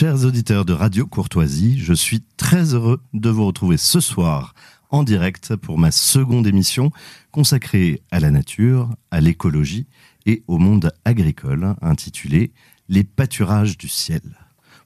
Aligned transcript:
Chers 0.00 0.24
auditeurs 0.24 0.64
de 0.64 0.72
Radio 0.72 1.06
Courtoisie, 1.06 1.76
je 1.76 1.92
suis 1.92 2.22
très 2.36 2.72
heureux 2.72 3.00
de 3.14 3.30
vous 3.30 3.44
retrouver 3.44 3.76
ce 3.76 3.98
soir 3.98 4.54
en 4.90 5.02
direct 5.02 5.56
pour 5.56 5.76
ma 5.76 5.90
seconde 5.90 6.46
émission 6.46 6.92
consacrée 7.32 8.00
à 8.12 8.20
la 8.20 8.30
nature, 8.30 8.90
à 9.10 9.20
l'écologie 9.20 9.88
et 10.24 10.44
au 10.46 10.58
monde 10.58 10.92
agricole, 11.04 11.74
intitulée 11.82 12.52
Les 12.88 13.02
pâturages 13.02 13.76
du 13.76 13.88
ciel. 13.88 14.22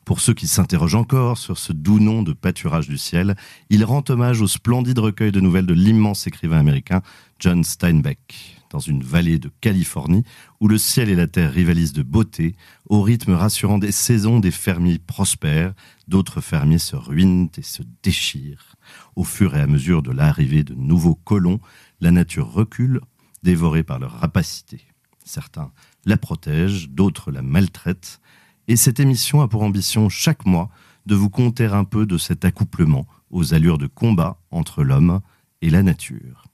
Pour 0.07 0.19
ceux 0.19 0.33
qui 0.33 0.47
s'interrogent 0.47 0.95
encore 0.95 1.37
sur 1.37 1.59
ce 1.59 1.75
doux 1.75 2.01
nom 2.01 2.23
de 2.23 2.33
pâturage 2.33 2.89
du 2.89 2.97
ciel, 2.97 3.37
il 3.69 3.85
rend 3.85 4.03
hommage 4.09 4.41
au 4.41 4.47
splendide 4.47 4.99
recueil 4.99 5.31
de 5.31 5.41
nouvelles 5.41 5.67
de 5.67 5.75
l'immense 5.75 6.27
écrivain 6.27 6.59
américain 6.59 7.03
John 7.39 7.65
Steinbeck 7.65 8.62
dans 8.73 8.81
une 8.81 9.03
vallée 9.03 9.39
de 9.39 9.51
Californie 9.61 10.25
où 10.61 10.67
le 10.67 10.79
ciel 10.79 11.11
et 11.11 11.15
la 11.15 11.27
terre 11.27 11.53
rivalisent 11.53 11.93
de 11.93 12.03
beauté, 12.03 12.57
au 12.89 13.03
rythme 13.03 13.35
rassurant 13.35 13.79
des 13.79 13.93
saisons, 13.93 14.41
des 14.41 14.51
fermiers 14.51 14.99
prospèrent, 14.99 15.75
d'autres 16.09 16.41
fermiers 16.41 16.79
se 16.79 16.97
ruinent 16.97 17.51
et 17.57 17.63
se 17.63 17.83
déchirent. 18.03 18.75
Au 19.15 19.25
fur 19.25 19.55
et 19.55 19.61
à 19.61 19.67
mesure 19.67 20.03
de 20.03 20.11
l'arrivée 20.11 20.65
de 20.65 20.75
nouveaux 20.75 21.15
colons, 21.15 21.61
la 22.01 22.11
nature 22.11 22.51
recule, 22.51 23.01
dévorée 23.43 23.83
par 23.83 23.99
leur 23.99 24.13
rapacité. 24.13 24.81
Certains 25.25 25.71
la 26.05 26.17
protègent, 26.17 26.89
d'autres 26.89 27.31
la 27.31 27.43
maltraitent, 27.43 28.21
et 28.69 28.77
cette 28.77 29.01
émission 29.01 29.41
a 29.43 29.49
pour 29.49 29.63
ambition 29.63 30.09
chaque 30.09 30.47
mois 30.47 30.71
de 31.07 31.15
vous 31.15 31.31
conter 31.31 31.67
un 31.67 31.85
peu 31.85 32.07
de 32.07 32.17
cet 32.17 32.45
accouplement 32.45 33.07
aux 33.31 33.55
allures 33.55 33.79
de 33.79 33.87
combat 33.87 34.39
entre 34.51 34.83
l'homme 34.83 35.21
et 35.61 35.71
la 35.71 35.83
nature. 35.83 36.45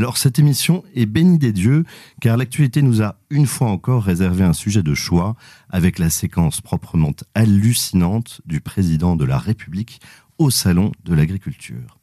Alors 0.00 0.16
cette 0.16 0.38
émission 0.38 0.82
est 0.94 1.04
bénie 1.04 1.36
des 1.36 1.52
dieux 1.52 1.84
car 2.22 2.38
l'actualité 2.38 2.80
nous 2.80 3.02
a 3.02 3.16
une 3.28 3.44
fois 3.44 3.68
encore 3.68 4.02
réservé 4.02 4.44
un 4.44 4.54
sujet 4.54 4.82
de 4.82 4.94
choix 4.94 5.36
avec 5.68 5.98
la 5.98 6.08
séquence 6.08 6.62
proprement 6.62 7.12
hallucinante 7.34 8.40
du 8.46 8.62
président 8.62 9.14
de 9.14 9.26
la 9.26 9.36
République 9.36 10.00
au 10.38 10.48
Salon 10.48 10.92
de 11.04 11.12
l'Agriculture. 11.12 11.98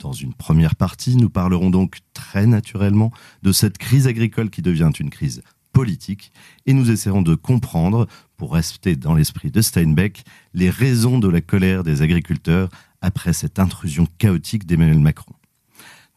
Dans 0.00 0.10
une 0.10 0.34
première 0.34 0.74
partie, 0.74 1.14
nous 1.14 1.30
parlerons 1.30 1.70
donc 1.70 1.98
très 2.12 2.44
naturellement 2.44 3.12
de 3.44 3.52
cette 3.52 3.78
crise 3.78 4.08
agricole 4.08 4.50
qui 4.50 4.60
devient 4.60 4.90
une 4.98 5.10
crise 5.10 5.44
politique 5.70 6.32
et 6.66 6.72
nous 6.72 6.90
essaierons 6.90 7.22
de 7.22 7.36
comprendre, 7.36 8.08
pour 8.36 8.52
rester 8.52 8.96
dans 8.96 9.14
l'esprit 9.14 9.52
de 9.52 9.60
Steinbeck, 9.60 10.24
les 10.54 10.70
raisons 10.70 11.20
de 11.20 11.28
la 11.28 11.40
colère 11.40 11.84
des 11.84 12.02
agriculteurs 12.02 12.68
après 13.00 13.32
cette 13.32 13.60
intrusion 13.60 14.08
chaotique 14.18 14.66
d'Emmanuel 14.66 14.98
Macron. 14.98 15.37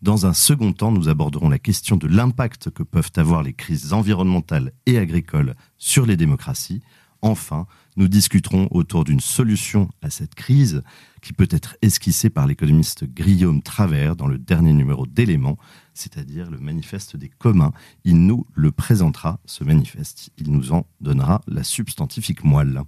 Dans 0.01 0.25
un 0.25 0.33
second 0.33 0.73
temps, 0.73 0.91
nous 0.91 1.09
aborderons 1.09 1.47
la 1.47 1.59
question 1.59 1.95
de 1.95 2.07
l'impact 2.07 2.71
que 2.71 2.81
peuvent 2.81 3.11
avoir 3.17 3.43
les 3.43 3.53
crises 3.53 3.93
environnementales 3.93 4.71
et 4.87 4.97
agricoles 4.97 5.53
sur 5.77 6.07
les 6.07 6.17
démocraties. 6.17 6.81
Enfin, 7.21 7.67
nous 7.97 8.07
discuterons 8.07 8.67
autour 8.71 9.03
d'une 9.03 9.19
solution 9.19 9.89
à 10.01 10.09
cette 10.09 10.33
crise 10.33 10.81
qui 11.21 11.33
peut 11.33 11.47
être 11.51 11.77
esquissée 11.83 12.31
par 12.31 12.47
l'économiste 12.47 13.03
Guillaume 13.05 13.61
Travers 13.61 14.15
dans 14.15 14.25
le 14.25 14.39
dernier 14.39 14.73
numéro 14.73 15.05
d'Éléments, 15.05 15.59
c'est-à-dire 15.93 16.49
le 16.49 16.57
manifeste 16.57 17.15
des 17.15 17.29
communs. 17.29 17.73
Il 18.03 18.25
nous 18.25 18.47
le 18.55 18.71
présentera, 18.71 19.39
ce 19.45 19.63
manifeste. 19.63 20.31
Il 20.37 20.51
nous 20.51 20.71
en 20.71 20.87
donnera 20.99 21.43
la 21.45 21.63
substantifique 21.63 22.43
moelle. 22.43 22.81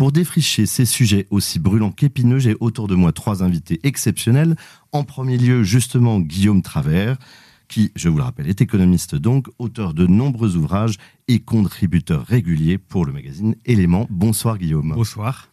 Pour 0.00 0.12
défricher 0.12 0.64
ces 0.64 0.86
sujets 0.86 1.26
aussi 1.28 1.58
brûlants 1.58 1.90
qu'épineux, 1.90 2.38
j'ai 2.38 2.56
autour 2.60 2.88
de 2.88 2.94
moi 2.94 3.12
trois 3.12 3.42
invités 3.42 3.80
exceptionnels. 3.82 4.56
En 4.92 5.04
premier 5.04 5.36
lieu, 5.36 5.62
justement, 5.62 6.20
Guillaume 6.20 6.62
Travers, 6.62 7.18
qui, 7.68 7.92
je 7.94 8.08
vous 8.08 8.16
le 8.16 8.22
rappelle, 8.22 8.48
est 8.48 8.62
économiste 8.62 9.14
donc, 9.14 9.48
auteur 9.58 9.92
de 9.92 10.06
nombreux 10.06 10.56
ouvrages 10.56 10.96
et 11.28 11.38
contributeur 11.38 12.24
régulier 12.24 12.78
pour 12.78 13.04
le 13.04 13.12
magazine 13.12 13.56
Éléments. 13.66 14.06
Bonsoir 14.08 14.56
Guillaume. 14.56 14.94
Bonsoir. 14.94 15.50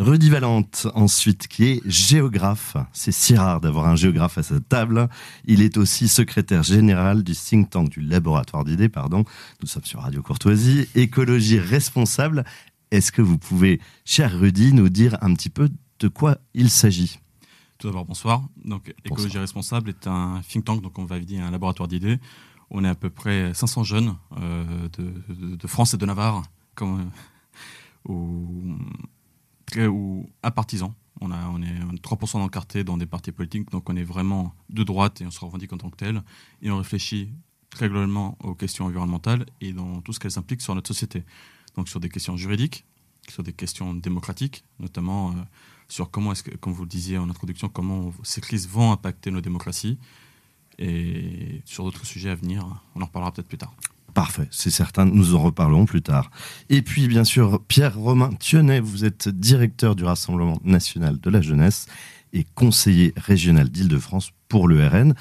Rudy 0.00 0.30
Valente, 0.30 0.86
ensuite, 0.94 1.48
qui 1.48 1.64
est 1.64 1.80
géographe. 1.84 2.76
C'est 2.92 3.10
si 3.10 3.34
rare 3.34 3.60
d'avoir 3.60 3.88
un 3.88 3.96
géographe 3.96 4.38
à 4.38 4.44
sa 4.44 4.60
table. 4.60 5.08
Il 5.44 5.60
est 5.60 5.76
aussi 5.76 6.06
secrétaire 6.06 6.62
général 6.62 7.24
du 7.24 7.34
think 7.34 7.70
tank 7.70 7.88
du 7.88 8.00
laboratoire 8.00 8.64
d'idées, 8.64 8.88
pardon. 8.88 9.24
Nous 9.60 9.66
sommes 9.66 9.84
sur 9.84 10.00
Radio 10.00 10.22
Courtoisie. 10.22 10.86
Écologie 10.94 11.58
responsable 11.58 12.44
est-ce 12.90 13.12
que 13.12 13.22
vous 13.22 13.38
pouvez, 13.38 13.80
cher 14.04 14.38
Rudy, 14.38 14.72
nous 14.72 14.88
dire 14.88 15.16
un 15.20 15.34
petit 15.34 15.50
peu 15.50 15.68
de 15.98 16.08
quoi 16.08 16.38
il 16.54 16.70
s'agit? 16.70 17.18
Tout 17.78 17.86
d'abord, 17.86 18.04
bonsoir. 18.04 18.42
Donc, 18.64 18.94
Écologie 19.04 19.38
Responsable 19.38 19.90
est 19.90 20.06
un 20.06 20.40
think 20.48 20.64
tank, 20.64 20.82
donc 20.82 20.98
on 20.98 21.04
va 21.04 21.20
dire 21.20 21.44
un 21.44 21.50
laboratoire 21.50 21.88
d'idées. 21.88 22.18
On 22.70 22.84
est 22.84 22.88
à 22.88 22.94
peu 22.94 23.10
près 23.10 23.54
500 23.54 23.84
jeunes 23.84 24.16
euh, 24.38 24.88
de, 24.98 25.66
France 25.66 25.94
et 25.94 25.96
de 25.96 26.04
Navarre, 26.04 26.42
comme, 26.74 27.10
euh, 28.08 29.86
ou, 29.86 30.28
à 30.42 30.50
partisans. 30.50 30.92
On, 31.20 31.30
a, 31.30 31.48
on 31.48 31.62
est 31.62 32.02
3% 32.02 32.38
d'encartés 32.38 32.84
dans 32.84 32.96
des 32.96 33.06
partis 33.06 33.32
politiques, 33.32 33.70
donc 33.70 33.88
on 33.90 33.96
est 33.96 34.04
vraiment 34.04 34.54
de 34.70 34.82
droite 34.82 35.20
et 35.20 35.26
on 35.26 35.30
se 35.30 35.40
revendique 35.40 35.72
en 35.72 35.78
tant 35.78 35.90
que 35.90 35.96
tel. 35.96 36.22
Et 36.62 36.70
on 36.70 36.78
réfléchit 36.78 37.32
très 37.70 37.88
globalement 37.88 38.36
aux 38.42 38.54
questions 38.54 38.86
environnementales 38.86 39.46
et 39.60 39.72
dans 39.72 40.00
tout 40.00 40.12
ce 40.12 40.20
qu'elles 40.20 40.38
impliquent 40.38 40.62
sur 40.62 40.74
notre 40.74 40.88
société 40.88 41.24
donc 41.78 41.88
sur 41.88 42.00
des 42.00 42.08
questions 42.08 42.36
juridiques, 42.36 42.84
sur 43.30 43.44
des 43.44 43.52
questions 43.52 43.94
démocratiques, 43.94 44.64
notamment 44.80 45.30
euh, 45.30 45.34
sur 45.88 46.10
comment 46.10 46.32
est-ce 46.32 46.42
que, 46.42 46.54
comme 46.56 46.72
vous 46.72 46.82
le 46.82 46.88
disiez 46.88 47.18
en 47.18 47.30
introduction, 47.30 47.68
comment 47.68 48.12
ces 48.24 48.40
crises 48.40 48.68
vont 48.68 48.90
impacter 48.90 49.30
nos 49.30 49.40
démocraties, 49.40 49.96
et 50.78 51.62
sur 51.64 51.84
d'autres 51.84 52.04
sujets 52.04 52.30
à 52.30 52.34
venir, 52.34 52.66
on 52.96 53.02
en 53.02 53.06
reparlera 53.06 53.32
peut-être 53.32 53.46
plus 53.46 53.58
tard. 53.58 53.72
Parfait, 54.12 54.48
c'est 54.50 54.70
certain, 54.70 55.04
nous 55.04 55.36
en 55.36 55.42
reparlerons 55.42 55.86
plus 55.86 56.02
tard. 56.02 56.30
Et 56.68 56.82
puis, 56.82 57.06
bien 57.06 57.24
sûr, 57.24 57.62
Pierre-Romain 57.68 58.30
Thionnet, 58.30 58.80
vous 58.80 59.04
êtes 59.04 59.28
directeur 59.28 59.94
du 59.94 60.04
Rassemblement 60.04 60.58
national 60.64 61.20
de 61.20 61.30
la 61.30 61.40
jeunesse 61.40 61.86
et 62.32 62.44
conseiller 62.56 63.12
régional 63.16 63.68
d'Île-de-France 63.68 64.32
pour 64.48 64.66
le 64.66 64.84
RN 64.84 65.14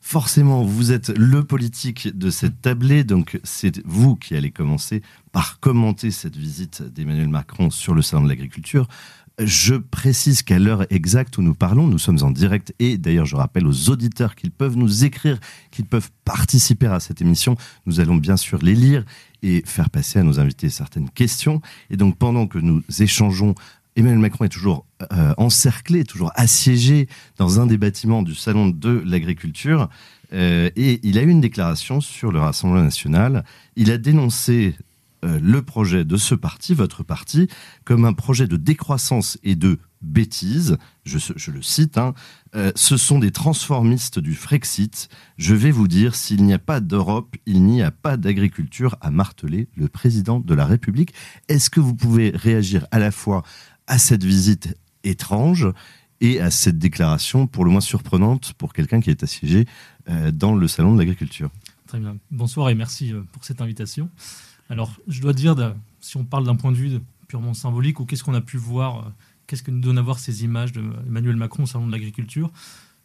forcément, 0.00 0.62
vous 0.62 0.92
êtes 0.92 1.10
le 1.10 1.44
politique 1.44 2.16
de 2.16 2.30
cette 2.30 2.62
tablée, 2.62 3.04
donc 3.04 3.38
c'est 3.44 3.84
vous 3.86 4.16
qui 4.16 4.34
allez 4.36 4.50
commencer 4.50 5.02
par 5.32 5.60
commenter 5.60 6.10
cette 6.10 6.36
visite 6.36 6.82
d'Emmanuel 6.82 7.28
Macron 7.28 7.70
sur 7.70 7.94
le 7.94 8.02
salon 8.02 8.24
de 8.24 8.28
l'agriculture. 8.28 8.88
Je 9.40 9.76
précise 9.76 10.42
qu'à 10.42 10.58
l'heure 10.58 10.84
exacte 10.90 11.38
où 11.38 11.42
nous 11.42 11.54
parlons, 11.54 11.86
nous 11.86 11.98
sommes 11.98 12.18
en 12.22 12.30
direct 12.32 12.74
et 12.80 12.98
d'ailleurs 12.98 13.26
je 13.26 13.36
rappelle 13.36 13.68
aux 13.68 13.88
auditeurs 13.88 14.34
qu'ils 14.34 14.50
peuvent 14.50 14.76
nous 14.76 15.04
écrire, 15.04 15.38
qu'ils 15.70 15.84
peuvent 15.84 16.10
participer 16.24 16.86
à 16.88 16.98
cette 16.98 17.20
émission. 17.20 17.56
Nous 17.86 18.00
allons 18.00 18.16
bien 18.16 18.36
sûr 18.36 18.58
les 18.60 18.74
lire 18.74 19.04
et 19.42 19.62
faire 19.64 19.90
passer 19.90 20.18
à 20.18 20.24
nos 20.24 20.40
invités 20.40 20.70
certaines 20.70 21.08
questions. 21.08 21.60
Et 21.88 21.96
donc 21.96 22.16
pendant 22.16 22.48
que 22.48 22.58
nous 22.58 22.82
échangeons 22.98 23.54
Emmanuel 23.98 24.20
Macron 24.20 24.44
est 24.44 24.48
toujours 24.48 24.86
euh, 25.12 25.34
encerclé, 25.38 26.04
toujours 26.04 26.30
assiégé 26.36 27.08
dans 27.36 27.58
un 27.58 27.66
des 27.66 27.78
bâtiments 27.78 28.22
du 28.22 28.36
Salon 28.36 28.68
de 28.68 29.02
l'Agriculture. 29.04 29.88
Euh, 30.32 30.70
et 30.76 31.00
il 31.02 31.18
a 31.18 31.22
eu 31.22 31.28
une 31.28 31.40
déclaration 31.40 32.00
sur 32.00 32.30
le 32.30 32.38
Rassemblement 32.38 32.84
national. 32.84 33.44
Il 33.74 33.90
a 33.90 33.98
dénoncé 33.98 34.76
euh, 35.24 35.40
le 35.42 35.62
projet 35.62 36.04
de 36.04 36.16
ce 36.16 36.36
parti, 36.36 36.74
votre 36.74 37.02
parti, 37.02 37.48
comme 37.84 38.04
un 38.04 38.12
projet 38.12 38.46
de 38.46 38.56
décroissance 38.56 39.36
et 39.42 39.56
de 39.56 39.80
bêtise. 40.00 40.78
Je, 41.04 41.50
le 41.50 41.60
cite. 41.60 41.98
Hein. 41.98 42.14
ce 42.76 42.96
sont 42.96 43.18
des 43.18 43.32
transformistes 43.32 44.20
du 44.20 44.34
Frexit. 44.34 45.08
Je 45.38 45.56
vais 45.56 45.72
vous 45.72 45.88
dire, 45.88 46.14
s'il 46.14 46.44
n'y 46.44 46.52
a 46.52 46.60
pas 46.60 46.78
d'Europe, 46.78 47.34
il 47.46 47.64
n'y 47.64 47.82
a 47.82 47.90
pas 47.90 48.16
d'agriculture, 48.16 48.94
a 49.00 49.10
martelé 49.10 49.66
le 49.74 49.88
président 49.88 50.38
de 50.38 50.54
la 50.54 50.66
République. 50.66 51.14
Est-ce 51.48 51.68
que 51.68 51.80
vous 51.80 51.96
pouvez 51.96 52.30
réagir 52.30 52.86
à 52.92 53.00
la 53.00 53.10
fois 53.10 53.42
à 53.88 53.98
cette 53.98 54.22
visite 54.22 54.76
étrange 55.02 55.66
et 56.20 56.40
à 56.40 56.50
cette 56.50 56.78
déclaration 56.78 57.46
pour 57.46 57.64
le 57.64 57.70
moins 57.70 57.80
surprenante 57.80 58.52
pour 58.54 58.72
quelqu'un 58.72 59.00
qui 59.00 59.10
est 59.10 59.22
assiégé 59.22 59.66
euh, 60.08 60.30
dans 60.30 60.54
le 60.54 60.68
salon 60.68 60.94
de 60.94 60.98
l'agriculture. 60.98 61.50
Très 61.86 61.98
bien. 61.98 62.16
Bonsoir 62.30 62.68
et 62.68 62.74
merci 62.74 63.12
euh, 63.12 63.22
pour 63.32 63.44
cette 63.44 63.60
invitation. 63.60 64.10
Alors, 64.68 64.94
je 65.08 65.20
dois 65.20 65.32
dire, 65.32 65.74
si 66.00 66.16
on 66.16 66.24
parle 66.24 66.44
d'un 66.44 66.56
point 66.56 66.70
de 66.70 66.76
vue 66.76 67.00
purement 67.26 67.54
symbolique, 67.54 67.98
ou 68.00 68.04
qu'est-ce 68.04 68.22
qu'on 68.22 68.34
a 68.34 68.40
pu 68.40 68.58
voir, 68.58 68.98
euh, 68.98 69.10
qu'est-ce 69.46 69.62
que 69.62 69.70
nous 69.70 69.80
donnent 69.80 69.98
à 69.98 70.02
voir 70.02 70.18
ces 70.18 70.44
images 70.44 70.72
d'Emmanuel 70.72 71.36
Macron 71.36 71.62
au 71.62 71.66
salon 71.66 71.86
de 71.86 71.92
l'agriculture, 71.92 72.50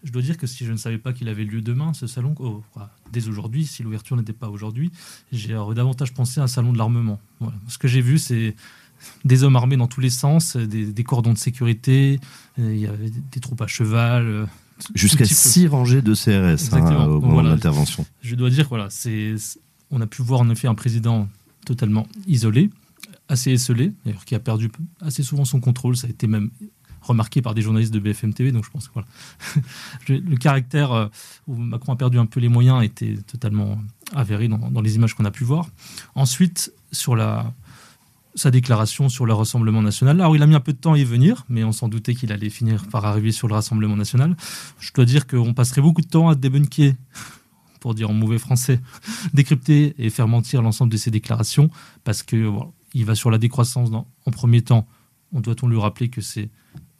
je 0.03 0.11
dois 0.11 0.21
dire 0.21 0.37
que 0.37 0.47
si 0.47 0.65
je 0.65 0.71
ne 0.73 0.77
savais 0.77 0.97
pas 0.97 1.13
qu'il 1.13 1.29
avait 1.29 1.45
lieu 1.45 1.61
demain, 1.61 1.93
ce 1.93 2.07
salon, 2.07 2.35
oh, 2.39 2.61
dès 3.13 3.29
aujourd'hui, 3.29 3.65
si 3.65 3.83
l'ouverture 3.83 4.17
n'était 4.17 4.33
pas 4.33 4.49
aujourd'hui, 4.49 4.91
j'ai 5.31 5.53
davantage 5.53 6.13
pensé 6.13 6.41
à 6.41 6.43
un 6.43 6.47
salon 6.47 6.73
de 6.73 6.77
l'armement. 6.77 7.21
Ce 7.69 7.77
que 7.77 7.87
j'ai 7.87 8.01
vu, 8.01 8.17
c'est 8.17 8.53
des 9.25 9.43
hommes 9.43 9.55
armés 9.55 9.77
dans 9.77 9.87
tous 9.87 10.01
les 10.01 10.09
sens, 10.09 10.57
des, 10.57 11.03
cordons 11.03 11.33
de 11.33 11.37
sécurité, 11.37 12.19
euh, 12.59 12.73
il 12.73 12.79
y 12.79 12.87
avait 12.87 13.11
des 13.31 13.39
troupes 13.39 13.61
à 13.61 13.67
cheval. 13.67 14.27
Euh, 14.27 14.45
Jusqu'à 14.95 15.25
six 15.25 15.67
rangées 15.67 16.01
de 16.01 16.13
CRS 16.13 16.73
hein, 16.73 17.05
au 17.05 17.21
moment 17.21 17.43
de 17.43 17.49
l'intervention. 17.49 18.05
Je 18.21 18.35
dois 18.35 18.49
dire, 18.49 18.67
voilà, 18.67 18.87
c'est, 18.89 19.35
on 19.91 20.01
a 20.01 20.07
pu 20.07 20.21
voir 20.21 20.41
en 20.41 20.49
effet 20.49 20.67
un 20.67 20.75
président 20.75 21.29
totalement 21.65 22.07
isolé, 22.27 22.69
assez 23.29 23.51
esselé, 23.51 23.93
d'ailleurs 24.03 24.25
qui 24.25 24.35
a 24.35 24.39
perdu 24.39 24.71
assez 24.99 25.23
souvent 25.23 25.45
son 25.45 25.59
contrôle. 25.59 25.95
Ça 25.95 26.07
a 26.07 26.09
été 26.09 26.27
même 26.27 26.49
remarqué 27.01 27.41
par 27.41 27.53
des 27.53 27.61
journalistes 27.61 27.93
de 27.93 27.99
BFM 27.99 28.33
TV. 28.33 28.51
Donc 28.51 28.65
je 28.65 28.71
pense 28.71 28.87
que 28.87 28.93
voilà, 28.93 29.07
le 30.09 30.35
caractère 30.37 30.91
euh, 30.91 31.07
où 31.47 31.55
Macron 31.55 31.93
a 31.93 31.95
perdu 31.95 32.17
un 32.17 32.25
peu 32.25 32.39
les 32.39 32.49
moyens 32.49 32.83
était 32.83 33.17
totalement 33.27 33.77
avéré 34.13 34.47
dans 34.47 34.81
les 34.81 34.95
images 34.95 35.13
qu'on 35.13 35.25
a 35.25 35.31
pu 35.31 35.43
voir. 35.43 35.69
Ensuite, 36.15 36.73
sur 36.91 37.15
la, 37.15 37.53
sa 38.35 38.51
déclaration 38.51 39.09
sur 39.09 39.25
le 39.25 39.33
Rassemblement 39.33 39.81
national. 39.81 40.19
Alors, 40.19 40.35
il 40.35 40.41
a 40.41 40.47
mis 40.47 40.55
un 40.55 40.59
peu 40.59 40.73
de 40.73 40.77
temps 40.77 40.93
à 40.93 40.97
y 40.97 41.03
venir, 41.03 41.45
mais 41.49 41.63
on 41.63 41.71
s'en 41.71 41.87
doutait 41.87 42.15
qu'il 42.15 42.31
allait 42.31 42.49
finir 42.49 42.87
par 42.87 43.05
arriver 43.05 43.31
sur 43.31 43.47
le 43.47 43.53
Rassemblement 43.53 43.95
national. 43.95 44.35
Je 44.79 44.91
dois 44.93 45.05
dire 45.05 45.27
qu'on 45.27 45.53
passerait 45.53 45.81
beaucoup 45.81 46.01
de 46.01 46.07
temps 46.07 46.29
à 46.29 46.35
débunker, 46.35 46.93
pour 47.79 47.93
dire 47.93 48.09
en 48.09 48.13
mauvais 48.13 48.39
français, 48.39 48.79
décrypter 49.33 49.93
et 49.97 50.09
faire 50.09 50.27
mentir 50.27 50.61
l'ensemble 50.61 50.91
de 50.91 50.97
ses 50.97 51.11
déclarations, 51.11 51.69
parce 52.03 52.23
que 52.23 52.51
il 52.93 53.05
va 53.05 53.15
sur 53.15 53.31
la 53.31 53.37
décroissance 53.37 53.89
en 53.91 54.31
premier 54.31 54.61
temps. 54.61 54.87
On 55.31 55.39
doit-on 55.39 55.67
lui 55.67 55.79
rappeler 55.79 56.09
que 56.09 56.21
c'est 56.21 56.49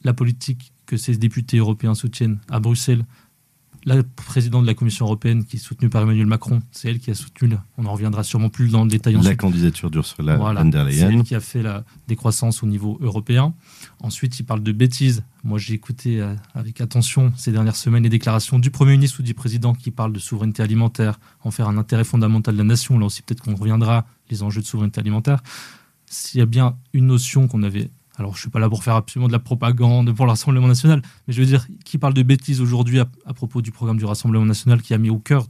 la 0.04 0.14
politique 0.14 0.74
que 0.86 0.98
ces 0.98 1.16
députés 1.18 1.58
européens 1.58 1.96
soutiennent 1.96 2.40
à 2.50 2.60
Bruxelles 2.60 3.06
la 3.86 4.02
présidente 4.04 4.64
de 4.64 4.68
la 4.68 4.74
Commission 4.74 5.06
européenne, 5.06 5.44
qui 5.46 5.58
est 5.58 5.60
soutenue 5.60 5.90
par 5.90 6.02
Emmanuel 6.02 6.26
Macron, 6.26 6.62
c'est 6.72 6.90
elle 6.90 7.00
qui 7.00 7.12
a 7.12 7.16
soutenu, 7.16 7.56
on 7.78 7.86
en 7.86 7.94
reviendra 7.94 8.24
sûrement 8.24 8.50
plus 8.50 8.72
dans 8.72 8.84
le 8.84 8.90
détail 8.90 9.18
La 9.22 9.36
candidature 9.36 9.90
d'Ursula 9.92 10.38
von 10.38 10.66
der 10.66 10.86
Leyen. 10.86 11.10
C'est 11.10 11.14
elle 11.14 11.24
qui 11.24 11.36
a 11.36 11.40
fait 11.40 11.62
la 11.62 11.84
décroissance 12.08 12.64
au 12.64 12.68
niveau 12.68 12.98
européen. 13.02 13.54
Ensuite, 14.00 14.40
il 14.40 14.44
parle 14.44 14.64
de 14.64 14.72
bêtises. 14.72 15.24
Moi, 15.44 15.60
j'ai 15.60 15.74
écouté 15.74 16.22
euh, 16.22 16.34
avec 16.54 16.82
attention 16.82 17.34
ces 17.36 17.52
dernières 17.52 17.76
semaines 17.76 18.04
les 18.04 18.10
déclarations 18.10 18.60
du 18.60 18.72
Premier 18.72 18.94
ministre 18.94 19.20
ou 19.20 19.24
du 19.24 19.34
Président 19.34 19.74
qui 19.74 19.92
parlent 19.92 20.14
de 20.14 20.20
souveraineté 20.20 20.64
alimentaire, 20.64 21.20
en 21.44 21.52
faire 21.52 21.68
un 21.68 21.78
intérêt 21.78 22.04
fondamental 22.04 22.56
de 22.56 22.60
la 22.60 22.66
nation. 22.66 22.98
Là 22.98 23.06
aussi, 23.06 23.22
peut-être 23.22 23.42
qu'on 23.42 23.56
reviendra 23.56 24.06
les 24.30 24.44
enjeux 24.44 24.62
de 24.62 24.66
souveraineté 24.66 25.00
alimentaire. 25.00 25.42
S'il 26.06 26.40
y 26.40 26.44
a 26.44 26.46
bien 26.46 26.78
une 26.94 27.08
notion 27.08 27.48
qu'on 27.48 27.64
avait 27.64 27.90
alors 28.16 28.36
je 28.36 28.42
suis 28.42 28.50
pas 28.50 28.60
là 28.60 28.70
pour 28.70 28.84
faire 28.84 28.96
absolument 28.96 29.28
de 29.28 29.34
la 29.34 29.40
propagande 29.40 30.14
pour 30.14 30.26
le 30.26 30.32
Rassemblement 30.32 30.68
national, 30.68 31.02
mais 31.28 31.34
je 31.34 31.42
veux 31.42 31.48
dire, 31.48 31.68
qui 31.84 31.98
parle 31.98 32.14
de 32.14 32.24
bêtises 32.24 32.62
aujourd'hui 32.62 33.00
à, 33.00 33.34
propos 33.34 33.62
du 33.62 33.72
programme 33.72 33.98
du 33.98 34.06
Rassemblement 34.06 34.46
national 34.46 34.82
qui 34.82 34.94
a 34.94 34.98
mis 34.98 35.10
au 35.10 35.20
cœur 35.20 35.48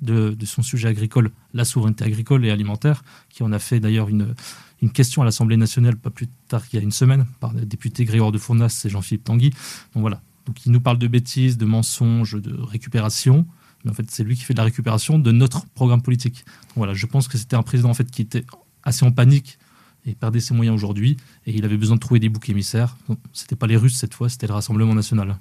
de, 0.00 0.36
son 0.44 0.62
sujet 0.62 0.88
agricole 0.88 1.30
la 1.54 1.64
souveraineté 1.64 2.04
agricole 2.04 2.44
et 2.44 2.50
alimentaire, 2.50 3.02
qui 3.28 3.42
en 3.42 3.52
a 3.52 3.58
fait 3.58 3.80
d'ailleurs 3.80 4.08
une, 4.08 4.34
une 4.82 4.92
question 4.92 5.22
à 5.22 5.24
l'Assemblée 5.24 5.56
nationale 5.56 5.96
pas 5.96 6.10
plus 6.10 6.28
tard 6.48 6.66
qu'il 6.66 6.78
y 6.78 6.80
a 6.80 6.84
une 6.84 6.92
semaine 6.92 7.26
par 7.40 7.52
les 7.52 7.64
députés 7.64 8.04
Grégoire 8.04 8.32
de 8.32 8.38
Fournas 8.38 8.82
et 8.84 8.88
Jean-Philippe 8.88 9.24
Tanguy. 9.24 9.50
Donc 9.50 10.00
voilà, 10.00 10.22
donc 10.46 10.64
il 10.64 10.72
nous 10.72 10.80
parle 10.80 10.98
de 10.98 11.08
bêtises, 11.08 11.58
de 11.58 11.66
mensonges, 11.66 12.40
de 12.40 12.54
récupération. 12.60 13.46
Mais 13.84 13.90
en 13.90 13.94
fait, 13.94 14.10
c'est 14.10 14.24
lui 14.24 14.36
qui 14.36 14.42
fait 14.42 14.54
de 14.54 14.58
la 14.58 14.64
récupération 14.64 15.18
de 15.18 15.32
notre 15.32 15.66
programme 15.68 16.02
politique. 16.02 16.44
Donc 16.68 16.76
voilà, 16.76 16.94
je 16.94 17.06
pense 17.06 17.28
que 17.28 17.36
c'était 17.38 17.56
un 17.56 17.62
président 17.62 17.90
en 17.90 17.94
fait 17.94 18.10
qui 18.10 18.22
était 18.22 18.44
assez 18.82 19.04
en 19.04 19.12
panique 19.12 19.58
et 20.06 20.14
perdait 20.14 20.40
ses 20.40 20.54
moyens 20.54 20.74
aujourd'hui. 20.74 21.16
Et 21.46 21.52
il 21.52 21.64
avait 21.64 21.76
besoin 21.76 21.96
de 21.96 22.00
trouver 22.00 22.20
des 22.20 22.28
boucs 22.28 22.48
émissaires. 22.48 22.96
C'était 23.32 23.56
pas 23.56 23.66
les 23.66 23.76
Russes 23.76 23.96
cette 23.96 24.14
fois, 24.14 24.28
c'était 24.28 24.46
le 24.46 24.54
Rassemblement 24.54 24.94
national. 24.94 25.36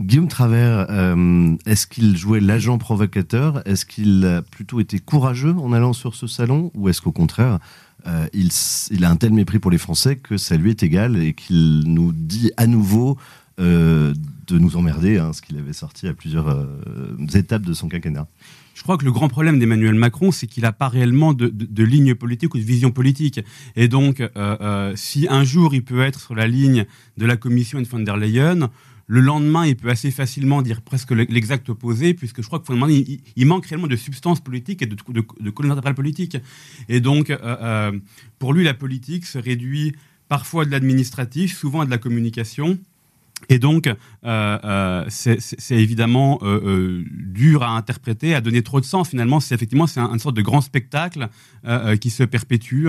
Guillaume 0.00 0.28
Travers, 0.28 0.86
euh, 0.88 1.56
est-ce 1.66 1.86
qu'il 1.86 2.16
jouait 2.16 2.40
l'agent 2.40 2.78
provocateur? 2.78 3.60
Est-ce 3.66 3.84
qu'il 3.84 4.24
a 4.24 4.40
plutôt 4.40 4.80
été 4.80 4.98
courageux 4.98 5.54
en 5.54 5.74
allant 5.74 5.92
sur 5.92 6.14
ce 6.14 6.26
salon? 6.26 6.70
Ou 6.74 6.88
est-ce 6.88 7.02
qu'au 7.02 7.12
contraire, 7.12 7.58
euh, 8.06 8.26
il, 8.32 8.48
il, 8.90 9.04
a 9.04 9.10
un 9.10 9.16
tel 9.16 9.32
mépris 9.34 9.58
pour 9.58 9.70
les 9.70 9.76
Français 9.76 10.16
que 10.16 10.38
ça 10.38 10.56
lui 10.56 10.70
est 10.70 10.82
égal 10.82 11.22
et 11.22 11.34
qu'il 11.34 11.82
nous 11.84 12.12
dit 12.12 12.50
à 12.56 12.66
nouveau 12.66 13.18
euh, 13.60 14.14
de 14.46 14.58
nous 14.58 14.76
emmerder, 14.76 15.18
hein, 15.18 15.34
ce 15.34 15.42
qu'il 15.42 15.58
avait 15.58 15.74
sorti 15.74 16.08
à 16.08 16.14
plusieurs 16.14 16.66
étapes 17.34 17.62
de 17.62 17.74
son 17.74 17.88
quinquennat? 17.88 18.26
Je 18.80 18.82
crois 18.82 18.96
que 18.96 19.04
le 19.04 19.12
grand 19.12 19.28
problème 19.28 19.58
d'Emmanuel 19.58 19.94
Macron, 19.94 20.32
c'est 20.32 20.46
qu'il 20.46 20.62
n'a 20.62 20.72
pas 20.72 20.88
réellement 20.88 21.34
de, 21.34 21.84
ligne 21.84 22.14
politique 22.14 22.54
ou 22.54 22.56
de 22.56 22.62
vision 22.62 22.90
politique. 22.90 23.38
Et 23.76 23.88
donc, 23.88 24.20
euh, 24.20 24.28
euh, 24.38 24.92
si 24.96 25.26
un 25.28 25.44
jour 25.44 25.74
il 25.74 25.84
peut 25.84 26.00
être 26.00 26.18
sur 26.18 26.34
la 26.34 26.48
ligne 26.48 26.86
de 27.18 27.26
la 27.26 27.36
Commission 27.36 27.82
de 27.82 27.86
von 27.86 27.98
der 27.98 28.16
Leyen, 28.16 28.70
le 29.06 29.20
lendemain, 29.20 29.66
il 29.66 29.76
peut 29.76 29.90
assez 29.90 30.10
facilement 30.10 30.62
dire 30.62 30.80
presque 30.80 31.10
l'exact 31.10 31.68
opposé, 31.68 32.14
puisque 32.14 32.40
je 32.40 32.46
crois 32.46 32.60
qu'il 32.60 33.20
il, 33.36 33.46
manque 33.46 33.66
réellement 33.66 33.86
de 33.86 33.96
substance 33.96 34.40
politique 34.40 34.80
et 34.80 34.86
de, 34.86 34.96
de, 35.10 35.22
de 35.38 35.50
colonne 35.50 35.78
politique. 35.94 36.38
Et 36.88 37.00
donc, 37.00 37.28
euh, 37.28 37.92
pour 38.38 38.54
lui, 38.54 38.64
la 38.64 38.72
politique 38.72 39.26
se 39.26 39.36
réduit 39.36 39.94
parfois 40.30 40.62
à 40.62 40.64
de 40.64 40.70
l'administratif, 40.70 41.54
souvent 41.54 41.82
à 41.82 41.84
de 41.84 41.90
la 41.90 41.98
communication. 41.98 42.78
Et 43.48 43.58
donc, 43.58 43.86
euh, 43.86 43.94
euh, 44.24 45.04
c'est 45.08 45.76
évidemment 45.76 46.38
euh, 46.42 47.04
dur 47.10 47.62
à 47.62 47.70
interpréter, 47.70 48.34
à 48.34 48.40
donner 48.40 48.62
trop 48.62 48.80
de 48.80 48.84
sens. 48.84 49.08
Finalement, 49.08 49.40
c'est 49.40 49.54
effectivement 49.54 49.86
c'est 49.86 50.00
une 50.00 50.18
sorte 50.18 50.36
de 50.36 50.42
grand 50.42 50.60
spectacle 50.60 51.28
qui 52.00 52.10
se 52.10 52.22
perpétue. 52.22 52.88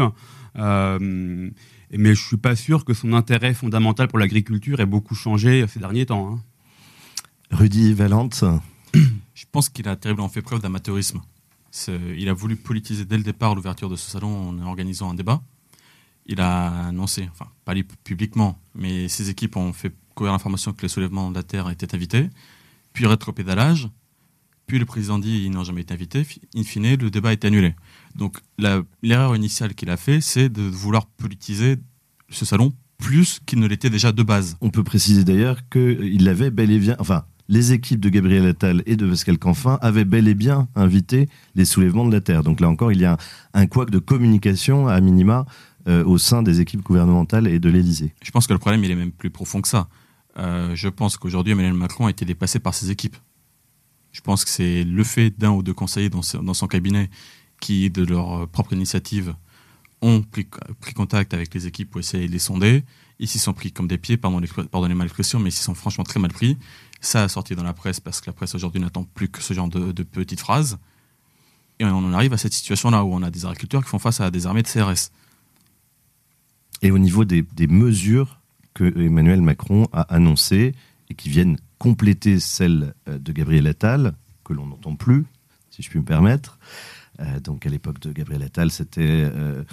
mais 0.56 2.16
je 2.16 2.22
suis 2.26 2.38
pas 2.38 2.56
sûr 2.56 2.86
que 2.86 2.94
son 2.94 3.14
intérêt 3.14 3.54
fondamental 3.54 4.08
pour 4.08 4.20
l'agriculture 4.20 4.80
ait 4.80 4.86
beaucoup 4.86 5.16
changé 5.16 5.66
ces 5.68 5.80
derniers 5.80 6.06
temps. 6.06 6.34
Hein. 6.34 6.40
Rudy 7.52 7.94
Valente 7.94 8.44
Je 8.94 9.46
pense 9.52 9.70
qu'il 9.70 9.88
a 9.88 9.96
terriblement 9.96 10.30
fait 10.30 10.42
preuve 10.42 10.62
d'amateurisme. 10.62 11.22
Il 12.18 12.30
a 12.30 12.34
voulu 12.34 12.56
politiser 12.58 13.06
dès 13.06 13.18
le 13.18 13.24
départ 13.24 13.56
l'ouverture 13.56 13.90
de 13.90 13.96
ce 13.96 14.12
salon 14.12 14.50
en 14.50 14.60
organisant 14.60 15.10
un 15.10 15.14
débat. 15.14 15.42
Il 16.28 16.40
a 16.40 16.88
annoncé, 16.88 17.28
enfin 17.32 17.50
pas 17.66 17.74
publiquement, 18.04 18.60
mais 18.76 19.08
ses 19.08 19.30
équipes 19.30 19.58
ont 19.58 19.74
fait 19.74 19.94
courir 20.16 20.34
l'information 20.34 20.74
que 20.74 20.82
les 20.82 20.88
soulèvements 20.88 21.30
de 21.30 21.36
la 21.36 21.44
Terre 21.44 21.70
étaient 21.70 21.96
invités, 21.96 22.30
puis 22.94 23.06
rétropédalage, 23.06 23.90
puis 24.68 24.80
le 24.80 24.86
président 24.86 25.20
dit 25.20 25.44
ils 25.46 25.52
n'ont 25.52 25.64
jamais 25.64 25.82
été 25.82 25.94
invités, 25.94 26.26
in 26.56 26.64
fine, 26.64 26.96
le 26.96 27.10
débat 27.10 27.34
est 27.34 27.46
annulé. 27.46 27.76
Donc 28.16 28.38
l'erreur 29.02 29.36
initiale 29.36 29.74
qu'il 29.74 29.90
a 29.90 29.98
fait, 29.98 30.22
c'est 30.22 30.50
de 30.50 30.62
vouloir 30.62 31.06
politiser 31.06 31.78
ce 32.30 32.46
salon 32.46 32.74
plus 32.98 33.40
qu'il 33.46 33.60
ne 33.60 33.68
l'était 33.68 33.90
déjà 33.90 34.12
de 34.12 34.24
base. 34.24 34.58
On 34.62 34.70
peut 34.70 34.84
préciser 34.84 35.24
d'ailleurs 35.24 35.58
qu'il 35.70 36.30
avait 36.30 36.52
bel 36.52 36.72
et 36.72 36.80
bien, 36.80 36.96
enfin, 37.00 37.26
les 37.50 37.74
équipes 37.74 38.00
de 38.00 38.08
Gabriel 38.08 38.46
Attal 38.46 38.82
et 38.86 38.96
de 38.96 39.06
Pascal 39.10 39.38
Canfin 39.38 39.78
avaient 39.82 40.06
bel 40.06 40.30
et 40.30 40.36
bien 40.36 40.70
invité 40.76 41.28
les 41.56 41.66
soulèvements 41.66 42.06
de 42.06 42.14
la 42.14 42.22
Terre. 42.22 42.44
Donc 42.44 42.62
là 42.62 42.70
encore, 42.70 42.94
il 42.94 43.02
y 43.02 43.06
a 43.06 43.18
un, 43.54 43.64
un 43.64 43.66
de 43.66 44.00
communication 44.00 44.88
à 44.88 45.02
minima 45.02 45.46
euh, 45.88 46.04
au 46.06 46.18
sein 46.18 46.44
des 46.44 46.62
équipes 46.62 46.82
gouvernementales 46.82 47.48
et 47.48 47.60
de 47.60 47.70
l'Élysée. 47.70 48.14
Je 48.22 48.32
pense 48.32 48.48
que 48.48 48.54
le 48.54 48.60
problème, 48.60 48.84
il 48.84 48.92
est 48.92 48.96
même 48.96 49.12
plus 49.12 49.30
profond 49.30 49.62
que 49.62 49.68
ça. 49.68 49.88
Euh, 50.38 50.76
je 50.76 50.88
pense 50.90 51.18
qu'aujourd'hui, 51.18 51.54
Emmanuel 51.54 51.74
Macron 51.74 52.06
a 52.06 52.10
été 52.10 52.26
dépassé 52.26 52.60
par 52.60 52.74
ses 52.74 52.92
équipes. 52.92 53.18
Je 54.12 54.22
pense 54.22 54.44
que 54.44 54.50
c'est 54.50 54.84
le 54.84 55.04
fait 55.04 55.30
d'un 55.32 55.52
ou 55.52 55.64
deux 55.64 55.74
conseillers 55.74 56.10
dans, 56.10 56.22
son 56.22 56.68
cabinet 56.68 57.10
qui, 57.60 57.90
de 57.90 58.04
leur 58.04 58.48
propre 58.50 58.74
initiative, 58.74 59.34
ont 60.02 60.22
pris, 60.24 60.48
contact 60.96 61.34
avec 61.34 61.54
les 61.54 61.68
équipes 61.68 61.90
pour 61.90 62.00
essayer 62.00 62.28
de 62.28 62.32
les 62.32 62.40
sonder. 62.40 62.84
Ils 63.20 63.28
s'y 63.28 63.40
sont 63.40 63.54
pris 63.54 63.72
comme 63.72 63.88
des 63.88 63.98
pieds, 63.98 64.18
pardonnez-moi 64.18 65.06
l'expression, 65.06 65.40
mais 65.40 65.50
ils 65.50 65.54
s'y 65.54 65.64
sont 65.64 65.76
franchement 65.76 66.04
très 66.04 66.20
mal 66.20 66.32
pris. 66.32 66.58
Ça 67.02 67.24
a 67.24 67.28
sorti 67.28 67.56
dans 67.56 67.64
la 67.64 67.74
presse 67.74 68.00
parce 68.00 68.20
que 68.20 68.28
la 68.28 68.34
presse 68.34 68.56
aujourd'hui 68.56 68.82
n'attend 68.82 69.04
plus 69.04 69.30
que 69.30 69.42
ce 69.42 69.54
genre 69.54 69.68
de, 69.68 70.04
petites 70.04 70.40
phrases. 70.40 70.80
Et 71.80 71.86
on 71.86 71.90
en 71.98 72.14
arrive 72.14 72.34
à 72.34 72.38
cette 72.38 72.54
situation-là 72.54 73.04
où 73.04 73.14
on 73.14 73.24
a 73.24 73.32
des 73.32 73.46
agriculteurs 73.46 73.84
qui 73.84 73.90
font 73.90 74.00
face 74.00 74.22
à 74.22 74.30
des 74.30 74.46
armées 74.46 74.64
de 74.64 74.68
CRS. 74.68 75.12
Et 76.82 76.92
au 76.92 76.98
niveau 76.98 77.26
des, 77.26 77.46
mesures 77.68 78.40
que 78.74 78.84
Emmanuel 79.00 79.42
Macron 79.42 79.88
a 79.94 80.02
annoncé 80.14 80.74
et 81.10 81.14
qui 81.14 81.30
viennent 81.30 81.58
compléter 81.78 82.40
celles 82.40 82.94
euh, 83.08 83.18
de 83.18 83.32
Gabriel 83.32 83.68
Attal, 83.68 84.14
que 84.44 84.54
l'on 84.54 84.66
n'entend 84.66 84.96
plus, 84.96 85.26
si 85.70 85.82
je 85.82 85.90
puis 85.90 86.00
me 86.00 86.06
permettre. 86.06 86.58
Euh, 87.20 87.40
donc 87.40 87.66
à 87.66 87.70
l'époque 87.70 88.00
de 88.00 88.12
Gabriel 88.12 88.44
Attal, 88.44 88.72
c'était, 88.72 89.02
euh, 89.02 89.64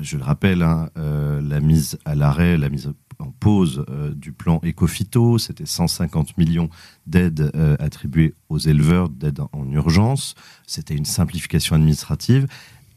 je 0.00 0.16
le 0.16 0.22
rappelle, 0.22 0.62
hein, 0.62 0.90
la 0.96 1.60
mise 1.60 1.98
à 2.04 2.14
l'arrêt, 2.14 2.56
la 2.56 2.68
mise 2.68 2.92
en 3.18 3.30
pause 3.30 3.84
du 4.14 4.32
plan 4.32 4.60
Ecofito. 4.64 5.38
C'était 5.38 5.66
150 5.66 6.36
millions 6.38 6.68
d'aides 7.06 7.52
attribuées 7.78 8.34
aux 8.48 8.58
éleveurs, 8.58 9.08
d'aides 9.08 9.40
en 9.52 9.70
urgence. 9.70 10.34
C'était 10.66 10.96
une 10.96 11.04
simplification 11.04 11.76
administrative. 11.76 12.46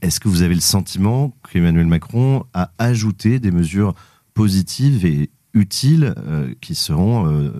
Est-ce 0.01 0.19
que 0.19 0.29
vous 0.29 0.41
avez 0.43 0.55
le 0.55 0.61
sentiment 0.61 1.33
qu'Emmanuel 1.51 1.87
Macron 1.87 2.45
a 2.53 2.71
ajouté 2.77 3.39
des 3.39 3.51
mesures 3.51 3.95
positives 4.33 5.05
et 5.05 5.29
utiles 5.53 6.13
euh, 6.17 6.53
qui 6.61 6.73
seront, 6.73 7.27
euh, 7.27 7.51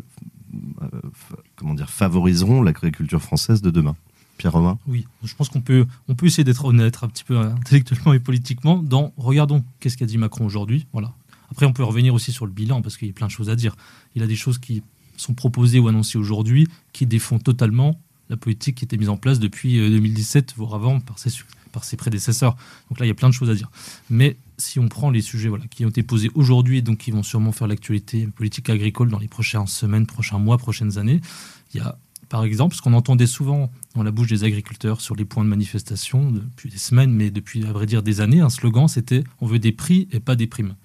euh, 0.82 0.88
comment 1.58 1.74
dire, 1.74 1.90
favoriseront 1.90 2.62
l'agriculture 2.62 3.22
française 3.22 3.62
de 3.62 3.70
demain? 3.70 3.96
Pierre 4.38 4.54
Romain 4.54 4.80
Oui, 4.88 5.06
je 5.22 5.36
pense 5.36 5.50
qu'on 5.50 5.60
peut, 5.60 5.86
essayer 6.24 6.46
d'être 6.46 6.64
honnête 6.64 7.00
un 7.02 7.10
petit 7.10 7.26
peu 7.26 7.38
intellectuellement 7.38 8.14
et 8.14 8.20
politiquement 8.20 8.78
dans 8.78 9.12
regardons 9.18 9.66
qu'est-ce 9.82 9.98
qu'a 9.98 10.06
dit 10.06 10.18
Macron 10.18 10.46
aujourd'hui. 10.46 10.88
Voilà. 10.94 11.14
Après, 11.52 11.66
on 11.66 11.74
peut 11.74 11.84
revenir 11.84 12.14
aussi 12.14 12.32
sur 12.32 12.46
le 12.46 12.54
bilan 12.54 12.82
parce 12.82 12.96
qu'il 12.96 13.10
y 13.10 13.12
a 13.12 13.14
plein 13.14 13.28
de 13.28 13.32
choses 13.32 13.50
à 13.50 13.58
dire. 13.58 13.76
Il 14.16 14.24
a 14.24 14.28
des 14.28 14.38
choses 14.38 14.58
qui 14.58 14.82
sont 15.18 15.34
proposées 15.34 15.80
ou 15.80 15.90
annoncées 15.90 16.18
aujourd'hui 16.18 16.70
qui 16.94 17.06
défont 17.06 17.38
totalement 17.38 18.00
la 18.30 18.38
politique 18.38 18.78
qui 18.78 18.86
était 18.86 18.96
mise 18.96 19.10
en 19.10 19.18
place 19.18 19.40
depuis 19.40 19.76
2017, 19.76 20.54
voire 20.56 20.76
avant, 20.76 21.02
par 21.02 21.20
ses, 21.20 21.32
par 21.72 21.84
ses 21.84 21.98
prédécesseurs. 21.98 22.56
Donc 22.90 23.00
là, 23.00 23.06
il 23.06 23.10
y 23.10 23.12
a 23.12 23.16
plein 23.16 23.30
de 23.30 23.34
choses 23.34 23.50
à 23.50 23.56
dire. 23.56 23.70
Mais 24.10 24.38
si 24.58 24.80
on 24.80 24.88
prend 24.88 25.10
les 25.10 25.22
sujets 25.22 25.50
voilà, 25.50 25.66
qui 25.68 25.86
ont 25.86 25.90
été 25.90 26.04
posés 26.04 26.30
aujourd'hui 26.36 26.82
donc 26.82 26.98
qui 27.00 27.12
vont 27.12 27.24
sûrement 27.24 27.52
faire 27.52 27.68
l'actualité 27.68 28.28
politique 28.28 28.70
agricole 28.70 29.10
dans 29.10 29.20
les 29.20 29.28
prochaines 29.28 29.68
semaines, 29.68 30.06
prochains 30.06 30.38
mois, 30.38 30.58
prochaines 30.58 30.98
années, 30.98 31.22
il 31.74 31.78
y 31.78 31.84
a 31.84 31.98
par 32.28 32.44
exemple 32.44 32.76
ce 32.76 32.82
qu'on 32.82 32.94
entendait 32.94 33.28
souvent 33.28 33.72
dans 33.96 34.04
la 34.04 34.12
bouche 34.12 34.28
des 34.28 34.44
agriculteurs 34.44 35.02
sur 35.02 35.16
les 35.16 35.26
points 35.26 35.44
de 35.44 35.50
manifestation 35.50 36.32
depuis 36.32 36.70
des 36.70 36.78
semaines, 36.78 37.12
mais 37.12 37.32
depuis 37.32 37.66
à 37.66 37.72
vrai 37.72 37.86
dire 37.86 38.04
des 38.04 38.22
années, 38.22 38.42
un 38.42 38.50
slogan 38.50 38.88
c'était 38.88 39.24
on 39.42 39.48
veut 39.48 39.60
des 39.60 39.72
prix 39.72 40.08
et 40.12 40.20
pas 40.20 40.36
des 40.36 40.48
primes. 40.48 40.76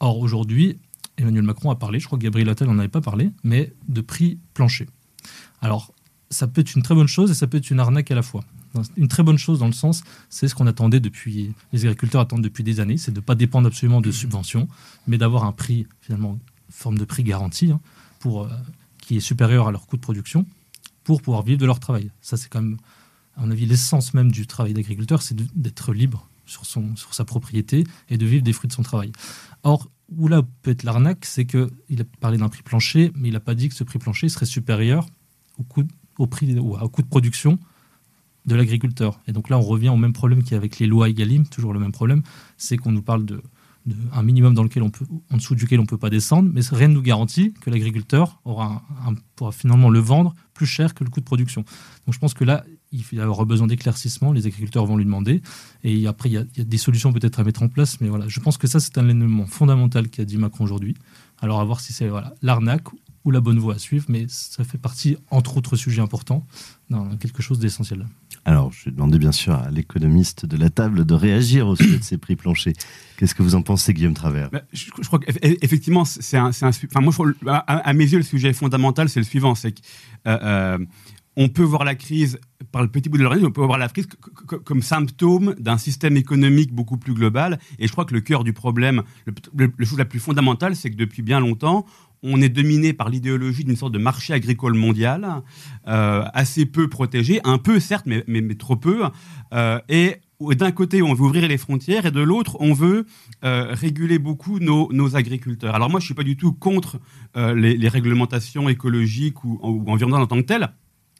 Or 0.00 0.18
aujourd'hui, 0.18 0.78
Emmanuel 1.16 1.44
Macron 1.44 1.70
a 1.70 1.76
parlé, 1.76 2.00
je 2.00 2.06
crois 2.06 2.18
que 2.18 2.24
Gabriel 2.24 2.48
Attal 2.48 2.68
n'en 2.68 2.78
avait 2.78 2.88
pas 2.88 3.00
parlé, 3.00 3.30
mais 3.44 3.72
de 3.88 4.00
prix 4.00 4.38
plancher. 4.52 4.88
Alors 5.62 5.94
ça 6.30 6.46
peut 6.46 6.60
être 6.60 6.74
une 6.74 6.82
très 6.82 6.94
bonne 6.94 7.06
chose 7.06 7.30
et 7.30 7.34
ça 7.34 7.46
peut 7.46 7.58
être 7.58 7.70
une 7.70 7.80
arnaque 7.80 8.10
à 8.10 8.14
la 8.14 8.22
fois. 8.22 8.44
Une 8.96 9.08
très 9.08 9.22
bonne 9.22 9.38
chose 9.38 9.58
dans 9.58 9.66
le 9.66 9.72
sens, 9.72 10.02
c'est 10.28 10.48
ce 10.48 10.54
qu'on 10.54 10.66
attendait 10.66 11.00
depuis, 11.00 11.52
les 11.72 11.84
agriculteurs 11.84 12.20
attendent 12.20 12.42
depuis 12.42 12.64
des 12.64 12.80
années, 12.80 12.96
c'est 12.96 13.12
de 13.12 13.18
ne 13.18 13.24
pas 13.24 13.34
dépendre 13.34 13.66
absolument 13.66 14.00
de 14.00 14.10
subventions, 14.10 14.68
mais 15.06 15.18
d'avoir 15.18 15.44
un 15.44 15.52
prix, 15.52 15.86
finalement, 16.00 16.38
forme 16.70 16.98
de 16.98 17.04
prix 17.04 17.22
garanti, 17.22 17.70
hein, 17.70 17.80
pour, 18.18 18.44
euh, 18.44 18.48
qui 18.98 19.16
est 19.16 19.20
supérieur 19.20 19.68
à 19.68 19.70
leur 19.70 19.86
coût 19.86 19.96
de 19.96 20.02
production, 20.02 20.46
pour 21.04 21.22
pouvoir 21.22 21.42
vivre 21.42 21.58
de 21.58 21.66
leur 21.66 21.80
travail. 21.80 22.10
Ça, 22.20 22.36
c'est 22.36 22.48
quand 22.48 22.62
même, 22.62 22.78
à 23.36 23.42
mon 23.42 23.50
avis, 23.50 23.66
l'essence 23.66 24.14
même 24.14 24.32
du 24.32 24.46
travail 24.46 24.74
d'agriculteur, 24.74 25.22
c'est 25.22 25.36
d'être 25.56 25.92
libre 25.92 26.28
sur, 26.46 26.66
son, 26.66 26.96
sur 26.96 27.14
sa 27.14 27.24
propriété 27.24 27.84
et 28.08 28.18
de 28.18 28.26
vivre 28.26 28.42
des 28.42 28.52
fruits 28.52 28.68
de 28.68 28.72
son 28.72 28.82
travail. 28.82 29.12
Or, 29.62 29.90
où 30.16 30.28
là 30.28 30.42
peut 30.62 30.70
être 30.70 30.82
l'arnaque, 30.82 31.24
c'est 31.24 31.46
qu'il 31.46 32.00
a 32.00 32.04
parlé 32.20 32.38
d'un 32.38 32.48
prix 32.48 32.62
plancher, 32.62 33.12
mais 33.14 33.28
il 33.28 33.32
n'a 33.32 33.40
pas 33.40 33.54
dit 33.54 33.68
que 33.68 33.74
ce 33.74 33.84
prix 33.84 33.98
plancher 33.98 34.28
serait 34.28 34.46
supérieur 34.46 35.06
au 35.58 35.62
coût, 35.62 35.84
au 36.18 36.26
prix, 36.26 36.58
au 36.58 36.88
coût 36.88 37.02
de 37.02 37.08
production 37.08 37.58
de 38.46 38.54
l'agriculteur. 38.54 39.20
Et 39.26 39.32
donc 39.32 39.48
là, 39.48 39.58
on 39.58 39.62
revient 39.62 39.88
au 39.88 39.96
même 39.96 40.12
problème 40.12 40.42
qu'il 40.42 40.52
y 40.52 40.54
a 40.54 40.58
avec 40.58 40.78
les 40.78 40.86
lois 40.86 41.08
EGalim, 41.08 41.46
toujours 41.46 41.72
le 41.72 41.80
même 41.80 41.92
problème, 41.92 42.22
c'est 42.56 42.76
qu'on 42.76 42.92
nous 42.92 43.02
parle 43.02 43.24
de, 43.24 43.42
un 44.12 44.22
minimum 44.22 44.54
dans 44.54 44.62
lequel 44.62 44.82
on 44.82 44.90
peut, 44.90 45.06
en 45.30 45.36
dessous 45.36 45.54
duquel 45.54 45.78
on 45.78 45.82
ne 45.82 45.88
peut 45.88 45.98
pas 45.98 46.10
descendre, 46.10 46.50
mais 46.52 46.60
rien 46.72 46.88
ne 46.88 46.94
nous 46.94 47.02
garantit 47.02 47.52
que 47.60 47.70
l'agriculteur 47.70 48.40
aura 48.44 48.82
pourra 49.36 49.52
finalement 49.52 49.90
le 49.90 49.98
vendre 49.98 50.34
plus 50.54 50.66
cher 50.66 50.94
que 50.94 51.04
le 51.04 51.10
coût 51.10 51.20
de 51.20 51.24
production. 51.24 51.64
Donc 52.06 52.14
je 52.14 52.18
pense 52.18 52.34
que 52.34 52.44
là, 52.44 52.64
il 52.92 53.20
aura 53.20 53.44
besoin 53.44 53.66
d'éclaircissement, 53.66 54.32
les 54.32 54.46
agriculteurs 54.46 54.86
vont 54.86 54.96
lui 54.96 55.04
demander, 55.04 55.42
et 55.82 56.06
après, 56.06 56.28
il 56.28 56.32
y 56.32 56.38
a, 56.38 56.44
il 56.54 56.58
y 56.58 56.60
a 56.60 56.64
des 56.64 56.78
solutions 56.78 57.12
peut-être 57.12 57.40
à 57.40 57.44
mettre 57.44 57.62
en 57.62 57.68
place, 57.68 58.00
mais 58.00 58.08
voilà, 58.08 58.28
je 58.28 58.40
pense 58.40 58.56
que 58.56 58.66
ça, 58.66 58.80
c'est 58.80 58.96
un 58.98 59.08
élément 59.08 59.46
fondamental 59.46 60.08
qu'a 60.08 60.24
dit 60.24 60.38
Macron 60.38 60.64
aujourd'hui. 60.64 60.94
Alors 61.40 61.60
à 61.60 61.64
voir 61.64 61.80
si 61.80 61.92
c'est 61.92 62.08
voilà, 62.08 62.34
l'arnaque 62.40 62.88
ou 63.24 63.30
la 63.30 63.40
bonne 63.40 63.58
voie 63.58 63.74
à 63.74 63.78
suivre, 63.78 64.06
mais 64.08 64.26
ça 64.28 64.64
fait 64.64 64.78
partie, 64.78 65.16
entre 65.30 65.56
autres 65.56 65.76
sujets 65.76 66.02
importants, 66.02 66.46
dans 66.90 67.16
quelque 67.16 67.42
chose 67.42 67.58
d'essentiel. 67.58 68.06
Alors, 68.44 68.72
je 68.72 68.84
vais 68.86 68.90
demander 68.90 69.18
bien 69.18 69.32
sûr 69.32 69.54
à 69.54 69.70
l'économiste 69.70 70.44
de 70.44 70.56
la 70.56 70.68
table 70.68 71.06
de 71.06 71.14
réagir 71.14 71.66
au 71.66 71.76
sujet 71.76 71.98
de 71.98 72.04
ces 72.04 72.18
prix 72.18 72.36
planchers. 72.36 72.74
Qu'est-ce 73.16 73.34
que 73.34 73.42
vous 73.42 73.54
en 73.54 73.62
pensez, 73.62 73.94
Guillaume 73.94 74.14
Travers? 74.14 74.50
Bah, 74.50 74.62
je, 74.72 74.90
crois 74.90 75.18
qu'effectivement, 75.18 76.04
c'est 76.04 76.36
un, 76.36 76.50
enfin, 76.50 77.00
moi, 77.00 77.12
à, 77.66 77.92
mes 77.94 78.04
yeux, 78.04 78.18
le 78.18 78.24
sujet 78.24 78.52
fondamental, 78.52 79.08
c'est 79.08 79.20
le 79.20 79.24
suivant, 79.24 79.54
c'est 79.54 79.72
qu'on 79.72 79.80
euh, 80.28 80.78
euh, 81.38 81.48
peut 81.48 81.62
voir 81.62 81.84
la 81.84 81.94
crise 81.94 82.38
par 82.70 82.82
le 82.82 82.88
petit 82.88 83.08
bout 83.08 83.16
de 83.16 83.22
l'oreille, 83.22 83.44
on 83.46 83.50
peut 83.50 83.64
voir 83.64 83.78
la 83.78 83.88
crise 83.88 84.08
comme 84.64 84.82
symptôme 84.82 85.54
d'un 85.58 85.78
système 85.78 86.16
économique 86.16 86.72
beaucoup 86.72 86.98
plus 86.98 87.14
global. 87.14 87.58
Et 87.78 87.86
je 87.86 87.92
crois 87.92 88.04
que 88.04 88.14
le 88.14 88.20
cœur 88.20 88.44
du 88.44 88.52
problème, 88.52 89.04
le, 89.24 89.72
le 89.74 89.84
chose 89.86 89.98
la 89.98 90.04
plus 90.04 90.20
fondamentale, 90.20 90.76
c'est 90.76 90.90
que 90.90 90.96
depuis 90.96 91.22
bien 91.22 91.40
longtemps, 91.40 91.86
on 92.24 92.40
est 92.40 92.48
dominé 92.48 92.92
par 92.92 93.10
l'idéologie 93.10 93.64
d'une 93.64 93.76
sorte 93.76 93.92
de 93.92 93.98
marché 93.98 94.32
agricole 94.32 94.74
mondial, 94.74 95.42
euh, 95.86 96.24
assez 96.32 96.64
peu 96.64 96.88
protégé, 96.88 97.40
un 97.44 97.58
peu 97.58 97.78
certes, 97.78 98.06
mais, 98.06 98.24
mais, 98.26 98.54
trop 98.54 98.76
peu. 98.76 99.04
Euh, 99.52 99.78
et 99.90 100.16
d'un 100.40 100.72
côté, 100.72 101.02
on 101.02 101.12
veut 101.12 101.24
ouvrir 101.24 101.46
les 101.46 101.58
frontières, 101.58 102.06
et 102.06 102.10
de 102.10 102.20
l'autre, 102.20 102.56
on 102.60 102.72
veut 102.72 103.04
euh, 103.44 103.68
réguler 103.70 104.18
beaucoup 104.18 104.58
nos, 104.58 105.16
agriculteurs. 105.16 105.74
Alors 105.74 105.90
moi, 105.90 106.00
je 106.00 106.04
ne 106.04 106.06
suis 106.06 106.14
pas 106.14 106.22
du 106.22 106.36
tout 106.36 106.52
contre 106.52 106.98
les, 107.36 107.88
réglementations 107.88 108.68
écologiques 108.70 109.44
ou, 109.44 109.60
environnementales 109.86 110.24
en 110.24 110.26
tant 110.26 110.40
que 110.40 110.46
telles, 110.46 110.70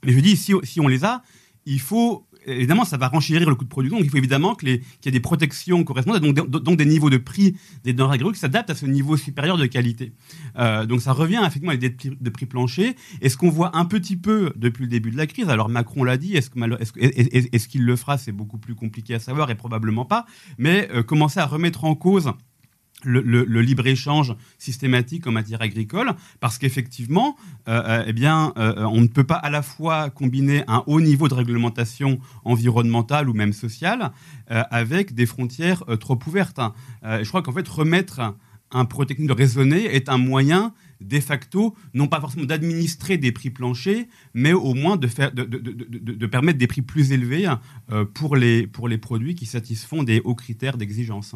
mais 0.05 0.13
je 0.13 0.21
dis, 0.21 0.37
si, 0.37 0.55
si 0.63 0.81
on 0.81 0.89
les 0.89 1.05
a, 1.05 1.23
il 1.67 1.81
faut 1.81 2.27
évidemment, 2.47 2.85
ça 2.85 2.97
va 2.97 3.09
renchérir 3.09 3.49
le 3.49 3.55
coût 3.55 3.65
de 3.65 3.69
production. 3.69 3.99
Donc, 3.99 4.07
il 4.07 4.11
faut 4.11 4.17
évidemment 4.17 4.55
qu'il 4.55 4.69
y 4.69 5.09
ait 5.09 5.11
des 5.11 5.21
protections 5.21 5.83
correspondantes, 5.85 6.23
donc, 6.23 6.51
donc 6.51 6.77
des 6.77 6.87
niveaux 6.87 7.11
de 7.11 7.17
prix 7.17 7.57
des 7.85 7.93
denrées 7.93 8.15
agricoles 8.15 8.35
qui 8.35 8.41
s'adaptent 8.41 8.71
à 8.71 8.75
ce 8.75 8.87
niveau 8.87 9.17
supérieur 9.17 9.57
de 9.57 9.67
qualité. 9.67 10.13
Euh, 10.59 10.87
donc, 10.87 11.01
ça 11.01 11.13
revient 11.13 11.41
effectivement 11.41 11.73
à 11.73 11.75
l'idée 11.75 11.91
prix 12.31 12.47
plancher. 12.47 12.97
Et 13.21 13.29
ce 13.29 13.37
qu'on 13.37 13.51
voit 13.51 13.77
un 13.77 13.85
petit 13.85 14.17
peu 14.17 14.53
depuis 14.57 14.83
le 14.83 14.89
début 14.89 15.11
de 15.11 15.17
la 15.17 15.27
crise, 15.27 15.49
alors 15.49 15.69
Macron 15.69 16.05
l'a 16.05 16.17
dit, 16.17 16.37
est-ce 16.37 17.69
qu'il 17.69 17.85
le 17.85 17.97
fera? 17.97 18.19
C'est 18.19 18.33
beaucoup 18.33 18.59
plus 18.59 18.75
compliqué 18.75 19.15
à 19.15 19.19
savoir 19.19 19.51
et 19.51 19.55
probablement 19.55 20.05
pas. 20.05 20.27
Mais 20.59 20.89
euh, 20.93 21.03
commencer 21.03 21.41
à 21.41 21.47
remettre 21.47 21.85
en 21.85 21.95
cause 21.95 22.33
le, 23.05 23.61
libre-échange 23.61 24.35
systématique 24.59 25.27
en 25.27 25.33
matière 25.33 25.63
agricole, 25.63 26.13
parce 26.41 26.59
qu'effectivement, 26.59 27.37
euh, 27.69 27.83
euh, 27.85 28.05
eh 28.07 28.13
bien, 28.13 28.53
euh, 28.57 28.85
on 28.85 29.01
ne 29.01 29.07
peut 29.07 29.25
pas 29.25 29.37
à 29.37 29.51
la 29.51 29.63
fois 29.63 30.11
combiner 30.11 30.65
un 30.69 30.83
haut 30.87 31.01
niveau 31.01 31.29
de 31.29 31.35
réglementation 31.35 32.19
environnementale 32.45 33.29
ou 33.29 33.35
même 33.35 33.53
sociale 33.53 34.13
avec 34.49 35.15
des 35.15 35.27
frontières 35.27 35.85
trop 36.01 36.19
ouvertes. 36.27 36.59
Hein. 36.59 36.75
je 37.03 37.29
crois 37.29 37.43
qu'en 37.43 37.53
fait, 37.53 37.67
remettre 37.67 38.35
un 38.71 38.85
technique 38.85 39.29
de 39.29 39.33
raisonner 39.33 39.95
est 39.95 40.09
un 40.09 40.19
moyen 40.19 40.75
de 41.01 41.21
facto, 41.21 41.75
non 41.95 42.09
pas 42.09 42.21
forcément 42.21 42.45
d'administrer 42.45 43.17
des 43.17 43.33
prix 43.33 43.51
planchers, 43.51 44.05
mais 44.35 44.53
au 44.53 44.75
moins 44.75 44.97
de, 44.97 45.09
de 45.09 46.27
permettre 46.27 46.59
des 46.59 46.67
prix 46.67 46.83
plus 46.83 47.13
élevés 47.13 47.47
pour, 48.13 48.37
les, 48.37 48.67
pour 48.67 48.89
les 48.89 48.99
produits 48.99 49.35
qui 49.35 49.47
satisfont 49.47 50.03
des 50.03 50.21
hauts 50.25 50.35
critères 50.35 50.77
d'exigence. 50.77 51.35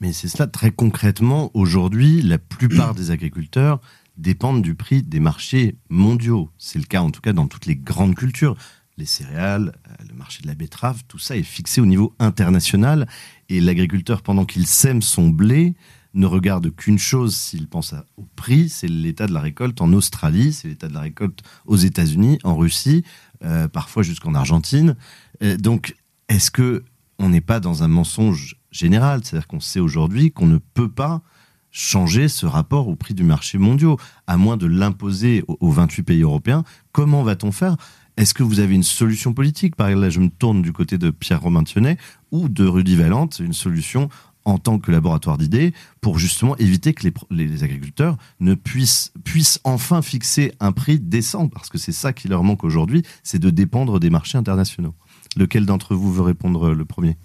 Mais 0.00 0.12
c'est 0.12 0.28
cela 0.28 0.46
très 0.46 0.70
concrètement. 0.70 1.50
Aujourd'hui, 1.54 2.22
la 2.22 2.38
plupart 2.38 2.94
des 2.96 3.10
agriculteurs 3.10 3.80
dépendent 4.16 4.62
du 4.62 4.74
prix 4.74 5.02
des 5.02 5.20
marchés 5.20 5.76
mondiaux. 5.88 6.50
C'est 6.58 6.78
le 6.78 6.84
cas 6.84 7.02
en 7.02 7.10
tout 7.10 7.20
cas 7.20 7.32
dans 7.32 7.46
toutes 7.46 7.66
les 7.66 7.76
grandes 7.76 8.14
cultures. 8.14 8.56
Les 8.98 9.06
céréales, 9.06 9.74
euh, 9.88 10.04
le 10.08 10.14
marché 10.14 10.42
de 10.42 10.46
la 10.46 10.54
betterave, 10.54 11.02
tout 11.06 11.18
ça 11.18 11.36
est 11.36 11.42
fixé 11.42 11.80
au 11.80 11.86
niveau 11.86 12.14
international. 12.18 13.06
Et 13.48 13.60
l'agriculteur, 13.60 14.22
pendant 14.22 14.46
qu'il 14.46 14.66
sème 14.66 15.02
son 15.02 15.28
blé, 15.28 15.74
ne 16.14 16.26
regarde 16.26 16.74
qu'une 16.74 16.98
chose 16.98 17.36
s'il 17.36 17.68
pense 17.68 17.94
au 18.16 18.24
prix, 18.36 18.70
c'est 18.70 18.88
l'état 18.88 19.26
de 19.26 19.34
la 19.34 19.40
récolte 19.40 19.82
en 19.82 19.92
Australie, 19.92 20.54
c'est 20.54 20.68
l'état 20.68 20.88
de 20.88 20.94
la 20.94 21.00
récolte 21.00 21.42
aux 21.66 21.76
États-Unis, 21.76 22.38
en 22.42 22.56
Russie, 22.56 23.04
euh, 23.44 23.68
parfois 23.68 24.02
jusqu'en 24.02 24.34
Argentine. 24.34 24.96
Euh, 25.42 25.58
donc, 25.58 25.94
est-ce 26.28 26.50
que 26.50 26.84
on 27.18 27.28
n'est 27.28 27.42
pas 27.42 27.60
dans 27.60 27.82
un 27.82 27.88
mensonge 27.88 28.56
général. 28.76 29.20
C'est-à-dire 29.22 29.46
qu'on 29.46 29.60
sait 29.60 29.80
aujourd'hui 29.80 30.30
qu'on 30.32 30.46
ne 30.46 30.58
peut 30.58 30.90
pas 30.90 31.22
changer 31.70 32.28
ce 32.28 32.46
rapport 32.46 32.88
au 32.88 32.96
prix 32.96 33.14
du 33.14 33.22
marché 33.22 33.58
mondial, 33.58 33.96
à 34.26 34.36
moins 34.36 34.56
de 34.56 34.66
l'imposer 34.66 35.44
aux 35.46 35.70
28 35.70 36.02
pays 36.02 36.22
européens. 36.22 36.64
Comment 36.92 37.22
va-t-on 37.22 37.52
faire? 37.52 37.76
Est-ce 38.16 38.32
que 38.32 38.42
vous 38.42 38.60
avez 38.60 38.74
une 38.74 38.82
solution 38.82 39.34
politique? 39.34 39.76
Par 39.76 39.88
exemple, 39.88 40.04
là, 40.04 40.10
je 40.10 40.20
me 40.20 40.28
tourne 40.28 40.62
du 40.62 40.72
côté 40.72 40.96
de 40.96 41.10
Pierre 41.10 41.42
Romain 41.42 41.64
Thionnet 41.64 41.98
ou 42.30 42.48
de 42.48 42.64
Rudy 42.64 42.96
Valente, 42.96 43.40
une 43.40 43.52
solution 43.52 44.08
en 44.46 44.58
tant 44.58 44.78
que 44.78 44.90
laboratoire 44.90 45.36
d'idées 45.36 45.74
pour 46.00 46.18
justement 46.18 46.56
éviter 46.56 46.94
que 46.94 47.06
les, 47.30 47.64
agriculteurs 47.64 48.16
ne 48.40 48.54
puissent, 48.54 49.12
puissent 49.24 49.60
enfin 49.64 50.00
fixer 50.00 50.52
un 50.60 50.72
prix 50.72 50.98
décent, 50.98 51.48
parce 51.48 51.68
que 51.68 51.78
c'est 51.78 51.92
ça 51.92 52.12
qui 52.12 52.28
leur 52.28 52.44
manque 52.44 52.64
aujourd'hui, 52.64 53.02
c'est 53.22 53.40
de 53.40 53.50
dépendre 53.50 54.00
des 54.00 54.08
marchés 54.08 54.38
internationaux. 54.38 54.94
Lequel 55.36 55.66
d'entre 55.66 55.94
vous 55.94 56.12
veut 56.12 56.22
répondre 56.22 56.70
le 56.72 56.84
premier? 56.84 57.18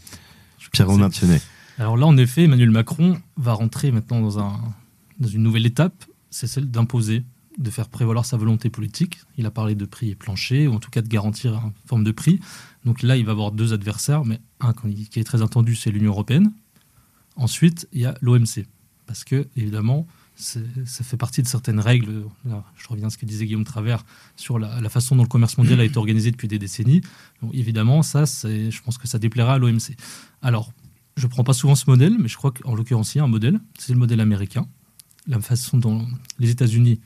Pierre 0.72 0.88
Romain 0.88 1.10
Alors 1.78 1.98
là, 1.98 2.06
en 2.06 2.18
effet, 2.18 2.44
Emmanuel 2.44 2.72
Macron 2.72 3.20
va 3.38 3.54
rentrer 3.54 3.92
maintenant 3.92 4.22
dans, 4.22 4.40
un, 4.40 4.60
dans 5.20 5.28
une 5.28 5.44
nouvelle 5.44 5.66
étape, 5.66 6.06
c'est 6.30 6.48
celle 6.48 6.70
d'imposer, 6.72 7.24
de 7.58 7.70
faire 7.70 7.90
prévaloir 7.90 8.26
sa 8.26 8.38
volonté 8.38 8.70
politique. 8.70 9.20
Il 9.38 9.46
a 9.46 9.52
parlé 9.52 9.76
de 9.76 9.86
prix 9.86 10.16
plancher, 10.16 10.68
ou 10.68 10.74
en 10.74 10.80
tout 10.80 10.90
cas 10.90 11.02
de 11.02 11.08
garantir 11.08 11.54
une 11.54 11.74
forme 11.86 12.04
de 12.04 12.12
prix. 12.12 12.40
Donc 12.86 13.02
là, 13.02 13.18
il 13.18 13.26
va 13.26 13.34
avoir 13.34 13.52
deux 13.52 13.74
adversaires, 13.74 14.26
mais 14.26 14.40
un 14.60 14.74
qui 14.74 15.20
est 15.20 15.24
très 15.24 15.42
attendu, 15.42 15.76
c'est 15.76 15.92
l'Union 15.92 16.12
européenne. 16.12 16.52
Ensuite, 17.36 17.88
il 17.92 18.02
y 18.02 18.06
a 18.06 18.16
l'OMC, 18.22 18.66
parce 19.06 19.24
que, 19.24 19.48
évidemment, 19.56 20.08
ça 20.42 21.04
fait 21.04 21.18
partie 21.18 21.42
de 21.42 21.48
certaines 21.48 21.80
règles. 21.80 22.24
je 22.46 22.88
reviens 22.88 23.08
à 23.08 23.10
ce 23.10 23.18
que 23.18 23.26
disait 23.26 23.46
Guillaume 23.46 23.64
Travers 23.64 24.06
sur 24.36 24.60
la, 24.60 24.90
façon 24.90 25.16
dont 25.16 25.24
le 25.24 25.30
commerce 25.30 25.58
mondial 25.58 25.80
a 25.80 25.84
été 25.84 25.98
organisé 25.98 26.32
depuis 26.32 26.48
des 26.48 26.60
décennies. 26.60 27.02
Évidemment, 27.54 28.02
ça, 28.02 28.26
je 28.26 28.82
pense 28.82 28.98
que 28.98 29.08
ça 29.08 29.20
déplaira 29.20 29.54
à 29.54 29.58
l'OMC. 29.58 29.96
Alors, 30.42 30.72
je 31.18 31.26
ne 31.28 31.32
prends 31.32 31.44
pas 31.44 31.54
souvent 31.54 31.76
ce 31.76 31.90
modèle, 31.90 32.18
mais 32.20 32.28
je 32.28 32.38
crois 32.38 32.52
qu'en 32.52 32.74
l'occurrence, 32.74 33.14
il 33.16 33.20
y 33.20 33.22
a 33.22 33.24
un 33.24 33.28
modèle. 33.28 33.60
C'est 33.78 33.94
le 33.94 34.00
modèle 34.00 34.20
américain. 34.20 34.68
La 35.28 35.40
façon 35.40 35.78
dont 35.78 36.08
les 36.40 36.50
États-Unis 36.50 37.00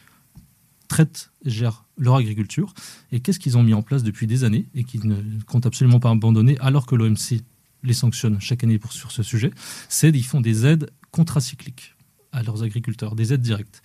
traitent 0.88 1.32
et 1.44 1.50
gèrent 1.50 1.84
leur 1.98 2.16
agriculture. 2.16 2.74
Et 3.12 3.20
qu'est-ce 3.20 3.40
qu'ils 3.40 3.58
ont 3.58 3.64
mis 3.64 3.74
en 3.74 3.82
place 3.82 4.04
depuis 4.04 4.28
des 4.28 4.44
années 4.44 4.68
et 4.76 4.84
qu'ils 4.84 5.08
ne 5.08 5.18
comptent 5.46 5.66
absolument 5.66 6.00
pas 6.00 6.12
abandonner 6.12 6.58
alors 6.60 6.86
que 6.86 6.96
l'OMC 6.96 7.42
les 7.84 7.94
sanctionne 7.94 8.40
chaque 8.40 8.64
année 8.64 8.80
sur 8.90 9.12
ce 9.12 9.24
sujet? 9.24 9.52
C'est 9.90 10.12
qu'ils 10.12 10.24
font 10.24 10.42
des 10.42 10.66
aides 10.66 10.90
contracycliques 11.12 11.95
à 12.36 12.44
leurs 12.44 12.64
agriculteurs, 12.64 13.16
des 13.16 13.34
aides 13.34 13.42
directes. 13.42 13.82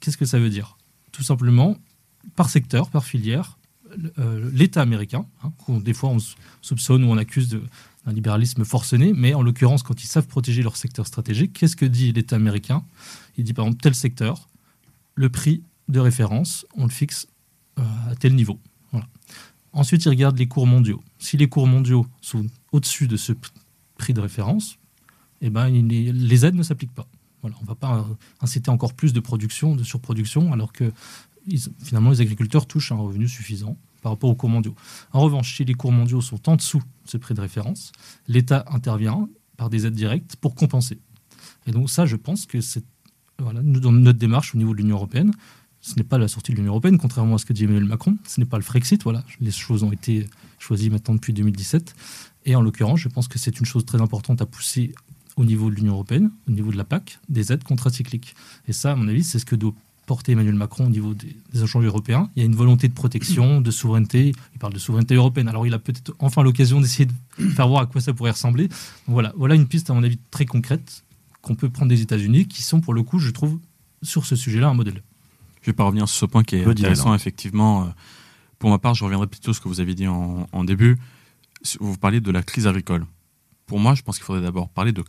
Qu'est-ce 0.00 0.16
que 0.16 0.26
ça 0.26 0.38
veut 0.38 0.50
dire? 0.50 0.76
Tout 1.12 1.22
simplement, 1.22 1.76
par 2.36 2.50
secteur, 2.50 2.90
par 2.90 3.04
filière, 3.04 3.58
euh, 4.18 4.50
l'État 4.52 4.82
américain, 4.82 5.26
hein, 5.42 5.52
des 5.80 5.94
fois 5.94 6.10
on 6.10 6.18
soupçonne 6.60 7.04
ou 7.04 7.08
on 7.08 7.16
accuse 7.16 7.48
d'un 7.48 8.12
libéralisme 8.12 8.64
forcené, 8.64 9.12
mais 9.14 9.32
en 9.34 9.42
l'occurrence, 9.42 9.82
quand 9.82 10.02
ils 10.02 10.08
savent 10.08 10.26
protéger 10.26 10.62
leur 10.62 10.76
secteur 10.76 11.06
stratégique, 11.06 11.52
qu'est-ce 11.54 11.76
que 11.76 11.86
dit 11.86 12.12
l'État 12.12 12.36
américain? 12.36 12.84
Il 13.38 13.44
dit 13.44 13.54
par 13.54 13.64
exemple 13.64 13.82
tel 13.82 13.94
secteur, 13.94 14.48
le 15.14 15.30
prix 15.30 15.62
de 15.88 16.00
référence, 16.00 16.66
on 16.76 16.84
le 16.84 16.90
fixe 16.90 17.28
euh, 17.78 17.82
à 18.10 18.16
tel 18.16 18.34
niveau. 18.34 18.60
Ensuite, 19.72 20.06
il 20.06 20.08
regarde 20.08 20.38
les 20.38 20.48
cours 20.48 20.66
mondiaux. 20.66 21.02
Si 21.18 21.36
les 21.36 21.50
cours 21.50 21.66
mondiaux 21.66 22.06
sont 22.22 22.46
au-dessus 22.72 23.08
de 23.08 23.18
ce 23.18 23.34
prix 23.98 24.14
de 24.14 24.20
référence, 24.22 24.78
eh 25.42 25.50
ben, 25.50 25.68
les 25.68 26.46
aides 26.46 26.54
ne 26.54 26.62
s'appliquent 26.62 26.94
pas 26.94 27.06
on 27.58 27.62
ne 27.62 27.66
va 27.66 27.74
pas 27.74 28.06
inciter 28.40 28.70
encore 28.70 28.94
plus 28.94 29.12
de 29.12 29.20
production, 29.20 29.74
de 29.74 29.84
surproduction, 29.84 30.52
alors 30.52 30.72
que 30.72 30.92
finalement 31.82 32.10
les 32.10 32.20
agriculteurs 32.20 32.66
touchent 32.66 32.92
un 32.92 32.96
revenu 32.96 33.28
suffisant 33.28 33.76
par 34.02 34.12
rapport 34.12 34.30
aux 34.30 34.34
cours 34.34 34.50
mondiaux. 34.50 34.74
En 35.12 35.20
revanche, 35.20 35.56
si 35.56 35.64
les 35.64 35.74
cours 35.74 35.92
mondiaux 35.92 36.20
sont 36.20 36.48
en 36.48 36.56
dessous 36.56 36.78
de 36.78 37.10
ce 37.10 37.16
prix 37.16 37.34
de 37.34 37.40
référence, 37.40 37.92
l'État 38.28 38.64
intervient 38.68 39.28
par 39.56 39.70
des 39.70 39.86
aides 39.86 39.94
directes 39.94 40.36
pour 40.36 40.54
compenser. 40.54 40.98
Et 41.66 41.72
donc 41.72 41.90
ça, 41.90 42.06
je 42.06 42.16
pense 42.16 42.46
que 42.46 42.60
c'est 42.60 42.84
voilà, 43.38 43.60
dans 43.62 43.92
notre 43.92 44.18
démarche 44.18 44.54
au 44.54 44.58
niveau 44.58 44.72
de 44.72 44.78
l'Union 44.78 44.96
européenne, 44.96 45.32
ce 45.86 45.94
n'est 45.94 46.04
pas 46.04 46.18
la 46.18 46.26
sortie 46.26 46.52
de 46.52 46.56
l'Union 46.56 46.72
européenne, 46.72 46.98
contrairement 46.98 47.36
à 47.36 47.38
ce 47.38 47.46
que 47.46 47.52
dit 47.52 47.64
Emmanuel 47.64 47.84
Macron. 47.84 48.16
Ce 48.26 48.40
n'est 48.40 48.46
pas 48.46 48.56
le 48.56 48.64
Frexit. 48.64 49.02
Voilà, 49.04 49.24
les 49.40 49.52
choses 49.52 49.84
ont 49.84 49.92
été 49.92 50.26
choisies 50.58 50.90
maintenant 50.90 51.14
depuis 51.14 51.32
2017. 51.32 51.94
Et 52.46 52.56
en 52.56 52.60
l'occurrence, 52.60 52.98
je 52.98 53.08
pense 53.08 53.28
que 53.28 53.38
c'est 53.38 53.60
une 53.60 53.66
chose 53.66 53.84
très 53.84 54.00
importante 54.00 54.42
à 54.42 54.46
pousser 54.46 54.94
au 55.36 55.44
niveau 55.44 55.70
de 55.70 55.76
l'Union 55.76 55.92
européenne, 55.92 56.30
au 56.48 56.50
niveau 56.50 56.70
de 56.70 56.76
la 56.76 56.84
PAC, 56.84 57.18
des 57.28 57.52
aides 57.52 57.64
contracycliques. 57.64 58.34
Et 58.66 58.72
ça, 58.72 58.92
à 58.92 58.96
mon 58.96 59.06
avis, 59.08 59.22
c'est 59.22 59.38
ce 59.38 59.44
que 59.44 59.54
doit 59.54 59.74
porter 60.06 60.32
Emmanuel 60.32 60.54
Macron 60.54 60.86
au 60.86 60.88
niveau 60.88 61.14
des, 61.14 61.36
des 61.52 61.62
échanges 61.62 61.84
européens. 61.84 62.30
Il 62.36 62.40
y 62.40 62.42
a 62.42 62.46
une 62.46 62.54
volonté 62.54 62.88
de 62.88 62.94
protection, 62.94 63.60
de 63.60 63.70
souveraineté. 63.70 64.32
Il 64.54 64.58
parle 64.58 64.72
de 64.72 64.78
souveraineté 64.78 65.14
européenne. 65.16 65.48
Alors, 65.48 65.66
il 65.66 65.74
a 65.74 65.78
peut-être 65.78 66.14
enfin 66.20 66.42
l'occasion 66.42 66.80
d'essayer 66.80 67.06
de 67.06 67.48
faire 67.50 67.68
voir 67.68 67.82
à 67.82 67.86
quoi 67.86 68.00
ça 68.00 68.14
pourrait 68.14 68.30
ressembler. 68.30 68.68
Donc, 68.68 68.78
voilà, 69.08 69.32
voilà 69.36 69.56
une 69.56 69.66
piste, 69.66 69.90
à 69.90 69.94
mon 69.94 70.02
avis, 70.04 70.18
très 70.30 70.46
concrète 70.46 71.02
qu'on 71.42 71.54
peut 71.54 71.68
prendre 71.68 71.88
des 71.88 72.00
États-Unis, 72.02 72.46
qui 72.46 72.62
sont, 72.62 72.80
pour 72.80 72.94
le 72.94 73.02
coup, 73.02 73.18
je 73.18 73.30
trouve, 73.30 73.58
sur 74.02 74.26
ce 74.26 74.36
sujet-là, 74.36 74.68
un 74.68 74.74
modèle. 74.74 75.02
Je 75.62 75.66
vais 75.70 75.74
pas 75.74 75.84
revenir 75.84 76.08
sur 76.08 76.20
ce 76.20 76.26
point 76.26 76.44
qui 76.44 76.56
est 76.56 76.64
intéressant, 76.64 77.12
effectivement. 77.14 77.84
Euh, 77.84 77.88
pour 78.58 78.70
ma 78.70 78.78
part, 78.78 78.94
je 78.94 79.04
reviendrai 79.04 79.26
plutôt 79.26 79.52
sur 79.52 79.56
ce 79.56 79.60
que 79.60 79.68
vous 79.68 79.80
avez 79.80 79.94
dit 79.94 80.06
en, 80.06 80.46
en 80.52 80.64
début. 80.64 80.96
Vous 81.80 81.96
parliez 81.96 82.20
de 82.20 82.30
la 82.30 82.44
crise 82.44 82.68
agricole. 82.68 83.04
Pour 83.66 83.80
moi, 83.80 83.96
je 83.96 84.02
pense 84.02 84.16
qu'il 84.16 84.24
faudrait 84.24 84.42
d'abord 84.42 84.68
parler 84.68 84.92
de 84.92 85.02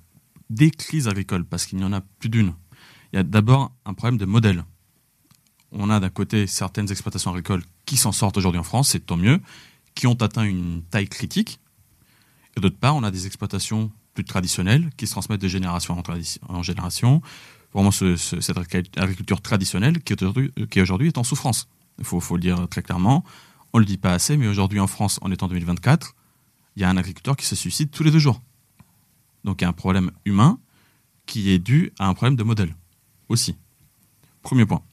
des 0.49 0.71
crises 0.71 1.07
agricoles, 1.07 1.45
parce 1.45 1.65
qu'il 1.65 1.77
n'y 1.77 1.83
en 1.83 1.93
a 1.93 2.01
plus 2.01 2.29
d'une. 2.29 2.53
Il 3.11 3.17
y 3.17 3.19
a 3.19 3.23
d'abord 3.23 3.73
un 3.85 3.93
problème 3.93 4.17
de 4.17 4.25
modèle. 4.25 4.63
On 5.71 5.89
a 5.89 5.99
d'un 5.99 6.09
côté 6.09 6.47
certaines 6.47 6.91
exploitations 6.91 7.31
agricoles 7.31 7.63
qui 7.85 7.97
s'en 7.97 8.11
sortent 8.11 8.37
aujourd'hui 8.37 8.59
en 8.59 8.63
France, 8.63 8.89
c'est 8.89 9.05
tant 9.05 9.17
mieux, 9.17 9.39
qui 9.95 10.07
ont 10.07 10.13
atteint 10.21 10.43
une 10.43 10.83
taille 10.83 11.07
critique. 11.07 11.59
Et 12.55 12.59
d'autre 12.59 12.77
part, 12.77 12.95
on 12.95 13.03
a 13.03 13.11
des 13.11 13.25
exploitations 13.25 13.91
plus 14.13 14.23
traditionnelles 14.23 14.89
qui 14.97 15.05
se 15.05 15.11
transmettent 15.11 15.41
de 15.41 15.47
génération 15.47 16.01
en, 16.47 16.63
génération. 16.63 17.21
Vraiment 17.73 17.91
ce, 17.91 18.15
ce, 18.15 18.41
cette 18.41 18.57
agriculture 18.57 19.41
traditionnelle 19.41 20.01
qui 20.01 20.15
aujourd'hui, 20.81 21.07
est 21.07 21.17
en 21.17 21.23
souffrance. 21.23 21.67
Il 21.99 22.05
faut, 22.05 22.21
le 22.35 22.41
dire 22.41 22.67
très 22.69 22.81
clairement. 22.81 23.23
On 23.73 23.79
ne 23.79 23.83
le 23.83 23.85
dit 23.85 23.97
pas 23.97 24.13
assez, 24.13 24.37
mais 24.37 24.47
aujourd'hui 24.47 24.79
en 24.79 24.87
France, 24.87 25.19
en 25.21 25.29
2024, 25.29 26.15
il 26.75 26.81
y 26.81 26.85
a 26.85 26.89
un 26.89 26.97
agriculteur 26.97 27.35
qui 27.35 27.45
se 27.45 27.55
suicide 27.55 27.91
tous 27.91 28.03
les 28.03 28.11
deux 28.11 28.19
jours. 28.19 28.41
Donc 29.47 29.61
il 29.61 29.63
y 29.63 29.65
a 29.65 29.69
un 29.69 29.73
problème 29.73 30.11
humain 30.25 30.59
qui 31.25 31.51
est 31.51 31.57
dû 31.57 31.93
à 31.99 32.09
un 32.09 32.13
problème 32.13 32.35
de 32.35 32.43
modèle 32.43 32.75
aussi. 33.29 33.55
Premier 34.41 34.65
point. 34.65 34.83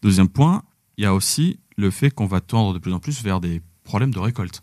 Deuxième 0.00 0.30
point, 0.30 0.62
il 0.96 1.04
y 1.04 1.06
a 1.06 1.12
aussi 1.12 1.60
le 1.76 1.90
fait 1.90 2.10
qu'on 2.10 2.24
va 2.24 2.40
tendre 2.40 2.72
de 2.72 2.78
plus 2.78 2.94
en 2.94 3.00
plus 3.00 3.22
vers 3.22 3.38
des 3.38 3.60
problèmes 3.84 4.10
de 4.10 4.18
récolte. 4.18 4.62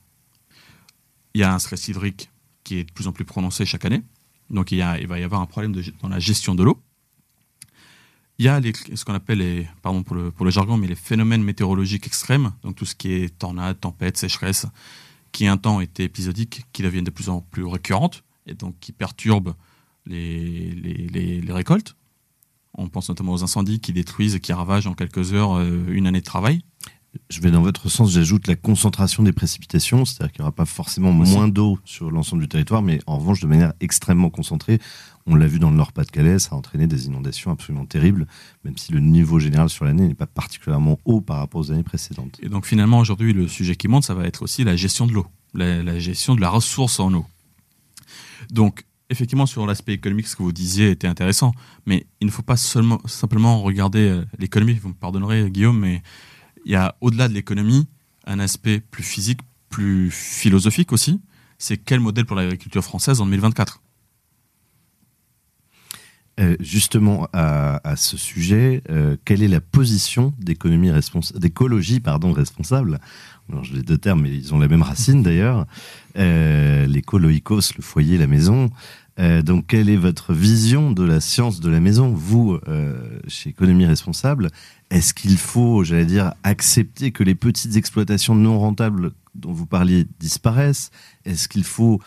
Il 1.35 1.41
y 1.41 1.43
a 1.43 1.53
un 1.53 1.59
stress 1.59 1.87
hydrique 1.87 2.31
qui 2.63 2.79
est 2.79 2.85
de 2.85 2.91
plus 2.91 3.07
en 3.07 3.11
plus 3.11 3.23
prononcé 3.23 3.67
chaque 3.67 3.85
année. 3.85 4.01
Donc 4.49 4.71
il, 4.71 4.79
va 4.79 5.19
y 5.19 5.23
avoir 5.23 5.41
un 5.41 5.45
problème 5.45 5.79
dans 6.01 6.09
la 6.09 6.19
gestion 6.19 6.55
de 6.55 6.63
l'eau. 6.63 6.81
Il 8.39 8.45
y 8.45 8.47
a 8.47 8.59
ce 8.95 9.05
qu'on 9.05 9.13
appelle 9.13 9.37
les, 9.37 9.67
pardon 9.83 10.01
pour 10.01 10.15
le, 10.15 10.31
pour 10.31 10.43
le 10.43 10.49
jargon, 10.49 10.75
mais 10.75 10.87
les 10.87 10.95
phénomènes 10.95 11.43
météorologiques 11.43 12.07
extrêmes, 12.07 12.51
donc 12.63 12.77
tout 12.77 12.85
ce 12.85 12.95
qui 12.95 13.11
est 13.11 13.37
tornade, 13.37 13.79
tempête, 13.79 14.17
sécheresse, 14.17 14.65
qui 15.31 15.45
un 15.45 15.57
temps 15.57 15.81
étaient 15.81 16.05
épisodiques, 16.05 16.65
qui 16.73 16.81
deviennent 16.81 17.03
de 17.03 17.11
plus 17.11 17.29
en 17.29 17.41
plus 17.41 17.63
récurrentes 17.63 18.23
et 18.49 18.55
donc 18.55 18.75
qui 18.79 18.91
perturbent 18.91 19.53
les, 20.05 20.71
les, 20.71 21.41
les, 21.41 21.53
récoltes. 21.53 21.95
On 22.73 22.87
pense 22.87 23.09
notamment 23.09 23.33
aux 23.33 23.43
incendies 23.43 23.79
qui 23.79 23.93
détruisent 23.93 24.35
et 24.35 24.39
qui 24.39 24.53
ravagent 24.53 24.87
en 24.87 24.93
quelques 24.93 25.33
heures 25.33 25.57
euh, 25.57 25.85
une 25.89 26.07
année 26.07 26.19
de 26.19 26.25
travail. 26.25 26.63
Je 27.29 27.41
vais 27.41 27.49
dans 27.49 27.63
votre 27.63 27.89
sens, 27.89 28.11
j'ajoute 28.11 28.47
la 28.47 28.55
concentration 28.55 29.23
des 29.23 29.31
précipitations, 29.31 30.05
c'est-à-dire 30.05 30.31
qu'il 30.31 30.41
n'y 30.41 30.43
aura 30.43 30.51
pas 30.51 30.65
forcément 30.65 31.11
moins 31.11 31.47
d'eau 31.47 31.79
sur 31.83 32.11
l'ensemble 32.11 32.43
du 32.43 32.47
territoire, 32.47 32.83
mais 32.83 32.99
en 33.07 33.17
revanche 33.17 33.39
de 33.39 33.47
manière 33.47 33.73
extrêmement 33.79 34.29
concentrée. 34.29 34.79
On 35.25 35.33
l'a 35.33 35.47
vu 35.47 35.57
dans 35.57 35.71
le 35.71 35.75
Nord-Pas-de-Calais, 35.75 36.37
ça 36.37 36.51
a 36.51 36.55
entraîné 36.55 36.85
des 36.85 37.07
inondations 37.07 37.49
absolument 37.49 37.85
terribles, 37.85 38.27
même 38.63 38.77
si 38.77 38.91
le 38.91 38.99
niveau 38.99 39.39
général 39.39 39.69
sur 39.69 39.85
l'année 39.85 40.07
n'est 40.07 40.13
pas 40.13 40.27
particulièrement 40.27 40.99
haut 41.05 41.19
par 41.19 41.37
rapport 41.37 41.61
aux 41.61 41.71
années 41.71 41.83
précédentes. 41.83 42.37
Et 42.43 42.49
donc 42.49 42.67
finalement 42.67 42.99
aujourd'hui 42.99 43.33
le 43.33 43.47
sujet 43.47 43.75
qui 43.75 43.87
monte, 43.87 44.03
ça 44.03 44.13
va 44.13 44.25
être 44.25 44.43
aussi 44.43 44.63
la 44.63 44.75
gestion 44.75 45.07
de 45.07 45.13
l'eau, 45.13 45.25
la, 45.55 45.81
la 45.81 45.97
gestion 45.97 46.35
de 46.35 46.41
la 46.41 46.49
ressource 46.49 46.99
en 46.99 47.11
eau. 47.15 47.25
Donc, 48.51 48.85
effectivement, 49.09 49.45
sur 49.45 49.65
l'aspect 49.65 49.93
économique, 49.93 50.27
ce 50.27 50.35
que 50.35 50.43
vous 50.43 50.51
disiez 50.51 50.91
était 50.91 51.07
intéressant, 51.07 51.53
mais 51.85 52.05
il 52.21 52.27
ne 52.27 52.31
faut 52.31 52.43
pas 52.43 52.57
seulement, 52.57 53.01
simplement 53.05 53.61
regarder 53.61 54.09
euh, 54.09 54.25
l'économie. 54.37 54.73
Vous 54.73 54.89
me 54.89 54.93
pardonnerez, 54.93 55.49
Guillaume, 55.49 55.79
mais 55.79 56.01
il 56.65 56.71
y 56.71 56.75
a 56.75 56.95
au-delà 57.01 57.27
de 57.27 57.33
l'économie 57.33 57.87
un 58.25 58.39
aspect 58.39 58.79
plus 58.79 59.03
physique, 59.03 59.39
plus 59.69 60.11
philosophique 60.11 60.91
aussi. 60.91 61.21
C'est 61.57 61.77
quel 61.77 61.99
modèle 61.99 62.25
pour 62.25 62.35
l'agriculture 62.35 62.83
française 62.83 63.21
en 63.21 63.25
2024 63.25 63.81
euh, 66.39 66.55
justement 66.61 67.27
à, 67.33 67.97
ce 67.97 68.15
sujet, 68.15 68.81
euh, 68.89 69.17
quelle 69.25 69.43
est 69.43 69.49
la 69.49 69.59
position 69.59 70.33
d'écologie 70.39 72.01
responsable 72.33 72.99
je 73.63 73.73
les 73.73 73.83
deux 73.83 73.97
termes, 73.97 74.21
mais 74.21 74.35
ils 74.35 74.53
ont 74.53 74.59
la 74.59 74.67
même 74.67 74.81
racine 74.81 75.23
d'ailleurs. 75.23 75.65
Euh, 76.17 76.85
L'écoloïkos, 76.87 77.73
le 77.77 77.81
foyer, 77.81 78.17
la 78.17 78.27
maison. 78.27 78.69
Euh, 79.19 79.41
donc, 79.41 79.67
quelle 79.67 79.89
est 79.89 79.97
votre 79.97 80.33
vision 80.33 80.91
de 80.91 81.03
la 81.03 81.19
science 81.19 81.59
de 81.59 81.69
la 81.69 81.79
maison, 81.79 82.09
vous, 82.09 82.57
euh, 82.67 83.19
chez 83.27 83.49
Économie 83.49 83.85
Responsable? 83.85 84.49
Est-ce 84.91 85.13
qu'il 85.13 85.37
faut, 85.37 85.83
j'allais 85.83 86.05
dire, 86.05 86.33
accepter 86.43 87.11
que 87.11 87.23
les 87.23 87.35
petites 87.35 87.75
exploitations 87.75 88.33
non 88.33 88.57
rentables 88.59 89.11
dont 89.35 89.51
vous 89.51 89.65
parliez 89.65 90.05
disparaissent? 90.19 90.89
Est-ce 91.25 91.47
qu'il 91.49 91.65
faut 91.65 91.99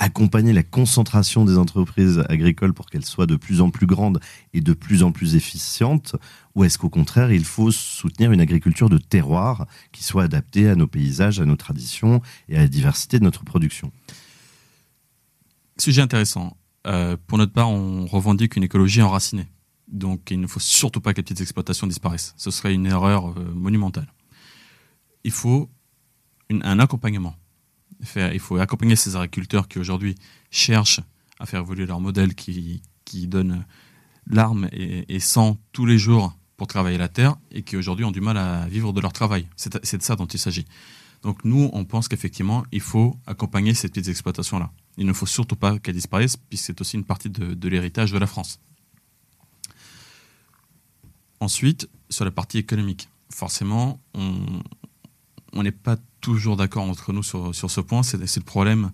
accompagner 0.00 0.54
la 0.54 0.62
concentration 0.62 1.44
des 1.44 1.58
entreprises 1.58 2.24
agricoles 2.30 2.72
pour 2.72 2.86
qu'elles 2.86 3.04
soient 3.04 3.26
de 3.26 3.36
plus 3.36 3.60
en 3.60 3.70
plus 3.70 3.86
grandes 3.86 4.18
et 4.54 4.62
de 4.62 4.72
plus 4.72 5.02
en 5.02 5.12
plus 5.12 5.36
efficientes 5.36 6.16
Ou 6.54 6.64
est-ce 6.64 6.78
qu'au 6.78 6.88
contraire, 6.88 7.30
il 7.30 7.44
faut 7.44 7.70
soutenir 7.70 8.32
une 8.32 8.40
agriculture 8.40 8.88
de 8.88 8.96
terroir 8.96 9.66
qui 9.92 10.02
soit 10.02 10.22
adaptée 10.22 10.70
à 10.70 10.74
nos 10.74 10.86
paysages, 10.86 11.38
à 11.38 11.44
nos 11.44 11.54
traditions 11.54 12.22
et 12.48 12.56
à 12.56 12.60
la 12.60 12.68
diversité 12.68 13.18
de 13.18 13.24
notre 13.24 13.44
production? 13.44 13.92
Sujet 15.78 16.00
intéressant. 16.00 16.56
Euh, 16.86 17.18
pour 17.26 17.36
notre 17.36 17.52
part, 17.52 17.68
on 17.68 18.06
revendique 18.06 18.56
une 18.56 18.64
écologie 18.64 19.02
enracinée. 19.02 19.48
Donc 19.86 20.30
il 20.30 20.40
ne 20.40 20.46
faut 20.46 20.60
surtout 20.60 21.02
pas 21.02 21.12
que 21.12 21.18
les 21.18 21.24
petites 21.24 21.42
exploitations 21.42 21.86
disparaissent. 21.86 22.32
Ce 22.38 22.50
serait 22.50 22.72
une 22.72 22.86
erreur 22.86 23.28
euh, 23.28 23.52
monumentale. 23.54 24.10
Il 25.24 25.30
faut 25.30 25.68
un 26.50 26.78
accompagnement 26.78 27.36
il 28.16 28.40
faut 28.40 28.56
accompagner 28.56 28.96
ces 28.96 29.16
agriculteurs 29.16 29.68
qui 29.68 29.78
aujourd'hui 29.78 30.14
cherchent 30.50 31.00
à 31.38 31.46
faire 31.46 31.60
évoluer 31.60 31.86
leur 31.86 32.00
modèle, 32.00 32.34
qui, 32.34 32.82
qui 33.04 33.26
donnent 33.26 33.64
l'arme 34.26 34.68
et, 34.72 35.14
et 35.14 35.20
sang 35.20 35.58
tous 35.72 35.86
les 35.86 35.98
jours 35.98 36.34
pour 36.56 36.66
travailler 36.66 36.98
la 36.98 37.08
terre 37.08 37.36
et 37.50 37.62
qui 37.62 37.76
aujourd'hui 37.76 38.04
ont 38.04 38.10
du 38.10 38.20
mal 38.20 38.36
à 38.36 38.66
vivre 38.68 38.92
de 38.92 39.00
leur 39.00 39.12
travail. 39.12 39.46
C'est 39.56 39.96
de 39.96 40.02
ça 40.02 40.16
dont 40.16 40.26
il 40.26 40.38
s'agit. 40.38 40.66
Donc 41.22 41.44
nous, 41.44 41.70
on 41.72 41.84
pense 41.84 42.08
qu'effectivement, 42.08 42.64
il 42.72 42.80
faut 42.80 43.18
accompagner 43.26 43.74
ces 43.74 43.88
petites 43.88 44.08
exploitations-là. 44.08 44.70
Il 44.96 45.06
ne 45.06 45.12
faut 45.12 45.26
surtout 45.26 45.56
pas 45.56 45.78
qu'elles 45.78 45.94
disparaissent, 45.94 46.36
puisque 46.36 46.66
c'est 46.66 46.80
aussi 46.80 46.96
une 46.96 47.04
partie 47.04 47.30
de 47.30 47.68
l'héritage 47.68 48.12
de 48.12 48.18
la 48.18 48.26
France. 48.26 48.60
Ensuite, 51.40 51.88
sur 52.10 52.24
la 52.26 52.30
partie 52.30 52.58
économique, 52.58 53.08
forcément, 53.32 53.98
on 54.14 55.62
n'est 55.62 55.72
pas 55.72 55.96
toujours 56.20 56.56
d'accord 56.56 56.84
entre 56.84 57.12
nous 57.12 57.22
sur, 57.22 57.54
sur 57.54 57.70
ce 57.70 57.80
point. 57.80 58.02
C'est 58.02 58.18
le 58.18 58.42
problème 58.42 58.90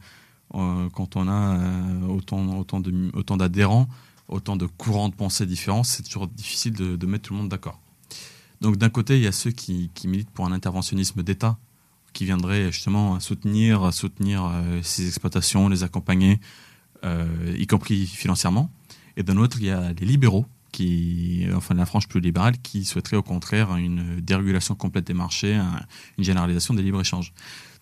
euh, 0.55 0.89
quand 0.91 1.17
on 1.17 1.29
a 1.29 1.59
euh, 1.59 2.07
autant, 2.09 3.37
d'adhérents, 3.37 3.89
autant 4.29 4.57
de 4.57 4.67
courants 4.67 5.09
de 5.09 5.15
pensée 5.15 5.47
différents, 5.47 5.85
c'est 5.85 6.03
toujours 6.03 6.29
difficile 6.29 6.73
de, 6.73 7.07
mettre 7.07 7.29
tout 7.29 7.35
le 7.35 7.41
monde 7.41 7.49
d'accord. 7.49 7.81
Donc 8.61 8.77
d'un 8.77 8.89
côté, 8.89 9.17
il 9.17 9.23
y 9.23 9.27
a 9.27 9.33
ceux 9.33 9.51
qui, 9.51 9.91
qui 9.95 10.09
militent 10.09 10.31
pour 10.31 10.47
un 10.47 10.53
interventionnisme 10.53 11.23
d'État, 11.23 11.59
qui 12.13 12.25
viendrait 12.25 12.73
justement 12.73 13.21
soutenir, 13.21 13.93
soutenir 13.93 14.47
euh, 14.47 14.81
ces 14.83 15.07
exploitations, 15.07 15.69
les 15.69 15.83
accompagner, 15.83 16.41
euh, 17.05 17.55
y 17.59 17.67
compris 17.67 18.07
financièrement. 18.07 18.71
Et 19.19 19.23
d'un 19.23 19.37
autre, 19.37 19.59
il 19.61 19.67
y 19.67 19.71
a 19.71 19.93
les 19.93 20.07
libéraux 20.07 20.47
qui, 20.73 21.47
enfin 21.55 21.75
la 21.75 21.87
frange 21.87 22.09
plus 22.09 22.21
libérale, 22.21 22.57
qui 22.63 22.85
souhaiterait 22.85 23.17
au 23.17 23.23
contraire 23.23 23.77
une 23.77 24.21
dérégulation 24.21 24.75
complète 24.75 25.07
des 25.07 25.15
marchés, 25.15 25.61
une 26.19 26.25
généralisation 26.25 26.75
des 26.75 26.83
libres-échanges. 26.83 27.33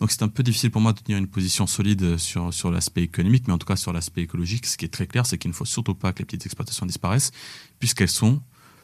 Donc 0.00 0.10
c'est 0.10 0.22
un 0.22 0.28
peu 0.28 0.42
difficile 0.42 0.70
pour 0.70 0.80
moi 0.80 0.92
de 0.92 1.00
tenir 1.00 1.18
une 1.18 1.28
position 1.28 1.66
solide 1.66 2.16
sur, 2.18 2.52
sur 2.52 2.70
l'aspect 2.70 3.02
économique, 3.02 3.46
mais 3.46 3.54
en 3.54 3.58
tout 3.58 3.66
cas 3.66 3.76
sur 3.76 3.92
l'aspect 3.92 4.22
écologique, 4.22 4.66
ce 4.66 4.76
qui 4.76 4.84
est 4.84 4.88
très 4.88 5.06
clair, 5.06 5.26
c'est 5.26 5.38
qu'il 5.38 5.50
ne 5.50 5.54
faut 5.54 5.64
surtout 5.64 5.94
pas 5.94 6.12
que 6.12 6.20
les 6.20 6.24
petites 6.24 6.46
exploitations 6.46 6.86
disparaissent, 6.86 7.32
puisqu'elles 7.78 8.08
sont 8.08 8.40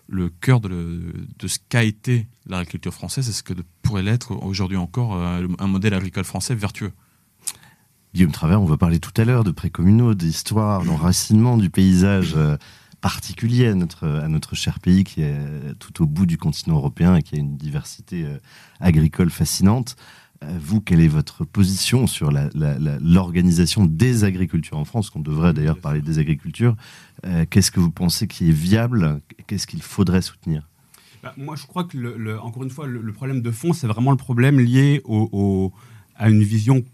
le 0.09 0.29
cœur 0.29 0.61
de, 0.61 1.13
de 1.39 1.49
ce 1.49 1.59
qu'a 1.69 1.85
été 1.85 2.27
l'agriculture 2.47 2.93
française 2.93 3.29
et 3.29 3.33
ce 3.33 3.43
que 3.43 3.55
pourrait 3.83 4.03
l'être 4.03 4.33
aujourd'hui 4.33 4.77
encore 4.77 5.15
euh, 5.15 5.47
un 5.59 5.67
modèle 5.69 5.95
agricole 5.95 6.25
français 6.25 6.55
vertueux. 6.55 6.93
Guillaume 8.13 8.33
Travers, 8.33 8.61
on 8.61 8.67
va 8.67 8.77
parler 8.77 8.99
tout 8.99 9.13
à 9.21 9.25
l'heure 9.25 9.45
de 9.45 9.53
précommunaux, 9.53 10.15
d'histoire, 10.15 10.85
d'enracinement 10.85 11.57
du 11.57 11.71
paysage. 11.71 12.35
Particulier 13.01 13.69
à 13.69 13.75
notre, 13.75 14.07
à 14.07 14.29
notre 14.29 14.55
cher 14.55 14.79
pays 14.79 15.05
qui 15.05 15.23
est 15.23 15.39
tout 15.79 16.03
au 16.03 16.07
bout 16.07 16.27
du 16.27 16.37
continent 16.37 16.77
européen 16.77 17.17
et 17.17 17.23
qui 17.23 17.37
a 17.37 17.39
une 17.39 17.57
diversité 17.57 18.25
euh, 18.25 18.39
agricole 18.79 19.31
fascinante. 19.31 19.97
Euh, 20.43 20.59
vous, 20.61 20.81
quelle 20.81 21.01
est 21.01 21.09
votre 21.09 21.45
position 21.45 22.07
sur 22.07 22.31
l'organisation 22.31 23.85
des 23.85 24.25
agricultures 24.25 24.79
en 24.79 24.85
France, 24.85 25.11
qu'on 25.11 25.21
devrait 25.21 25.53
d'ailleurs 25.53 25.79
parler 25.79 26.01
des 26.01 26.19
agricultures 26.19 26.77
euh, 27.27 27.45
Qu'est-ce 27.49 27.71
que 27.71 27.81
vous 27.81 27.91
pensez 27.91 28.27
qui 28.27 28.49
est 28.49 28.53
viable 28.53 29.21
Qu'est-ce 29.47 29.67
qu'il 29.67 29.83
faudrait 29.83 30.23
soutenir? 30.23 30.67
Bah, 31.23 31.35
Moi, 31.37 31.57
je 31.57 31.67
crois 31.67 31.85
que, 31.85 31.99
le, 31.99 32.41
encore 32.41 32.63
une 32.63 32.71
fois, 32.71 32.87
le, 32.87 33.13
problème 33.13 33.43
de 33.43 33.51
fond, 33.51 33.75
c'est 33.75 33.87
vraiment 33.87 34.13
le 34.13 34.17
problème 34.17 34.59
lié 34.59 35.03
à 36.21 36.29
une 36.29 36.45
vision 36.45 36.85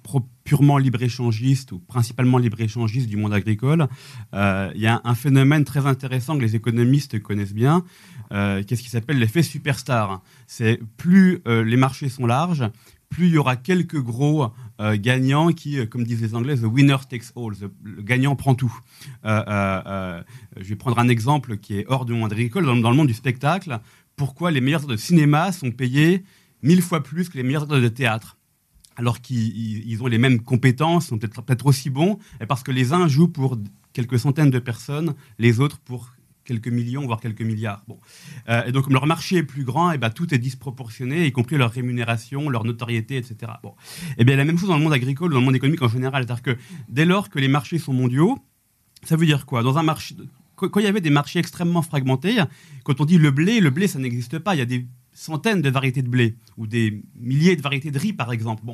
purement 0.45 0.79
libre-échangiste 0.79 1.73
ou 1.73 1.79
principalement 1.81 2.39
libre-échangiste 2.39 3.09
du 3.09 3.17
monde 3.17 3.35
agricole. 3.35 3.89
Euh, 4.33 4.71
il 4.75 4.81
y 4.81 4.87
a 4.87 5.03
un 5.05 5.15
phénomène 5.15 5.65
très 5.65 5.85
intéressant 5.87 6.39
que 6.39 6.43
les 6.43 6.57
économistes 6.57 7.21
connaissent 7.21 7.53
bien, 7.53 7.85
qu'est-ce 8.31 8.83
qui 8.83 8.89
s'appelle 8.89 9.19
l'effet 9.19 9.43
superstar. 9.43 10.23
C'est 10.47 10.81
plus 10.97 11.43
les 11.47 11.77
marchés 11.77 12.09
sont 12.09 12.27
larges, 12.27 12.65
plus 13.09 13.27
il 13.27 13.35
y 13.35 13.39
aura 13.39 13.57
quelques 13.57 14.01
gros 14.01 14.53
euh, 14.81 14.97
gagnants 14.99 15.53
qui, 15.53 15.79
euh, 15.79 15.87
comme 15.87 16.05
disent 16.05 16.23
les 16.23 16.35
Anglais, 16.35 16.57
the 16.57 16.65
winner 16.65 16.97
takes 17.09 17.33
all, 17.37 17.53
le 17.83 18.03
gagnant 18.03 18.37
prend 18.37 18.55
tout. 18.55 18.75
Euh, 19.25 20.23
je 20.57 20.69
vais 20.69 20.77
prendre 20.77 20.99
un 20.99 21.09
exemple 21.09 21.57
qui 21.57 21.79
est 21.79 21.87
hors 21.89 22.05
du 22.05 22.13
monde 22.13 22.33
agricole, 22.33 22.65
dans, 22.67 22.91
le 22.91 22.97
monde 22.97 23.07
du 23.07 23.15
spectacle. 23.15 23.81
Pourquoi 24.17 24.51
les 24.51 24.61
meilleurs 24.61 24.87
de 24.87 24.97
cinéma 24.97 25.53
sont 25.53 25.71
payés 25.71 26.25
mille 26.63 26.83
fois 26.83 27.03
plus 27.03 27.29
que 27.29 27.37
les 27.37 27.43
meilleurs 27.43 27.67
de 27.67 27.89
théâtre? 27.89 28.36
Alors 28.97 29.21
qu'ils 29.21 30.03
ont 30.03 30.07
les 30.07 30.19
mêmes 30.19 30.41
compétences, 30.41 31.09
sont 31.09 31.19
peut-être 31.19 31.43
peut 31.43 31.57
aussi 31.65 31.91
bons, 31.91 32.19
et 32.41 32.47
parce 32.47 32.63
que 32.63 32.73
les 32.73 32.93
uns 32.93 33.09
jouent 33.09 33.29
pour 33.29 33.59
quelques 33.93 34.19
centaines 34.19 34.51
de 34.51 34.59
personnes, 34.59 35.15
les 35.39 35.61
autres 35.61 35.79
pour 35.79 36.13
quelques 36.45 36.69
millions, 36.69 37.05
voire 37.05 37.21
quelques 37.21 37.43
milliards. 37.43 37.83
Bon. 37.89 37.99
Euh, 38.49 38.65
et 38.65 38.73
donc, 38.73 38.85
comme 38.85 38.95
leur 38.95 39.07
marché 39.07 39.37
est 39.37 39.43
plus 39.43 39.65
grand, 39.65 39.93
et 39.93 39.99
ben, 39.99 40.11
tout 40.11 40.33
est 40.33 40.39
disproportionné, 40.39 41.27
y 41.27 41.33
compris 41.33 41.57
leur 41.57 41.73
rémunération, 41.73 42.49
leur 42.49 42.65
notoriété, 42.65 43.17
etc. 43.17 43.53
Bon. 43.63 43.75
Et 44.11 44.15
eh 44.19 44.25
bien, 44.25 44.37
la 44.37 44.45
même 44.45 44.59
chose 44.59 44.69
dans 44.69 44.79
le 44.79 44.83
monde 44.83 44.93
agricole, 44.93 45.33
dans 45.33 45.41
le 45.41 45.45
monde 45.45 45.57
économique 45.57 45.83
en 45.83 45.89
général. 45.89 46.25
C'est-à-dire 46.25 46.43
que 46.43 46.57
dès 46.89 47.05
lors 47.05 47.29
que 47.29 47.39
les 47.39 47.49
marchés 47.49 47.79
sont 47.79 47.93
mondiaux, 47.93 48.39
ça 49.03 49.17
veut 49.17 49.27
dire 49.27 49.45
quoi? 49.45 49.63
Dans 49.63 49.77
un 49.77 49.83
marché, 49.83 50.15
quand 50.57 50.79
il 50.79 50.85
y 50.85 50.89
avait 50.89 51.03
des 51.03 51.11
marchés 51.11 51.39
extrêmement 51.39 51.83
fragmentés, 51.83 52.37
quand 52.85 53.01
on 53.01 53.05
dit 53.05 53.19
le 53.19 53.31
blé, 53.31 53.61
le 53.61 53.71
blé, 53.71 53.89
ça 53.89 53.99
n'existe 53.99 54.39
pas. 54.39 54.55
Il 54.55 54.59
y 54.59 54.63
a 54.63 54.67
des 54.67 54.87
centaines 55.17 55.63
de 55.63 55.71
variétés 55.71 56.03
de 56.03 56.09
blé 56.09 56.37
ou 56.57 56.67
des 56.67 57.03
milliers 57.17 57.57
de 57.57 57.63
variétés 57.63 57.91
de 57.91 57.99
riz, 57.99 58.13
par 58.13 58.33
exemple. 58.33 58.65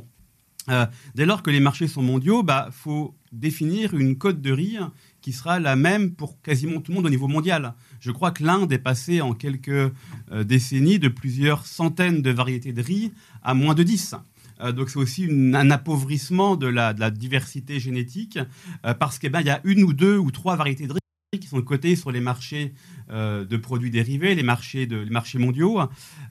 Euh, 0.69 0.87
dès 1.15 1.27
lors 1.27 1.43
que 1.43 1.51
les 1.51 1.61
marchés 1.61 1.89
sont 1.89 2.03
mondiaux, 2.03 2.43
il 2.43 2.47
bah, 2.47 2.69
faut 2.71 3.17
définir 3.33 3.95
une 3.95 4.17
cote 4.17 4.41
de 4.41 4.53
riz 4.53 4.79
qui 5.21 5.33
sera 5.33 5.59
la 5.59 5.77
même 5.77 6.15
pour 6.15 6.41
quasiment 6.43 6.81
tout 6.81 6.93
le 6.93 6.97
monde 6.97 7.07
au 7.07 7.11
niveau 7.11 7.29
mondial. 7.29 7.75
Je 8.01 8.11
crois 8.11 8.31
que 8.31 8.45
l'Inde 8.45 8.73
est 8.73 8.79
passée 8.79 9.21
en 9.21 9.35
quelques 9.35 9.69
euh, 9.69 10.45
décennies 10.45 10.99
de 10.99 11.09
plusieurs 11.09 11.67
centaines 11.67 12.23
de 12.23 12.31
variétés 12.31 12.73
de 12.73 12.83
riz 12.83 13.13
à 13.43 13.55
moins 13.55 13.75
de 13.75 13.83
10. 13.83 14.17
Euh, 14.61 14.73
donc 14.73 14.91
c'est 14.91 14.99
aussi 14.99 15.29
un 15.31 15.71
appauvrissement 15.71 16.57
de 16.57 16.67
la, 16.67 16.93
diversité 17.11 17.81
génétique 17.81 18.39
euh, 18.85 18.95
parce 18.95 19.19
qu'il 19.19 19.31
ben, 19.31 19.41
y 19.41 19.51
a 19.51 19.61
une 19.65 19.83
ou 19.83 19.93
deux 19.93 20.19
ou 20.19 20.31
trois 20.31 20.57
variétés 20.57 20.87
de 20.87 20.93
riz 20.93 21.02
qui 21.41 21.49
sont 21.49 21.63
cotées 21.63 21.97
sur 21.97 22.11
les 22.13 22.21
marchés 22.21 22.75
de 23.09 23.57
produits 23.57 23.91
dérivés, 23.91 24.35
les 24.35 24.43
marchés, 24.43 24.87
de, 24.87 24.99
les 24.99 25.11
marchés 25.11 25.39
mondiaux. 25.39 25.81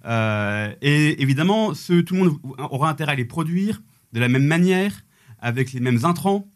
et 0.05 1.21
évidemment, 1.21 1.73
tout 1.73 2.13
le 2.13 2.17
monde 2.17 2.37
aura 2.57 2.89
intérêt 2.89 3.13
à 3.13 3.15
les 3.15 3.25
produire 3.25 3.81
de 4.13 4.19
la 4.19 4.27
même 4.27 4.45
manière, 4.45 5.03
avec 5.39 5.73
les 5.73 5.79
mêmes 5.79 6.05
intrants, 6.05 6.47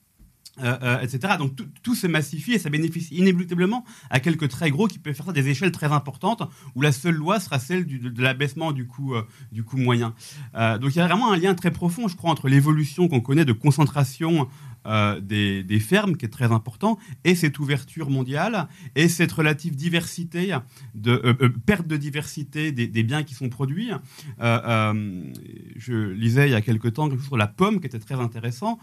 euh, 0.64 0.78
euh, 0.84 1.00
etc. 1.02 1.34
Donc 1.38 1.52
tout, 1.84 1.96
se 1.96 2.08
massifie 2.08 2.54
et 2.54 2.60
ça 2.60 2.70
bénéficie 2.70 3.16
inéluctablement 3.16 3.84
à 4.10 4.22
quelques 4.22 4.48
très 4.48 4.72
gros 4.72 4.88
qui 4.88 5.00
peuvent 5.00 5.14
faire 5.14 5.26
ça 5.26 5.32
à 5.32 5.34
des 5.34 5.50
échelles 5.50 5.74
très 5.74 5.92
importantes 5.92 6.44
où 6.76 6.82
la 6.82 6.94
seule 6.94 7.16
loi 7.16 7.42
sera 7.42 7.60
celle 7.60 7.86
de, 7.86 8.22
l'abaissement 8.22 8.72
du 8.72 8.88
coût, 8.88 9.16
euh, 9.16 9.24
du 9.52 9.64
coût 9.64 9.76
moyen. 9.76 10.14
donc 10.54 10.96
il 10.96 10.98
y 10.98 11.02
a 11.02 11.08
vraiment 11.08 11.34
un 11.34 11.38
lien 11.38 11.56
très 11.56 11.72
profond, 11.72 12.08
je 12.08 12.16
crois, 12.16 12.32
entre 12.32 12.48
l'évolution 12.48 13.10
qu'on 13.10 13.20
connaît 13.20 13.44
de 13.44 13.52
concentration 13.52 14.48
euh, 14.86 15.20
des, 15.20 15.80
fermes, 15.80 16.16
qui 16.16 16.26
est 16.26 16.30
très 16.30 16.52
important, 16.52 16.98
et 17.24 17.36
cette 17.36 17.60
ouverture 17.60 18.10
mondiale, 18.10 18.68
et 18.96 19.10
cette 19.10 19.32
relative 19.32 19.76
diversité, 19.76 20.56
de, 20.94 21.12
euh, 21.12 21.34
euh, 21.42 21.50
perte 21.66 21.88
de 21.88 21.98
diversité 21.98 22.72
des, 22.72 23.04
biens 23.04 23.24
qui 23.24 23.34
sont 23.34 23.50
produits. 23.50 23.92
je 24.40 26.12
lisais 26.12 26.48
il 26.48 26.52
y 26.52 26.56
a 26.56 26.62
quelque 26.62 26.88
temps 26.88 27.10
quelque 27.10 27.20
chose 27.20 27.28
sur 27.28 27.38
la 27.38 27.48
pomme 27.48 27.80
qui 27.80 27.88
était 27.88 28.00
très 28.00 28.16
intéressant. 28.16 28.80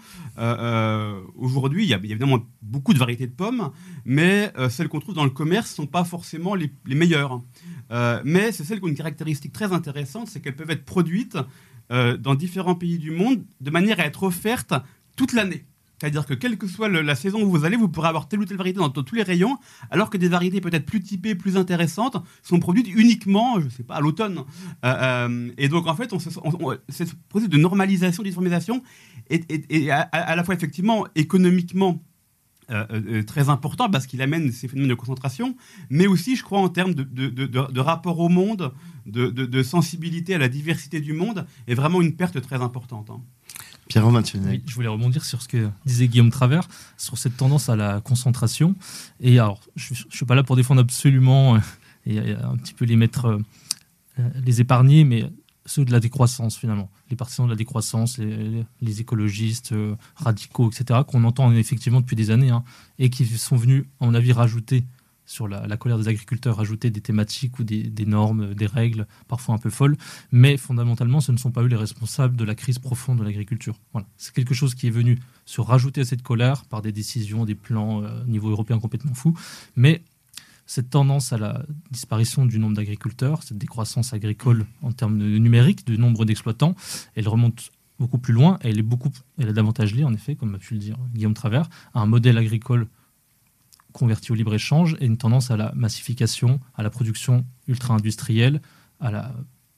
Aujourd'hui, 1.36 1.84
il 1.84 1.88
y 1.88 1.94
a 1.94 1.98
évidemment 1.98 2.40
beaucoup 2.62 2.94
de 2.94 2.98
variétés 2.98 3.26
de 3.26 3.32
pommes, 3.32 3.70
mais 4.04 4.52
celles 4.70 4.88
qu'on 4.88 5.00
trouve 5.00 5.14
dans 5.14 5.24
le 5.24 5.30
commerce 5.30 5.70
ne 5.72 5.76
sont 5.84 5.86
pas 5.86 6.04
forcément 6.04 6.54
les, 6.54 6.70
les 6.86 6.94
meilleures. 6.94 7.40
mais 8.24 8.52
c'est 8.52 8.64
celles 8.64 8.78
qui 8.78 8.84
ont 8.84 8.88
une 8.88 8.94
caractéristique 8.94 9.52
très 9.52 9.72
intéressante, 9.72 10.28
c'est 10.28 10.40
qu'elles 10.40 10.56
peuvent 10.56 10.70
être 10.70 10.84
produites 10.84 11.38
dans 11.90 12.34
différents 12.34 12.74
pays 12.74 12.98
du 12.98 13.10
monde 13.10 13.44
de 13.60 13.70
manière 13.70 14.00
à 14.00 14.04
être 14.04 14.22
offertes 14.24 14.74
toute 15.16 15.32
l'année. 15.32 15.64
C'est-à-dire 16.02 16.26
que 16.26 16.34
quelle 16.34 16.58
que 16.58 16.66
soit 16.66 16.88
la 16.88 17.14
saison 17.14 17.44
où 17.44 17.48
vous 17.48 17.64
allez, 17.64 17.76
vous 17.76 17.86
pourrez 17.86 18.08
avoir 18.08 18.26
telle 18.26 18.40
ou 18.40 18.44
telle 18.44 18.56
variété 18.56 18.80
dans, 18.80 18.90
tous 18.90 19.14
les 19.14 19.22
rayons, 19.22 19.56
alors 19.88 20.10
que 20.10 20.16
des 20.16 20.26
variétés 20.26 20.60
peut-être 20.60 20.84
plus 20.84 21.00
typées, 21.00 21.36
plus 21.36 21.56
intéressantes, 21.56 22.16
sont 22.42 22.58
produites 22.58 22.88
uniquement, 22.88 23.60
je 23.60 23.66
ne 23.66 23.70
sais 23.70 23.84
pas, 23.84 23.94
à 23.94 24.00
l'automne. 24.00 24.40
Euh, 24.84 24.94
euh, 25.00 25.50
et 25.58 25.68
donc 25.68 25.86
en 25.86 25.94
fait, 25.94 26.12
on, 26.12 26.18
ce 26.18 27.04
processus 27.28 27.48
de 27.48 27.56
normalisation, 27.56 28.24
d'uniformisation 28.24 28.82
est, 29.30 29.90
à, 29.90 30.34
la 30.34 30.42
fois 30.42 30.56
effectivement 30.56 31.06
économiquement 31.14 32.02
euh, 32.72 33.22
très 33.22 33.48
important 33.48 33.88
parce 33.88 34.08
qu'il 34.08 34.22
amène 34.22 34.50
ces 34.50 34.66
phénomènes 34.66 34.90
de 34.90 34.94
concentration, 34.94 35.54
mais 35.88 36.08
aussi, 36.08 36.34
je 36.34 36.42
crois, 36.42 36.58
en 36.58 36.68
termes 36.68 36.94
de, 36.94 37.04
de 37.04 37.80
rapport 37.80 38.18
au 38.18 38.28
monde, 38.28 38.72
de, 39.06 39.62
sensibilité 39.62 40.34
à 40.34 40.38
la 40.38 40.48
diversité 40.48 41.00
du 41.00 41.12
monde, 41.12 41.46
est 41.68 41.74
vraiment 41.74 42.02
une 42.02 42.16
perte 42.16 42.40
très 42.40 42.60
importante. 42.60 43.10
Hein. 43.10 43.20
Pierre 43.92 44.06
je 44.66 44.74
voulais 44.74 44.88
rebondir 44.88 45.22
sur 45.22 45.42
ce 45.42 45.48
que 45.48 45.68
disait 45.84 46.08
Guillaume 46.08 46.30
Travers, 46.30 46.66
sur 46.96 47.18
cette 47.18 47.36
tendance 47.36 47.68
à 47.68 47.76
la 47.76 48.00
concentration. 48.00 48.74
Et 49.20 49.38
alors, 49.38 49.60
je 49.76 49.92
ne 49.92 50.10
suis 50.10 50.24
pas 50.24 50.34
là 50.34 50.42
pour 50.42 50.56
défendre 50.56 50.80
absolument 50.80 51.56
euh, 51.56 51.58
et 52.06 52.18
euh, 52.18 52.42
un 52.42 52.56
petit 52.56 52.72
peu 52.72 52.86
les 52.86 52.96
mettre, 52.96 53.26
euh, 53.26 54.30
les 54.46 54.62
épargner, 54.62 55.04
mais 55.04 55.30
ceux 55.66 55.84
de 55.84 55.92
la 55.92 56.00
décroissance 56.00 56.56
finalement, 56.56 56.90
les 57.10 57.16
partisans 57.16 57.44
de 57.44 57.50
la 57.50 57.56
décroissance, 57.56 58.16
les, 58.16 59.00
écologistes 59.00 59.74
radicaux, 60.16 60.70
etc., 60.70 61.00
qu'on 61.06 61.24
entend 61.24 61.52
effectivement 61.52 62.00
depuis 62.00 62.16
des 62.16 62.30
années, 62.30 62.50
hein, 62.50 62.64
et 62.98 63.10
qui 63.10 63.26
sont 63.26 63.56
venus, 63.56 63.84
à 64.00 64.06
mon 64.06 64.14
avis, 64.14 64.32
rajouter 64.32 64.84
sur 65.26 65.48
la, 65.48 65.76
colère 65.76 65.98
des 65.98 66.08
agriculteurs, 66.08 66.60
ajouter 66.60 66.90
des 66.90 67.00
thématiques 67.00 67.58
ou 67.58 67.64
des, 67.64 68.06
normes, 68.06 68.54
des 68.54 68.66
règles 68.66 69.06
parfois 69.28 69.54
un 69.54 69.58
peu 69.58 69.70
folles, 69.70 69.96
mais 70.30 70.56
fondamentalement, 70.56 71.20
ce 71.20 71.32
ne 71.32 71.36
sont 71.36 71.50
pas 71.50 71.62
eux 71.62 71.66
les 71.66 71.76
responsables 71.76 72.36
de 72.36 72.44
la 72.44 72.54
crise 72.54 72.78
profonde 72.78 73.18
de 73.18 73.24
l'agriculture. 73.24 73.76
Voilà. 73.92 74.06
C'est 74.16 74.34
quelque 74.34 74.54
chose 74.54 74.74
qui 74.74 74.88
est 74.88 74.90
venu 74.90 75.18
se 75.44 75.60
rajouter 75.60 76.02
à 76.02 76.04
cette 76.04 76.22
colère 76.22 76.64
par 76.64 76.82
des 76.82 76.92
décisions, 76.92 77.44
des 77.44 77.54
plans 77.54 78.02
euh, 78.02 78.22
au 78.22 78.26
niveau 78.26 78.50
européen 78.50 78.78
complètement 78.78 79.14
fous, 79.14 79.36
mais 79.76 80.02
cette 80.66 80.90
tendance 80.90 81.32
à 81.32 81.38
la 81.38 81.66
disparition 81.90 82.46
du 82.46 82.58
nombre 82.58 82.76
d'agriculteurs, 82.76 83.42
cette 83.42 83.58
décroissance 83.58 84.12
agricole 84.12 84.66
en 84.82 84.92
termes 84.92 85.18
de 85.18 85.38
du 85.86 85.98
nombre 85.98 86.24
d'exploitants, 86.24 86.74
elle 87.14 87.28
remonte 87.28 87.70
beaucoup 87.98 88.18
plus 88.18 88.32
loin, 88.32 88.58
elle 88.62 88.78
est 88.78 88.82
beaucoup, 88.82 89.10
elle 89.38 89.48
est 89.48 89.52
davantage 89.52 89.94
liée, 89.94 90.04
en 90.04 90.14
effet, 90.14 90.34
comme 90.34 90.54
a 90.54 90.58
pu 90.58 90.74
le 90.74 90.80
dire 90.80 90.96
Guillaume 91.14 91.34
Travers, 91.34 91.68
à 91.94 92.00
un 92.00 92.06
modèle 92.06 92.38
agricole 92.38 92.86
converti 93.92 94.32
au 94.32 94.34
libre-échange 94.34 94.96
et 95.00 95.06
une 95.06 95.16
tendance 95.16 95.50
à 95.50 95.56
la 95.56 95.72
massification, 95.74 96.60
à 96.74 96.82
la 96.82 96.90
production 96.90 97.44
ultra-industrielle, 97.68 98.60
à 99.00 99.32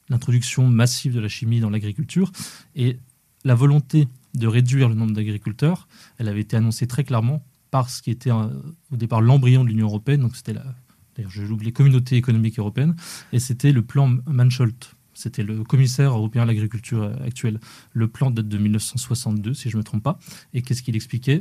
l'introduction 0.09 0.69
massive 0.69 1.15
de 1.15 1.21
la 1.21 1.29
chimie 1.29 1.61
dans 1.61 1.71
l'agriculture. 1.71 2.31
Et 2.75 2.99
la 3.45 3.55
volonté 3.55 4.09
de 4.35 4.47
réduire 4.47 4.89
le 4.89 4.95
nombre 4.95 5.13
d'agriculteurs, 5.13 5.89
elle 6.19 6.29
avait 6.29 6.41
été 6.41 6.57
annoncée 6.57 6.87
très 6.87 7.05
clairement 7.05 7.45
par 7.71 7.91
ce 7.91 8.03
qui 8.03 8.11
était 8.11 8.31
au 8.31 8.51
départ 8.93 9.21
l'embryon 9.21 9.65
de 9.65 9.69
l'Union 9.69 9.87
européenne, 9.87 10.21
donc 10.21 10.37
c'était 10.37 10.53
la, 10.53 10.65
d'ailleurs 11.17 11.31
je 11.31 11.43
les 11.43 11.73
communautés 11.73 12.17
économiques 12.17 12.59
européennes, 12.59 12.95
et 13.33 13.41
c'était 13.41 13.73
le 13.73 13.83
plan 13.83 14.17
Mansholt. 14.27 14.95
C'était 15.15 15.45
le 15.45 15.63
commissaire 15.63 16.11
européen 16.11 16.43
à 16.43 16.45
l'agriculture 16.45 17.05
actuel. 17.25 17.61
Le 17.93 18.09
plan 18.09 18.33
date 18.33 18.49
de 18.49 18.59
1962, 18.59 19.55
si 19.55 19.71
je 19.71 19.77
ne 19.77 19.79
me 19.79 19.85
trompe 19.85 20.03
pas. 20.03 20.19
Et 20.53 20.63
qu'est-ce 20.63 20.83
qu'il 20.83 20.97
expliquait? 20.97 21.41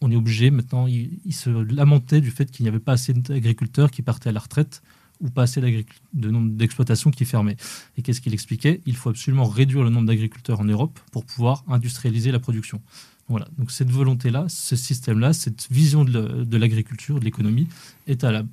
On 0.00 0.10
est 0.10 0.16
obligé 0.16 0.50
maintenant, 0.50 0.86
il, 0.86 1.32
se 1.32 1.50
lamentait 1.50 2.20
du 2.20 2.30
fait 2.30 2.50
qu'il 2.50 2.64
n'y 2.64 2.68
avait 2.68 2.78
pas 2.78 2.92
assez 2.92 3.12
d'agriculteurs 3.12 3.90
qui 3.90 4.02
partaient 4.02 4.28
à 4.28 4.32
la 4.32 4.40
retraite 4.40 4.82
ou 5.20 5.30
pas 5.30 5.42
assez 5.42 5.60
de 5.60 6.30
nombre 6.30 6.50
d'exploitations 6.52 7.10
qui 7.10 7.24
fermaient. 7.24 7.56
Et 7.96 8.02
qu'est-ce 8.02 8.20
qu'il 8.20 8.32
expliquait? 8.32 8.80
Il 8.86 8.94
faut 8.94 9.10
absolument 9.10 9.46
réduire 9.46 9.82
le 9.82 9.90
nombre 9.90 10.06
d'agriculteurs 10.06 10.60
en 10.60 10.64
Europe 10.64 11.00
pour 11.10 11.24
pouvoir 11.24 11.64
industrialiser 11.66 12.30
la 12.30 12.38
production. 12.38 12.80
Voilà. 13.28 13.48
Donc 13.58 13.72
cette 13.72 13.90
volonté-là, 13.90 14.46
ce 14.48 14.76
système-là, 14.76 15.32
cette 15.32 15.66
vision 15.70 16.04
de 16.04 16.56
l'agriculture, 16.56 17.18
de 17.18 17.24
l'économie, 17.24 17.66
est 18.06 18.22
à, 18.22 18.30
la, 18.30 18.44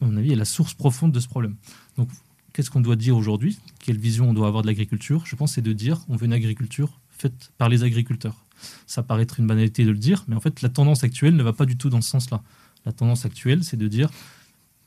mon 0.00 0.16
avis, 0.16 0.32
est 0.32 0.36
la 0.36 0.46
source 0.46 0.74
profonde 0.74 1.12
de 1.12 1.20
ce 1.20 1.28
problème. 1.28 1.56
Donc 1.98 2.08
qu'est-ce 2.52 2.70
qu'on 2.70 2.80
doit 2.80 2.96
dire 2.96 3.16
aujourd'hui? 3.16 3.58
Quelle 3.78 3.98
vision 3.98 4.30
on 4.30 4.34
doit 4.34 4.48
avoir 4.48 4.62
de 4.62 4.68
l'agriculture? 4.68 5.26
Je 5.26 5.36
pense 5.36 5.52
c'est 5.52 5.62
de 5.62 5.72
dire 5.72 6.00
on 6.08 6.16
veut 6.16 6.26
une 6.26 6.32
agriculture 6.32 6.98
faite 7.18 7.52
par 7.58 7.68
les 7.68 7.82
agriculteurs. 7.82 8.44
Ça 8.86 9.02
paraît 9.02 9.22
être 9.22 9.38
une 9.38 9.46
banalité 9.46 9.84
de 9.84 9.90
le 9.90 9.98
dire, 9.98 10.24
mais 10.28 10.34
en 10.34 10.40
fait, 10.40 10.62
la 10.62 10.68
tendance 10.68 11.04
actuelle 11.04 11.36
ne 11.36 11.42
va 11.42 11.52
pas 11.52 11.66
du 11.66 11.76
tout 11.76 11.90
dans 11.90 12.00
ce 12.00 12.10
sens-là. 12.10 12.42
La 12.84 12.92
tendance 12.92 13.24
actuelle, 13.24 13.64
c'est 13.64 13.76
de 13.76 13.88
dire 13.88 14.10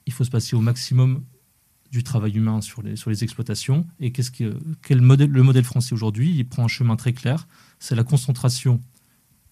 il 0.06 0.13
faut 0.13 0.24
se 0.24 0.32
passer 0.32 0.56
au 0.56 0.62
maximum 0.62 1.24
du 1.91 2.04
travail 2.04 2.38
humain 2.38 2.62
sur 2.62 2.82
les, 2.82 2.96
sur 2.96 3.10
les 3.10 3.24
exploitations. 3.24 3.86
Et 4.00 4.12
qu'est-ce 4.12 4.32
que, 4.32 4.58
quel 4.82 5.02
modèle, 5.02 5.30
le 5.30 5.44
modèle 5.44 5.63
français 5.63 5.94
aujourd'hui 5.94 6.34
Il 6.36 6.48
prend 6.48 6.63
un 6.63 6.70
chemin 6.70 6.96
très 6.96 7.13
clair. 7.13 7.48
C'est 7.80 7.96
la 7.96 8.04
concentration 8.04 8.82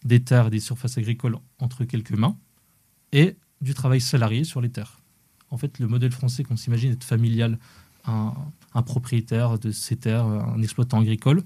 des 0.05 0.23
terres 0.23 0.47
et 0.47 0.49
des 0.49 0.61
surfaces 0.61 0.97
agricoles 0.97 1.37
entre 1.59 1.83
quelques 1.83 2.13
mains 2.13 2.37
et 3.11 3.35
du 3.61 3.73
travail 3.73 3.99
salarié 3.99 4.45
sur 4.45 4.61
les 4.61 4.69
terres. 4.69 4.99
En 5.49 5.57
fait, 5.57 5.79
le 5.79 5.87
modèle 5.87 6.11
français 6.11 6.43
qu'on 6.43 6.55
s'imagine 6.55 6.93
être 6.93 7.03
familial, 7.03 7.57
un, 8.05 8.33
un, 8.73 8.81
propriétaire 8.81 9.59
de 9.59 9.71
ces 9.71 9.97
terres, 9.97 10.25
un 10.25 10.61
exploitant 10.61 11.01
agricole, 11.01 11.43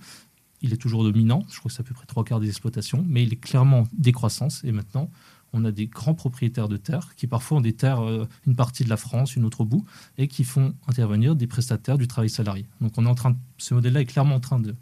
il 0.64 0.74
est 0.74 0.78
toujours 0.78 1.04
dominant. 1.04 1.46
Je 1.52 1.60
crois 1.60 1.70
que 1.70 1.76
c'est 1.76 1.82
à 1.82 1.84
peu 1.84 1.94
près 1.94 2.06
trois 2.06 2.24
quarts 2.24 2.40
des 2.40 2.48
exploitations, 2.48 3.06
mais 3.08 3.24
il 3.24 3.34
est 3.34 3.38
clairement 3.38 3.84
décroissance. 3.94 4.64
Et 4.64 4.72
maintenant, 4.72 5.12
on 5.52 5.66
a 5.66 5.72
des 5.72 5.88
grands 5.88 6.16
propriétaires 6.16 6.70
de 6.70 6.78
terres 6.78 7.16
qui 7.16 7.28
parfois 7.28 7.58
ont 7.58 7.62
des 7.62 7.74
terres, 7.74 8.02
euh, 8.02 8.28
une 8.48 8.56
partie 8.56 8.84
de 8.84 8.90
la 8.90 8.98
France, 8.98 9.36
une 9.36 9.46
autre 9.46 9.62
au 9.62 9.66
bout, 9.66 9.86
et 10.18 10.28
qui 10.28 10.46
font 10.46 10.74
intervenir 10.88 11.36
des 11.36 11.48
prestataires 11.48 11.98
du 11.98 12.08
travail 12.08 12.30
salarié. 12.30 12.66
Donc 12.82 12.94
on 12.98 13.06
est 13.06 13.10
en 13.10 13.16
train 13.16 13.38
ce 13.58 13.74
modèle-là 13.74 14.02
est 14.02 14.06
clairement 14.06 14.36
en 14.36 14.40
train 14.40 14.60
de, 14.60 14.74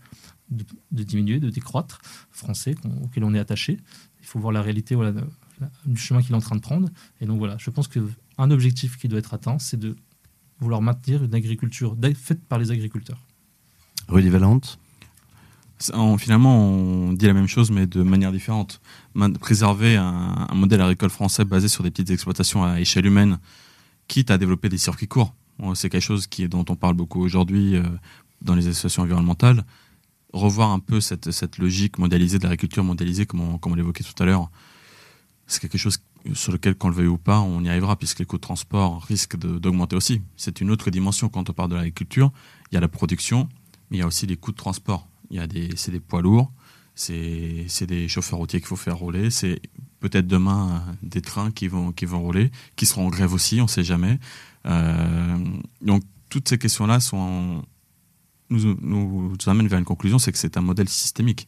de, 0.51 1.03
diminuer, 1.03 1.39
de 1.39 1.49
décroître, 1.49 1.99
français 2.29 2.75
auquel 3.03 3.23
on 3.23 3.33
est 3.33 3.39
attaché. 3.39 3.77
Il 4.21 4.25
faut 4.25 4.39
voir 4.39 4.53
la 4.53 4.61
réalité 4.61 4.95
voilà, 4.95 5.13
du 5.85 5.99
chemin 5.99 6.21
qu'il 6.21 6.31
est 6.31 6.37
en 6.37 6.41
train 6.41 6.55
de 6.55 6.61
prendre. 6.61 6.89
Et 7.19 7.25
donc 7.25 7.39
voilà, 7.39 7.57
je 7.57 7.69
pense 7.71 7.87
qu'un 7.87 8.51
objectif 8.51 8.97
qui 8.97 9.07
doit 9.07 9.19
être 9.19 9.33
atteint, 9.33 9.59
c'est 9.59 9.77
de 9.77 9.95
vouloir 10.59 10.81
maintenir 10.81 11.23
une 11.23 11.33
agriculture 11.33 11.97
faite 12.15 12.43
par 12.45 12.59
les 12.59 12.69
agriculteurs. 12.69 13.19
Rudy 14.07 14.29
Valente 14.29 14.79
finalement, 16.17 16.67
on 16.67 17.13
dit 17.13 17.25
la 17.25 17.33
même 17.33 17.47
chose, 17.47 17.71
mais 17.71 17.87
de 17.87 18.03
manière 18.03 18.31
différente. 18.31 18.81
Préserver 19.39 19.95
un, 19.95 20.47
modèle 20.53 20.81
agricole 20.81 21.09
français 21.09 21.45
basé 21.45 21.67
sur 21.67 21.83
des 21.83 21.91
petites 21.91 22.11
exploitations 22.11 22.63
à 22.63 22.79
échelle 22.79 23.05
humaine, 23.05 23.39
quitte 24.07 24.31
à 24.31 24.37
développer 24.37 24.69
des 24.69 24.77
circuits 24.77 25.07
courts. 25.07 25.33
C'est 25.75 25.89
quelque 25.89 26.03
chose 26.03 26.27
qui 26.27 26.47
dont 26.47 26.65
on 26.69 26.75
parle 26.75 26.95
beaucoup 26.95 27.21
aujourd'hui 27.21 27.75
euh, 27.75 27.83
dans 28.41 28.55
les 28.55 28.67
associations 28.67 29.03
environnementales. 29.03 29.63
Revoir 30.33 30.71
un 30.71 30.79
peu 30.79 31.01
cette, 31.01 31.57
logique 31.57 31.99
mondialisée 31.99 32.39
de 32.39 32.43
l'agriculture 32.43 32.83
mondialisée, 32.83 33.25
comme 33.25 33.41
on, 33.41 33.57
comme 33.57 33.73
on 33.73 33.75
l'évoquait 33.75 34.03
tout 34.03 34.23
à 34.23 34.25
l'heure, 34.25 34.49
c'est 35.45 35.61
quelque 35.61 35.77
chose 35.77 35.99
sur 36.33 36.51
lequel, 36.51 36.75
qu'on 36.75 36.89
le 36.89 36.95
veuille 36.95 37.07
ou 37.07 37.17
pas, 37.17 37.41
on 37.41 37.63
y 37.63 37.69
arrivera, 37.69 37.95
puisque 37.95 38.19
les 38.19 38.25
coûts 38.25 38.37
de 38.37 38.41
transport 38.41 39.03
risquent 39.03 39.37
d'augmenter 39.37 39.95
aussi. 39.95 40.21
C'est 40.35 40.61
une 40.61 40.71
autre 40.71 40.89
dimension 40.89 41.29
quand 41.29 41.49
on 41.49 41.53
parle 41.53 41.69
de 41.69 41.75
l'agriculture. 41.75 42.31
Il 42.71 42.75
y 42.75 42.77
a 42.77 42.81
la 42.81 42.87
production, 42.87 43.49
mais 43.89 43.97
il 43.97 43.99
y 43.99 44.03
a 44.03 44.07
aussi 44.07 44.25
les 44.25 44.37
coûts 44.37 44.51
de 44.51 44.57
transport 44.57 45.10
il 45.31 45.37
y 45.37 45.39
a 45.39 45.47
des, 45.47 45.69
c'est 45.75 45.91
des 45.91 46.01
poids 46.01 46.21
lourds, 46.21 46.51
c'est, 46.93 47.85
des 47.87 48.07
chauffeurs 48.07 48.37
routiers 48.37 48.59
qu'il 48.59 48.67
faut 48.67 48.75
faire 48.75 48.97
rouler, 48.97 49.31
c'est 49.31 49.61
peut-être 49.99 50.27
demain 50.27 50.83
des 51.01 51.21
trains 51.21 51.51
qui 51.51 51.67
vont, 51.67 51.91
qui 51.93 52.05
vont 52.05 52.21
rouler, 52.21 52.51
qui 52.75 52.85
seront 52.85 53.07
en 53.07 53.09
grève 53.09 53.33
aussi, 53.33 53.59
on 53.61 53.63
ne 53.63 53.69
sait 53.69 53.83
jamais. 53.83 54.19
Euh, 54.65 55.37
donc 55.81 56.03
toutes 56.29 56.49
ces 56.49 56.57
questions-là 56.57 56.99
nous, 58.49 58.77
nous, 58.81 59.37
amènent 59.45 59.67
vers 59.67 59.79
une 59.79 59.85
conclusion, 59.85 60.19
c'est 60.19 60.33
que 60.33 60.37
c'est 60.37 60.57
un 60.57 60.61
modèle 60.61 60.89
systémique. 60.89 61.47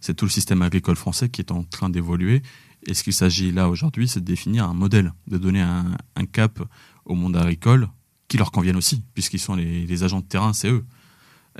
C'est 0.00 0.14
tout 0.14 0.24
le 0.24 0.30
système 0.30 0.62
agricole 0.62 0.96
français 0.96 1.28
qui 1.28 1.40
est 1.40 1.50
en 1.50 1.64
train 1.64 1.90
d'évoluer. 1.90 2.42
Et 2.86 2.94
ce 2.94 3.02
qu'il 3.02 3.12
s'agit 3.12 3.50
là 3.50 3.68
aujourd'hui, 3.68 4.06
c'est 4.06 4.20
de 4.20 4.24
définir 4.24 4.64
un 4.64 4.74
modèle, 4.74 5.12
de 5.26 5.38
donner 5.38 5.60
un, 5.60 5.96
cap 6.30 6.62
au 7.04 7.16
monde 7.16 7.36
agricole 7.36 7.88
qui 8.28 8.36
leur 8.36 8.52
convienne 8.52 8.76
aussi, 8.76 9.02
puisqu'ils 9.14 9.40
sont 9.40 9.56
les 9.56 10.02
agents 10.04 10.20
de 10.20 10.26
terrain, 10.26 10.52
c'est 10.52 10.70
eux 10.70 10.84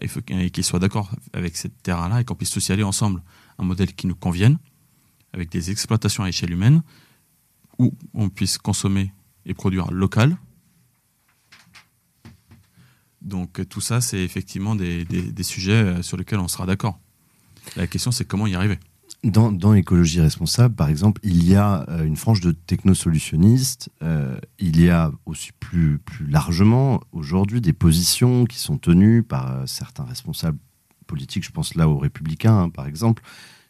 il 0.02 0.08
faut 0.08 0.20
qu'ils 0.20 0.64
soient 0.64 0.78
d'accord 0.78 1.11
avec 1.32 1.56
cette 1.56 1.82
terrain-là 1.82 2.20
et 2.20 2.24
qu'on 2.24 2.34
puisse 2.34 2.50
tous 2.50 2.68
y 2.68 2.72
aller 2.72 2.82
ensemble. 2.82 3.22
Un 3.58 3.64
modèle 3.64 3.94
qui 3.94 4.06
nous 4.06 4.14
convienne, 4.14 4.58
avec 5.32 5.50
des 5.50 5.70
exploitations 5.70 6.24
à 6.24 6.28
échelle 6.28 6.52
humaine, 6.52 6.82
où 7.78 7.92
on 8.14 8.28
puisse 8.28 8.58
consommer 8.58 9.12
et 9.46 9.54
produire 9.54 9.90
local. 9.90 10.37
Donc 13.22 13.66
tout 13.68 13.80
ça, 13.80 14.00
c'est 14.00 14.22
effectivement 14.22 14.74
des, 14.74 15.04
des, 15.04 15.42
sujets 15.42 15.72
euh, 15.72 16.02
sur 16.02 16.16
lesquels 16.16 16.38
on 16.38 16.48
sera 16.48 16.66
d'accord. 16.66 16.98
La 17.76 17.87
question, 17.87 18.11
c'est 18.11 18.24
comment 18.24 18.46
y 18.46 18.54
arriver. 18.54 18.78
Dans, 19.24 19.50
dans 19.50 19.72
l'écologie 19.72 20.20
responsable, 20.20 20.76
par 20.76 20.88
exemple, 20.88 21.20
il 21.24 21.44
y 21.44 21.57
a 21.57 21.85
euh, 21.88 22.04
une 22.04 22.16
frange 22.16 22.40
de 22.40 22.52
technosolutionnistes. 22.52 23.90
Euh, 24.00 24.38
il 24.61 24.81
y 24.81 24.90
a 24.90 25.11
aussi 25.26 25.50
plus, 25.59 25.98
plus 25.98 26.28
largement 26.28 27.00
aujourd'hui 27.11 27.61
des 27.61 27.72
positions 27.72 28.44
qui 28.44 28.59
sont 28.59 28.78
tenues 28.78 29.24
par 29.24 29.50
euh, 29.50 29.66
certains 29.66 30.04
responsables 30.04 30.59
politiques, 31.09 31.44
je 31.44 31.50
pense 31.50 31.74
là 31.74 31.88
aux 31.88 31.98
républicains 31.98 32.62
hein, 32.62 32.68
par 32.68 32.87
exemple, 32.87 33.24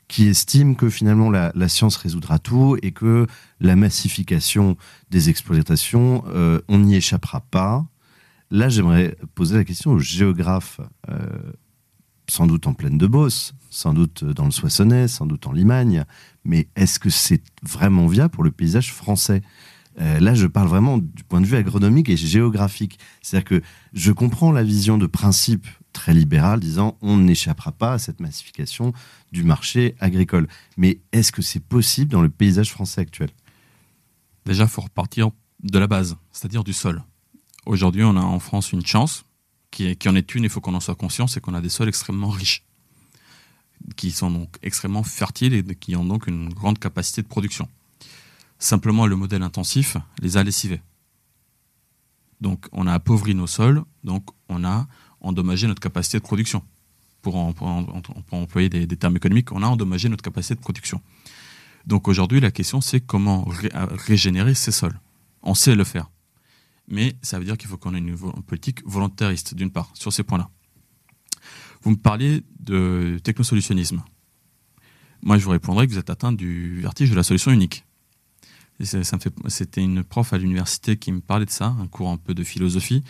qui 0.06 0.26
estiment 0.26 0.74
que 0.74 0.90
finalement 0.90 1.30
la, 1.30 1.50
la, 1.54 1.68
science 1.68 1.96
résoudra 1.96 2.38
tout 2.38 2.76
et 2.82 2.92
que 2.92 3.26
la 3.61 3.74
massification 3.74 4.76
des 5.11 5.30
exploitations, 5.30 6.24
on 6.68 6.78
n'y 6.78 6.96
échappera 6.96 7.40
pas. 7.40 7.87
Là, 8.50 8.70
j'aimerais 8.70 9.16
poser 9.34 9.56
la 9.56 9.64
question 9.64 9.92
aux 9.92 9.98
géographes 9.98 10.80
sans 12.28 12.46
doute 12.46 12.66
en 12.66 12.74
pleine 12.74 12.98
de 12.98 13.06
Beauce, 13.06 13.54
sans 13.70 13.94
doute 13.94 14.24
dans 14.24 14.44
le 14.44 14.50
Soissonnais, 14.50 15.08
sans 15.08 15.26
doute 15.26 15.46
en 15.46 15.52
Limagne, 15.52 16.04
mais 16.44 16.68
est-ce 16.76 16.98
que 16.98 17.10
c'est 17.10 17.42
vraiment 17.62 18.06
viable 18.06 18.30
pour 18.30 18.44
le 18.44 18.50
paysage 18.50 18.92
français? 18.92 19.42
Euh, 20.00 20.20
Là, 20.20 20.34
je 20.34 20.46
parle 20.46 20.68
vraiment 20.68 20.98
du 20.98 21.24
point 21.24 21.40
de 21.40 21.46
vue 21.46 21.56
agronomique 21.56 22.08
et 22.08 22.16
géographique. 22.16 22.98
C'est-à-dire 23.22 23.48
que 23.48 23.62
je 23.92 24.12
comprends 24.12 24.52
la 24.52 24.62
vision 24.62 24.98
de 24.98 25.06
principe 25.06 25.66
très 25.92 26.14
libérale 26.14 26.60
disant 26.60 26.96
on 27.00 27.16
n'échappera 27.16 27.72
pas 27.72 27.94
à 27.94 27.98
cette 27.98 28.20
massification 28.20 28.92
du 29.32 29.42
marché 29.42 29.96
agricole. 29.98 30.46
Mais 30.76 31.00
est-ce 31.12 31.32
que 31.32 31.42
c'est 31.42 31.64
possible 31.64 32.12
dans 32.12 32.22
le 32.22 32.28
paysage 32.28 32.70
français 32.70 33.00
actuel? 33.00 33.30
Déjà, 34.46 34.64
il 34.64 34.70
faut 34.70 34.82
repartir 34.82 35.30
de 35.62 35.78
la 35.78 35.86
base, 35.86 36.16
c'est-à-dire 36.30 36.64
du 36.64 36.72
sol. 36.72 37.02
Aujourd'hui, 37.66 38.04
on 38.04 38.16
a 38.16 38.20
en 38.20 38.38
France 38.38 38.72
une 38.72 38.86
chance, 38.86 39.24
qui, 39.70 40.09
en 40.09 40.14
est 40.14 40.35
une, 40.35 40.44
il 40.44 40.50
faut 40.50 40.61
qu'on 40.61 40.74
en 40.74 40.81
soit 40.81 40.94
conscient, 40.94 41.26
c'est 41.26 41.40
qu'on 41.40 41.54
a 41.54 41.61
des 41.61 41.68
sols 41.68 41.88
extrêmement 41.88 42.31
riches, 42.31 42.64
qui 43.96 44.11
sont 44.11 44.31
donc 44.31 44.57
extrêmement 44.62 45.02
fertiles 45.02 45.54
et 45.54 45.62
qui 45.74 45.94
ont 45.96 46.04
donc 46.04 46.26
une 46.26 46.48
grande 46.48 46.78
capacité 46.78 47.22
de 47.22 47.28
production. 47.28 47.68
Simplement, 48.59 49.07
le 49.07 49.16
modèle 49.16 49.42
intensif 49.42 49.96
les 50.20 50.37
a 50.37 50.42
lessivés. 50.42 50.81
Donc, 52.40 52.66
on 52.72 52.87
a 52.87 52.92
appauvri 52.92 53.35
nos 53.35 53.46
sols, 53.46 53.83
donc 54.04 54.28
on 54.48 54.64
a 54.64 54.87
endommagé 55.20 55.66
notre 55.66 55.81
capacité 55.81 56.18
de 56.18 56.22
production. 56.22 56.62
Pour, 57.22 57.37
employer 58.31 58.68
des, 58.68 58.96
termes 58.96 59.16
économiques, 59.16 59.52
on 59.52 59.62
a 59.62 59.66
endommagé 59.66 60.09
notre 60.09 60.22
capacité 60.22 60.54
de 60.54 60.61
production. 60.61 61.02
Donc 61.85 62.09
aujourd'hui, 62.09 62.40
la 62.40 62.50
question, 62.50 62.81
c'est 62.81 63.00
comment 63.00 63.46
régénérer 64.07 64.54
ces 64.54 64.70
sols. 64.70 64.98
On 65.42 65.54
sait 65.54 65.74
le 65.74 65.85
faire 65.85 66.09
mais 66.88 67.16
ça 67.22 67.38
veut 67.38 67.44
dire 67.44 67.57
qu'il 67.57 67.68
faut 67.68 67.77
qu'on 67.77 67.94
ait 67.94 67.98
une 67.98 68.16
politique 68.46 68.85
volontariste, 68.87 69.55
d'une 69.55 69.70
part, 69.70 69.90
sur 69.94 70.12
ces 70.12 70.22
points-là. 70.22 70.51
Vous 71.83 71.90
me 71.90 71.96
parliez 71.96 72.42
de 72.59 73.20
technosolutionnisme. 73.22 74.03
Moi, 75.22 75.38
je 75.38 75.44
vous 75.44 75.51
répondrais 75.51 75.87
que 75.87 75.92
vous 75.92 75.98
êtes 75.98 76.11
atteint 76.11 76.33
du 76.33 76.81
vertige 76.81 77.11
de 77.11 77.16
la 77.16 77.22
solution 77.22 77.51
unique. 77.51 77.85
C'était 78.81 79.83
une 79.83 80.05
prof 80.05 80.33
à 80.33 80.38
l'université 80.38 80.96
qui 80.96 81.11
me 81.12 81.20
parlait 81.20 81.46
de 81.46 81.51
ça, 81.51 81.77
un 81.81 81.87
cours 81.88 82.11
un 82.11 82.16
peu 82.16 82.35
de 82.35 82.44
philosophie, 82.44 83.03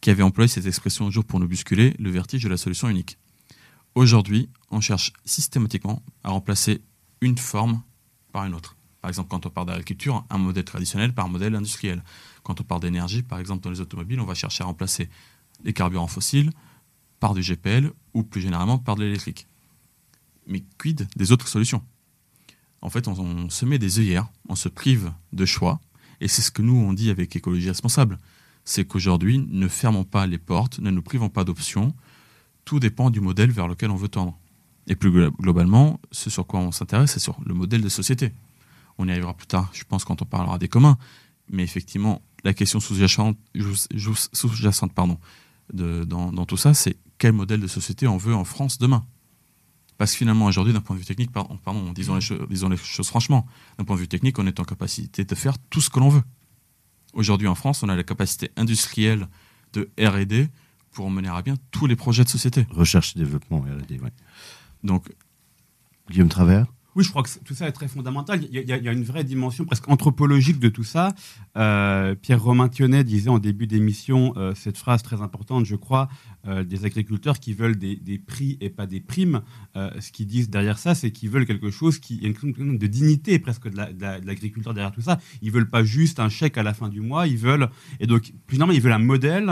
qui 0.00 0.10
avait 0.10 0.24
employé 0.24 0.48
cette 0.48 0.66
expression 0.66 1.06
un 1.06 1.10
jour 1.10 1.24
pour 1.24 1.38
nous 1.38 1.46
bousculer, 1.46 1.94
le 1.98 2.10
vertige 2.10 2.42
de 2.42 2.48
la 2.48 2.56
solution 2.56 2.88
unique. 2.88 3.18
Aujourd'hui, 3.94 4.48
on 4.70 4.80
cherche 4.80 5.12
systématiquement 5.24 6.02
à 6.24 6.30
remplacer 6.30 6.82
une 7.20 7.38
forme 7.38 7.82
par 8.32 8.44
une 8.44 8.54
autre. 8.54 8.76
Par 9.00 9.08
exemple, 9.08 9.28
quand 9.28 9.46
on 9.46 9.50
parle 9.50 9.68
d'agriculture, 9.68 10.24
un 10.30 10.38
modèle 10.38 10.64
traditionnel 10.64 11.12
par 11.12 11.26
un 11.26 11.28
modèle 11.28 11.54
industriel. 11.54 12.02
Quand 12.42 12.60
on 12.60 12.64
parle 12.64 12.80
d'énergie, 12.80 13.22
par 13.22 13.38
exemple, 13.38 13.62
dans 13.62 13.70
les 13.70 13.80
automobiles, 13.80 14.20
on 14.20 14.26
va 14.26 14.34
chercher 14.34 14.64
à 14.64 14.66
remplacer 14.66 15.08
les 15.64 15.72
carburants 15.72 16.06
fossiles 16.08 16.50
par 17.20 17.34
du 17.34 17.42
GPL 17.42 17.92
ou 18.14 18.24
plus 18.24 18.40
généralement 18.40 18.78
par 18.78 18.96
de 18.96 19.04
l'électrique. 19.04 19.46
Mais 20.46 20.64
quid 20.78 21.08
des 21.16 21.32
autres 21.32 21.48
solutions? 21.48 21.82
En 22.80 22.90
fait, 22.90 23.06
on, 23.06 23.48
se 23.48 23.64
met 23.64 23.78
des 23.78 24.00
œillères, 24.00 24.28
on 24.48 24.56
se 24.56 24.68
prive 24.68 25.12
de 25.32 25.44
choix, 25.44 25.80
et 26.20 26.26
c'est 26.26 26.42
ce 26.42 26.50
que 26.50 26.62
nous 26.62 26.74
on 26.74 26.92
dit 26.92 27.10
avec 27.10 27.36
écologie 27.36 27.68
responsable. 27.68 28.18
C'est 28.64 28.84
qu'aujourd'hui, 28.84 29.38
ne 29.38 29.68
fermons 29.68 30.04
pas 30.04 30.26
les 30.26 30.38
portes, 30.38 30.80
ne 30.80 30.90
nous 30.90 31.02
privons 31.02 31.28
pas 31.28 31.44
d'options, 31.44 31.94
tout 32.64 32.80
dépend 32.80 33.10
du 33.10 33.20
modèle 33.20 33.52
vers 33.52 33.68
lequel 33.68 33.90
on 33.90 33.96
veut 33.96 34.08
tendre. 34.08 34.36
Et 34.88 34.96
plus 34.96 35.30
globalement, 35.30 36.00
ce 36.10 36.28
sur 36.28 36.44
quoi 36.44 36.58
on 36.58 36.72
s'intéresse, 36.72 37.12
c'est 37.12 37.20
sur 37.20 37.38
le 37.44 37.54
modèle 37.54 37.82
de 37.82 37.88
société. 37.88 38.32
On 38.98 39.06
y 39.06 39.12
arrivera 39.12 39.34
plus 39.34 39.46
tard, 39.46 39.70
je 39.72 39.84
pense, 39.84 40.04
quand 40.04 40.22
on 40.22 40.24
parlera 40.24 40.58
des 40.58 40.68
communs. 40.68 40.98
Mais 41.48 41.62
effectivement, 41.62 42.20
la 42.44 42.54
question 42.54 42.80
sous-jacente, 42.80 43.36
sous-jacente 44.32 44.92
pardon, 44.92 45.18
de, 45.72 46.04
dans, 46.04 46.44
tout 46.46 46.56
ça, 46.56 46.74
c'est 46.74 46.96
quel 47.18 47.32
modèle 47.32 47.60
de 47.60 47.66
société 47.66 48.06
on 48.06 48.16
veut 48.16 48.34
en 48.34 48.44
France 48.44 48.78
demain? 48.78 49.04
Parce 49.98 50.12
que 50.12 50.18
finalement, 50.18 50.46
aujourd'hui, 50.46 50.72
d'un 50.72 50.80
point 50.80 50.96
de 50.96 51.00
vue 51.00 51.06
technique, 51.06 51.30
pardon, 51.30 51.56
pardon 51.64 51.92
disons, 51.92 52.16
les 52.16 52.46
disons 52.48 52.68
les 52.68 52.76
choses 52.76 53.06
franchement, 53.06 53.46
d'un 53.78 53.84
point 53.84 53.96
de 53.96 54.00
vue 54.00 54.08
technique, 54.08 54.38
on 54.38 54.46
est 54.46 54.58
en 54.58 54.64
capacité 54.64 55.24
de 55.24 55.34
faire 55.34 55.58
tout 55.70 55.80
ce 55.80 55.90
que 55.90 56.00
l'on 56.00 56.08
veut. 56.08 56.22
Aujourd'hui, 57.12 57.46
en 57.46 57.54
France, 57.54 57.82
on 57.82 57.88
a 57.88 57.94
la 57.94 58.02
capacité 58.02 58.50
industrielle 58.56 59.28
de 59.74 59.90
R&D 59.98 60.48
pour 60.90 61.10
mener 61.10 61.28
à 61.28 61.40
bien 61.42 61.54
tous 61.70 61.86
les 61.86 61.96
projets 61.96 62.24
de 62.24 62.28
société. 62.28 62.66
Recherche 62.70 63.14
et 63.16 63.18
développement, 63.18 63.60
R&D, 63.60 64.00
oui. 64.02 64.08
Donc, 64.82 65.08
Guillaume 66.10 66.28
Travers? 66.28 66.66
Oui, 66.94 67.04
je 67.04 67.10
crois 67.10 67.22
que 67.22 67.30
tout 67.44 67.54
ça 67.54 67.66
est 67.66 67.72
très 67.72 67.88
fondamental. 67.88 68.42
Il 68.50 68.68
y, 68.68 68.72
a, 68.72 68.92
une 68.92 69.04
vraie 69.04 69.24
dimension 69.24 69.64
presque 69.64 69.88
anthropologique 69.88 70.58
de 70.58 70.68
tout 70.68 70.84
ça. 70.84 71.14
Euh, 71.56 72.14
Pierre 72.14 72.42
Romain 72.42 72.68
Thionnet 72.68 73.02
disait 73.02 73.30
en 73.30 73.38
début 73.38 73.66
d'émission 73.66 74.34
euh, 74.36 74.52
cette 74.54 74.76
phrase 74.76 75.02
très 75.02 75.22
importante, 75.22 75.64
je 75.64 75.76
crois, 75.76 76.10
euh, 76.46 76.64
des 76.64 76.84
agriculteurs 76.84 77.40
qui 77.40 77.54
veulent 77.54 77.76
des, 77.76 78.18
prix 78.18 78.58
et 78.60 78.68
pas 78.68 78.86
des 78.86 79.00
primes. 79.00 79.40
ce 79.74 80.12
qu'ils 80.12 80.26
disent 80.26 80.50
derrière 80.50 80.78
ça, 80.78 80.94
c'est 80.94 81.10
qu'ils 81.12 81.30
veulent 81.30 81.46
quelque 81.46 81.70
chose 81.70 81.98
qui 81.98 82.20
est 82.22 82.42
une 82.42 82.78
de 82.78 82.86
dignité 82.86 83.38
presque 83.38 83.68
de 83.68 83.76
l'agriculteur 84.26 84.74
derrière 84.74 84.92
tout 84.92 85.00
ça. 85.00 85.18
Ils 85.40 85.50
veulent 85.50 85.70
pas 85.70 85.84
juste 85.84 86.20
un 86.20 86.28
chèque 86.28 86.58
à 86.58 86.62
la 86.62 86.74
fin 86.74 86.88
du 86.88 87.00
mois. 87.00 87.26
Ils 87.26 87.38
veulent 87.38 87.70
et 88.00 88.06
donc 88.06 88.32
plus 88.46 88.58
normalement 88.58 88.76
ils 88.76 88.82
veulent 88.82 88.92
un 88.92 88.98
modèle 88.98 89.50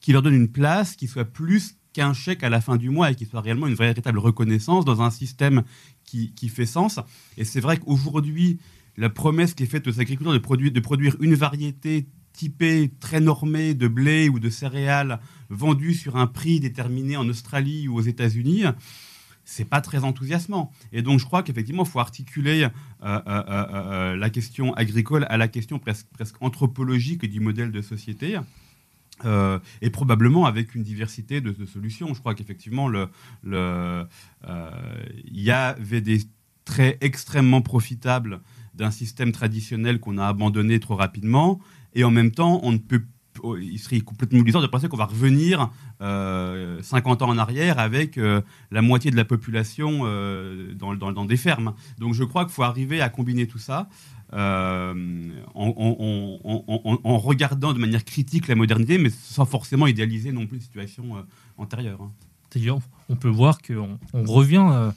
qui 0.00 0.12
leur 0.12 0.20
donne 0.20 0.34
une 0.34 0.48
place 0.48 0.94
qui 0.94 1.06
soit 1.06 1.24
plus 1.24 1.76
qu'un 1.92 2.12
chèque 2.12 2.42
à 2.42 2.48
la 2.48 2.60
fin 2.60 2.76
du 2.76 2.90
mois 2.90 3.10
et 3.10 3.14
qui 3.14 3.26
soit 3.26 3.40
réellement 3.40 3.66
une 3.66 3.74
véritable 3.74 4.18
reconnaissance 4.18 4.84
dans 4.84 5.02
un 5.02 5.10
système 5.10 5.62
qui, 6.04 6.48
fait 6.48 6.66
sens. 6.66 7.00
Et 7.38 7.44
c'est 7.44 7.60
vrai 7.60 7.78
qu'aujourd'hui, 7.78 8.58
la 8.96 9.08
promesse 9.08 9.54
qui 9.54 9.62
est 9.62 9.66
faite 9.66 9.88
aux 9.88 10.00
agriculteurs 10.00 10.34
de 10.34 10.38
produire, 10.38 10.70
de 10.70 10.80
produire 10.80 11.16
une 11.20 11.34
variété 11.34 12.06
typée, 12.32 12.90
très 13.00 13.20
normée 13.20 13.74
de 13.74 13.88
blé 13.88 14.28
ou 14.28 14.38
de 14.38 14.50
céréales 14.50 15.20
vendue 15.48 15.94
sur 15.94 16.16
un 16.16 16.26
prix 16.26 16.60
déterminé 16.60 17.16
en 17.16 17.28
Australie 17.28 17.88
ou 17.88 17.96
aux 17.96 18.02
États-Unis, 18.02 18.64
c'est 19.44 19.64
pas 19.64 19.80
très 19.80 20.04
enthousiasmant. 20.04 20.72
Et 20.92 21.02
donc 21.02 21.18
je 21.18 21.24
crois 21.24 21.42
qu'effectivement, 21.42 21.84
il 21.84 21.88
faut 21.88 22.00
articuler 22.00 22.64
euh, 22.64 22.68
euh, 23.02 23.20
euh, 23.48 24.16
la 24.16 24.30
question 24.30 24.72
agricole 24.74 25.26
à 25.28 25.36
la 25.36 25.48
question 25.48 25.78
presque, 25.78 26.06
presque 26.12 26.36
anthropologique 26.40 27.24
du 27.26 27.40
modèle 27.40 27.72
de 27.72 27.82
société. 27.82 28.38
Euh, 29.24 29.58
et 29.80 29.90
probablement 29.90 30.46
avec 30.46 30.74
une 30.74 30.82
diversité 30.82 31.40
de, 31.40 31.64
solutions. 31.64 32.14
Je 32.14 32.20
crois 32.20 32.34
qu'effectivement, 32.34 32.88
le, 32.88 33.08
le, 33.42 34.06
euh, 34.48 34.70
il 35.24 35.40
y 35.40 35.50
avait 35.50 36.00
des 36.00 36.20
traits 36.64 36.98
extrêmement 37.00 37.62
profitables 37.62 38.40
d'un 38.74 38.90
système 38.90 39.32
traditionnel 39.32 40.00
qu'on 40.00 40.18
a 40.18 40.26
abandonné 40.26 40.80
trop 40.80 40.96
rapidement, 40.96 41.60
et 41.94 42.04
en 42.04 42.10
même 42.10 42.30
temps, 42.30 42.60
on 42.62 42.72
ne 42.72 42.78
peut 42.78 43.02
il 43.60 43.78
serait 43.78 44.00
complètement 44.00 44.40
illusoire 44.40 44.62
de 44.62 44.68
penser 44.68 44.88
qu'on 44.88 44.96
va 44.96 45.06
revenir 45.06 45.70
50 46.00 46.02
euh, 46.02 47.24
ans 47.24 47.28
en 47.28 47.38
arrière 47.38 47.78
avec 47.78 48.18
la 48.70 48.82
moitié 48.82 49.10
de 49.10 49.16
la 49.16 49.24
population 49.24 50.04
dans, 50.74 50.94
dans, 50.94 51.24
des 51.24 51.36
fermes. 51.36 51.74
Donc 51.98 52.14
je 52.14 52.24
crois 52.24 52.44
qu'il 52.44 52.52
faut 52.52 52.62
arriver 52.62 53.00
à 53.00 53.08
combiner 53.08 53.46
tout 53.46 53.58
ça. 53.58 53.88
Euh, 54.34 54.94
en, 55.54 57.18
regardant 57.18 57.74
de 57.74 57.78
manière 57.78 58.04
critique 58.04 58.48
la 58.48 58.54
modernité, 58.54 58.96
mais 58.96 59.10
sans 59.10 59.44
forcément 59.44 59.86
idéaliser 59.86 60.32
non 60.32 60.46
plus 60.46 60.56
une 60.56 60.62
situation 60.62 61.16
euh, 61.16 61.20
antérieure. 61.58 62.00
Hein. 62.00 62.10
D'ailleurs, 62.54 62.78
on 63.10 63.16
peut 63.16 63.28
voir 63.28 63.60
qu'on 63.60 63.98
on 64.14 64.24
revient 64.24 64.66
euh, 64.70 64.90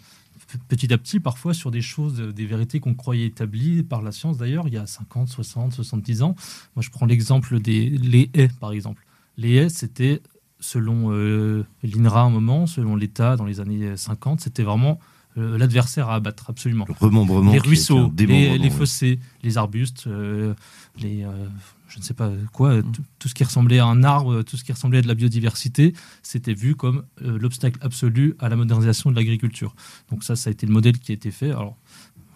petit 0.68 0.94
à 0.94 0.98
petit 0.98 1.20
parfois 1.20 1.54
sur 1.54 1.72
des 1.72 1.82
choses, 1.82 2.18
des 2.20 2.46
vérités 2.46 2.80
qu'on 2.80 2.94
croyait 2.94 3.28
établies 3.28 3.84
par 3.84 4.02
la 4.02 4.12
science 4.12 4.38
d'ailleurs, 4.38 4.68
il 4.68 4.74
y 4.74 4.78
a 4.78 4.86
50, 4.86 5.28
60, 5.28 5.74
70 5.74 6.22
ans. 6.24 6.36
Moi, 6.76 6.84
je 6.84 6.90
prends 6.90 7.06
l'exemple 7.06 7.60
des 7.60 7.90
les 7.90 8.30
haies, 8.34 8.50
par 8.60 8.72
exemple. 8.72 9.06
Les 9.38 9.56
haies, 9.56 9.70
c'était, 9.70 10.22
selon 10.60 11.10
l'INRA 11.84 12.22
à 12.22 12.24
un 12.24 12.30
moment, 12.30 12.68
selon 12.68 12.96
l'État 12.96 13.36
dans 13.36 13.46
les 13.46 13.60
années 13.60 13.98
50, 13.98 14.42
c'était 14.42 14.64
vraiment 14.64 15.00
euh, 15.38 15.58
l'adversaire 15.58 16.10
à 16.10 16.16
abattre, 16.16 16.50
absolument. 16.50 16.86
remembrement. 17.00 17.52
Les 17.52 17.60
ruisseaux, 17.60 18.10
les, 18.18 18.70
fossés, 18.70 19.20
les 19.44 19.58
arbustes, 19.58 20.08
euh, 20.08 20.54
les, 20.98 21.26
euh, 21.26 21.48
je 21.96 22.00
ne 22.00 22.04
sais 22.04 22.14
pas 22.14 22.30
quoi, 22.52 22.76
mm. 22.76 22.92
tout, 23.20 23.30
ce 23.30 23.34
qui 23.34 23.46
ressemblait 23.46 23.80
à 23.80 23.86
un 23.86 24.04
arbre, 24.04 24.44
tout 24.44 24.58
ce 24.58 24.66
qui 24.66 24.74
ressemblait 24.74 25.00
à 25.00 25.02
de 25.02 25.08
la 25.08 25.16
biodiversité, 25.16 25.94
c'était 26.24 26.54
vu 26.54 26.76
comme 26.76 27.06
l'obstacle 27.22 27.80
absolu 27.82 28.36
à 28.40 28.50
la 28.50 28.58
modernisation 28.58 29.12
de 29.12 29.16
l'agriculture. 29.16 29.74
Donc 30.12 30.24
ça, 30.26 30.36
ça 30.36 30.50
a 30.50 30.52
été 30.52 30.68
le 30.68 30.74
modèle 30.74 31.00
qui 31.00 31.14
a 31.14 31.16
été 31.16 31.32
fait. 31.32 31.52
Alors, 31.52 31.78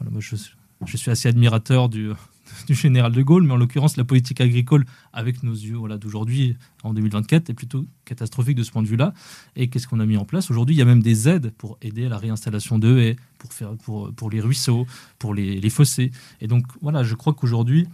moi, 0.10 0.22
je, 0.22 0.38
je 0.86 0.98
suis 0.98 1.12
assez 1.12 1.28
admirateur 1.28 1.90
du, 1.90 2.12
du 2.68 2.74
général 2.74 3.12
de 3.12 3.22
Gaulle, 3.22 3.44
mais 3.44 3.54
en 3.54 3.58
l'occurrence, 3.58 3.98
la 3.98 4.04
politique 4.04 4.42
agricole, 4.42 4.86
avec 5.14 5.44
nos 5.44 5.54
yeux 5.54 5.76
voilà, 5.76 5.98
d'aujourd'hui, 5.98 6.56
en 6.84 6.94
2024, 6.94 7.50
est 7.50 7.54
plutôt 7.54 7.86
catastrophique 8.06 8.56
de 8.56 8.64
ce 8.64 8.72
point 8.72 8.82
de 8.82 8.88
vue-là. 8.88 9.14
Et 9.56 9.70
qu'est-ce 9.70 9.88
qu'on 9.88 10.00
a 10.00 10.06
mis 10.06 10.18
en 10.18 10.26
place 10.26 10.50
Aujourd'hui, 10.52 10.76
il 10.76 10.80
y 10.80 10.82
a 10.82 10.86
même 10.86 11.04
des 11.04 11.28
aides 11.28 11.52
pour 11.58 11.78
aider 11.82 12.06
à 12.06 12.10
la 12.10 12.18
réinstallation 12.18 12.80
de 12.80 12.98
haies, 12.98 13.16
pour, 13.38 13.54
faire, 13.54 13.76
pour, 13.78 14.14
pour 14.14 14.30
les 14.30 14.40
ruisseaux, 14.40 14.86
pour 15.18 15.34
les, 15.34 15.60
les 15.60 15.70
fossés. 15.70 16.12
Et 16.42 16.48
donc, 16.48 16.66
voilà, 16.82 17.04
je 17.04 17.16
crois 17.16 17.34
qu'aujourd'hui, 17.34 17.88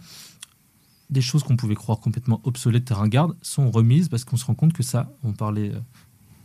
des 1.10 1.20
choses 1.20 1.42
qu'on 1.42 1.56
pouvait 1.56 1.74
croire 1.74 2.00
complètement 2.00 2.40
obsolètes, 2.44 2.84
terrain 2.84 3.08
garde, 3.08 3.36
sont 3.42 3.70
remises 3.70 4.08
parce 4.08 4.24
qu'on 4.24 4.36
se 4.36 4.44
rend 4.44 4.54
compte 4.54 4.72
que 4.72 4.82
ça, 4.82 5.12
on 5.22 5.32
parlait 5.32 5.70
euh, 5.70 5.80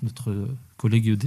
notre 0.04 0.48
collègue 0.78 1.18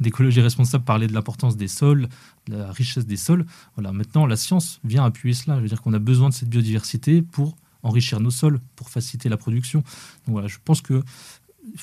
d'écologie 0.00 0.40
responsable 0.42 0.84
parlait 0.84 1.06
de 1.06 1.12
l'importance 1.12 1.56
des 1.56 1.68
sols, 1.68 2.08
de 2.48 2.56
la 2.56 2.72
richesse 2.72 3.06
des 3.06 3.16
sols. 3.16 3.46
Voilà, 3.76 3.92
maintenant, 3.92 4.26
la 4.26 4.36
science 4.36 4.80
vient 4.84 5.04
appuyer 5.04 5.34
cela. 5.34 5.56
Je 5.56 5.62
veux 5.62 5.68
dire 5.68 5.82
qu'on 5.82 5.92
a 5.92 5.98
besoin 5.98 6.28
de 6.28 6.34
cette 6.34 6.48
biodiversité 6.48 7.22
pour 7.22 7.56
enrichir 7.82 8.20
nos 8.20 8.30
sols, 8.30 8.60
pour 8.76 8.90
faciliter 8.90 9.28
la 9.28 9.36
production. 9.36 9.80
Donc 10.26 10.32
voilà, 10.32 10.48
je 10.48 10.58
pense 10.64 10.82
qu'il 10.82 11.02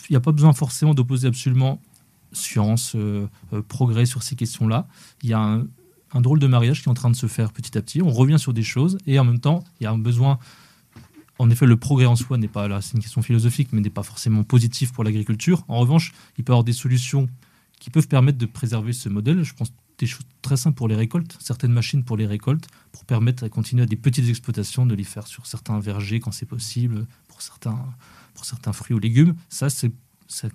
n'y 0.09 0.15
a 0.15 0.19
pas 0.19 0.31
besoin 0.31 0.51
forcément 0.53 0.93
d'opposer 0.93 1.27
absolument 1.27 1.81
science, 2.33 2.93
euh, 2.95 3.27
euh, 3.53 3.61
progrès 3.61 4.05
sur 4.05 4.23
ces 4.23 4.35
questions-là. 4.35 4.87
Il 5.23 5.29
y 5.29 5.33
a 5.33 5.61
un 6.13 6.21
drôle 6.21 6.39
de 6.39 6.47
mariage 6.47 6.81
qui 6.81 6.89
est 6.89 6.91
en 6.91 6.95
train 6.95 7.09
de 7.09 7.15
se 7.15 7.27
faire 7.27 7.51
petit 7.51 7.77
à 7.77 7.81
petit. 7.81 8.01
On 8.01 8.11
revient 8.11 8.39
sur 8.39 8.53
des 8.53 8.63
choses 8.63 8.97
et 9.05 9.19
en 9.19 9.23
même 9.23 9.39
temps, 9.39 9.63
il 9.79 9.83
y 9.83 9.87
a 9.87 9.91
un 9.91 9.97
besoin 9.97 10.39
en 11.41 11.49
effet, 11.49 11.65
le 11.65 11.75
progrès 11.75 12.05
en 12.05 12.15
soi 12.15 12.37
n'est 12.37 12.47
pas 12.47 12.67
là, 12.67 12.81
c'est 12.81 12.93
une 12.93 13.01
question 13.01 13.23
philosophique, 13.23 13.69
mais 13.71 13.81
n'est 13.81 13.89
pas 13.89 14.03
forcément 14.03 14.43
positif 14.43 14.93
pour 14.93 15.03
l'agriculture. 15.03 15.63
En 15.67 15.79
revanche, 15.79 16.13
il 16.37 16.43
peut 16.43 16.51
y 16.51 16.53
avoir 16.53 16.63
des 16.63 16.73
solutions 16.73 17.27
qui 17.79 17.89
peuvent 17.89 18.07
permettre 18.07 18.37
de 18.37 18.45
préserver 18.45 18.93
ce 18.93 19.09
modèle. 19.09 19.41
Je 19.41 19.55
pense 19.55 19.73
des 19.97 20.05
choses 20.05 20.25
très 20.43 20.55
simples 20.55 20.77
pour 20.77 20.87
les 20.87 20.95
récoltes, 20.95 21.35
certaines 21.39 21.71
machines 21.71 22.03
pour 22.03 22.15
les 22.15 22.27
récoltes, 22.27 22.67
pour 22.91 23.05
permettre 23.05 23.43
de 23.43 23.49
continuer 23.49 23.81
à 23.81 23.85
des 23.87 23.95
petites 23.95 24.29
exploitations, 24.29 24.85
de 24.85 24.93
les 24.93 25.03
faire 25.03 25.25
sur 25.25 25.47
certains 25.47 25.79
vergers 25.79 26.19
quand 26.19 26.31
c'est 26.31 26.45
possible, 26.45 27.07
pour 27.27 27.41
certains, 27.41 27.85
pour 28.35 28.45
certains 28.45 28.73
fruits 28.73 28.95
ou 28.95 28.99
légumes. 28.99 29.33
Ça, 29.49 29.71
c'est 29.71 29.91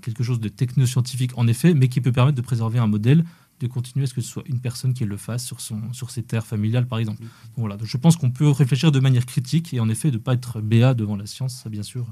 quelque 0.00 0.22
chose 0.22 0.40
de 0.40 0.48
technoscientifique 0.48 1.32
en 1.36 1.46
effet, 1.46 1.74
mais 1.74 1.88
qui 1.88 2.00
peut 2.00 2.12
permettre 2.12 2.36
de 2.36 2.42
préserver 2.42 2.78
un 2.78 2.86
modèle 2.86 3.24
de 3.60 3.66
continuer 3.66 4.04
à 4.04 4.06
ce 4.06 4.14
que 4.14 4.20
ce 4.20 4.28
soit 4.28 4.42
une 4.46 4.60
personne 4.60 4.92
qui 4.92 5.04
le 5.04 5.16
fasse 5.16 5.44
sur, 5.44 5.60
son, 5.60 5.92
sur 5.92 6.10
ses 6.10 6.22
terres 6.22 6.46
familiales, 6.46 6.86
par 6.86 6.98
exemple. 6.98 7.22
voilà. 7.56 7.76
je 7.82 7.96
pense 7.96 8.16
qu'on 8.16 8.30
peut 8.30 8.48
réfléchir 8.50 8.92
de 8.92 9.00
manière 9.00 9.24
critique 9.24 9.72
et 9.72 9.80
en 9.80 9.88
effet 9.88 10.10
de 10.10 10.16
ne 10.16 10.22
pas 10.22 10.34
être 10.34 10.60
béat 10.60 10.94
devant 10.94 11.16
la 11.16 11.26
science, 11.26 11.62
ça 11.62 11.70
bien 11.70 11.82
sûr. 11.82 12.06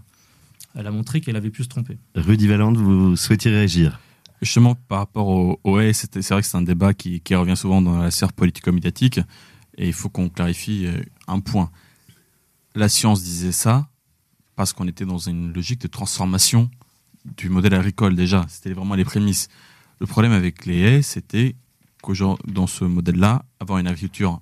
Elle 0.75 0.87
a 0.87 0.91
montré 0.91 1.21
qu'elle 1.21 1.37
avait 1.37 1.51
pu 1.51 1.63
se 1.63 1.69
tromper. 1.69 1.99
Rudy 2.15 2.49
Valente, 2.49 2.77
vous 2.77 3.17
souhaitiez 3.17 3.51
réagir? 3.51 4.01
Justement, 4.43 4.75
par 4.75 4.99
rapport 4.99 5.29
au, 5.29 5.61
au 5.63 5.81
c'est 5.93 6.29
vrai 6.29 6.41
que 6.41 6.47
c'est 6.47 6.57
un 6.57 6.63
débat 6.63 6.95
qui, 6.95 7.21
qui, 7.21 7.35
revient 7.35 7.57
souvent 7.57 7.81
dans 7.81 7.99
la 7.99 8.11
sphère 8.11 8.33
politico-médiatique 8.33 9.21
et 9.77 9.87
il 9.87 9.93
faut 9.93 10.09
qu'on 10.09 10.29
clarifie 10.29 10.87
euh, 10.87 11.03
un 11.29 11.41
point. 11.41 11.71
La 12.75 12.89
science 12.89 13.23
disait 13.23 13.53
ça 13.53 13.89
parce 14.57 14.73
qu'on 14.73 14.89
était 14.89 15.05
dans 15.05 15.19
une 15.19 15.53
logique 15.53 15.81
de 15.81 15.89
transformation 15.89 16.71
du 17.25 17.49
modèle 17.49 17.75
agricole 17.75 18.15
déjà. 18.15 18.45
C'était 18.49 18.73
vraiment 18.73 18.95
les 18.95 19.05
prémices. 19.05 19.49
Le 20.01 20.07
problème 20.07 20.33
avec 20.33 20.67
les 20.67 20.81
haies, 20.81 21.03
c'était 21.03 21.57
que 22.03 22.13
dans 22.51 22.67
ce 22.67 22.85
modèle-là, 22.85 23.45
avoir 23.61 23.79
une 23.79 23.87
agriculture 23.87 24.41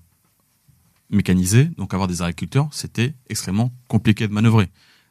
mécanisée, 1.11 1.67
donc 1.77 1.95
avoir 1.95 2.09
des 2.09 2.23
agriculteurs, 2.23 2.69
c'était 2.73 3.15
extrêmement 3.29 3.73
compliqué 3.87 4.27
de 4.27 4.33
manœuvrer. 4.33 4.69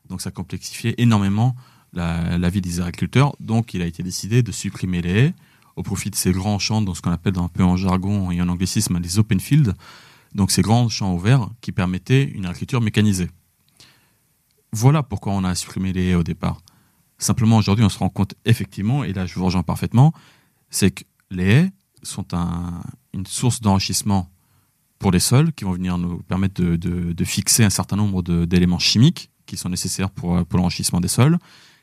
Donc 0.09 0.21
ça 0.21 0.31
complexifiait 0.31 0.95
énormément 0.97 1.55
la, 1.93 2.49
vie 2.49 2.61
des 2.61 2.81
agriculteurs. 2.81 3.35
Donc 3.39 3.73
il 3.73 3.81
a 3.81 3.85
été 3.85 4.03
décidé 4.03 4.43
de 4.43 4.51
supprimer 4.51 5.01
les 5.01 5.11
haies 5.11 5.33
au 5.75 5.83
profit 5.83 6.09
de 6.09 6.15
ces 6.15 6.31
grands 6.31 6.59
champs, 6.59 6.81
dans 6.81 6.93
ce 6.93 7.01
qu'on 7.01 7.11
appelle 7.11 7.37
un 7.37 7.47
peu 7.47 7.63
en 7.63 7.77
jargon 7.77 8.31
et 8.31 8.41
en 8.41 8.49
anglicisme 8.49 8.99
les 8.99 9.19
open 9.19 9.39
fields, 9.39 9.73
donc 10.35 10.51
ces 10.51 10.61
grands 10.61 10.89
champs 10.89 11.13
ouverts 11.13 11.49
qui 11.61 11.71
permettaient 11.71 12.23
une 12.23 12.45
agriculture 12.45 12.81
mécanisée. 12.81 13.29
Voilà 14.73 15.03
pourquoi 15.03 15.33
on 15.33 15.43
a 15.43 15.55
supprimé 15.55 15.93
les 15.93 16.09
haies 16.09 16.15
au 16.15 16.23
départ. 16.23 16.61
Simplement, 17.21 17.57
aujourd'hui, 17.57 17.85
on 17.85 17.89
se 17.89 17.99
rend 17.99 18.09
compte 18.09 18.33
effectivement, 18.45 19.03
et 19.03 19.13
là 19.13 19.27
je 19.27 19.35
vous 19.35 19.45
rejoins 19.45 19.61
parfaitement, 19.61 20.11
c'est 20.71 20.89
que 20.89 21.03
les 21.29 21.51
haies 21.51 21.71
sont 22.01 22.25
une 23.13 23.27
source 23.27 23.61
d'enrichissement 23.61 24.27
pour 24.97 25.11
les 25.11 25.19
sols 25.19 25.53
qui 25.53 25.63
vont 25.63 25.73
venir 25.73 25.99
nous 25.99 26.17
permettre 26.23 26.59
de, 26.63 27.23
fixer 27.23 27.63
un 27.63 27.69
certain 27.69 27.95
nombre 27.95 28.23
d'éléments 28.23 28.79
chimiques 28.79 29.29
qui 29.45 29.55
sont 29.55 29.69
nécessaires 29.69 30.09
pour, 30.09 30.43
pour 30.47 30.57
l'enrichissement 30.57 30.99
des 30.99 31.07
sols, 31.07 31.37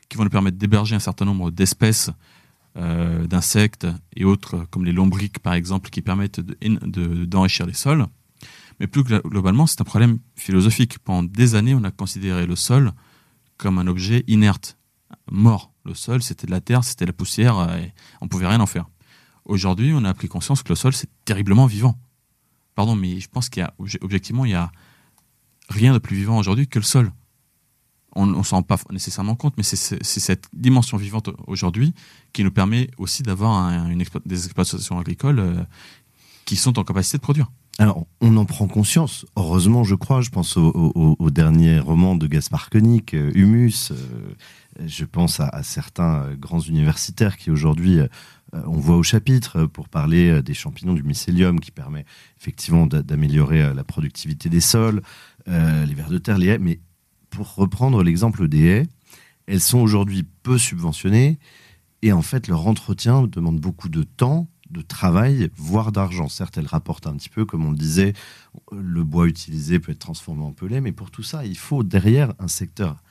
qui 0.09 0.17
vont 0.17 0.25
nous 0.25 0.29
permettre 0.29 0.57
d'héberger 0.57 0.95
un 0.95 0.99
certain 0.99 1.23
nombre 1.23 1.51
d'espèces 1.51 2.11
euh, 2.75 3.25
d'insectes 3.25 3.87
et 4.17 4.25
autres, 4.25 4.67
comme 4.71 4.83
les 4.83 4.91
lombriques 4.91 5.39
par 5.39 5.53
exemple, 5.53 5.89
qui 5.89 6.01
permettent 6.01 6.41
d'enrichir 6.41 7.65
les 7.65 7.73
sols. 7.73 8.07
Mais 8.81 8.87
plus 8.87 9.03
globalement, 9.03 9.67
c'est 9.67 9.79
un 9.79 9.85
problème 9.85 10.19
philosophique. 10.35 10.99
Pendant 10.99 11.23
des 11.23 11.55
années, 11.55 11.75
on 11.75 11.83
a 11.85 11.91
considéré 11.91 12.45
le 12.45 12.57
sol 12.57 12.91
comme 13.57 13.77
un 13.77 13.87
objet 13.87 14.25
inerte, 14.27 14.77
mort. 15.31 15.71
Le 15.85 15.93
sol, 15.93 16.21
c'était 16.21 16.47
de 16.47 16.51
la 16.51 16.61
terre, 16.61 16.83
c'était 16.83 17.05
de 17.05 17.09
la 17.09 17.13
poussière, 17.13 17.57
euh, 17.57 17.77
et 17.77 17.93
on 18.21 18.27
pouvait 18.27 18.47
rien 18.47 18.59
en 18.59 18.65
faire. 18.65 18.85
Aujourd'hui, 19.45 19.93
on 19.95 20.03
a 20.03 20.13
pris 20.13 20.27
conscience 20.27 20.63
que 20.63 20.69
le 20.69 20.75
sol, 20.75 20.93
c'est 20.93 21.09
terriblement 21.25 21.65
vivant. 21.65 21.99
Pardon, 22.75 22.95
mais 22.95 23.19
je 23.19 23.27
pense 23.27 23.49
qu'il 23.49 23.61
y 23.61 23.63
a, 23.63 23.73
objectivement, 24.01 24.45
il 24.45 24.51
y 24.51 24.55
a 24.55 24.71
rien 25.69 25.93
de 25.93 25.99
plus 25.99 26.15
vivant 26.15 26.37
aujourd'hui 26.37 26.67
que 26.67 26.79
le 26.79 26.85
sol. 26.85 27.11
On 28.15 28.25
ne 28.25 28.43
s'en 28.43 28.57
rend 28.57 28.63
pas 28.63 28.77
nécessairement 28.91 29.35
compte, 29.35 29.53
mais 29.57 29.63
c'est 29.63 30.03
cette 30.03 30.47
dimension 30.53 30.97
vivante 30.97 31.29
aujourd'hui 31.45 31.93
qui 32.33 32.43
nous 32.43 32.51
permet 32.51 32.89
aussi 32.97 33.21
d'avoir 33.21 33.71
des 34.25 34.45
exploitations 34.45 34.97
agricoles 34.97 35.39
euh, 35.39 35.63
qui 36.45 36.55
sont 36.55 36.79
en 36.79 36.83
capacité 36.83 37.17
de 37.17 37.21
produire. 37.21 37.51
Alors, 37.77 38.07
on 38.19 38.35
en 38.35 38.45
prend 38.45 38.67
conscience, 38.67 39.25
heureusement, 39.37 39.85
je 39.85 39.95
crois. 39.95 40.21
Je 40.21 40.29
pense 40.29 40.57
au, 40.57 41.29
dernier 41.31 41.79
roman 41.79 42.15
de 42.15 42.27
Gaspard 42.27 42.69
Koenig, 42.69 43.13
euh, 43.13 43.31
Humus. 43.35 43.93
Je 44.85 45.05
pense 45.05 45.39
à, 45.39 45.63
certains 45.63 46.23
euh, 46.23 46.35
grands 46.35 46.59
universitaires 46.59 47.37
qui 47.37 47.51
aujourd'hui, 47.51 47.99
on 48.51 48.79
voit 48.79 48.97
au 48.97 49.03
chapitre 49.03 49.65
pour 49.65 49.89
parler 49.89 50.41
des 50.41 50.55
champignons 50.55 50.95
du 50.95 51.03
mycélium 51.03 51.59
qui 51.59 51.69
permet 51.69 52.03
effectivement 52.39 52.87
d'améliorer 52.87 53.75
la 53.75 53.83
productivité 53.83 54.49
des 54.49 54.59
sols, 54.59 55.03
les 55.45 55.93
vers 55.93 56.09
de 56.09 56.17
terre, 56.17 56.39
les 56.39 56.47
haies. 56.47 56.57
Mais 56.57 56.79
pour 57.29 57.53
reprendre 57.53 58.01
l'exemple 58.01 58.47
des 58.47 58.65
haies, 58.65 58.87
elles 59.45 59.61
sont 59.61 59.77
aujourd'hui 59.77 60.23
peu 60.23 60.57
subventionnées 60.57 61.37
et 62.01 62.11
en 62.11 62.21
fait 62.21 62.47
leur 62.47 62.67
entretien 62.67 63.23
demande 63.23 63.59
beaucoup 63.59 63.89
de 63.89 64.03
temps, 64.03 64.47
de 64.69 64.81
travail, 64.81 65.49
voire 65.55 65.91
d'argent. 65.91 66.29
Certes, 66.29 66.57
elle 66.57 66.67
rapporte 66.67 67.07
un 67.07 67.15
petit 67.15 67.29
peu, 67.29 67.45
comme 67.45 67.65
on 67.65 67.71
le 67.71 67.77
disait, 67.77 68.13
le 68.71 69.03
bois 69.03 69.27
utilisé 69.27 69.79
peut 69.79 69.91
être 69.91 69.99
transformé 69.99 70.43
en 70.43 70.51
pellet, 70.51 70.81
mais 70.81 70.91
pour 70.91 71.11
tout 71.11 71.23
ça, 71.23 71.45
il 71.45 71.57
faut 71.57 71.83
derrière 71.83 72.33
un 72.39 72.47
secteur 72.47 73.01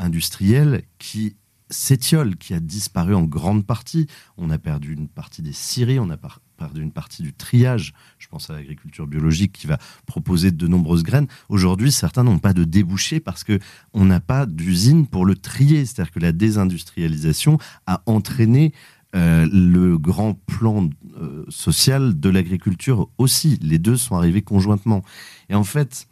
agro-industriel 0.00 0.82
qui 0.98 1.36
s'étiole, 1.68 2.36
qui 2.36 2.52
a 2.54 2.60
disparu 2.60 3.14
en 3.14 3.22
grande 3.22 3.64
partie. 3.64 4.08
On 4.36 4.50
a 4.50 4.58
perdu 4.58 4.92
une 4.92 5.08
partie 5.08 5.42
des 5.42 5.52
scieries, 5.52 6.00
on 6.00 6.10
a 6.10 6.16
perdu 6.56 6.82
une 6.82 6.90
partie 6.90 7.22
du 7.22 7.32
triage. 7.32 7.92
Je 8.18 8.26
pense 8.26 8.50
à 8.50 8.54
l'agriculture 8.54 9.06
biologique 9.06 9.52
qui 9.52 9.68
va 9.68 9.78
proposer 10.04 10.50
de 10.50 10.66
nombreuses 10.66 11.04
graines. 11.04 11.28
Aujourd'hui, 11.48 11.92
certains 11.92 12.24
n'ont 12.24 12.40
pas 12.40 12.52
de 12.52 12.64
débouché 12.64 13.20
parce 13.20 13.44
que 13.44 13.60
on 13.92 14.04
n'a 14.04 14.20
pas 14.20 14.46
d'usine 14.46 15.06
pour 15.06 15.24
le 15.24 15.36
trier. 15.36 15.86
C'est-à-dire 15.86 16.12
que 16.12 16.18
la 16.18 16.32
désindustrialisation 16.32 17.58
a 17.86 18.02
entraîné 18.06 18.72
euh, 19.14 19.48
le 19.52 19.96
grand 19.96 20.34
plan 20.34 20.88
euh, 21.20 21.44
social 21.48 22.18
de 22.18 22.30
l'agriculture 22.30 23.08
aussi. 23.18 23.58
Les 23.62 23.78
deux 23.78 23.96
sont 23.96 24.16
arrivés 24.16 24.42
conjointement. 24.42 25.04
Et 25.50 25.54
en 25.54 25.64
fait, 25.64 26.08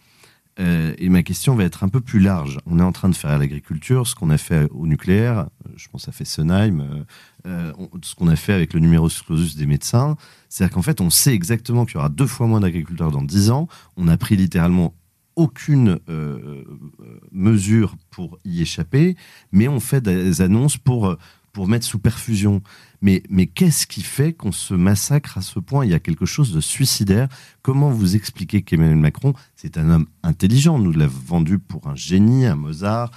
euh, 0.61 0.95
et 0.99 1.09
ma 1.09 1.23
question 1.23 1.55
va 1.55 1.65
être 1.65 1.85
un 1.85 1.89
peu 1.89 2.01
plus 2.01 2.21
large. 2.21 2.59
On 2.67 2.79
est 2.79 2.83
en 2.83 2.93
train 2.93 3.09
de 3.09 3.15
faire 3.15 3.31
à 3.31 3.39
l'agriculture 3.39 4.07
ce 4.07 4.15
qu'on 4.15 4.31
a 4.31 4.39
fait 4.39 4.69
au 4.71 4.87
nucléaire, 4.87 5.47
je 5.77 5.89
pense 5.89 6.09
à 6.09 6.13
Fessenheim, 6.13 7.05
ce 7.45 8.15
qu'on 8.15 8.29
a 8.29 8.37
fait 8.37 8.53
avec 8.53 8.75
le 8.75 8.81
numerus 8.81 9.23
clausus 9.23 9.57
des 9.57 9.67
médecins. 9.67 10.17
C'est-à-dire 10.49 10.75
qu'en 10.75 10.83
fait, 10.83 11.01
on 11.01 11.11
sait 11.11 11.35
exactement 11.35 11.85
qu'il 11.85 11.95
y 11.95 11.99
aura 11.99 12.09
deux 12.09 12.27
fois 12.27 12.47
moins 12.47 12.61
d'agriculteurs 12.61 13.11
dans 13.11 13.23
dix 13.23 13.51
ans. 13.51 13.69
On 13.97 14.09
a 14.09 14.17
pris 14.17 14.37
littéralement 14.37 14.95
aucune 15.37 15.99
mesure 17.31 17.97
pour 18.11 18.39
y 18.45 18.61
échapper, 18.61 19.17
mais 19.53 19.69
on 19.69 19.79
fait 19.79 20.01
des 20.01 20.41
annonces 20.43 20.77
pour 20.77 21.17
pour 21.59 21.67
mettre 21.67 21.85
sous 21.85 21.99
perfusion. 21.99 22.63
Mais, 23.03 23.25
mais 23.29 23.49
qu'est-ce 23.49 23.89
qui 23.89 24.03
fait 24.03 24.33
qu'on 24.33 24.53
se 24.53 24.75
massacre 24.75 25.39
à 25.39 25.41
ce 25.41 25.59
point? 25.59 25.85
Il 25.85 25.91
y 25.91 25.95
a 25.95 25.99
quelque 25.99 26.25
chose 26.25 26.53
de 26.53 26.61
suicidaire. 26.61 27.27
Comment 27.63 27.91
vous 27.91 28.15
expliquez 28.15 28.63
qu'Emmanuel 28.63 28.95
Macron, 28.95 29.35
c'est 29.57 29.77
un 29.77 29.91
homme 29.91 30.07
intelligent, 30.23 30.79
nous 30.79 30.93
l'avons 30.93 31.19
vendu 31.19 31.59
pour 31.59 31.89
un 31.89 31.97
génie, 31.97 32.47
un 32.47 32.55
Mozart. 32.55 33.11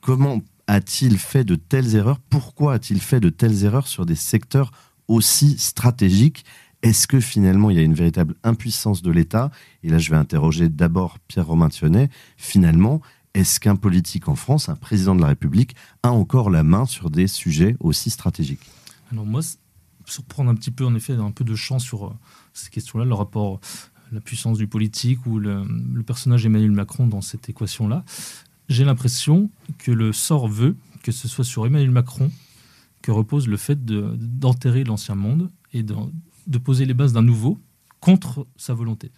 Comment 0.00 0.40
a-t-il 0.68 1.18
fait 1.18 1.44
de 1.44 1.54
telles 1.54 1.94
erreurs? 1.94 2.18
Pourquoi 2.30 2.72
a-t-il 2.72 2.98
fait 2.98 3.20
de 3.20 3.28
telles 3.28 3.62
erreurs 3.62 3.88
sur 3.88 4.06
des 4.06 4.14
secteurs 4.14 4.70
aussi 5.06 5.58
stratégiques? 5.58 6.46
Est-ce 6.80 7.06
que 7.06 7.20
finalement 7.20 7.68
il 7.68 7.76
y 7.76 7.80
a 7.80 7.82
une 7.82 7.92
véritable 7.92 8.36
impuissance 8.42 9.02
de 9.02 9.10
l'État? 9.10 9.50
Et 9.82 9.90
là, 9.90 9.98
je 9.98 10.08
vais 10.08 10.16
interroger 10.16 10.70
d'abord 10.70 11.18
Pierre-Romain 11.28 11.68
Thionnet. 11.68 12.08
Finalement, 12.38 13.02
est-ce 13.34 13.60
qu'un 13.60 13.76
politique 13.76 14.28
en 14.28 14.34
France, 14.34 14.68
un 14.68 14.76
président 14.76 15.14
de 15.14 15.20
la 15.20 15.28
République, 15.28 15.74
a 16.02 16.10
encore 16.10 16.50
la 16.50 16.62
main 16.62 16.84
sur 16.84 17.10
des 17.10 17.26
sujets 17.26 17.76
aussi 17.80 18.10
stratégiques? 18.10 18.70
Alors 19.10 19.24
moi, 19.24 19.40
pour 20.04 20.24
prendre 20.24 20.50
un 20.50 20.54
petit 20.54 20.70
peu, 20.70 20.84
en 20.84 20.94
effet, 20.94 21.14
un 21.14 21.30
peu 21.30 21.44
de 21.44 21.54
champ 21.54 21.78
sur 21.78 22.06
euh, 22.06 22.12
ces 22.52 22.70
questions-là, 22.70 23.04
le 23.04 23.14
rapport, 23.14 23.60
la 24.10 24.20
puissance 24.20 24.58
du 24.58 24.66
politique 24.66 25.24
ou 25.26 25.38
le, 25.38 25.64
personnage 26.06 26.44
Emmanuel 26.44 26.72
Macron 26.72 27.06
dans 27.06 27.22
cette 27.22 27.48
équation-là, 27.48 28.04
j'ai 28.68 28.84
l'impression 28.84 29.50
que 29.78 29.90
le 29.90 30.12
sort 30.12 30.48
veut 30.48 30.76
que 31.02 31.12
ce 31.12 31.26
soit 31.26 31.44
sur 31.44 31.66
Emmanuel 31.66 31.90
Macron 31.90 32.30
que 33.00 33.10
repose 33.10 33.48
le 33.48 33.56
fait 33.56 33.84
d'enterrer 33.84 34.84
l'ancien 34.84 35.16
monde 35.16 35.50
et 35.72 35.82
de, 35.82 35.96
de 36.46 36.58
poser 36.58 36.84
les 36.84 36.94
bases 36.94 37.12
d'un 37.12 37.22
nouveau 37.22 37.58
contre 38.00 38.46
sa 38.56 38.74
volonté 38.74 39.10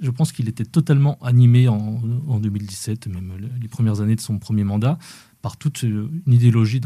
je 0.00 0.10
pense 0.10 0.32
qu'il 0.32 0.48
était 0.48 0.64
totalement 0.64 1.18
animé 1.22 1.68
en, 1.68 2.40
2017, 2.40 3.06
même 3.08 3.32
les 3.60 3.68
premières 3.68 4.00
années 4.00 4.16
de 4.16 4.20
son 4.20 4.38
premier 4.38 4.64
mandat, 4.64 4.98
par 5.42 5.56
toute 5.56 5.82
une 5.82 6.22
idéologie, 6.26 6.80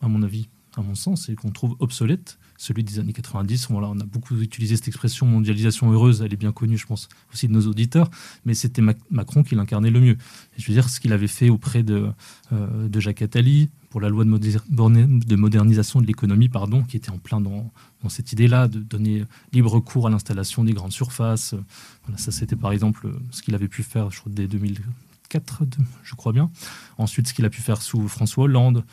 à 0.00 0.08
mon 0.08 0.22
avis, 0.22 0.48
à 0.76 0.82
mon 0.82 0.94
sens, 0.94 1.28
et 1.28 1.34
qu'on 1.34 1.50
trouve 1.50 1.76
obsolète, 1.80 2.38
celui 2.62 2.84
des 2.84 3.00
années 3.00 3.12
90. 3.12 3.66
Voilà, 3.70 3.88
on 3.88 3.98
a 3.98 4.04
beaucoup 4.04 4.38
utilisé 4.40 4.76
cette 4.76 4.86
expression 4.86 5.26
mondialisation 5.26 5.90
heureuse, 5.90 6.22
elle 6.22 6.32
est 6.32 6.36
bien 6.36 6.52
connue, 6.52 6.78
je 6.78 6.86
pense, 6.86 7.08
aussi 7.32 7.48
de 7.48 7.52
nos 7.52 7.66
auditeurs, 7.66 8.08
mais 8.44 8.54
c'était 8.54 8.82
Macron 9.10 9.42
qui 9.42 9.56
l'incarnait 9.56 9.90
le 9.90 9.98
mieux. 9.98 10.16
je 10.56 10.66
veux 10.68 10.72
dire, 10.72 10.88
ce 10.88 11.00
qu'il 11.00 11.12
avait 11.12 11.26
fait 11.26 11.50
auprès 11.50 11.82
de, 11.82 12.08
euh, 12.52 12.88
de 12.88 13.00
Jacques 13.00 13.20
Attali, 13.20 13.68
pour 13.90 14.00
la 14.00 14.08
loi 14.08 14.24
de, 14.24 15.36
modernisation 15.36 16.00
de 16.00 16.06
l'économie, 16.06 16.48
pardon, 16.48 16.82
qui 16.84 16.96
était 16.96 17.10
en 17.10 17.18
plein 17.18 17.40
dans, 17.40 17.72
cette 18.08 18.32
idée-là 18.32 18.68
de 18.68 18.78
donner 18.78 19.24
libre 19.52 19.80
cours 19.80 20.06
à 20.06 20.10
l'installation 20.10 20.62
des 20.64 20.72
grandes 20.72 20.92
surfaces. 20.92 21.54
Voilà, 22.04 22.16
ça, 22.16 22.30
c'était 22.30 22.56
par 22.56 22.72
exemple 22.72 23.12
ce 23.32 23.42
qu'il 23.42 23.54
avait 23.56 23.68
pu 23.68 23.82
faire, 23.82 24.10
je 24.10 24.20
crois, 24.20 24.32
dès 24.32 24.46
2004, 24.46 25.64
je 26.04 26.14
crois 26.14 26.32
bien. 26.32 26.50
Ensuite, 26.96 27.28
ce 27.28 27.34
qu'il 27.34 27.44
a 27.44 27.50
pu 27.50 27.60
faire 27.60 27.82
sous 27.82 28.08
François 28.08 28.44
Hollande, 28.44 28.84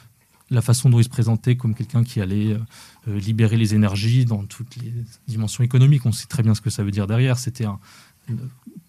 la 0.49 0.61
façon 0.61 0.89
dont 0.89 0.99
il 0.99 1.03
se 1.03 1.09
présentait 1.09 1.55
comme 1.55 1.75
quelqu'un 1.75 2.03
qui 2.03 2.21
allait 2.21 2.53
euh, 2.53 3.19
libérer 3.19 3.57
les 3.57 3.75
énergies 3.75 4.25
dans 4.25 4.43
toutes 4.45 4.75
les 4.77 4.93
dimensions 5.27 5.63
économiques. 5.63 6.05
On 6.05 6.11
sait 6.11 6.27
très 6.27 6.43
bien 6.43 6.55
ce 6.55 6.61
que 6.61 6.69
ça 6.69 6.83
veut 6.83 6.91
dire 6.91 7.07
derrière. 7.07 7.37
C'était 7.37 7.65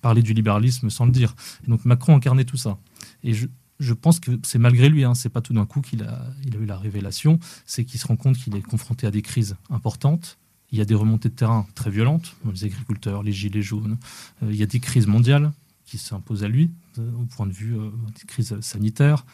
parler 0.00 0.22
du 0.22 0.32
libéralisme 0.32 0.90
sans 0.90 1.04
le 1.04 1.12
dire. 1.12 1.34
Et 1.64 1.70
donc 1.70 1.84
Macron 1.84 2.16
incarnait 2.16 2.44
tout 2.44 2.56
ça. 2.56 2.78
Et 3.22 3.34
je, 3.34 3.94
pense 3.94 4.20
que 4.20 4.38
c'est 4.44 4.58
malgré 4.58 4.88
lui, 4.88 5.04
hein, 5.04 5.14
c'est 5.14 5.28
pas 5.28 5.40
tout 5.40 5.52
d'un 5.52 5.66
coup 5.66 5.80
qu'il 5.80 6.02
a, 6.02 6.26
eu 6.58 6.64
la 6.64 6.76
révélation, 6.76 7.38
c'est 7.66 7.84
qu'il 7.84 8.00
se 8.00 8.06
rend 8.06 8.16
compte 8.16 8.36
qu'il 8.36 8.54
est 8.56 8.62
confronté 8.62 9.06
à 9.06 9.10
des 9.10 9.22
crises 9.22 9.56
importantes. 9.70 10.38
Il 10.72 10.78
y 10.78 10.82
a 10.82 10.84
des 10.84 10.94
remontées 10.94 11.28
de 11.28 11.34
terrain 11.34 11.66
très 11.74 11.90
violentes, 11.90 12.36
les 12.52 12.64
agriculteurs, 12.64 13.22
les 13.22 13.32
gilets 13.32 13.62
jaunes. 13.62 13.98
Euh, 14.42 14.52
il 14.52 14.56
y 14.56 14.62
a 14.62 14.66
des 14.66 14.80
crises 14.80 15.06
mondiales 15.06 15.52
qui 15.84 15.98
s'imposent 15.98 16.44
à 16.44 16.48
lui, 16.48 16.70
euh, 16.98 17.10
au 17.20 17.24
point 17.24 17.46
de 17.46 17.52
vue 17.52 17.76
euh, 17.76 17.90
des 18.20 18.26
crises 18.26 18.58
sanitaires, 18.60 19.26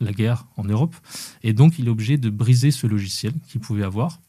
la 0.00 0.12
guerre 0.12 0.46
en 0.56 0.64
Europe. 0.64 0.94
Et 1.42 1.52
donc, 1.52 1.78
il 1.78 1.86
est 1.86 1.90
obligé 1.90 2.18
de 2.18 2.30
briser 2.30 2.70
ce 2.70 2.86
logiciel 2.86 3.32
qu'il 3.48 3.60
pouvait 3.60 3.84
avoir 3.84 4.20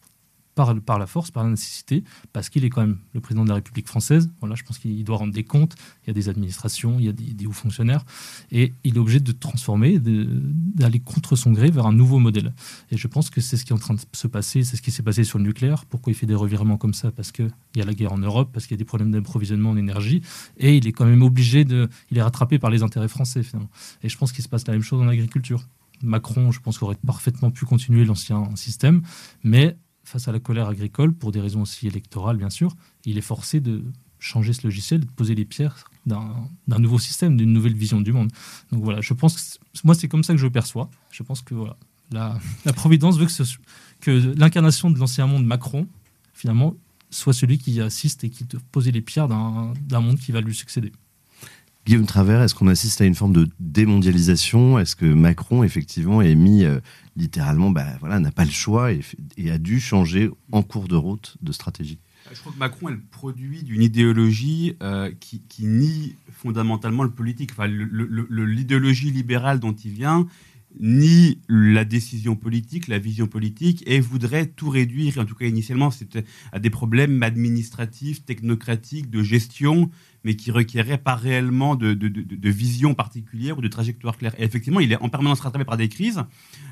par, 0.86 1.00
la 1.00 1.08
force, 1.08 1.32
par 1.32 1.44
la 1.44 1.50
nécessité, 1.52 2.04
parce 2.34 2.50
qu'il 2.50 2.66
est 2.66 2.70
quand 2.70 2.82
même 2.82 2.98
le 3.14 3.22
président 3.22 3.44
de 3.44 3.50
la 3.50 3.56
République 3.56 3.88
française. 3.88 4.30
Voilà, 4.40 4.56
je 4.56 4.64
pense 4.64 4.78
qu'il 4.78 5.04
doit 5.04 5.18
rendre 5.18 5.34
des 5.34 5.44
comptes. 5.44 5.76
Il 6.04 6.08
y 6.08 6.12
a 6.12 6.14
des 6.14 6.30
administrations, 6.30 6.98
il 7.00 7.06
y 7.06 7.10
a 7.10 7.14
des, 7.14 7.46
hauts 7.46 7.52
fonctionnaires, 7.52 8.04
et 8.52 8.74
il 8.84 8.96
est 8.96 9.00
obligé 9.00 9.20
de 9.20 9.32
transformer, 9.32 10.00
d'aller 10.00 11.00
contre 11.00 11.36
son 11.36 11.52
gré 11.52 11.72
vers 11.72 11.86
un 11.86 11.94
nouveau 11.94 12.20
modèle. 12.20 12.54
Et 12.92 12.98
je 12.98 13.08
pense 13.08 13.30
que 13.30 13.42
c'est 13.42 13.58
ce 13.58 13.66
qui 13.66 13.72
est 13.72 13.76
en 13.76 13.80
train 13.80 13.94
de 13.94 14.02
se 14.12 14.28
passer, 14.28 14.64
c'est 14.64 14.76
ce 14.76 14.82
qui 14.82 14.92
s'est 14.92 15.04
passé 15.04 15.24
sur 15.24 15.38
le 15.38 15.46
nucléaire. 15.46 15.86
Pourquoi 15.86 16.12
il 16.12 16.16
fait 16.16 16.26
des 16.26 16.36
revirements 16.36 16.78
comme 16.78 16.94
ça? 16.94 17.12
Parce 17.12 17.32
qu'il 17.32 17.52
y 17.76 17.82
a 17.82 17.86
la 17.86 17.94
guerre 17.94 18.14
en 18.14 18.18
Europe, 18.18 18.50
parce 18.54 18.68
qu'il 18.68 18.76
y 18.76 18.78
a 18.78 18.84
des 18.84 18.86
problèmes 18.86 19.12
d'approvisionnement 19.12 19.72
en 19.72 19.78
énergie, 19.78 20.22
et 20.58 20.76
il 20.76 20.88
est 20.88 20.92
quand 20.92 21.06
même 21.06 21.22
obligé 21.22 21.66
de, 21.66 21.90
il 22.12 22.18
est 22.18 22.22
rattrapé 22.22 22.60
par 22.60 22.70
les 22.70 22.84
intérêts 22.84 23.08
français 23.08 23.44
finalement. 23.44 23.70
Et 24.04 24.10
je 24.10 24.18
pense 24.18 24.32
qu'il 24.32 24.44
se 24.44 24.50
passe 24.50 24.68
la 24.68 24.74
même 24.74 24.84
chose 24.84 25.02
en 25.02 25.08
agriculture. 25.08 25.66
Macron, 26.02 26.52
je 26.52 26.60
pense, 26.60 26.82
aurait 26.82 26.98
parfaitement 27.06 27.52
pu 27.52 27.66
continuer 27.66 28.06
l'ancien 28.06 28.56
système, 28.56 29.02
mais 29.44 29.78
face 30.10 30.28
à 30.28 30.32
la 30.32 30.40
colère 30.40 30.68
agricole, 30.68 31.14
pour 31.14 31.32
des 31.32 31.40
raisons 31.40 31.62
aussi 31.62 31.88
électorales 31.88 32.38
bien 32.38 32.50
sûr, 32.50 32.76
il 33.06 33.18
est 33.18 33.22
forcé 33.22 33.60
de 33.60 33.84
changer 34.18 34.54
ce 34.54 34.66
logiciel, 34.66 35.02
de 35.02 35.06
poser 35.06 35.36
les 35.36 35.46
pierres 35.46 35.90
d'un 36.06 36.80
nouveau 36.80 36.98
système, 36.98 37.38
d'une 37.38 37.54
nouvelle 37.54 37.76
vision 37.76 38.02
du 38.02 38.12
monde. 38.12 38.32
Donc 38.72 38.84
voilà, 38.84 39.02
je 39.02 39.14
pense 39.14 39.36
que 39.36 39.80
moi 39.84 39.94
c'est 39.94 40.08
comme 40.08 40.24
ça 40.24 40.34
que 40.34 40.40
je 40.40 40.48
perçois. 40.48 40.90
Je 41.12 41.22
pense 41.22 41.42
que 41.42 41.54
voilà, 41.54 41.78
la, 42.12 42.40
Providence 42.76 43.18
veut 43.18 43.28
que, 44.02 44.12
l'incarnation 44.38 44.90
de 44.90 44.98
l'ancien 44.98 45.28
monde 45.28 45.46
Macron, 45.46 45.88
finalement, 46.34 46.76
soit 47.12 47.34
celui 47.34 47.60
qui 47.60 47.80
assiste 47.80 48.24
et 48.24 48.30
qui 48.30 48.46
te 48.46 48.58
poser 48.58 48.92
les 48.92 49.02
pierres 49.02 49.28
d'un 49.28 50.02
monde 50.02 50.18
qui 50.18 50.32
va 50.32 50.42
lui 50.42 50.56
succéder. 50.56 50.92
Guillaume 51.90 52.06
Travers, 52.06 52.44
est-ce 52.44 52.54
qu'on 52.54 52.68
assiste 52.68 53.02
à 53.02 53.06
une 53.06 53.16
forme 53.16 53.34
de 53.34 53.48
démondialisation? 53.60 54.78
Est-ce 54.78 54.96
que 54.96 55.08
Macron, 55.08 55.64
effectivement, 55.64 56.22
est 56.22 56.36
mis 56.36 56.64
euh, 56.64 56.80
littéralement, 57.16 57.72
bah, 57.72 57.98
voilà, 58.00 58.20
n'a 58.20 58.30
pas 58.32 58.46
le 58.46 58.52
choix 58.52 58.92
et, 58.92 59.02
a 59.50 59.58
dû 59.58 59.80
changer 59.80 60.30
en 60.52 60.62
cours 60.62 60.88
de 60.88 60.96
route 60.96 61.38
de 61.42 61.52
stratégie? 61.52 61.98
Je 62.32 62.40
crois 62.42 62.52
que 62.52 62.60
Macron 62.60 62.90
est 62.90 62.92
le 62.92 63.02
produit 63.10 63.64
d'une 63.64 63.82
idéologie 63.82 64.76
euh, 64.84 65.10
qui, 65.20 65.42
nie 65.66 66.16
fondamentalement 66.32 67.02
le 67.02 67.10
politique. 67.10 67.54
Enfin, 67.54 67.66
l'idéologie 67.66 69.10
libérale 69.10 69.60
dont 69.60 69.74
il 69.74 69.92
vient 69.92 70.28
ni 70.80 71.40
la 71.50 71.86
décision 71.86 72.36
politique, 72.36 72.88
la 72.88 73.00
vision 73.00 73.28
politique, 73.28 73.84
et 73.88 74.00
voudrait 74.00 74.46
tout 74.46 74.70
réduire, 74.70 75.18
en 75.18 75.26
tout 75.26 75.36
cas 75.36 75.46
initialement, 75.46 75.90
c'était 75.90 76.26
à 76.52 76.60
des 76.60 76.70
problèmes 76.70 77.24
administratifs, 77.24 78.24
technocratiques, 78.26 79.10
de 79.10 79.24
gestion, 79.24 79.90
mais 80.24 80.36
qui 80.36 80.52
requérait 80.52 80.98
pas 80.98 81.16
réellement 81.16 81.76
de, 81.76 81.98
vision 82.50 82.94
particulière 82.94 83.58
ou 83.58 83.62
de 83.62 83.68
trajectoire 83.68 84.18
claire. 84.18 84.34
Et 84.38 84.44
effectivement, 84.44 84.80
il 84.80 84.92
est 84.92 85.02
en 85.02 85.10
permanence 85.10 85.40
rattrapé 85.40 85.66
par 85.66 85.78
des 85.78 85.90
crises. 85.90 86.24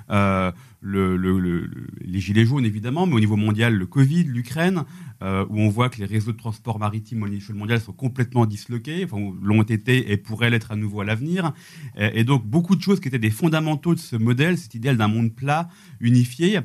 Euh, 0.09 0.51
le, 0.81 1.69
les 2.01 2.19
gilets 2.19 2.45
jaunes, 2.45 2.65
évidemment, 2.65 3.07
mais 3.07 3.15
au 3.15 3.19
niveau 3.19 3.35
mondial, 3.35 3.73
le 3.75 3.85
Covid, 3.85 4.23
l'Ukraine, 4.23 4.83
euh, 5.21 5.45
où 5.49 5.59
on 5.59 5.69
voit 5.69 5.89
que 5.89 5.97
les 5.97 6.05
réseaux 6.05 6.31
de 6.31 6.37
transport 6.37 6.79
maritime 6.79 7.23
au 7.23 7.27
niveau 7.27 7.53
mondial 7.53 7.79
sont 7.79 7.93
complètement 7.93 8.45
disloqués, 8.45 9.05
enfin, 9.05 9.17
l'ont 9.41 9.63
été 9.63 10.11
et 10.11 10.17
pourraient 10.17 10.49
l'être 10.49 10.71
à 10.71 10.75
nouveau 10.75 11.01
à 11.01 11.05
l'avenir. 11.05 11.53
Et 11.97 12.23
donc, 12.23 12.45
beaucoup 12.45 12.75
de 12.75 12.81
choses 12.81 12.99
qui 12.99 13.07
étaient 13.07 13.19
des 13.19 13.31
fondamentaux 13.31 13.95
de 13.95 13.99
ce 13.99 14.15
modèle, 14.15 14.57
cet 14.57 14.75
idéal 14.75 14.97
d'un 14.97 15.07
monde 15.07 15.33
plat, 15.33 15.67
unifié, 15.99 16.59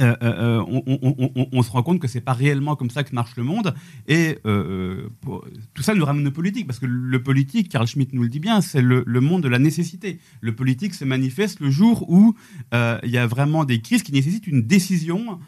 euh, 0.00 0.16
euh, 0.22 0.64
euh, 0.68 1.46
on, 1.52 1.62
se 1.62 1.70
rend 1.70 1.82
compte 1.82 2.00
que 2.00 2.08
c'est 2.08 2.20
pas 2.20 2.32
réellement 2.32 2.76
comme 2.76 2.90
ça 2.90 3.04
que 3.04 3.14
marche 3.14 3.36
le 3.36 3.42
monde. 3.42 3.74
Et 4.06 4.38
tout 4.44 5.82
ça 5.82 5.94
nous 5.94 6.04
ramène 6.04 6.26
au 6.26 6.30
politique, 6.30 6.66
parce 6.66 6.78
que 6.78 6.86
le 6.86 7.22
politique, 7.22 7.68
Carl 7.68 7.86
Schmitt 7.86 8.12
nous 8.12 8.22
le 8.22 8.28
dit 8.28 8.40
bien, 8.40 8.60
c'est 8.60 8.82
le, 8.82 9.04
monde 9.20 9.42
de 9.42 9.48
la 9.48 9.58
nécessité. 9.58 10.18
Le 10.40 10.54
politique 10.54 10.94
se 10.94 11.04
manifeste 11.04 11.60
le 11.60 11.70
jour 11.70 12.08
où 12.08 12.34
il 12.72 13.10
y 13.10 13.18
a 13.18 13.26
vraiment 13.26 13.64
des 13.64 13.80
crises 13.80 14.02
qui 14.02 14.12
nécessitent 14.12 14.46
une 14.46 14.62
décision. 14.62 15.38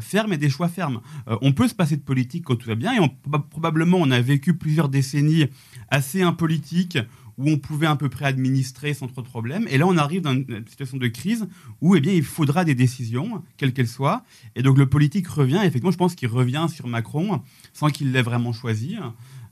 ferme 0.00 0.32
et 0.32 0.38
des 0.38 0.50
choix 0.50 0.68
fermes. 0.68 1.00
on 1.26 1.52
peut 1.52 1.68
se 1.68 1.74
passer 1.74 1.96
de 1.96 2.02
politique 2.02 2.44
quand 2.44 2.56
tout 2.56 2.68
va 2.68 2.74
bien, 2.74 2.92
et 3.00 3.08
probablement 3.50 3.98
on 3.98 4.10
a 4.10 4.20
vécu 4.20 4.54
plusieurs 4.54 4.88
décennies 4.88 5.46
assez 5.90 6.22
impolitiques 6.22 6.98
où 7.38 7.48
on 7.48 7.56
pouvait 7.56 7.86
à 7.86 7.96
peu 7.96 8.08
près 8.08 8.24
administrer 8.24 8.92
sans 8.94 9.06
trop 9.06 9.22
de 9.22 9.26
problèmes. 9.26 9.66
Et 9.70 9.78
là, 9.78 9.86
on 9.86 9.96
arrive 9.96 10.22
dans 10.22 10.32
une 10.32 10.66
situation 10.68 10.96
de 10.98 11.06
crise 11.06 11.46
où 11.80 11.94
eh 11.94 12.00
bien, 12.00 12.12
il 12.12 12.24
faudra 12.24 12.64
des 12.64 12.74
décisions, 12.74 13.42
quelles 13.56 13.72
qu'elles 13.72 13.88
soient. 13.88 14.24
Et 14.56 14.62
donc 14.62 14.76
le 14.76 14.86
politique 14.86 15.28
revient. 15.28 15.60
effectivement, 15.60 15.92
je 15.92 15.96
pense 15.96 16.14
qu'il 16.14 16.28
revient 16.28 16.66
sur 16.68 16.88
Macron 16.88 17.40
sans 17.72 17.88
qu'il 17.88 18.12
l'ait 18.12 18.22
vraiment 18.22 18.52
choisi. 18.52 18.96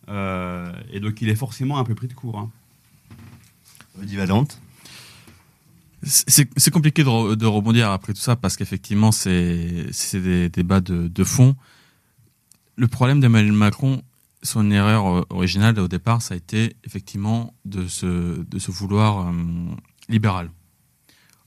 Euh, 0.08 0.70
et 0.92 1.00
donc 1.00 1.22
il 1.22 1.28
est 1.28 1.36
forcément 1.36 1.78
un 1.78 1.84
peu 1.84 1.94
pris 1.94 2.08
de 2.08 2.14
court. 2.14 2.38
Hein. 2.38 2.50
Valente 3.98 4.60
c'est 6.02 6.70
compliqué 6.70 7.02
de, 7.02 7.46
rebondir 7.46 7.90
après 7.90 8.12
tout 8.12 8.20
ça 8.20 8.36
parce 8.36 8.56
qu'effectivement, 8.56 9.10
c'est 9.10 9.88
des 10.14 10.48
débats 10.48 10.80
de, 10.80 11.08
de 11.08 11.24
fond. 11.24 11.56
Le 12.76 12.86
problème 12.86 13.18
d'Emmanuel 13.20 13.52
Macron, 13.52 14.02
son 14.46 14.70
erreur 14.70 15.06
euh, 15.06 15.22
originale 15.30 15.78
au 15.78 15.88
départ, 15.88 16.22
ça 16.22 16.34
a 16.34 16.36
été 16.36 16.76
effectivement 16.84 17.54
de 17.64 17.86
se, 17.86 18.70
vouloir 18.70 19.28
euh, 19.28 19.32
libéral. 20.08 20.50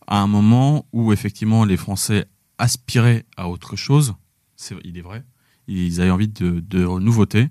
À 0.08 0.20
un 0.20 0.28
moment 0.28 0.86
où 0.92 1.14
effectivement 1.14 1.66
les 1.66 1.78
Français 1.78 2.26
aspiraient 2.58 3.26
à 3.38 3.50
autre 3.50 3.76
chose, 3.76 4.14
il 4.84 4.98
est 4.98 5.02
vrai, 5.02 5.24
ils 5.68 6.02
avaient 6.02 6.12
envie 6.12 6.28
de, 6.28 6.60
de 6.60 6.86
nouveautés, 7.00 7.50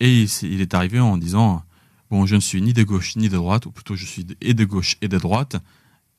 et 0.00 0.24
il, 0.42 0.60
est 0.60 0.74
arrivé 0.74 1.00
en 1.00 1.16
disant 1.16 1.62
bon, 2.10 2.24
je 2.26 2.36
ne 2.36 2.40
suis 2.40 2.62
ni 2.62 2.72
de 2.72 2.82
gauche 2.84 3.16
ni 3.16 3.28
de 3.28 3.36
droite, 3.36 3.66
ou 3.66 3.72
plutôt 3.72 3.96
je 3.96 4.06
suis 4.06 4.26
et 4.40 4.54
de 4.54 4.64
gauche 4.64 4.96
et 5.00 5.08
de 5.08 5.18
droite, 5.18 5.56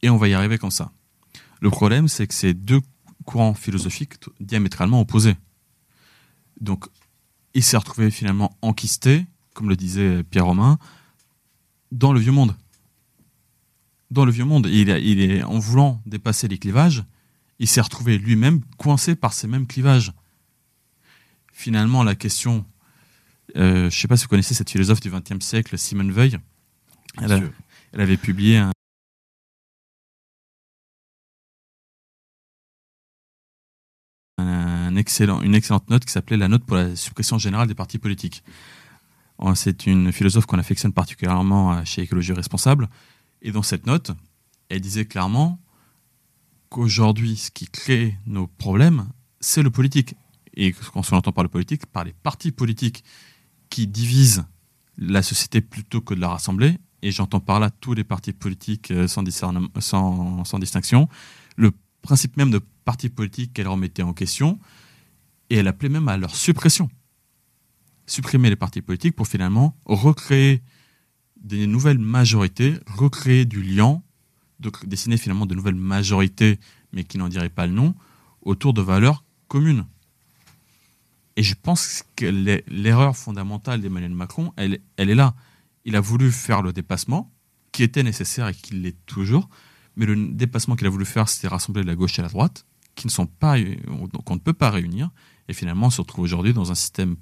et 0.01 0.09
on 0.09 0.17
va 0.17 0.27
y 0.27 0.33
arriver 0.33 0.57
comme 0.57 0.71
ça. 0.71 0.91
Le 1.61 1.69
problème, 1.69 2.07
c'est 2.07 2.27
que 2.27 2.33
c'est 2.33 2.53
deux 2.53 2.81
courants 3.25 3.53
philosophiques 3.53 4.15
diamétralement 4.39 5.01
opposés. 5.01 5.35
Donc, 6.61 6.85
il 7.59 7.63
s'est 7.63 7.75
retrouvé 7.75 8.09
finalement 8.09 8.57
enquisté, 8.61 9.25
comme 9.53 9.67
le 9.67 9.75
disait 9.75 10.23
Pierre 10.23 10.45
Romain, 10.45 10.79
dans 11.91 12.13
le 12.13 12.19
vieux 12.21 12.31
monde. 12.31 12.55
Dans 14.11 14.23
le 14.23 14.31
vieux 14.31 14.45
monde. 14.45 14.67
Il, 14.67 14.87
il 14.87 15.19
est, 15.19 15.43
en 15.43 15.59
voulant 15.59 16.01
dépasser 16.05 16.47
les 16.47 16.57
clivages, 16.57 17.03
il 17.59 17.67
s'est 17.67 17.81
retrouvé 17.81 18.17
lui-même 18.17 18.61
coincé 18.77 19.13
par 19.13 19.33
ces 19.33 19.45
mêmes 19.47 19.67
clivages. 19.67 20.13
Finalement, 21.51 22.01
la 22.03 22.15
question, 22.15 22.65
euh, 23.57 23.81
je 23.81 23.85
ne 23.85 23.89
sais 23.89 24.07
pas 24.07 24.15
si 24.15 24.23
vous 24.23 24.29
connaissez 24.29 24.53
cette 24.53 24.69
philosophe 24.69 25.01
du 25.01 25.11
XXe 25.11 25.45
siècle, 25.45 25.77
Simone 25.77 26.13
Veil. 26.13 26.39
Elle, 27.21 27.51
elle, 27.91 27.99
avait 27.99 28.15
publié 28.15 28.59
un, 28.59 28.71
une 34.99 35.55
excellente 35.55 35.89
note 35.89 36.05
qui 36.05 36.11
s'appelait 36.11 36.37
la 36.37 36.47
note 36.47 36.63
pour 36.63 36.77
la 36.77 36.95
suppression 36.95 37.37
générale 37.37 37.67
des 37.67 37.75
partis 37.75 37.99
politiques. 37.99 38.43
C'est 39.55 39.85
une 39.85 40.11
philosophe 40.11 40.45
qu'on 40.45 40.59
affectionne 40.59 40.91
particulièrement 40.91 41.73
euh, 41.73 41.81
chez 41.85 42.01
Écologie 42.01 42.33
Responsable. 42.33 42.89
Et 43.41 43.51
dans 43.51 43.63
cette 43.63 43.85
note, 43.85 44.11
elle 44.67 44.81
disait 44.81 45.05
clairement 45.05 45.59
qu'aujourd'hui, 46.67 47.37
ce 47.37 47.49
qui 47.49 47.67
crée 47.67 48.17
nos 48.25 48.47
problèmes, 48.47 49.07
c'est 49.39 49.63
le 49.63 49.71
politique. 49.71 50.15
Et 50.55 50.73
quand 50.73 51.01
on 51.11 51.15
entend 51.15 51.31
par 51.31 51.43
le 51.43 51.49
politique, 51.49 51.85
par 51.85 52.03
les 52.03 52.13
partis 52.13 52.51
politiques 52.51 53.03
qui 53.69 53.87
divisent 53.87 54.43
la 54.97 55.23
société 55.23 55.61
plutôt 55.61 56.01
que 56.01 56.13
de 56.13 56.19
la 56.19 56.29
rassembler. 56.29 56.77
Et 57.01 57.11
j'entends 57.11 57.39
par 57.39 57.61
là 57.61 57.69
tous 57.69 57.93
les 57.93 58.03
partis 58.03 58.33
politiques 58.33 58.91
euh, 58.91 59.07
sans, 59.07 59.23
distinction. 60.59 61.07
Le 61.55 61.71
principe 62.01 62.35
même 62.35 62.51
de 62.51 62.59
partis 62.83 63.09
politiques 63.09 63.53
qu'elle 63.53 63.69
remettait 63.69 64.03
en 64.03 64.13
question, 64.13 64.59
et 65.49 65.55
elle 65.55 65.67
appelait 65.67 65.89
même 65.89 66.07
à 66.07 66.17
leur 66.17 66.35
suppression. 66.35 66.89
Supprimer 68.05 68.49
les 68.49 68.55
partis 68.55 68.81
politiques 68.81 69.15
pour 69.15 69.27
finalement 69.27 69.77
recréer 69.85 70.61
des 71.37 71.67
nouvelles 71.67 71.99
majorités, 71.99 72.75
recréer 72.85 73.45
du 73.45 73.61
lien, 73.61 74.01
de 74.59 74.71
dessiner 74.85 75.17
finalement 75.17 75.45
de 75.45 75.55
nouvelles 75.55 75.75
majorités, 75.75 76.59
mais 76.91 77.03
qui 77.03 77.17
n'en 77.17 77.29
diraient 77.29 77.49
pas 77.49 77.67
le 77.67 77.73
nom, 77.73 77.95
autour 78.41 78.73
de 78.73 78.81
valeurs 78.81 79.23
communes. 79.47 79.85
Et 81.35 81.43
je 81.43 81.55
pense 81.55 82.03
que 82.15 82.25
l'erreur 82.67 83.15
fondamentale 83.15 83.81
d'Emmanuel 83.81 84.11
Macron, 84.11 84.51
elle, 84.57 84.79
elle 84.97 85.09
est 85.09 85.15
là. 85.15 85.35
Il 85.85 85.95
a 85.95 86.01
voulu 86.01 86.31
faire 86.31 86.61
le 86.61 86.73
dépassement, 86.73 87.31
qui 87.71 87.83
était 87.83 88.03
nécessaire 88.03 88.47
et 88.49 88.53
qui 88.53 88.73
l'est 88.73 88.97
toujours, 89.05 89.49
mais 89.95 90.05
le 90.05 90.15
dépassement 90.33 90.75
qu'il 90.75 90.87
a 90.87 90.89
voulu 90.89 91.05
faire, 91.05 91.29
c'était 91.29 91.47
rassembler 91.47 91.83
la 91.83 91.95
gauche 91.95 92.19
et 92.19 92.21
la 92.21 92.27
droite, 92.27 92.65
qui 92.95 93.07
ne 93.07 93.11
sont 93.11 93.27
pas, 93.27 93.55
qu'on 94.25 94.35
ne 94.35 94.39
peut 94.39 94.53
pas 94.53 94.69
réunir, 94.69 95.11
et 95.49 95.53
finalement 95.53 95.87
on 95.87 95.89
se 95.89 95.99
retrouve 95.99 96.23
aujourd'hui 96.23 96.53
dans 96.53 96.71
un 96.71 96.75
système 96.75 97.17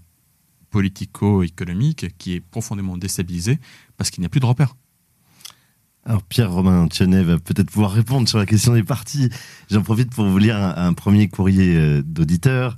politico-économique 0.69 2.17
qui 2.19 2.33
est 2.33 2.41
profondément 2.41 2.97
déstabilisé 2.97 3.57
parce 3.95 4.11
qu'il 4.11 4.21
n'y 4.21 4.25
a 4.27 4.29
plus 4.29 4.41
de 4.41 4.45
repères. 4.45 4.75
Alors 6.05 6.23
Pierre-Romain 6.23 6.87
Thionnet 6.87 7.23
va 7.23 7.37
peut-être 7.37 7.71
pouvoir 7.71 7.91
répondre 7.91 8.29
sur 8.29 8.37
la 8.37 8.45
question 8.45 8.73
des 8.73 8.83
partis. 8.83 9.29
J'en 9.69 9.81
profite 9.81 10.13
pour 10.13 10.25
vous 10.25 10.37
lire 10.37 10.55
un, 10.55 10.93
premier 10.93 11.27
courrier 11.27 11.75
euh, 11.75 12.01
d'auditeur. 12.01 12.77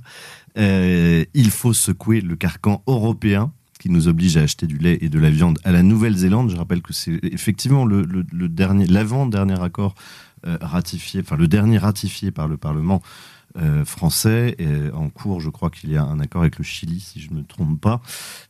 Euh, 0.58 1.24
il 1.34 1.50
faut 1.50 1.72
secouer 1.72 2.20
le 2.20 2.34
carcan 2.34 2.82
européen 2.88 3.52
qui 3.78 3.88
nous 3.88 4.08
oblige 4.08 4.36
à 4.36 4.42
acheter 4.42 4.66
du 4.66 4.78
lait 4.78 4.98
et 5.00 5.08
de 5.08 5.18
la 5.18 5.30
viande 5.30 5.58
à 5.64 5.72
la 5.72 5.82
Nouvelle-Zélande. 5.82 6.50
Je 6.50 6.56
rappelle 6.56 6.82
que 6.82 6.92
c'est 6.92 7.18
effectivement 7.22 7.84
le, 7.84 8.04
dernier, 8.48 8.86
l'avant-dernier 8.86 9.60
accord 9.62 9.94
euh, 10.46 10.58
ratifié, 10.60 11.20
enfin 11.20 11.36
le 11.36 11.48
dernier 11.48 11.78
ratifié 11.78 12.30
par 12.30 12.48
le 12.48 12.56
Parlement 12.56 13.00
euh, 13.56 13.84
français. 13.84 14.54
Et 14.58 14.90
en 14.92 15.08
cours, 15.08 15.40
je 15.40 15.50
crois 15.50 15.70
qu'il 15.70 15.90
y 15.90 15.96
a 15.96 16.04
un 16.04 16.20
accord 16.20 16.42
avec 16.42 16.58
le 16.58 16.64
Chili, 16.64 17.00
si 17.00 17.20
je 17.20 17.30
ne 17.30 17.38
me 17.38 17.44
trompe 17.44 17.80
pas. 17.80 18.00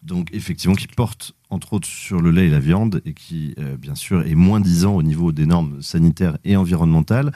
Donc, 0.02 0.28
effectivement, 0.32 0.76
qui 0.76 0.86
porte 0.86 1.34
entre 1.50 1.72
autres 1.72 1.88
sur 1.88 2.20
le 2.20 2.30
lait 2.30 2.46
et 2.46 2.50
la 2.50 2.60
viande 2.60 3.02
et 3.04 3.12
qui, 3.12 3.54
euh, 3.58 3.76
bien 3.76 3.94
sûr, 3.94 4.26
est 4.26 4.34
moins 4.34 4.60
disant 4.60 4.94
au 4.94 5.02
niveau 5.02 5.32
des 5.32 5.46
normes 5.46 5.82
sanitaires 5.82 6.38
et 6.44 6.56
environnementales 6.56 7.32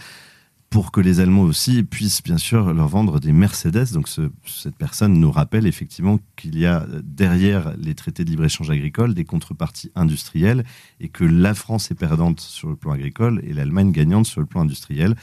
pour 0.75 0.91
que 0.91 1.01
les 1.01 1.21
Allemands 1.21 1.43
aussi 1.43 1.85
puissent 1.85 2.25
bien 2.25 2.37
sûr 2.37 2.75
leur 2.75 2.89
vendre 2.89 3.21
des 3.21 3.31
Mercedes. 3.31 3.93
Donc 3.93 4.09
cette 4.09 4.75
personne 4.77 5.13
nous 5.13 5.31
rappelle 5.31 5.69
effectivement 5.69 6.19
qu'il 6.35 6.59
y 6.59 6.67
a 6.67 6.85
derrière 7.05 7.77
les 7.79 7.95
traités 7.95 8.25
de 8.25 8.31
libre-échange 8.31 8.71
agricole 8.71 9.15
des 9.15 9.25
contreparties 9.25 9.93
industrielles 9.95 10.65
et 10.99 11.09
que 11.09 11.23
la 11.23 11.55
France 11.55 11.93
est 11.93 11.95
perdante 11.95 12.41
sur 12.41 12.69
le 12.69 12.75
plan 12.75 12.91
agricole 12.91 13.41
et 13.45 13.53
l'Allemagne 13.53 13.93
gagnante 13.93 14.27
sur 14.27 14.41
le 14.41 14.49
plan 14.49 14.63
industriel. 14.63 15.15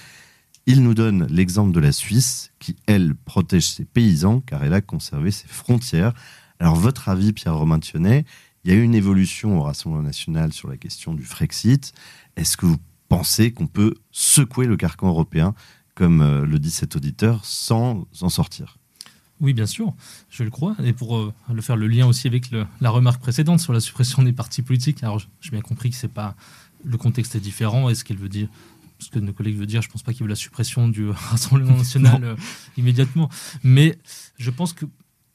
Il 0.67 0.83
nous 0.83 0.93
donne 0.93 1.25
l'exemple 1.27 1.71
de 1.71 1.79
la 1.79 1.91
Suisse 1.91 2.51
qui, 2.59 2.75
elle, 2.85 3.15
protège 3.15 3.67
ses 3.67 3.85
paysans 3.85 4.41
car 4.41 4.63
elle 4.63 4.73
a 4.73 4.81
conservé 4.81 5.31
ses 5.31 5.47
frontières. 5.47 6.13
Alors, 6.59 6.75
votre 6.75 7.09
avis, 7.09 7.33
Pierre-Romain 7.33 7.79
Thionnet, 7.79 8.25
il 8.63 8.71
y 8.71 8.73
a 8.73 8.77
eu 8.77 8.83
une 8.83 8.93
évolution 8.93 9.57
au 9.57 9.63
Rassemblement 9.63 10.03
national 10.03 10.53
sur 10.53 10.67
la 10.67 10.77
question 10.77 11.13
du 11.13 11.23
Frexit. 11.23 11.93
Est-ce 12.35 12.57
que 12.57 12.67
vous 12.67 12.77
pensez 13.09 13.51
qu'on 13.51 13.67
peut 13.67 13.95
secouer 14.11 14.67
le 14.67 14.77
carcan 14.77 15.07
européen, 15.07 15.55
comme 15.95 16.21
euh, 16.21 16.45
le 16.45 16.59
dit 16.59 16.71
cet 16.71 16.95
auditeur, 16.95 17.43
sans 17.43 18.05
en 18.21 18.29
sortir? 18.29 18.77
Oui, 19.39 19.53
bien 19.53 19.65
sûr, 19.65 19.95
je 20.29 20.43
le 20.43 20.51
crois. 20.51 20.75
Et 20.83 20.93
pour 20.93 21.17
euh, 21.17 21.33
le 21.51 21.61
faire 21.63 21.75
le 21.75 21.87
lien 21.87 22.05
aussi 22.05 22.27
avec 22.27 22.51
la 22.51 22.89
remarque 22.91 23.19
précédente 23.19 23.59
sur 23.59 23.73
la 23.73 23.79
suppression 23.79 24.21
des 24.21 24.31
partis 24.31 24.61
politiques, 24.61 25.03
alors 25.03 25.19
j'ai 25.41 25.49
bien 25.49 25.61
compris 25.61 25.89
que 25.89 25.95
c'est 25.95 26.07
pas 26.07 26.35
le 26.83 26.97
contexte 26.97 27.35
est 27.35 27.39
différent. 27.39 27.89
Et 27.89 27.95
ce 27.95 28.03
qu'elle 28.03 28.17
veut 28.17 28.29
dire, 28.29 28.47
ce 29.01 29.09
que 29.09 29.19
nos 29.19 29.33
collègues 29.33 29.57
veulent 29.57 29.65
dire, 29.67 29.81
je 29.81 29.87
ne 29.87 29.91
pense 29.91 30.03
pas 30.03 30.13
qu'il 30.13 30.23
veut 30.23 30.29
la 30.29 30.35
suppression 30.35 30.87
du 30.87 31.09
Rassemblement 31.09 31.77
national 31.77 32.23
euh, 32.23 32.35
immédiatement. 32.77 33.29
Mais 33.63 33.97
je 34.37 34.51
pense 34.51 34.73
que, 34.73 34.85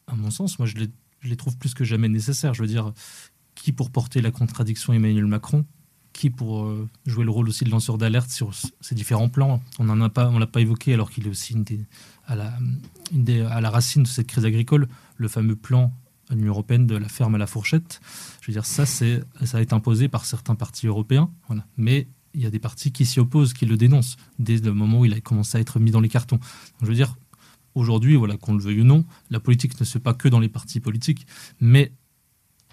à 0.07 0.15
mon 0.15 0.31
sens, 0.31 0.59
moi, 0.59 0.67
je 0.67 0.77
les, 0.77 0.89
je 1.21 1.29
les, 1.29 1.37
trouve 1.37 1.57
plus 1.57 1.75
que 1.75 1.85
jamais 1.85 2.09
nécessaires. 2.09 2.55
Je 2.55 2.63
veux 2.63 2.69
dire, 2.69 2.93
qui 3.55 3.73
pour 3.73 3.91
porter 3.91 4.21
la 4.21 4.31
contradiction 4.31 4.93
Emmanuel 4.93 5.27
Macron? 5.27 5.65
Qui 6.13 6.31
pour 6.31 6.65
euh, 6.65 6.89
jouer 7.05 7.25
le 7.25 7.31
rôle 7.31 7.49
aussi 7.49 7.65
de 7.65 7.71
lanceur 7.71 7.99
d'alerte 7.99 8.31
sur 8.31 8.53
ces 8.55 8.95
différents 8.95 9.29
plans? 9.29 9.63
On 9.79 9.85
n'en 9.85 10.01
a 10.01 10.09
pas, 10.09 10.29
on 10.29 10.39
l'a 10.39 10.47
pas 10.47 10.61
évoqué 10.61 10.95
alors 10.95 11.11
qu'il 11.11 11.27
est 11.27 11.31
aussi 11.31 11.55
à, 12.27 12.37
la, 12.37 12.55
à 13.51 13.61
la 13.61 13.71
racine 13.71 14.05
de 14.05 14.09
cette 14.09 14.27
crise 14.27 14.47
agricole, 14.47 14.89
le 15.19 15.29
fameux 15.29 15.57
plan 15.57 15.93
à 16.31 16.35
l'Union 16.35 16.53
européenne 16.53 16.87
de 16.87 16.97
la 16.97 17.09
ferme 17.09 17.35
à 17.35 17.39
la 17.39 17.47
fourchette. 17.47 18.01
Je 18.41 18.47
veux 18.47 18.53
dire, 18.53 18.65
ça, 18.65 18.87
c'est, 18.87 19.23
ça 19.45 19.59
a 19.59 19.61
été 19.61 19.75
imposé 19.75 20.09
par 20.09 20.25
certains 20.25 20.55
partis 20.55 20.87
européens. 20.87 21.31
Voilà. 21.49 21.67
Mais 21.77 22.09
il 22.37 22.43
y 22.43 22.47
a 22.47 22.51
des 22.51 22.59
partis 22.59 22.93
qui 22.93 23.07
s'y 23.07 23.19
opposent, 23.19 23.55
qui 23.55 23.67
le 23.67 23.77
dénoncent, 23.77 24.17
dès 24.39 24.59
le 24.59 24.73
moment 24.73 25.01
où 25.01 25.05
il 25.07 25.15
a 25.15 25.21
commencé 25.21 25.57
à 25.59 25.61
être 25.61 25.81
mis 25.81 25.91
dans 25.91 26.01
les 26.01 26.09
cartons. 26.09 26.39
je 26.83 26.87
veux 26.87 26.95
dire, 26.95 27.17
aujourd'hui, 27.75 28.15
voilà, 28.15 28.37
qu'on 28.37 28.55
le 28.55 28.63
veuille 28.63 28.83
ou 28.83 28.85
non, 28.85 29.05
la 29.31 29.41
politique 29.41 29.79
ne 29.81 29.85
se 29.85 29.93
fait 29.93 30.01
pas 30.01 30.15
que 30.15 30.29
dans 30.29 30.39
les 30.39 30.49
partis 30.49 30.79
politiques, 30.79 31.27
mais 31.61 31.93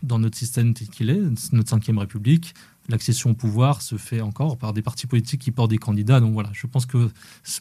dans 0.04 0.20
notre 0.20 0.38
système 0.38 0.74
tel 0.74 0.90
qu'il 0.90 1.10
est, 1.10 1.22
notre 1.54 1.70
cinquième 1.70 1.98
république, 1.98 2.54
l'accession 2.90 3.32
au 3.32 3.34
pouvoir 3.34 3.82
se 3.82 3.96
fait 3.96 4.20
encore 4.20 4.58
par 4.58 4.74
des 4.74 4.82
partis 4.82 5.08
politiques 5.08 5.42
qui 5.42 5.52
portent 5.52 5.70
des 5.70 5.78
candidats. 5.78 6.20
Donc 6.20 6.34
voilà, 6.34 6.50
je 6.52 6.68
pense 6.68 6.86
que 6.86 7.10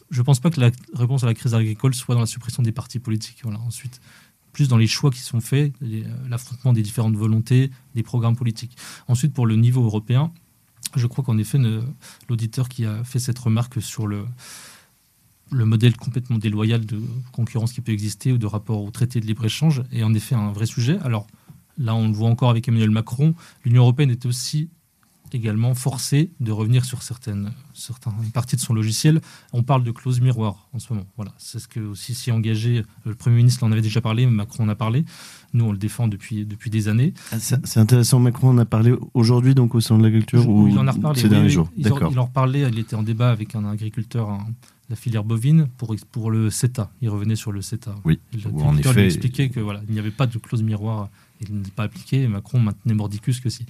je 0.09 0.21
pense 0.21 0.41
pas 0.41 0.49
que 0.49 0.59
la 0.59 0.71
réponse 0.93 1.23
à 1.23 1.25
la 1.25 1.33
crise 1.33 1.53
agricole 1.53 1.95
soit 1.95 2.15
dans 2.15 2.21
la 2.21 2.27
suppression 2.27 2.61
des 2.61 2.73
partis 2.73 2.99
politiques. 2.99 3.43
Ensuite, 3.45 4.01
plus 4.51 4.67
dans 4.67 4.77
les 4.77 4.87
choix 4.87 5.09
qui 5.09 5.21
sont 5.21 5.39
faits, 5.39 5.73
euh, 5.81 6.03
l'affrontement 6.29 6.73
des 6.73 6.81
différentes 6.81 7.15
volontés, 7.15 7.71
des 7.95 8.03
programmes 8.03 8.35
politiques. 8.35 8.75
Ensuite, 9.07 9.33
pour 9.33 9.47
le 9.47 9.55
niveau 9.55 9.83
européen, 9.83 10.33
je 10.95 11.07
crois 11.07 11.23
qu'en 11.23 11.37
effet, 11.37 11.59
l'auditeur 12.29 12.69
qui 12.69 12.85
a 12.85 13.03
fait 13.03 13.19
cette 13.19 13.39
remarque 13.39 13.81
sur 13.81 14.07
le 14.07 14.25
le 15.51 15.65
modèle 15.65 15.95
complètement 15.95 16.37
déloyal 16.37 16.85
de 16.85 16.99
concurrence 17.31 17.73
qui 17.73 17.81
peut 17.81 17.91
exister 17.91 18.31
ou 18.31 18.37
de 18.37 18.45
rapport 18.45 18.83
au 18.83 18.91
traité 18.91 19.19
de 19.19 19.25
libre-échange 19.25 19.83
est 19.91 20.03
en 20.03 20.13
effet 20.13 20.35
un 20.35 20.51
vrai 20.51 20.65
sujet. 20.65 20.97
Alors 21.03 21.27
là, 21.77 21.95
on 21.95 22.07
le 22.07 22.13
voit 22.13 22.29
encore 22.29 22.49
avec 22.49 22.67
Emmanuel 22.67 22.89
Macron, 22.89 23.35
l'Union 23.63 23.83
européenne 23.83 24.11
est 24.11 24.25
aussi 24.25 24.69
également 25.33 25.73
forcé 25.75 26.31
de 26.39 26.51
revenir 26.51 26.85
sur 26.85 27.01
certaines, 27.03 27.51
certaines 27.73 28.13
parties 28.33 28.55
de 28.55 28.61
son 28.61 28.73
logiciel. 28.73 29.21
On 29.51 29.63
parle 29.63 29.83
de 29.83 29.91
clause 29.91 30.21
miroir 30.21 30.67
en 30.73 30.79
ce 30.79 30.93
moment. 30.93 31.05
Voilà, 31.15 31.33
c'est 31.37 31.59
ce 31.59 31.67
que 31.67 31.79
aussi 31.79 32.15
s'y 32.15 32.31
engagé. 32.31 32.83
Le 33.05 33.15
Premier 33.15 33.37
ministre 33.37 33.63
en 33.63 33.71
avait 33.71 33.81
déjà 33.81 34.01
parlé, 34.01 34.25
Macron 34.25 34.63
en 34.65 34.69
a 34.69 34.75
parlé. 34.75 35.05
Nous, 35.53 35.65
on 35.65 35.71
le 35.71 35.77
défend 35.77 36.07
depuis, 36.07 36.45
depuis 36.45 36.69
des 36.69 36.87
années. 36.87 37.13
Ah, 37.31 37.39
c'est 37.39 37.79
intéressant. 37.79 38.19
Macron 38.19 38.49
en 38.49 38.57
a 38.57 38.65
parlé 38.65 38.93
aujourd'hui, 39.13 39.53
donc 39.53 39.75
au 39.75 39.81
sein 39.81 39.97
de 39.97 40.03
l'agriculture 40.03 40.47
ou 40.47 40.67
Il 40.67 40.77
en 40.79 40.87
a 40.87 40.91
reparlé 40.91 41.21
ces 41.21 41.29
derniers 41.29 41.49
jours? 41.49 41.69
Il, 41.77 41.85
il 41.85 42.19
en 42.19 42.25
reparlait. 42.25 42.61
Il 42.69 42.79
était 42.79 42.95
en 42.95 43.03
débat 43.03 43.29
avec 43.29 43.55
un 43.55 43.65
agriculteur, 43.65 44.39
la 44.89 44.95
filière 44.95 45.23
bovine, 45.23 45.69
pour, 45.77 45.95
pour 46.11 46.29
le 46.29 46.49
CETA. 46.49 46.91
Il 47.01 47.09
revenait 47.09 47.35
sur 47.35 47.51
le 47.51 47.61
CETA. 47.61 47.95
Oui. 48.03 48.19
en 48.53 48.77
effet. 48.77 49.01
Il 49.01 49.05
expliquait 49.05 49.49
que 49.49 49.59
voilà, 49.59 49.81
il 49.87 49.93
n'y 49.93 49.99
avait 49.99 50.11
pas 50.11 50.27
de 50.27 50.37
clause 50.37 50.61
miroir 50.61 51.09
il 51.49 51.61
n'est 51.61 51.69
pas 51.69 51.83
appliqué. 51.83 52.27
Macron 52.27 52.59
maintenait 52.59 52.93
mordicus 52.93 53.39
que 53.39 53.49
si. 53.49 53.65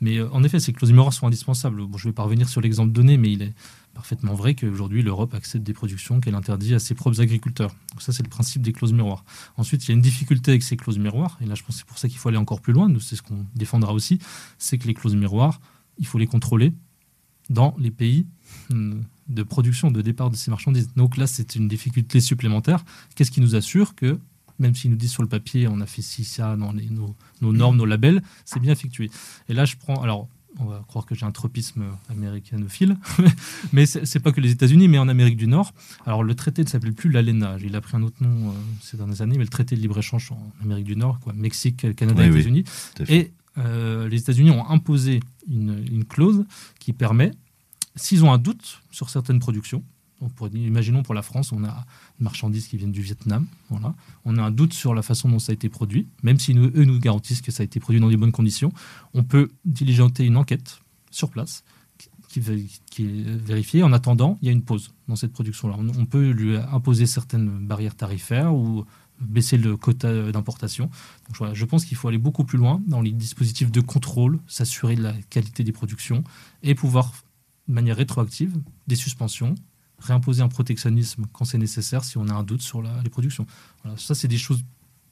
Mais 0.00 0.18
euh, 0.18 0.28
en 0.30 0.42
effet, 0.42 0.60
ces 0.60 0.72
clauses 0.72 0.92
miroirs 0.92 1.12
sont 1.12 1.26
indispensables. 1.26 1.84
Bon, 1.84 1.98
je 1.98 2.06
ne 2.06 2.10
vais 2.10 2.14
pas 2.14 2.22
revenir 2.22 2.48
sur 2.48 2.60
l'exemple 2.60 2.92
donné, 2.92 3.16
mais 3.16 3.32
il 3.32 3.42
est 3.42 3.54
parfaitement 3.94 4.34
vrai 4.34 4.54
qu'aujourd'hui, 4.54 5.02
l'Europe 5.02 5.34
accepte 5.34 5.64
des 5.64 5.72
productions 5.72 6.20
qu'elle 6.20 6.34
interdit 6.34 6.74
à 6.74 6.78
ses 6.78 6.94
propres 6.94 7.20
agriculteurs. 7.20 7.74
Donc 7.92 8.02
ça, 8.02 8.12
c'est 8.12 8.22
le 8.22 8.28
principe 8.28 8.62
des 8.62 8.72
clauses 8.72 8.92
miroirs. 8.92 9.24
Ensuite, 9.56 9.84
il 9.84 9.88
y 9.88 9.92
a 9.92 9.94
une 9.94 10.02
difficulté 10.02 10.50
avec 10.50 10.62
ces 10.62 10.76
clauses 10.76 10.98
miroirs, 10.98 11.38
et 11.40 11.46
là, 11.46 11.54
je 11.54 11.62
pense 11.62 11.76
que 11.76 11.78
c'est 11.80 11.86
pour 11.86 11.98
ça 11.98 12.08
qu'il 12.08 12.18
faut 12.18 12.28
aller 12.28 12.38
encore 12.38 12.60
plus 12.60 12.74
loin, 12.74 12.90
nous, 12.90 13.00
c'est 13.00 13.16
ce 13.16 13.22
qu'on 13.22 13.46
défendra 13.54 13.94
aussi, 13.94 14.18
c'est 14.58 14.76
que 14.76 14.86
les 14.86 14.92
clauses 14.92 15.16
miroirs, 15.16 15.62
il 15.98 16.06
faut 16.06 16.18
les 16.18 16.26
contrôler 16.26 16.74
dans 17.48 17.74
les 17.78 17.90
pays 17.90 18.26
hmm, 18.68 19.00
de 19.28 19.42
production, 19.42 19.90
de 19.90 20.02
départ 20.02 20.30
de 20.30 20.36
ces 20.36 20.50
marchandises. 20.50 20.90
Donc 20.96 21.16
là, 21.16 21.26
c'est 21.26 21.56
une 21.56 21.68
difficulté 21.68 22.20
supplémentaire. 22.20 22.84
Qu'est-ce 23.14 23.30
qui 23.30 23.40
nous 23.40 23.56
assure 23.56 23.94
que 23.94 24.18
même 24.58 24.74
s'ils 24.74 24.90
nous 24.90 24.96
disent 24.96 25.12
sur 25.12 25.22
le 25.22 25.28
papier, 25.28 25.68
on 25.68 25.80
a 25.80 25.86
fait 25.86 26.02
ci, 26.02 26.24
ça, 26.24 26.56
dans 26.56 26.72
les, 26.72 26.88
nos, 26.88 27.14
normes, 27.52 27.76
nos 27.76 27.84
labels, 27.84 28.22
c'est 28.44 28.60
bien 28.60 28.72
effectué. 28.72 29.10
Et 29.48 29.54
là, 29.54 29.64
je 29.64 29.76
prends. 29.76 30.02
Alors, 30.02 30.28
on 30.58 30.64
va 30.64 30.82
croire 30.88 31.04
que 31.04 31.14
j'ai 31.14 31.26
un 31.26 31.32
tropisme 31.32 31.84
américanophile, 32.08 32.96
mais 33.74 33.84
c'est 33.84 34.20
pas 34.20 34.32
que 34.32 34.40
les 34.40 34.52
États-Unis, 34.52 34.88
mais 34.88 34.96
en 34.96 35.08
Amérique 35.08 35.36
du 35.36 35.46
Nord. 35.46 35.74
Alors, 36.06 36.24
le 36.24 36.34
traité 36.34 36.64
ne 36.64 36.68
s'appelle 36.68 36.94
plus 36.94 37.10
l'ALENA. 37.10 37.58
Il 37.62 37.76
a 37.76 37.80
pris 37.82 37.96
un 37.96 38.02
autre 38.02 38.22
nom 38.22 38.48
euh, 38.48 38.52
ces 38.80 38.96
dernières 38.96 39.20
années, 39.20 39.36
mais 39.36 39.44
le 39.44 39.50
traité 39.50 39.76
de 39.76 39.82
libre-échange 39.82 40.32
en 40.32 40.50
Amérique 40.62 40.86
du 40.86 40.96
Nord, 40.96 41.20
quoi, 41.20 41.34
Mexique, 41.34 41.94
Canada, 41.94 42.24
et 42.24 42.30
États-Unis. 42.30 42.64
et 43.08 43.32
euh, 43.58 44.08
les 44.08 44.18
États-Unis 44.18 44.50
ont 44.50 44.68
imposé 44.68 45.20
une, 45.46 45.84
une 45.90 46.04
clause 46.04 46.44
qui 46.78 46.94
permet, 46.94 47.32
s'ils 47.96 48.24
ont 48.24 48.32
un 48.32 48.38
doute 48.38 48.82
sur 48.90 49.10
certaines 49.10 49.40
productions, 49.40 49.82
imaginons 50.54 51.02
pour 51.02 51.14
la 51.14 51.22
France, 51.22 51.52
on 51.52 51.64
a 51.64 51.84
des 52.18 52.24
marchandises 52.24 52.68
qui 52.68 52.76
viennent 52.76 52.92
du 52.92 53.02
Vietnam. 53.02 53.46
Voilà. 53.70 53.94
On 54.24 54.36
a 54.38 54.42
un 54.42 54.50
doute 54.50 54.72
sur 54.72 54.94
la 54.94 55.02
façon 55.02 55.28
dont 55.28 55.38
ça 55.38 55.52
a 55.52 55.54
été 55.54 55.68
produit, 55.68 56.06
même 56.22 56.38
si 56.38 56.52
eux 56.56 56.84
nous 56.84 56.98
garantissent 56.98 57.42
que 57.42 57.52
ça 57.52 57.62
a 57.62 57.64
été 57.64 57.80
produit 57.80 58.00
dans 58.00 58.08
des 58.08 58.16
bonnes 58.16 58.32
conditions. 58.32 58.72
On 59.14 59.24
peut 59.24 59.50
diligenter 59.64 60.24
une 60.24 60.36
enquête 60.36 60.80
sur 61.10 61.30
place 61.30 61.64
qui, 62.28 62.40
est 62.40 63.38
vérifiée. 63.38 63.82
En 63.82 63.92
attendant, 63.92 64.38
il 64.42 64.46
y 64.46 64.48
a 64.48 64.52
une 64.52 64.62
pause 64.62 64.92
dans 65.08 65.16
cette 65.16 65.32
production-là. 65.32 65.76
On, 65.98 66.06
peut 66.06 66.30
lui 66.30 66.56
imposer 66.56 67.06
certaines 67.06 67.48
barrières 67.48 67.94
tarifaires 67.94 68.54
ou 68.54 68.84
baisser 69.20 69.56
le 69.56 69.76
quota 69.76 70.30
d'importation. 70.30 70.90
Je 71.52 71.64
pense 71.64 71.86
qu'il 71.86 71.96
faut 71.96 72.08
aller 72.08 72.18
beaucoup 72.18 72.44
plus 72.44 72.58
loin 72.58 72.82
dans 72.86 73.00
les 73.00 73.12
dispositifs 73.12 73.70
de 73.70 73.80
contrôle, 73.80 74.38
s'assurer 74.46 74.96
de 74.96 75.02
la 75.02 75.14
qualité 75.30 75.64
des 75.64 75.72
productions 75.72 76.22
et 76.62 76.74
pouvoir, 76.74 77.14
de 77.68 77.72
manière 77.72 77.96
rétroactive, 77.96 78.56
des 78.86 78.96
suspensions 78.96 79.54
réimposer 79.98 80.42
un 80.42 80.48
protectionnisme 80.48 81.24
quand 81.32 81.44
c'est 81.44 81.58
nécessaire 81.58 82.04
si 82.04 82.18
on 82.18 82.28
a 82.28 82.32
un 82.34 82.42
doute 82.42 82.62
sur 82.62 82.82
les 82.82 83.10
productions. 83.10 83.46
Voilà, 83.82 83.96
ça, 83.96 84.14
c'est 84.14 84.28
des 84.28 84.38
choses 84.38 84.62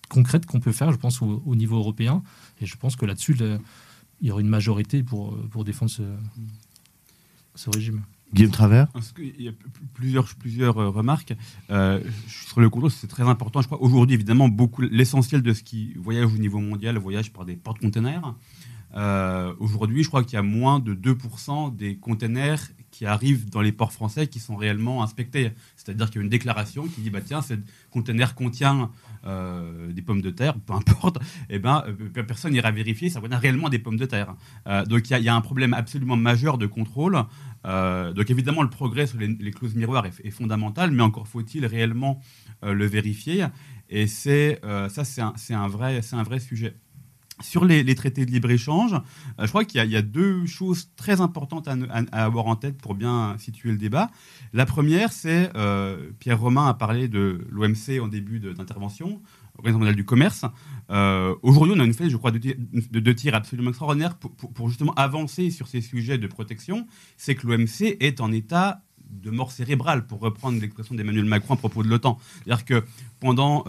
concrètes 0.08 0.46
qu'on 0.46 0.60
peut 0.60 0.72
faire, 0.72 0.92
je 0.92 0.98
pense, 0.98 1.22
au, 1.22 1.54
niveau 1.54 1.76
européen. 1.76 2.22
Et 2.60 2.66
je 2.66 2.76
pense 2.76 2.96
que 2.96 3.06
là-dessus, 3.06 3.36
il 4.20 4.26
y 4.26 4.30
aura 4.30 4.40
une 4.40 4.48
majorité 4.48 5.02
pour, 5.02 5.38
pour 5.48 5.64
défendre 5.64 5.90
ce, 5.90 6.02
ce 7.54 7.70
régime. 7.70 8.02
Guillaume 8.32 8.50
Travers 8.50 8.88
Il 9.18 9.42
y 9.42 9.48
a 9.48 9.52
plusieurs, 9.94 10.26
plusieurs 10.34 10.78
euh, 10.78 10.90
remarques. 10.90 11.34
Euh, 11.70 12.00
sur 12.26 12.60
le 12.60 12.68
contrôle, 12.68 12.90
c'est 12.90 13.06
très 13.06 13.22
important. 13.22 13.62
Je 13.62 13.66
crois 13.66 13.80
aujourd'hui, 13.80 14.14
évidemment, 14.14 14.48
beaucoup 14.48 14.82
l'essentiel 14.82 15.40
de 15.42 15.52
ce 15.52 15.62
qui 15.62 15.94
voyage 15.94 16.26
au 16.26 16.38
niveau 16.38 16.58
mondial 16.58 16.98
voyage 16.98 17.32
par 17.32 17.44
des 17.44 17.54
porte-containers. 17.54 18.34
Euh, 18.96 19.54
aujourd'hui, 19.58 20.02
je 20.02 20.08
crois 20.08 20.22
qu'il 20.22 20.34
y 20.34 20.38
a 20.38 20.42
moins 20.42 20.78
de 20.78 20.94
2% 20.94 21.74
des 21.74 21.96
containers 21.96 22.60
qui 22.90 23.06
arrivent 23.06 23.50
dans 23.50 23.60
les 23.60 23.72
ports 23.72 23.92
français 23.92 24.28
qui 24.28 24.38
sont 24.38 24.54
réellement 24.54 25.02
inspectés. 25.02 25.50
C'est-à-dire 25.76 26.06
qu'il 26.10 26.16
y 26.16 26.18
a 26.20 26.22
une 26.22 26.30
déclaration 26.30 26.86
qui 26.86 27.00
dit 27.00 27.10
bah 27.10 27.20
tiens, 27.20 27.42
ce 27.42 27.54
conteneur 27.90 28.36
contient 28.36 28.92
euh, 29.26 29.92
des 29.92 30.02
pommes 30.02 30.22
de 30.22 30.30
terre, 30.30 30.54
peu 30.60 30.74
importe, 30.74 31.16
et 31.16 31.20
eh 31.56 31.58
ben 31.58 31.82
euh, 31.88 32.22
personne 32.22 32.52
n'ira 32.52 32.70
vérifier, 32.70 33.10
ça 33.10 33.20
contient 33.20 33.38
réellement 33.38 33.68
des 33.68 33.80
pommes 33.80 33.96
de 33.96 34.06
terre. 34.06 34.36
Donc 34.86 35.10
il 35.10 35.18
y, 35.18 35.28
a 35.28 35.34
un 35.34 35.40
problème 35.40 35.74
absolument 35.74 36.16
majeur 36.16 36.56
de 36.56 36.66
contrôle. 36.66 37.24
donc 37.64 38.30
évidemment 38.30 38.62
le 38.62 38.70
progrès 38.70 39.08
sur 39.08 39.18
les, 39.18 39.50
clauses 39.50 39.74
miroirs 39.74 40.06
est, 40.06 40.30
fondamental, 40.30 40.92
mais 40.92 41.02
encore 41.02 41.26
faut-il 41.26 41.66
réellement 41.66 42.20
le 42.62 42.86
vérifier. 42.86 43.46
Et 43.90 44.06
c'est 44.06 44.60
ça 44.88 45.04
c'est 45.04 45.20
un, 45.20 45.34
c'est 45.36 45.54
un 45.54 45.66
vrai 45.66 46.38
sujet. 46.38 46.76
Sur 47.40 47.64
les, 47.64 47.94
traités 47.96 48.24
de 48.24 48.30
libre-échange, 48.30 48.92
euh, 48.94 48.98
je 49.42 49.48
crois 49.48 49.64
qu'il 49.64 49.84
y, 49.84 49.96
a 49.96 50.02
deux 50.02 50.46
choses 50.46 50.90
très 50.94 51.20
importantes 51.20 51.68
à, 51.68 52.24
avoir 52.24 52.46
en 52.46 52.54
tête 52.54 52.80
pour 52.80 52.94
bien 52.94 53.34
situer 53.38 53.72
le 53.72 53.76
débat. 53.76 54.10
La 54.52 54.66
première, 54.66 55.12
c'est, 55.12 55.50
euh, 55.56 56.10
Pierre 56.20 56.38
Romain 56.38 56.68
a 56.68 56.74
parlé 56.74 57.08
de 57.08 57.44
l'OMC 57.50 58.00
en 58.00 58.06
début 58.06 58.38
d'intervention, 58.38 59.20
Organisation 59.56 59.78
mondiale 59.78 59.96
du 59.96 60.04
commerce. 60.04 60.44
Euh, 60.90 61.34
aujourd'hui, 61.42 61.74
on 61.76 61.80
a 61.80 61.84
une 61.84 61.94
fait, 61.94 62.10
je 62.10 62.16
crois, 62.16 62.32
de, 62.32 62.38
deux 62.38 63.14
tirs 63.14 63.34
absolument 63.34 63.70
extraordinaires 63.70 64.16
pour, 64.16 64.32
pour, 64.32 64.68
justement 64.68 64.92
avancer 64.94 65.50
sur 65.50 65.68
ces 65.68 65.80
sujets 65.80 66.18
de 66.18 66.26
protection. 66.26 66.86
C'est 67.16 67.36
que 67.36 67.46
l'OMC 67.46 67.96
est 68.00 68.20
en 68.20 68.32
état 68.32 68.82
de 69.10 69.30
mort 69.30 69.52
cérébrale, 69.52 70.06
pour 70.06 70.20
reprendre 70.20 70.60
l'expression 70.60 70.94
d'Emmanuel 70.94 71.24
Macron 71.24 71.54
à 71.54 71.56
propos 71.56 71.82
de 71.82 71.88
l'OTAN. 71.88 72.18
C'est-à-dire 72.44 72.64
que 72.64 72.84
pendant 73.20 73.64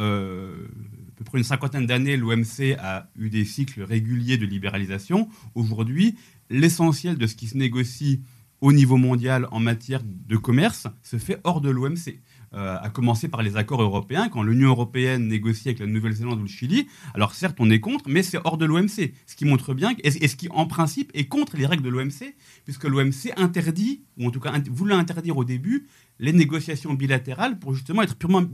peu 1.16 1.24
près 1.24 1.38
une 1.38 1.43
cinquantaine 1.43 1.86
d'années, 1.86 2.18
l'OMC 2.18 2.76
a 2.80 3.09
eu 3.18 3.30
des 3.30 3.45
cycles 3.45 3.84
réguliers 3.84 4.38
de 4.38 4.45
libéralisation. 4.45 5.30
Aujourd'hui, 5.55 6.16
l'essentiel 6.49 7.18
de 7.18 7.28
ce 7.28 7.36
qui 7.36 7.47
se 7.47 7.57
négocie 7.57 8.22
au 8.61 8.74
niveau 8.74 8.97
mondial 8.97 9.47
en 9.51 9.59
matière 9.59 10.01
de 10.03 10.38
commerce 10.38 10.88
se 11.03 11.18
fait 11.18 11.39
hors 11.43 11.61
de 11.61 11.70
l'OMC. 11.70 12.20
Euh, 12.53 12.78
à 12.80 12.89
commencer 12.89 13.28
par 13.28 13.43
les 13.43 13.57
accords 13.57 13.82
européens, 13.82 14.30
quand 14.30 14.41
l'Union 14.41 14.70
européenne 14.70 15.28
négocie 15.28 15.68
avec 15.68 15.80
la 15.80 15.88
Nouvelle-Zélande 15.88 16.39
ou 16.39 16.43
le 16.43 16.47
Chili. 16.47 16.88
Alors 17.13 17.34
certes, 17.34 17.57
on 17.59 17.70
est 17.70 17.82
contre, 17.82 18.07
mais 18.07 18.24
c'est 18.24 18.38
hors 18.45 18.57
de 18.57 18.66
l'OMC, 18.66 19.11
ce 19.26 19.36
qui 19.36 19.43
montre 19.43 19.74
bien, 19.74 19.93
et, 20.03 20.26
ce 20.26 20.36
qui 20.38 20.47
en 20.51 20.66
principe 20.66 21.11
est 21.13 21.26
contre 21.26 21.57
les 21.57 21.66
règles 21.66 21.84
de 21.84 21.89
l'OMC, 21.89 22.34
puisque 22.63 22.86
l'OMC 22.86 23.34
interdit, 23.36 24.05
ou 24.18 24.28
en 24.28 24.32
tout 24.32 24.39
cas 24.39 24.53
voulait 24.72 24.95
interdire 24.95 25.36
au 25.36 25.43
début, 25.43 25.88
les 26.18 26.32
négociations 26.32 26.93
bilatérales 26.93 27.59
pour 27.59 27.74
justement 27.74 28.03
être 28.03 28.16
purement 28.16 28.45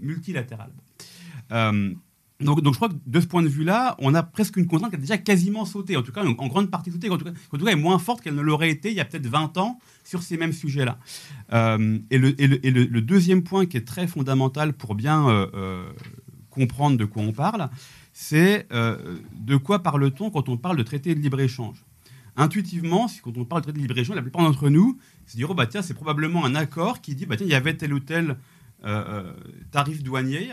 multilatérales. 0.00 0.72
Euh, 1.52 1.94
donc, 2.40 2.64
je 2.64 2.70
crois 2.70 2.88
que 2.88 2.94
de 3.06 3.20
ce 3.20 3.26
point 3.26 3.42
de 3.42 3.48
vue-là, 3.48 3.96
on 3.98 4.14
a 4.14 4.22
presque 4.22 4.56
une 4.56 4.66
contrainte 4.66 4.90
qui 4.90 4.96
a 4.96 5.00
déjà 5.00 5.18
quasiment 5.18 5.66
sauté, 5.66 5.96
en 5.96 6.02
tout 6.02 6.12
cas 6.12 6.24
en 6.24 6.46
grande 6.46 6.70
partie 6.70 6.90
sauté, 6.90 7.10
en 7.10 7.18
tout 7.18 7.24
cas, 7.26 7.32
en 7.52 7.66
est 7.66 7.76
moins 7.76 7.98
forte 7.98 8.22
qu'elle 8.22 8.34
ne 8.34 8.40
l'aurait 8.40 8.70
été 8.70 8.90
il 8.90 8.96
y 8.96 9.00
a 9.00 9.04
peut-être 9.04 9.26
20 9.26 9.58
ans 9.58 9.78
sur 10.04 10.22
ces 10.22 10.38
mêmes 10.38 10.54
sujets-là. 10.54 10.98
Euh, 11.52 11.98
et, 12.10 12.18
le, 12.18 13.00
deuxième 13.00 13.42
point 13.42 13.66
qui 13.66 13.76
est 13.76 13.86
très 13.86 14.06
fondamental 14.06 14.72
pour 14.72 14.94
bien 14.94 15.28
euh, 15.28 15.84
comprendre 16.48 16.96
de 16.96 17.04
quoi 17.04 17.22
on 17.22 17.32
parle, 17.32 17.68
c'est 18.14 18.66
de 18.70 19.56
quoi 19.56 19.82
parle-t-on 19.82 20.30
quand 20.30 20.48
on 20.48 20.56
parle 20.56 20.78
de 20.78 20.82
traité 20.82 21.14
de 21.14 21.20
libre-échange? 21.20 21.84
Intuitivement, 22.36 23.06
quand 23.22 23.36
on 23.36 23.44
parle 23.44 23.60
de 23.60 23.64
traité 23.64 23.80
de 23.80 23.86
libre-échange, 23.86 24.16
la 24.16 24.22
plupart 24.22 24.42
d'entre 24.42 24.70
nous 24.70 24.98
se 25.26 25.36
diront, 25.36 25.54
bah, 25.54 25.66
tiens, 25.66 25.82
c'est 25.82 25.94
probablement 25.94 26.46
un 26.46 26.54
accord 26.54 27.02
qui 27.02 27.14
dit, 27.14 27.26
bah, 27.26 27.36
tiens, 27.36 27.46
il 27.46 27.52
y 27.52 27.54
avait 27.54 27.76
tel 27.76 27.92
ou 27.92 28.00
tel 28.00 28.36
tarif 29.70 30.02
douanier, 30.02 30.52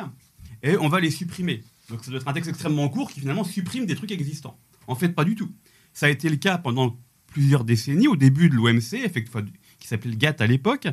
et 0.63 0.77
on 0.77 0.89
va 0.89 0.99
les 0.99 1.11
supprimer. 1.11 1.63
Donc 1.89 2.03
ça 2.03 2.11
doit 2.11 2.19
être 2.19 2.27
un 2.27 2.33
texte 2.33 2.49
extrêmement 2.49 2.89
court 2.89 3.09
qui 3.09 3.19
finalement 3.19 3.43
supprime 3.43 3.85
des 3.85 3.95
trucs 3.95 4.11
existants. 4.11 4.59
En 4.87 4.95
fait, 4.95 5.09
pas 5.09 5.23
du 5.23 5.35
tout. 5.35 5.51
Ça 5.93 6.07
a 6.07 6.09
été 6.09 6.29
le 6.29 6.37
cas 6.37 6.57
pendant 6.57 6.97
plusieurs 7.27 7.63
décennies, 7.63 8.07
au 8.07 8.15
début 8.15 8.49
de 8.49 8.55
l'OMC, 8.55 9.11
qui 9.79 9.87
s'appelait 9.87 10.11
le 10.11 10.17
GATT 10.17 10.41
à 10.41 10.47
l'époque. 10.47 10.87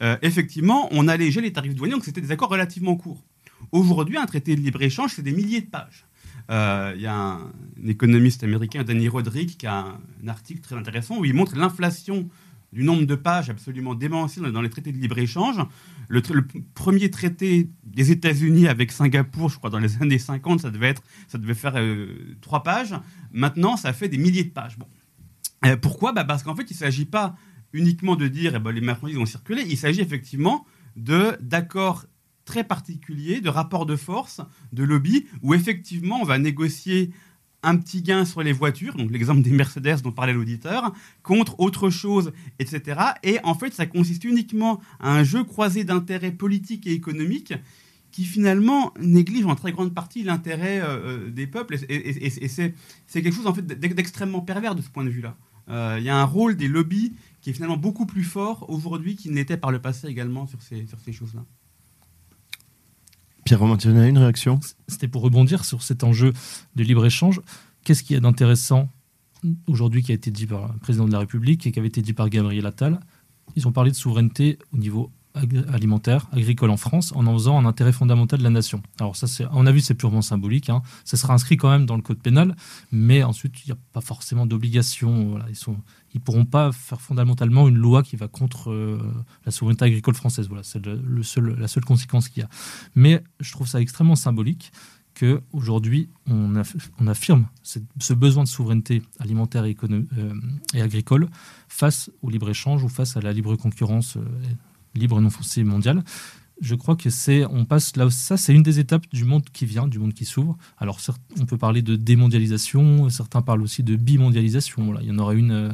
Euh, 0.00 0.16
effectivement, 0.22 0.88
on 0.92 1.08
allégeait 1.08 1.40
les 1.40 1.52
tarifs 1.52 1.74
douaniers, 1.74 1.94
donc 1.94 2.04
c'était 2.04 2.20
des 2.20 2.30
accords 2.30 2.50
relativement 2.50 2.96
courts. 2.96 3.24
Aujourd'hui, 3.72 4.16
un 4.16 4.26
traité 4.26 4.54
de 4.54 4.60
libre-échange, 4.60 5.12
c'est 5.14 5.22
des 5.22 5.32
milliers 5.32 5.60
de 5.60 5.66
pages. 5.66 6.06
Euh, 6.50 6.92
il 6.94 7.02
y 7.02 7.06
a 7.06 7.14
un, 7.14 7.52
économiste 7.84 8.42
américain, 8.42 8.82
Danny 8.84 9.08
Roderick, 9.08 9.58
qui 9.58 9.66
a 9.66 9.98
un, 10.24 10.28
article 10.28 10.60
très 10.60 10.76
intéressant 10.76 11.18
où 11.18 11.24
il 11.24 11.34
montre 11.34 11.56
l'inflation 11.56 12.28
du 12.72 12.84
nombre 12.84 13.06
de 13.06 13.14
pages 13.14 13.50
absolument 13.50 13.94
démentiel 13.94 14.50
dans 14.52 14.60
les 14.60 14.70
traités 14.70 14.92
de 14.92 14.98
libre-échange. 14.98 15.56
Le, 16.08 16.22
premier 16.74 17.10
traité 17.10 17.70
des 17.84 18.10
États-Unis 18.10 18.68
avec 18.68 18.92
Singapour, 18.92 19.48
je 19.50 19.56
crois, 19.56 19.70
dans 19.70 19.78
les 19.78 19.96
années 20.02 20.18
50, 20.18 20.60
ça 20.60 20.70
devait, 20.70 20.88
être, 20.88 21.02
ça 21.28 21.38
devait 21.38 21.54
faire 21.54 21.74
euh, 21.76 22.36
trois 22.40 22.62
pages. 22.62 22.94
Maintenant, 23.32 23.76
ça 23.76 23.92
fait 23.92 24.08
des 24.08 24.18
milliers 24.18 24.44
de 24.44 24.50
pages. 24.50 24.78
Bon. 24.78 24.86
Euh, 25.64 25.76
pourquoi? 25.76 26.12
Bah 26.12 26.24
Parce 26.24 26.42
qu'en 26.42 26.54
fait, 26.54 26.70
il 26.70 26.74
ne 26.74 26.78
s'agit 26.78 27.04
pas 27.04 27.36
uniquement 27.72 28.16
de 28.16 28.28
dire 28.28 28.54
eh 28.54 28.58
ben, 28.58 28.70
les 28.70 28.80
marchandises 28.80 29.16
vont 29.16 29.26
circuler, 29.26 29.62
il 29.68 29.76
s'agit 29.76 30.00
effectivement 30.00 30.66
d'accords 30.96 32.06
très 32.44 32.64
particuliers, 32.64 33.40
de 33.42 33.50
rapports 33.50 33.84
de 33.84 33.94
force, 33.94 34.40
de 34.72 34.82
lobby, 34.82 35.26
où 35.42 35.52
effectivement 35.52 36.18
on 36.20 36.24
va 36.24 36.38
négocier 36.38 37.12
un 37.62 37.76
petit 37.76 38.02
gain 38.02 38.24
sur 38.24 38.42
les 38.42 38.52
voitures, 38.52 38.94
donc 38.94 39.10
l'exemple 39.10 39.42
des 39.42 39.50
Mercedes 39.50 40.00
dont 40.02 40.12
parlait 40.12 40.32
l'auditeur, 40.32 40.92
contre 41.22 41.58
autre 41.58 41.90
chose, 41.90 42.32
etc. 42.58 43.00
Et 43.22 43.38
en 43.42 43.54
fait, 43.54 43.74
ça 43.74 43.86
consiste 43.86 44.24
uniquement 44.24 44.80
à 45.00 45.12
un 45.12 45.24
jeu 45.24 45.44
croisé 45.44 45.84
d'intérêts 45.84 46.30
politiques 46.30 46.86
et 46.86 46.92
économiques 46.92 47.54
qui 48.10 48.24
finalement 48.24 48.94
néglige 48.98 49.44
en 49.44 49.54
très 49.54 49.72
grande 49.72 49.94
partie 49.94 50.22
l'intérêt 50.22 50.80
euh, 50.80 50.86
euh, 50.86 51.30
des 51.30 51.46
peuples. 51.46 51.76
Et, 51.88 52.30
c'est 52.30 52.72
quelque 53.12 53.34
chose 53.34 53.46
en 53.46 53.54
fait 53.54 53.66
d'extrêmement 53.66 54.40
pervers 54.40 54.74
de 54.74 54.82
ce 54.82 54.88
point 54.88 55.04
de 55.04 55.10
vue-là. 55.10 55.36
Euh, 55.68 55.96
il 55.98 56.04
y 56.04 56.08
a 56.08 56.16
un 56.16 56.24
rôle 56.24 56.56
des 56.56 56.68
lobbies 56.68 57.12
qui 57.40 57.50
est 57.50 57.52
finalement 57.52 57.76
beaucoup 57.76 58.06
plus 58.06 58.24
fort 58.24 58.68
aujourd'hui 58.70 59.16
qu'il 59.16 59.32
n'était 59.32 59.56
par 59.56 59.70
le 59.70 59.80
passé 59.80 60.08
également 60.08 60.46
sur 60.46 60.62
ces, 60.62 60.86
sur 60.86 60.98
ces 61.00 61.12
choses-là. 61.12 61.44
Pierre 63.48 63.60
Romain, 63.60 63.78
tu 63.78 63.88
as 63.88 64.06
une 64.06 64.18
réaction? 64.18 64.60
C'était 64.88 65.08
pour 65.08 65.22
rebondir 65.22 65.64
sur 65.64 65.82
cet 65.82 66.04
enjeu 66.04 66.34
de 66.76 66.82
libre-échange. 66.82 67.40
Qu'est-ce 67.82 68.02
qu'il 68.02 68.12
y 68.12 68.16
a 68.18 68.20
d'intéressant 68.20 68.90
aujourd'hui 69.66 70.02
qui 70.02 70.12
a 70.12 70.14
été 70.14 70.30
dit 70.30 70.46
par 70.46 70.70
le 70.74 70.78
président 70.80 71.06
de 71.06 71.12
la 71.12 71.20
République 71.20 71.66
et 71.66 71.72
qui 71.72 71.78
avait 71.78 71.88
été 71.88 72.02
dit 72.02 72.12
par 72.12 72.28
Gabriel 72.28 72.66
Attal? 72.66 73.00
Ils 73.56 73.66
ont 73.66 73.72
parlé 73.72 73.90
de 73.90 73.96
souveraineté 73.96 74.58
au 74.74 74.76
niveau 74.76 75.10
alimentaire, 75.72 76.26
agricole 76.32 76.70
en 76.70 76.76
France, 76.76 77.12
en 77.14 77.26
en 77.26 77.32
faisant 77.34 77.58
un 77.58 77.66
intérêt 77.66 77.92
fondamental 77.92 78.38
de 78.38 78.44
la 78.44 78.50
nation. 78.50 78.82
Alors 78.98 79.16
ça, 79.16 79.26
c'est, 79.26 79.46
on 79.52 79.66
a 79.66 79.72
vu, 79.72 79.80
c'est 79.80 79.94
purement 79.94 80.22
symbolique. 80.22 80.70
Hein. 80.70 80.82
Ça 81.04 81.16
sera 81.16 81.34
inscrit 81.34 81.56
quand 81.56 81.70
même 81.70 81.86
dans 81.86 81.96
le 81.96 82.02
code 82.02 82.18
pénal, 82.18 82.56
mais 82.90 83.22
ensuite, 83.22 83.54
il 83.64 83.68
n'y 83.68 83.72
a 83.72 83.78
pas 83.92 84.00
forcément 84.00 84.46
d'obligation. 84.46 85.38
Ils 85.48 85.56
ils 86.14 86.20
pourront 86.20 86.46
pas 86.46 86.72
faire 86.72 87.00
fondamentalement 87.00 87.68
une 87.68 87.76
loi 87.76 88.02
qui 88.02 88.16
va 88.16 88.28
contre 88.28 88.70
euh, 88.70 88.98
la 89.44 89.52
souveraineté 89.52 89.84
agricole 89.84 90.14
française. 90.14 90.48
Voilà, 90.48 90.62
c'est 90.62 90.84
la 90.84 91.68
seule 91.68 91.84
conséquence 91.84 92.28
qu'il 92.28 92.42
y 92.42 92.44
a. 92.44 92.48
Mais 92.94 93.22
je 93.40 93.52
trouve 93.52 93.68
ça 93.68 93.80
extrêmement 93.80 94.16
symbolique 94.16 94.72
qu'aujourd'hui, 95.18 96.08
on, 96.28 96.52
on 97.00 97.06
affirme 97.06 97.46
ce 97.62 98.14
besoin 98.14 98.44
de 98.44 98.48
souveraineté 98.48 99.02
alimentaire 99.18 99.64
et, 99.64 99.76
euh, 99.82 100.34
agricole 100.74 101.28
face 101.68 102.10
au 102.22 102.30
libre-échange 102.30 102.84
ou 102.84 102.88
face 102.88 103.16
à 103.16 103.20
la 103.20 103.32
libre 103.32 103.56
concurrence 103.56 104.16
euh, 104.16 104.20
libre 104.94 105.20
non 105.20 105.30
foncé 105.30 105.64
mondiale. 105.64 106.02
Je 106.60 106.74
crois 106.74 106.96
que 106.96 107.08
c'est, 107.08 107.44
on 107.46 107.64
passe 107.64 107.94
là, 107.96 108.10
ça 108.10 108.36
c'est 108.36 108.52
une 108.52 108.64
des 108.64 108.80
étapes 108.80 109.06
du 109.12 109.24
monde 109.24 109.44
qui 109.52 109.64
vient, 109.64 109.86
du 109.86 109.98
monde 109.98 110.12
qui 110.12 110.24
s'ouvre. 110.24 110.56
Alors 110.78 111.00
on 111.38 111.46
peut 111.46 111.56
parler 111.56 111.82
de 111.82 111.94
démondialisation, 111.94 113.08
certains 113.10 113.42
parlent 113.42 113.62
aussi 113.62 113.84
de 113.84 113.94
bimondialisation. 113.94 114.98
Il 115.00 115.06
y 115.06 115.12
en 115.12 115.18
aura 115.18 115.34
une 115.34 115.52
euh, 115.52 115.70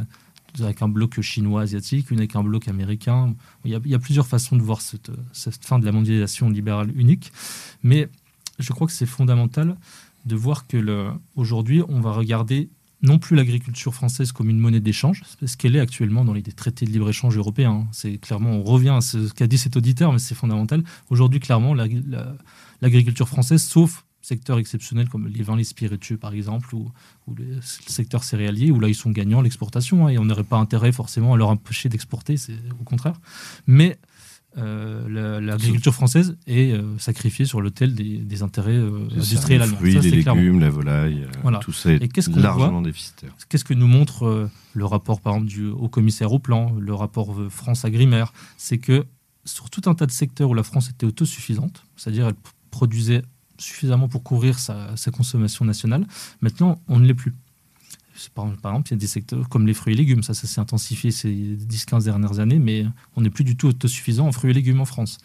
avec 0.60 0.82
un 0.82 0.88
bloc 0.88 1.20
chinois 1.22 1.62
asiatique, 1.62 2.10
une 2.10 2.18
avec 2.18 2.36
un 2.36 2.42
bloc 2.42 2.68
américain. 2.68 3.34
Il 3.64 3.70
y 3.70 3.94
a, 3.94 3.98
plusieurs 3.98 4.26
façons 4.26 4.56
de 4.56 4.62
voir 4.62 4.82
cette, 4.82 5.10
cette, 5.32 5.64
fin 5.64 5.78
de 5.78 5.86
la 5.86 5.92
mondialisation 5.92 6.50
libérale 6.50 6.92
unique, 6.94 7.32
mais 7.82 8.08
je 8.58 8.72
crois 8.72 8.86
que 8.86 8.92
c'est 8.92 9.06
fondamental 9.06 9.76
de 10.26 10.36
voir 10.36 10.66
que 10.66 11.08
aujourd'hui 11.34 11.82
on 11.88 12.00
va 12.00 12.12
regarder 12.12 12.68
non 13.05 13.18
plus 13.18 13.36
l'agriculture 13.36 13.94
française 13.94 14.32
comme 14.32 14.48
une 14.48 14.59
monnaie 14.59 14.80
d'échange, 14.80 15.22
ce 15.44 15.57
qu'elle 15.57 15.76
est 15.76 15.80
actuellement 15.80 16.24
dans 16.24 16.32
les 16.32 16.42
traités 16.42 16.86
de 16.86 16.90
libre-échange 16.90 17.36
européens. 17.36 17.86
C'est 17.92 18.16
clairement, 18.18 18.50
on 18.50 18.62
revient 18.62 18.94
à 18.96 19.00
ce 19.00 19.32
qu'a 19.32 19.46
dit 19.46 19.59
cet 19.59 19.76
auditeur, 19.76 20.12
mais 20.12 20.18
c'est 20.18 20.34
fondamental. 20.34 20.82
Aujourd'hui, 21.11 21.38
clairement, 21.38 21.74
l'agriculture 22.80 23.28
française, 23.28 23.62
sauf 23.62 24.05
secteurs 24.22 24.59
exceptionnels 24.59 25.11
comme 25.11 25.28
les 25.28 25.42
vins, 25.42 25.57
les 25.57 25.64
spiritueux 25.64 26.16
par 26.16 26.32
exemple, 26.32 26.74
ou, 26.74 26.90
le 27.36 27.61
secteur 27.61 28.24
céréalier, 28.24 28.70
où 28.70 28.80
là 28.80 28.88
ils 28.88 28.94
sont 28.94 29.11
gagnants, 29.11 29.42
l'exportation, 29.42 30.07
hein, 30.07 30.11
et 30.11 30.18
on 30.18 30.24
n'aurait 30.24 30.44
pas 30.44 30.57
intérêt 30.57 30.92
forcément 30.92 31.34
à 31.34 31.36
leur 31.36 31.50
empêcher 31.50 31.90
d'exporter, 31.90 32.38
c'est 32.38 32.57
au 32.80 32.84
contraire. 32.84 33.20
Mais 33.66 33.98
euh, 34.57 35.40
l'agriculture 35.40 35.94
française 35.94 36.36
est 36.46 36.72
euh, 36.72 36.96
sacrifiée 36.98 37.44
sur 37.44 37.61
l'autel 37.61 37.94
des, 37.94 38.42
intérêts 38.42 38.72
euh, 38.72 39.09
industriels 39.12 39.62
allemands. 39.62 39.78
Les 39.82 39.92
fruits, 39.92 40.11
les 40.11 40.22
légumes, 40.22 40.61
la 40.61 40.70
volaille, 40.70 41.26
tout 41.61 41.72
ça 41.72 41.92
est, 41.92 42.28
largement 42.36 42.82
déficitaire. 42.82 43.34
Qu'est-ce 43.48 43.64
que 43.64 43.74
nous 43.74 43.86
montre 43.86 44.48
le 44.72 44.84
rapport, 44.84 45.20
par 45.20 45.34
exemple, 45.34 45.50
du 45.50 45.66
haut 45.66 45.88
commissaire 45.88 46.32
au 46.32 46.38
plan, 46.38 46.74
le 46.78 46.94
rapport 46.94 47.34
France 47.50 47.84
Agrimaire? 47.84 48.32
C'est 48.57 48.78
que 48.78 49.05
sur 49.44 49.70
tout 49.70 49.82
un 49.86 49.94
tas 49.94 50.07
de 50.07 50.12
secteurs 50.12 50.50
où 50.50 50.55
la 50.55 50.62
France 50.62 50.88
était 50.88 51.07
autosuffisante, 51.07 51.84
c'est-à-dire 51.96 52.28
elle 52.28 52.34
produisait 52.70 53.22
suffisamment 53.59 54.09
pour 54.09 54.22
couvrir 54.22 54.59
sa, 54.59 54.96
sa 54.96 55.11
consommation 55.11 55.64
nationale, 55.64 56.07
maintenant 56.40 56.80
on 56.88 56.98
ne 56.98 57.07
l'est 57.07 57.14
plus. 57.14 57.34
Par, 58.34 58.46
exemple, 58.46 58.88
il 58.88 58.90
y 58.92 58.94
a 58.94 58.98
des 58.98 59.06
secteurs 59.06 59.48
comme 59.48 59.66
les 59.66 59.74
fruits 59.74 59.94
et 59.94 59.96
légumes, 59.96 60.22
ça, 60.22 60.34
ça 60.34 60.46
s'est 60.46 60.60
intensifié 60.60 61.10
ces 61.10 61.30
10-15 61.32 62.04
dernières 62.04 62.38
années, 62.38 62.58
mais 62.58 62.86
on 63.16 63.22
n'est 63.22 63.30
plus 63.30 63.44
du 63.44 63.56
tout 63.56 63.68
autosuffisant 63.68 64.26
en 64.26 64.32
fruits 64.32 64.50
et 64.50 64.54
légumes 64.54 64.80
en 64.80 64.84
France. 64.84 65.18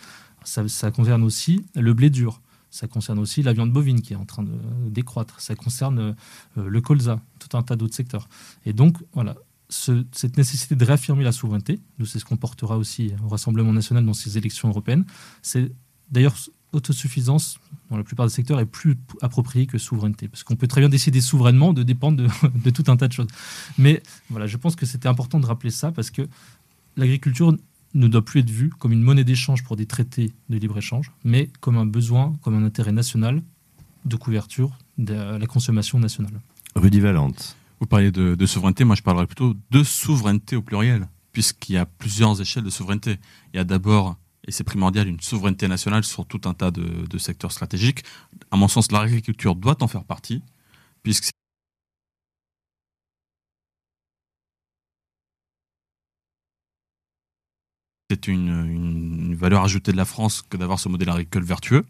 Ça, 0.44 0.92
concerne 0.92 1.24
aussi 1.24 1.66
le 1.76 1.94
blé 1.94 2.10
dur, 2.10 2.42
ça 2.72 2.88
concerne 2.88 3.20
aussi 3.20 3.44
la 3.44 3.54
viande 3.54 3.72
bovine 3.72 4.02
qui 4.02 4.14
est 4.14 4.18
en 4.18 4.26
train 4.26 4.44
de 4.44 4.58
décroître, 4.90 5.40
ça 5.42 5.56
concerne 5.56 6.16
euh, 6.58 6.70
le 6.70 6.82
colza, 6.82 7.22
tout 7.40 7.58
un 7.58 7.62
tas 7.62 7.76
d'autres 7.76 7.96
secteurs. 7.96 8.28
Et 8.66 8.74
donc, 8.74 8.98
voilà, 9.14 9.36
cette 9.70 10.38
nécessité 10.38 10.76
de 10.76 10.84
réaffirmer 10.84 11.24
la 11.24 11.32
souveraineté, 11.32 11.80
nous, 12.00 12.06
c'est 12.06 12.20
ce 12.20 12.26
qu'on 12.26 12.38
portera 12.38 12.78
aussi 12.78 13.12
au 13.24 13.28
Rassemblement 13.28 13.74
national 13.74 14.06
dans 14.06 14.14
ces 14.14 14.38
élections 14.38 14.70
européennes, 14.70 15.06
c'est 15.42 15.72
d'ailleurs 16.10 16.36
autosuffisance 16.74 17.60
dans 17.90 17.98
la 17.98 18.04
plupart 18.04 18.26
des 18.26 18.32
secteurs 18.32 18.60
est 18.60 18.66
plus 18.66 18.98
appropriée 19.22 19.66
que 19.66 19.78
souveraineté. 19.78 20.28
Parce 20.28 20.44
qu'on 20.44 20.56
peut 20.56 20.68
très 20.68 20.82
bien 20.82 20.90
décider 20.90 21.22
souverainement 21.22 21.74
de 21.74 21.84
dépendre 21.84 22.24
de, 22.64 22.70
tout 22.70 22.84
un 22.88 22.98
tas 22.98 23.08
de 23.08 23.14
choses. 23.14 23.28
Mais 23.78 24.04
voilà, 24.30 24.48
je 24.48 24.58
pense 24.58 24.76
que 24.76 24.86
c'était 24.86 25.08
important 25.08 25.40
de 25.40 25.46
rappeler 25.46 25.72
ça 25.72 25.92
parce 25.92 26.12
que 26.12 26.28
l'agriculture 26.98 27.56
ne 27.96 28.08
doit 28.08 28.24
plus 28.24 28.42
être 28.42 28.50
vue 28.50 28.70
comme 28.70 28.92
une 28.92 29.02
monnaie 29.02 29.24
d'échange 29.24 29.64
pour 29.64 29.76
des 29.76 29.88
traités 29.88 30.32
de 30.50 30.58
libre-échange, 30.58 31.12
mais 31.24 31.50
comme 31.60 31.78
un 31.78 31.88
besoin, 31.88 32.36
comme 32.44 32.56
un 32.56 32.64
intérêt 32.64 32.92
national 32.92 33.42
de 34.06 34.16
couverture 34.16 34.78
de 34.98 35.14
la 35.14 35.48
consommation 35.48 36.00
nationale. 36.00 36.40
Rudy 36.76 37.00
Valente. 37.00 37.58
Vous 37.80 37.88
parlez 37.88 38.12
de, 38.12 38.36
de 38.36 38.46
souveraineté, 38.46 38.84
moi 38.84 38.96
je 38.96 39.02
parlerais 39.02 39.26
plutôt 39.26 39.56
de 39.72 39.84
souveraineté 39.84 40.56
au 40.56 40.62
pluriel, 40.62 41.08
puisqu'il 41.32 41.74
y 41.74 41.78
a 41.78 41.86
plusieurs 41.86 42.40
échelles 42.40 42.64
de 42.64 42.70
souveraineté. 42.70 43.18
Il 43.54 43.58
y 43.58 43.60
a 43.60 43.64
d'abord 43.64 44.18
et 44.50 44.52
c'est 44.52 44.64
primordial, 44.64 45.08
une 45.08 45.20
souveraineté 45.20 45.68
nationale 45.68 46.04
sur 46.04 46.26
tout 46.26 46.42
un 46.46 46.56
tas 46.56 46.72
de, 46.72 47.18
secteurs 47.20 47.52
stratégiques. 47.52 48.04
À 48.50 48.58
mon 48.58 48.68
sens, 48.68 48.92
l'agriculture 48.92 49.56
doit 49.56 49.78
en 49.84 49.88
faire 49.88 50.04
partie, 50.04 50.42
puisque 51.04 51.30
c'est 58.10 58.28
une, 58.28 59.36
valeur 59.36 59.64
ajoutée 59.64 59.92
de 59.92 59.98
la 59.98 60.06
France 60.06 60.42
que 60.42 60.58
d'avoir 60.58 60.80
ce 60.80 60.90
modèle 60.90 61.10
agricole 61.10 61.44
vertueux. 61.44 61.86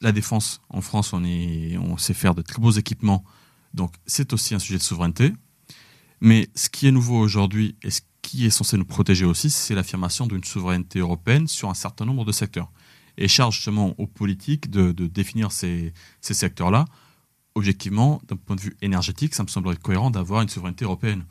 La 0.00 0.12
défense, 0.12 0.60
en 0.68 0.80
France, 0.80 1.12
on, 1.12 1.24
est, 1.24 1.76
on 1.76 1.96
sait 1.96 2.14
faire 2.14 2.36
de 2.36 2.42
très 2.42 2.62
beaux 2.62 2.70
équipements, 2.70 3.24
donc 3.74 3.92
c'est 4.06 4.32
aussi 4.32 4.54
un 4.54 4.60
sujet 4.60 4.78
de 4.78 4.84
souveraineté. 4.84 5.32
Mais 6.20 6.48
ce 6.54 6.68
qui 6.68 6.86
est 6.86 6.92
nouveau 6.92 7.18
aujourd'hui 7.18 7.74
et 7.82 7.90
ce 7.90 8.00
qui 8.24 8.46
est 8.46 8.50
censé 8.50 8.78
nous 8.78 8.86
protéger 8.86 9.26
aussi, 9.26 9.50
c'est 9.50 9.74
l'affirmation 9.74 10.26
d'une 10.26 10.42
souveraineté 10.42 10.98
européenne 10.98 11.46
sur 11.46 11.68
un 11.68 11.74
certain 11.74 12.06
nombre 12.06 12.24
de 12.24 12.32
secteurs. 12.32 12.72
Et 13.18 13.28
charge 13.28 13.56
justement 13.56 13.94
aux 13.98 14.06
politiques 14.06 14.70
de, 14.70 14.92
définir 15.06 15.52
ces, 15.52 15.92
secteurs-là. 16.22 16.86
Objectivement, 17.54 18.22
d'un 18.26 18.36
point 18.36 18.56
de 18.56 18.62
vue 18.62 18.76
énergétique, 18.80 19.34
ça 19.34 19.42
me 19.42 19.48
semblerait 19.48 19.76
cohérent 19.76 20.10
d'avoir 20.10 20.40
une 20.40 20.48
souveraineté 20.48 20.86
européenne 20.86 21.24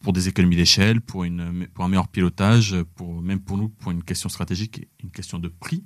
pour 0.00 0.12
des 0.12 0.28
économies 0.28 0.56
d'échelle, 0.56 1.00
pour, 1.00 1.22
un 1.22 1.88
meilleur 1.88 2.08
pilotage, 2.08 2.74
même 3.22 3.40
pour 3.40 3.56
nous, 3.56 3.68
pour 3.68 3.92
une 3.92 4.02
question 4.02 4.28
stratégique, 4.28 4.88
une 5.02 5.10
question 5.10 5.38
de 5.38 5.48
prix. 5.48 5.84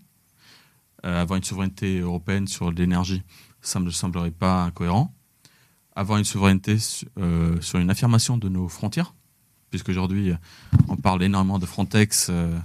Euh, 1.05 1.21
avoir 1.21 1.37
une 1.37 1.45
souveraineté 1.45 1.99
européenne 1.99 2.49
sur 2.49 2.73
l'énergie, 2.73 3.23
ça 3.61 3.79
ne 3.79 3.85
me 3.85 3.91
semblerait 3.91 4.31
pas 4.31 4.65
incohérent. 4.65 5.15
Avoir 5.95 6.19
une 6.19 6.25
souveraineté 6.25 6.79
euh, 7.19 7.61
sur 7.61 7.79
une 7.79 7.91
affirmation 7.91 8.39
de 8.39 8.49
nos 8.49 8.69
frontières, 8.69 9.15
puisqu'aujourd'hui, 9.75 10.33
on 10.87 10.95
parle 10.95 11.25
énormément 11.25 11.59
de 11.59 11.67
Frontex. 11.67 12.29
Euh, 12.31 12.57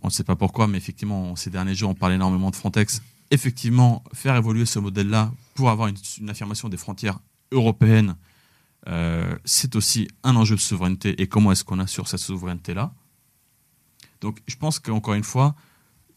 on 0.00 0.06
ne 0.06 0.12
sait 0.12 0.22
pas 0.22 0.36
pourquoi, 0.36 0.68
mais 0.68 0.78
effectivement, 0.78 1.34
ces 1.34 1.50
derniers 1.50 1.74
jours, 1.74 1.90
on 1.90 1.94
parle 1.94 2.12
énormément 2.12 2.50
de 2.52 2.54
Frontex. 2.54 3.02
effectivement 3.32 4.04
faire 4.12 4.36
évoluer 4.36 4.64
ce 4.64 4.78
modèle-là 4.78 5.32
pour 5.54 5.68
avoir 5.70 5.88
une, 5.88 6.30
affirmation 6.30 6.68
des 6.68 6.76
frontières 6.76 7.18
européennes, 7.50 8.14
euh, 8.86 9.36
c'est 9.44 9.74
aussi 9.74 10.06
un 10.22 10.36
enjeu 10.36 10.54
de 10.54 10.60
souveraineté 10.60 11.20
et 11.20 11.26
comment 11.26 11.50
est-ce 11.50 11.64
qu'on 11.64 11.80
assure 11.80 12.06
cette 12.06 12.20
souveraineté-là. 12.20 12.92
Donc 14.20 14.38
je 14.46 14.54
pense 14.54 14.78
qu'encore 14.78 15.14
une 15.14 15.24
fois, 15.24 15.56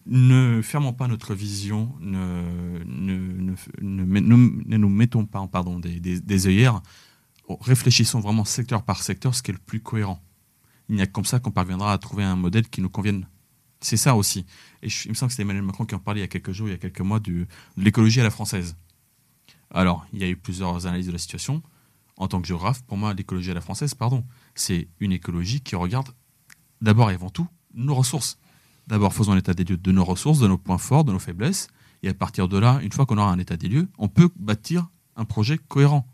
ne 0.05 0.61
fermons 0.61 0.93
pas 0.93 1.07
notre 1.07 1.33
vision, 1.33 1.91
ne, 2.01 2.83
nous 3.81 4.89
mettons 4.89 5.25
pas 5.25 5.47
pardon, 5.47 5.79
des, 5.79 5.99
des, 5.99 6.19
des, 6.19 6.45
œillères, 6.45 6.83
réfléchissons 7.61 8.19
vraiment 8.19 8.45
secteur 8.45 8.83
par 8.83 9.01
secteur 9.03 9.35
ce 9.35 9.41
qui 9.41 9.51
est 9.51 9.53
le 9.53 9.59
plus 9.59 9.81
cohérent. 9.81 10.21
Il 10.89 10.95
n'y 10.95 11.01
a 11.01 11.07
que 11.07 11.11
comme 11.11 11.25
ça 11.25 11.39
qu'on 11.39 11.51
parviendra 11.51 11.93
à 11.93 11.97
trouver 11.97 12.23
un 12.23 12.35
modèle 12.35 12.67
qui 12.67 12.81
nous 12.81 12.89
convienne. 12.89 13.27
C'est 13.81 13.97
ça 13.97 14.15
aussi. 14.15 14.45
Et 14.81 14.87
il 14.87 15.09
me 15.09 15.13
semble 15.13 15.29
que 15.29 15.33
c'était 15.33 15.43
Emmanuel 15.43 15.63
Macron 15.63 15.85
qui 15.85 15.95
en 15.95 15.99
parlait 15.99 16.19
il 16.19 16.23
y 16.23 16.25
a 16.25 16.27
quelques 16.27 16.51
jours, 16.51 16.67
il 16.67 16.71
y 16.71 16.75
a 16.75 16.77
quelques 16.77 17.01
mois, 17.01 17.19
de 17.19 17.47
l'écologie 17.77 18.19
à 18.19 18.23
la 18.23 18.31
française. 18.31 18.75
Alors, 19.71 20.05
il 20.13 20.19
y 20.19 20.23
a 20.23 20.27
eu 20.27 20.35
plusieurs 20.35 20.87
analyses 20.87 21.07
de 21.07 21.11
la 21.11 21.17
situation. 21.17 21.61
En 22.17 22.27
tant 22.27 22.41
que 22.41 22.47
géographe, 22.47 22.83
pour 22.83 22.97
moi, 22.97 23.13
l'écologie 23.13 23.51
à 23.51 23.53
la 23.53 23.61
française, 23.61 23.93
pardon, 23.93 24.25
c'est 24.55 24.89
une 24.99 25.13
écologie 25.13 25.61
qui 25.61 25.75
regarde 25.75 26.09
d'abord 26.81 27.11
et 27.11 27.13
avant 27.13 27.29
tout 27.29 27.47
nos 27.73 27.95
ressources. 27.95 28.39
D'abord, 28.87 29.13
faisons 29.13 29.35
l'état 29.35 29.53
des 29.53 29.63
lieux 29.63 29.77
de 29.77 29.91
nos 29.91 30.03
ressources, 30.03 30.39
de 30.39 30.47
nos 30.47 30.57
points 30.57 30.79
forts, 30.79 31.03
de 31.03 31.13
nos 31.13 31.19
faiblesses. 31.19 31.67
Et 32.01 32.09
à 32.09 32.13
partir 32.13 32.47
de 32.47 32.57
là, 32.57 32.79
une 32.81 32.91
fois 32.91 33.05
qu'on 33.05 33.17
aura 33.17 33.31
un 33.31 33.39
état 33.39 33.55
des 33.55 33.67
lieux, 33.67 33.87
on 33.97 34.07
peut 34.07 34.29
bâtir 34.35 34.89
un 35.15 35.25
projet 35.25 35.57
cohérent. 35.57 36.07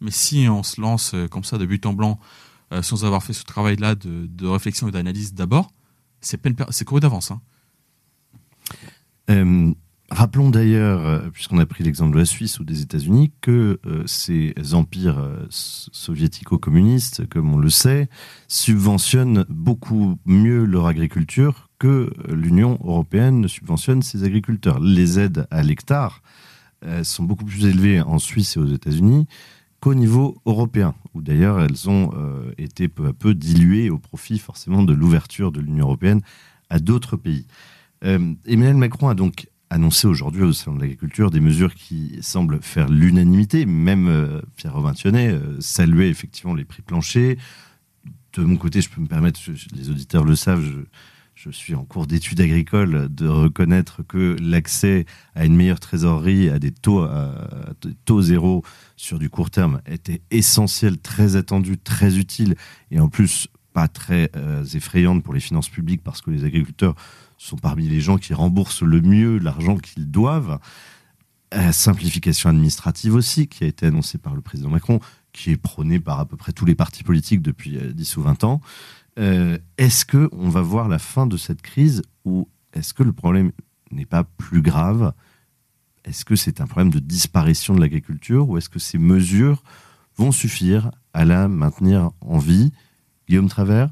Mais 0.00 0.10
si 0.10 0.46
on 0.48 0.62
se 0.62 0.80
lance 0.80 1.12
euh, 1.14 1.28
comme 1.28 1.44
ça 1.44 1.58
de 1.58 1.66
but 1.66 1.84
en 1.86 1.92
blanc, 1.92 2.18
euh, 2.72 2.82
sans 2.82 3.04
avoir 3.04 3.22
fait 3.22 3.32
ce 3.32 3.44
travail-là 3.44 3.94
de, 3.94 4.46
réflexion 4.46 4.88
et 4.88 4.90
d'analyse 4.90 5.34
d'abord, 5.34 5.72
c'est 6.20 6.84
couru 6.84 7.00
d'avance. 7.00 7.30
Hein. 7.30 7.40
Euh, 9.30 9.72
Rappelons 10.12 10.50
d'ailleurs, 10.50 11.30
puisqu'on 11.30 11.58
a 11.58 11.66
pris 11.66 11.84
l'exemple 11.84 12.14
de 12.14 12.18
la 12.18 12.24
Suisse 12.24 12.58
ou 12.58 12.64
des 12.64 12.82
États-Unis, 12.82 13.30
que 13.40 13.78
ces 14.06 14.52
empires 14.72 15.24
soviético-communistes, 15.50 17.28
comme 17.28 17.54
on 17.54 17.58
le 17.58 17.70
sait, 17.70 18.08
subventionnent 18.48 19.46
beaucoup 19.48 20.18
mieux 20.24 20.64
leur 20.64 20.88
agriculture 20.88 21.68
que 21.78 22.12
l'Union 22.28 22.76
européenne 22.82 23.40
ne 23.40 23.46
subventionne 23.46 24.02
ses 24.02 24.24
agriculteurs. 24.24 24.80
Les 24.80 25.20
aides 25.20 25.46
à 25.52 25.62
l'hectare 25.62 26.22
sont 27.04 27.22
beaucoup 27.22 27.44
plus 27.44 27.66
élevées 27.66 28.00
en 28.00 28.18
Suisse 28.18 28.56
et 28.56 28.58
aux 28.58 28.66
États-Unis 28.66 29.28
qu'au 29.80 29.94
niveau 29.94 30.40
européen, 30.46 30.94
où 31.14 31.22
d'ailleurs 31.22 31.60
elles 31.60 31.88
ont 31.88 32.12
été 32.58 32.88
peu 32.88 33.06
à 33.06 33.12
peu 33.12 33.34
diluées 33.34 33.90
au 33.90 33.98
profit 33.98 34.38
forcément 34.38 34.82
de 34.82 34.92
l'ouverture 34.92 35.52
de 35.52 35.60
l'Union 35.60 35.86
européenne 35.86 36.20
à 36.68 36.78
d'autres 36.78 37.16
pays. 37.16 37.46
Emmanuel 38.02 38.76
Macron 38.76 39.08
a 39.08 39.14
donc 39.14 39.46
annoncé 39.70 40.08
aujourd'hui 40.08 40.42
au 40.42 40.52
Salon 40.52 40.76
de 40.76 40.80
l'Agriculture 40.82 41.30
des 41.30 41.40
mesures 41.40 41.74
qui 41.74 42.18
semblent 42.20 42.60
faire 42.60 42.88
l'unanimité. 42.88 43.66
Même 43.66 44.08
euh, 44.08 44.42
Pierre 44.56 44.74
Robin 44.74 44.92
euh, 45.06 45.56
saluait 45.60 46.10
effectivement 46.10 46.54
les 46.54 46.64
prix 46.64 46.82
planchers. 46.82 47.36
De 48.34 48.42
mon 48.42 48.56
côté, 48.56 48.80
je 48.80 48.90
peux 48.90 49.00
me 49.00 49.06
permettre, 49.06 49.40
les 49.74 49.90
auditeurs 49.90 50.24
le 50.24 50.36
savent, 50.36 50.62
je, 50.62 50.80
suis 51.48 51.74
en 51.74 51.86
cours 51.86 52.06
d'études 52.06 52.42
agricoles, 52.42 53.08
de 53.08 53.26
reconnaître 53.26 54.02
que 54.02 54.36
l'accès 54.42 55.06
à 55.34 55.46
une 55.46 55.56
meilleure 55.56 55.80
trésorerie, 55.80 56.50
à 56.50 56.58
des 56.58 56.70
taux 56.70 58.20
zéro 58.20 58.62
sur 58.96 59.18
du 59.18 59.30
court 59.30 59.48
terme 59.48 59.80
était 59.86 60.20
essentiel, 60.30 60.98
très 60.98 61.36
attendu, 61.36 61.78
très 61.78 62.18
utile 62.18 62.56
et 62.90 63.00
en 63.00 63.08
plus 63.08 63.48
pas 63.72 63.88
très 63.88 64.30
euh, 64.36 64.64
effrayante 64.64 65.22
pour 65.22 65.34
les 65.34 65.40
finances 65.40 65.68
publiques 65.68 66.02
parce 66.02 66.20
que 66.20 66.30
les 66.30 66.44
agriculteurs 66.44 66.94
sont 67.38 67.56
parmi 67.56 67.88
les 67.88 68.00
gens 68.00 68.18
qui 68.18 68.34
remboursent 68.34 68.82
le 68.82 69.00
mieux 69.00 69.38
l'argent 69.38 69.76
qu'ils 69.76 70.10
doivent. 70.10 70.58
Euh, 71.54 71.72
simplification 71.72 72.48
administrative 72.48 73.14
aussi, 73.14 73.48
qui 73.48 73.64
a 73.64 73.66
été 73.66 73.86
annoncée 73.86 74.18
par 74.18 74.34
le 74.34 74.40
président 74.40 74.68
Macron, 74.68 75.00
qui 75.32 75.50
est 75.50 75.56
prônée 75.56 75.98
par 75.98 76.20
à 76.20 76.26
peu 76.26 76.36
près 76.36 76.52
tous 76.52 76.64
les 76.64 76.76
partis 76.76 77.02
politiques 77.02 77.42
depuis 77.42 77.76
10 77.76 78.16
euh, 78.16 78.20
ou 78.20 78.22
20 78.22 78.44
ans. 78.44 78.60
Euh, 79.18 79.58
est-ce 79.76 80.04
qu'on 80.04 80.48
va 80.48 80.62
voir 80.62 80.88
la 80.88 80.98
fin 80.98 81.26
de 81.26 81.36
cette 81.36 81.62
crise 81.62 82.02
ou 82.24 82.48
est-ce 82.72 82.94
que 82.94 83.02
le 83.02 83.12
problème 83.12 83.52
n'est 83.90 84.06
pas 84.06 84.24
plus 84.24 84.62
grave? 84.62 85.12
Est-ce 86.04 86.24
que 86.24 86.36
c'est 86.36 86.60
un 86.60 86.66
problème 86.66 86.90
de 86.90 86.98
disparition 86.98 87.74
de 87.74 87.80
l'agriculture 87.80 88.48
ou 88.48 88.56
est-ce 88.56 88.68
que 88.68 88.78
ces 88.78 88.98
mesures 88.98 89.62
vont 90.16 90.32
suffire 90.32 90.90
à 91.12 91.24
la 91.24 91.48
maintenir 91.48 92.10
en 92.20 92.38
vie? 92.38 92.72
Guillaume 93.28 93.48
Travers? 93.48 93.90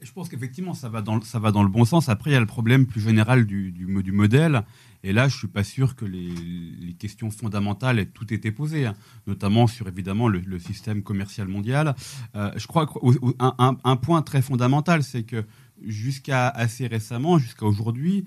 Je 0.00 0.10
pense 0.10 0.28
qu'effectivement, 0.28 0.74
ça, 0.74 0.88
va 0.88 1.00
dans, 1.00 1.20
ça 1.20 1.38
va 1.38 1.52
dans 1.52 1.62
le 1.62 1.68
bon 1.68 1.84
sens. 1.84 2.08
Après, 2.08 2.30
il 2.30 2.32
y 2.32 2.36
a 2.36 2.40
le 2.40 2.46
problème 2.46 2.86
plus 2.86 3.00
général 3.00 3.46
du, 3.46 3.70
du 3.70 4.12
modèle. 4.12 4.64
Et 5.04 5.12
là, 5.12 5.28
je 5.28 5.36
suis 5.36 5.48
pas 5.48 5.64
sûr 5.64 5.96
que 5.96 6.04
les, 6.04 6.94
questions 6.98 7.30
fondamentales 7.30 7.98
aient 7.98 8.06
tout 8.06 8.32
été 8.32 8.52
posées, 8.52 8.86
hein. 8.86 8.94
notamment 9.26 9.66
sur 9.66 9.88
évidemment 9.88 10.28
le, 10.28 10.58
système 10.58 11.02
commercial 11.02 11.48
mondial. 11.48 11.96
Euh, 12.36 12.52
je 12.56 12.66
crois 12.66 12.86
qu'un 12.86 13.54
un, 13.58 13.76
un, 13.82 13.96
point 13.96 14.22
très 14.22 14.42
fondamental, 14.42 15.02
c'est 15.02 15.24
que 15.24 15.44
jusqu'à 15.84 16.48
assez 16.48 16.86
récemment, 16.86 17.38
jusqu'à 17.38 17.66
aujourd'hui, 17.66 18.24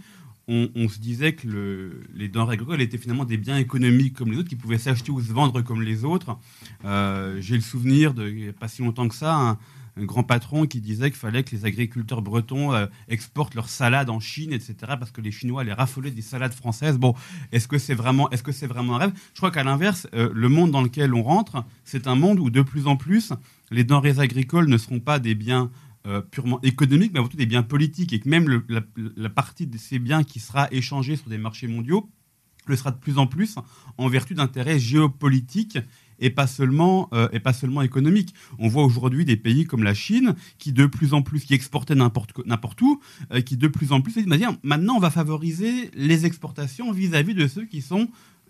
on, 0.48 0.90
se 0.90 1.00
disait 1.00 1.34
que 1.34 1.48
le, 1.48 2.04
les 2.14 2.28
denrées 2.28 2.54
agricoles 2.54 2.82
étaient 2.82 3.00
finalement 3.00 3.26
des 3.26 3.38
biens 3.38 3.58
économiques 3.58 4.14
comme 4.14 4.32
les 4.32 4.38
autres, 4.38 4.50
qui 4.50 4.56
pouvaient 4.56 4.78
s'acheter 4.78 5.12
ou 5.12 5.20
se 5.20 5.34
vendre 5.34 5.62
comme 5.62 5.82
les 5.82 6.06
autres. 6.06 6.38
Euh, 6.84 7.42
J'ai 7.42 7.56
le 7.56 7.62
souvenir 7.62 8.14
de, 8.14 8.52
pas 8.52 8.68
si 8.68 8.84
longtemps 8.84 9.08
que 9.08 9.16
ça, 9.16 9.58
grand 10.04 10.24
patron 10.24 10.66
qui 10.66 10.82
disait 10.82 11.10
qu'il 11.10 11.20
fallait 11.20 11.44
que 11.44 11.56
les 11.56 11.66
agriculteurs 11.66 12.22
bretons 12.22 12.74
euh, 12.74 12.88
exportent 13.08 13.56
leurs 13.56 13.70
salades 13.70 14.10
en 14.10 14.20
Chine, 14.20 14.52
etc., 14.52 14.76
parce 15.00 15.12
que 15.12 15.22
les 15.22 15.32
Chinois 15.32 15.64
les 15.64 15.74
raffolaient 15.74 16.12
des 16.12 16.22
salades 16.22 16.54
françaises. 16.54 16.98
Bon, 16.98 17.14
est-ce 17.52 17.68
que 17.68 17.78
c'est 17.78 17.94
vraiment, 17.94 18.30
est-ce 18.32 18.66
vraiment 18.66 18.96
un 18.96 19.00
rêve? 19.00 19.14
Je 19.34 19.38
crois 19.38 19.52
qu'à 19.52 19.64
l'inverse, 19.64 20.08
euh, 20.14 20.30
le 20.34 20.50
monde 20.50 20.72
dans 20.72 20.82
lequel 20.82 21.14
on 21.14 21.24
rentre, 21.24 21.64
c'est 21.86 22.08
un 22.08 22.16
monde 22.16 22.40
où 22.40 22.50
de 22.50 22.62
plus 22.62 22.88
en 22.88 22.98
plus, 22.98 23.32
les 23.72 23.84
denrées 23.84 24.20
agricoles 24.20 24.68
ne 24.68 24.78
seront 24.78 25.00
pas 25.00 25.20
des 25.20 25.36
biens 25.36 25.72
euh, 26.08 26.22
purement 26.22 26.60
économiques, 26.62 27.12
mais 27.14 27.22
surtout 27.22 27.38
des 27.38 27.46
biens 27.46 27.64
politiques, 27.64 28.12
et 28.12 28.20
que 28.20 28.28
même 28.28 28.64
la 29.16 29.30
partie 29.30 29.68
de 29.68 29.78
ces 29.78 30.00
biens 30.00 30.24
qui 30.24 30.40
sera 30.40 30.68
échangée 30.72 31.16
sur 31.16 31.30
des 31.30 31.38
marchés 31.38 31.68
mondiaux 31.68 32.10
le 32.68 32.76
sera 32.76 32.92
de 32.92 32.98
plus 32.98 33.18
en 33.18 33.28
plus 33.28 33.56
en 33.98 34.08
vertu 34.08 34.34
d'intérêts 34.34 34.80
géopolitiques 34.80 35.78
et 36.20 36.30
pas 36.30 36.48
seulement 36.48 37.10
euh, 37.14 37.28
et 37.32 37.40
pas 37.40 37.54
seulement 37.54 37.82
économique. 37.82 38.34
On 38.60 38.68
voit 38.68 38.84
aujourd'hui 38.84 39.26
des 39.26 39.38
pays 39.38 39.66
comme 39.66 39.84
la 39.84 39.94
Chine 39.94 40.36
qui 40.58 40.72
de 40.72 40.86
plus 40.86 41.14
en 41.14 41.22
plus 41.22 41.46
qui 41.46 41.54
exportaient 41.54 41.96
n'importe 41.96 42.82
où, 42.82 43.02
euh, 43.32 43.42
qui 43.42 43.58
de 43.58 43.68
plus 43.68 43.92
en 43.92 44.02
plus 44.02 44.14
disent 44.14 44.28
maintenant 44.64 44.96
on 44.96 45.00
va 45.00 45.10
favoriser 45.10 45.92
les 45.94 46.26
exportations 46.26 46.92
vis-à-vis 46.92 47.34
de 47.34 47.48
ceux 47.48 47.66
qui 47.66 47.82
sont 47.82 48.08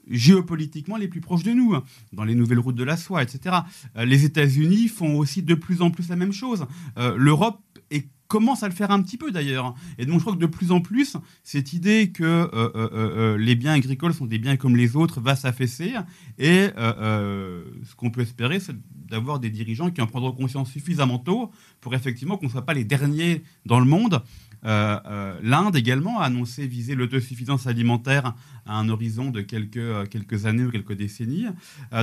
géopolitiquement 0.07 0.97
les 0.97 1.07
plus 1.07 1.21
proches 1.21 1.41
de 1.41 1.51
nous, 1.51 1.75
dans 2.13 2.23
les 2.23 2.35
nouvelles 2.35 2.59
routes 2.59 2.75
de 2.75 2.83
la 2.83 2.95
soie, 2.95 3.23
etc. 3.23 3.55
Euh, 3.97 4.05
les 4.05 4.23
États-Unis 4.23 4.87
font 4.87 5.17
aussi 5.17 5.41
de 5.41 5.55
plus 5.55 5.81
en 5.81 5.89
plus 5.89 6.09
la 6.09 6.15
même 6.15 6.33
chose. 6.33 6.65
L'Europe 6.95 7.59
est 7.89 8.07
commence 8.27 8.63
à 8.63 8.67
le 8.67 8.73
faire 8.73 8.91
un 8.91 9.01
petit 9.01 9.17
peu 9.17 9.31
d'ailleurs. 9.31 9.75
Et 9.97 10.05
donc 10.05 10.15
je 10.15 10.21
crois 10.21 10.33
que 10.33 10.39
de 10.39 10.45
plus 10.45 10.71
en 10.71 10.81
plus, 10.81 11.17
cette 11.43 11.73
idée 11.73 12.11
que 12.11 12.23
euh, 12.23 12.49
euh, 12.53 12.89
euh, 12.93 13.37
les 13.37 13.55
biens 13.55 13.73
agricoles 13.73 14.13
sont 14.13 14.25
des 14.25 14.39
biens 14.39 14.57
comme 14.57 14.75
les 14.75 14.95
autres 14.95 15.21
va 15.21 15.35
s'affaisser. 15.35 15.93
Et 16.37 16.69
ce 16.75 17.95
qu'on 17.95 18.09
peut 18.09 18.21
espérer, 18.21 18.59
c'est 18.59 18.75
d'avoir 19.09 19.39
des 19.39 19.49
dirigeants 19.49 19.91
qui 19.91 20.01
en 20.01 20.07
prendront 20.07 20.31
conscience 20.31 20.71
suffisamment 20.71 21.19
tôt 21.19 21.51
pour 21.81 21.93
effectivement 21.93 22.37
qu'on 22.37 22.47
ne 22.47 22.51
soit 22.51 22.65
pas 22.65 22.73
les 22.73 22.83
derniers 22.83 23.43
dans 23.65 23.79
le 23.79 23.85
monde 23.85 24.21
L'Inde 24.63 25.75
également 25.75 26.21
a 26.21 26.25
annoncé 26.25 26.65
viser 26.65 26.95
l'autosuffisance 26.95 27.67
alimentaire 27.67 28.33
à 28.65 28.79
un 28.79 28.89
horizon 28.89 29.29
de 29.29 29.41
quelques, 29.41 30.09
quelques 30.09 30.47
années 30.47 30.63
ou 30.63 30.71
quelques 30.71 30.93
décennies. 30.93 31.45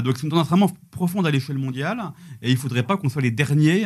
donc 0.04 0.16
c'est 0.16 0.22
une 0.22 0.28
tendance 0.30 0.46
vraiment 0.46 0.70
profonde 0.92 1.26
à 1.26 1.32
l'échelle 1.32 1.58
mondiale 1.58 2.12
et 2.40 2.50
il 2.50 2.54
ne 2.54 2.58
faudrait 2.58 2.84
pas 2.84 2.96
qu'on 2.96 3.08
soit 3.08 3.22
les 3.22 3.32
derniers 3.32 3.84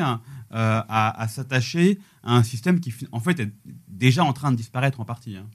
à, 0.50 1.26
s'attacher 1.28 1.98
à 2.22 2.36
un 2.36 2.42
système 2.42 2.80
qui 2.80 2.94
en 3.12 3.20
fait 3.20 3.40
est 3.40 3.52
déjà 3.88 4.24
en 4.24 4.32
train 4.32 4.52
de 4.52 4.56
disparaître 4.56 5.00
en 5.00 5.04
partie. 5.04 5.36
Hein. 5.36 5.46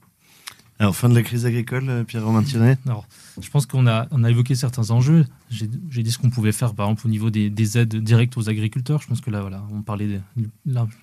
Alors, 0.82 0.96
fin 0.96 1.08
de 1.08 1.14
la 1.14 1.22
crise 1.22 1.46
agricole, 1.46 1.88
euh, 1.88 2.02
Pierre-Romain 2.02 2.42
Alors, 2.86 3.06
je 3.40 3.48
pense 3.50 3.66
qu'on 3.66 3.86
a, 3.86 4.08
on 4.10 4.24
a 4.24 4.30
évoqué 4.30 4.56
certains 4.56 4.90
enjeux. 4.90 5.26
J'ai 5.48 5.68
dit 6.02 6.10
ce 6.10 6.18
qu'on 6.18 6.30
pouvait 6.30 6.50
faire, 6.50 6.74
par 6.74 6.86
exemple, 6.86 7.06
au 7.06 7.10
niveau 7.10 7.30
des, 7.30 7.78
aides 7.78 7.94
directes 7.94 8.36
aux 8.36 8.48
agriculteurs. 8.48 9.00
Je 9.00 9.06
pense 9.06 9.20
que 9.20 9.30
là, 9.30 9.42
voilà, 9.42 9.64
on 9.70 9.82
parlait 9.82 10.20
de 10.36 10.50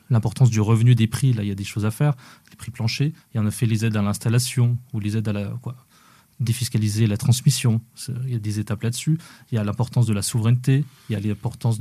l'importance 0.09 0.49
du 0.49 0.59
revenu 0.59 0.95
des 0.95 1.07
prix. 1.07 1.31
Là, 1.31 1.43
il 1.43 1.47
y 1.47 1.51
a 1.51 1.55
des 1.55 1.63
choses 1.63 1.85
à 1.85 1.91
faire. 1.91 2.15
Les 2.49 2.57
prix 2.57 2.71
planchers. 2.71 3.13
Il 3.33 3.37
y 3.37 3.39
en 3.39 3.45
a 3.45 3.51
fait 3.51 3.67
les 3.67 3.85
aides 3.85 3.95
à 3.95 4.01
l'installation 4.01 4.77
ou 4.93 4.99
les 4.99 5.15
aides 5.15 5.29
à 5.29 5.33
la. 5.33 5.45
Quoi, 5.61 5.77
défiscaliser 6.39 7.07
la 7.07 7.17
transmission. 7.17 7.81
Il 8.25 8.33
y 8.33 8.35
a 8.35 8.39
des 8.39 8.59
étapes 8.59 8.83
là-dessus. 8.83 9.17
Il 9.51 9.55
y 9.55 9.57
a 9.57 9.63
l'importance 9.63 10.05
de 10.07 10.13
la 10.13 10.21
souveraineté. 10.21 10.83
Il 11.09 11.13
y 11.13 11.15
a 11.15 11.19
l'importance 11.19 11.79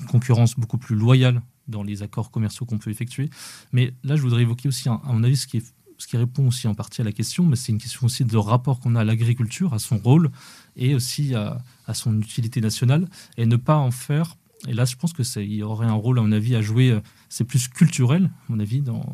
d'une 0.00 0.08
concurrence 0.08 0.56
beaucoup 0.56 0.78
plus 0.78 0.96
loyale 0.96 1.42
dans 1.68 1.82
les 1.82 2.02
accords 2.02 2.30
commerciaux 2.30 2.66
qu'on 2.66 2.78
peut 2.78 2.90
effectuer. 2.90 3.30
Mais 3.72 3.92
là, 4.02 4.16
je 4.16 4.22
voudrais 4.22 4.42
évoquer 4.42 4.68
aussi, 4.68 4.88
à 4.88 5.00
mon 5.04 5.22
avis, 5.22 5.36
ce 5.36 5.46
qui 5.46 5.62
ce 6.00 6.06
qui 6.06 6.16
répond 6.16 6.48
aussi 6.48 6.66
en 6.66 6.74
partie 6.74 7.02
à 7.02 7.04
la 7.04 7.12
question, 7.12 7.44
mais 7.44 7.56
c'est 7.56 7.72
une 7.72 7.78
question 7.78 8.06
aussi 8.06 8.24
de 8.24 8.36
rapport 8.36 8.80
qu'on 8.80 8.96
a 8.96 9.00
à 9.00 9.04
l'agriculture, 9.04 9.74
à 9.74 9.78
son 9.78 9.98
rôle 9.98 10.30
et 10.76 10.94
aussi 10.94 11.34
à, 11.34 11.62
son 11.92 12.18
utilité 12.20 12.60
nationale, 12.60 13.06
et 13.36 13.44
ne 13.44 13.56
pas 13.56 13.76
en 13.76 13.90
faire. 13.90 14.36
Et 14.66 14.72
là, 14.72 14.84
je 14.84 14.96
pense 14.96 15.12
que 15.12 15.22
il 15.40 15.52
y 15.52 15.62
aurait 15.62 15.86
un 15.86 15.92
rôle, 15.92 16.18
à 16.18 16.22
mon 16.22 16.32
avis, 16.32 16.54
à 16.56 16.62
jouer. 16.62 16.90
Euh, 16.90 17.00
c'est 17.28 17.44
plus 17.44 17.68
culturel, 17.68 18.30
à 18.48 18.52
mon 18.52 18.60
avis, 18.60 18.80
dans, 18.80 19.04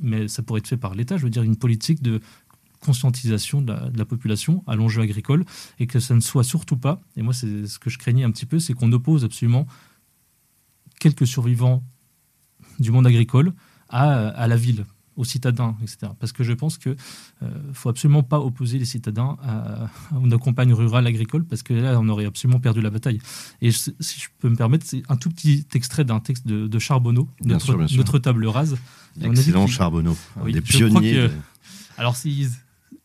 mais 0.00 0.28
ça 0.28 0.42
pourrait 0.42 0.58
être 0.58 0.68
fait 0.68 0.76
par 0.76 0.94
l'État. 0.94 1.16
Je 1.16 1.22
veux 1.22 1.30
dire, 1.30 1.42
une 1.42 1.56
politique 1.56 2.02
de 2.02 2.20
conscientisation 2.80 3.60
de 3.62 3.74
la, 3.94 4.04
population 4.04 4.64
à 4.66 4.74
l'enjeu 4.74 5.02
agricole 5.02 5.44
et 5.78 5.86
que 5.86 6.00
ça 6.00 6.14
ne 6.14 6.20
soit 6.20 6.44
surtout 6.44 6.76
pas, 6.78 7.00
et 7.16 7.22
moi 7.22 7.34
c'est 7.34 7.66
ce 7.66 7.78
que 7.78 7.90
je 7.90 7.98
craignais 7.98 8.24
un 8.24 8.30
petit 8.30 8.46
peu, 8.46 8.58
c'est 8.58 8.72
qu'on 8.72 8.90
oppose 8.92 9.22
absolument 9.22 9.66
quelques 11.00 11.26
survivants 11.26 11.82
du 12.78 12.92
monde 12.92 13.08
agricole 13.08 13.52
à 13.88 14.46
la 14.46 14.56
ville 14.56 14.84
aux 15.20 15.24
citadins, 15.24 15.76
etc. 15.82 16.12
Parce 16.18 16.32
que 16.32 16.42
je 16.42 16.52
pense 16.52 16.78
qu'il 16.78 16.92
ne 17.42 17.46
euh, 17.46 17.72
faut 17.74 17.90
absolument 17.90 18.22
pas 18.22 18.40
opposer 18.40 18.78
les 18.78 18.86
citadins 18.86 19.36
à, 19.42 19.90
une 20.12 20.38
campagne 20.38 20.72
rurale 20.72 21.06
agricole, 21.06 21.44
parce 21.44 21.62
que 21.62 21.74
là, 21.74 21.98
on 22.00 22.08
aurait 22.08 22.24
absolument 22.24 22.58
perdu 22.58 22.80
la 22.80 22.88
bataille. 22.88 23.20
Et 23.60 23.70
si 23.70 23.92
je 24.00 24.28
peux 24.38 24.48
me 24.48 24.56
permettre, 24.56 24.86
c'est 24.86 25.02
un 25.10 25.16
tout 25.16 25.28
petit 25.28 25.66
extrait 25.74 26.04
d'un 26.04 26.20
texte 26.20 26.46
de, 26.46 26.78
Charbonneau, 26.78 27.28
notre, 27.44 28.18
table 28.18 28.46
rase. 28.46 28.76
Excellent 29.20 29.66
Charbonneau, 29.66 30.16
des 30.46 30.62
pionniers. 30.62 31.28
alors, 31.98 32.16
si 32.16 32.48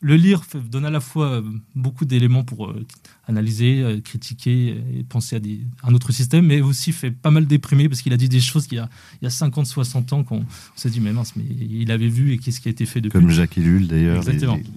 le 0.05 0.17
lire 0.17 0.43
donne 0.69 0.85
à 0.85 0.91
la 0.91 0.99
fois 0.99 1.31
euh, 1.31 1.41
beaucoup 1.73 2.05
d'éléments 2.05 2.43
pour 2.43 2.67
euh, 2.67 2.85
analyser, 3.27 3.81
euh, 3.81 3.99
critiquer 4.01 4.77
et 4.93 5.03
penser 5.03 5.35
à, 5.35 5.39
un 5.87 5.95
autre 5.95 6.11
système, 6.11 6.45
mais 6.45 6.61
aussi 6.61 6.91
fait 6.91 7.09
pas 7.09 7.31
mal 7.31 7.47
déprimer 7.47 7.89
parce 7.89 8.03
qu'il 8.03 8.13
a 8.13 8.17
dit 8.17 8.29
des 8.29 8.39
choses 8.39 8.67
qu'il 8.67 8.77
y 8.77 8.81
a, 8.81 8.87
il 9.19 9.25
y 9.25 9.27
a 9.27 9.31
50, 9.31 9.65
60 9.65 10.13
ans 10.13 10.23
qu'on 10.23 10.45
s'est 10.75 10.91
dit, 10.91 10.99
mais 10.99 11.11
mince, 11.11 11.35
mais 11.35 11.43
il 11.43 11.91
avait 11.91 12.07
vu 12.07 12.33
et 12.33 12.37
qu'est-ce 12.37 12.61
qui 12.61 12.67
a 12.67 12.71
été 12.71 12.85
fait 12.85 13.01
depuis. 13.01 13.19
Comme 13.19 13.31
Jacques 13.31 13.57
Ellul 13.57 13.87
d'ailleurs, 13.87 14.23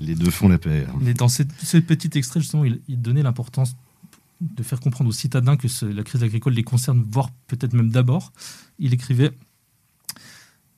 les, 0.01 0.15
deux 0.15 0.31
font 0.31 0.49
la 0.49 0.57
paire. 0.57 0.89
Mais 1.03 1.13
dans 1.13 1.29
ce 1.29 1.43
petit 1.43 2.17
extrait, 2.17 2.41
justement, 2.41 2.65
il, 2.65 2.81
donnait 2.89 3.23
l'importance 3.23 3.77
de 4.41 4.63
faire 4.63 4.81
comprendre 4.81 5.11
aux 5.11 5.13
citadins 5.13 5.59
que 5.59 5.67
la 5.85 6.05
crise 6.05 6.23
agricole 6.23 6.55
les 6.55 6.63
concerne, 6.63 7.05
voire 7.07 7.29
peut-être 7.49 7.75
même 7.75 7.91
d'abord. 7.91 8.33
Il 8.79 8.95
écrivait 8.95 9.33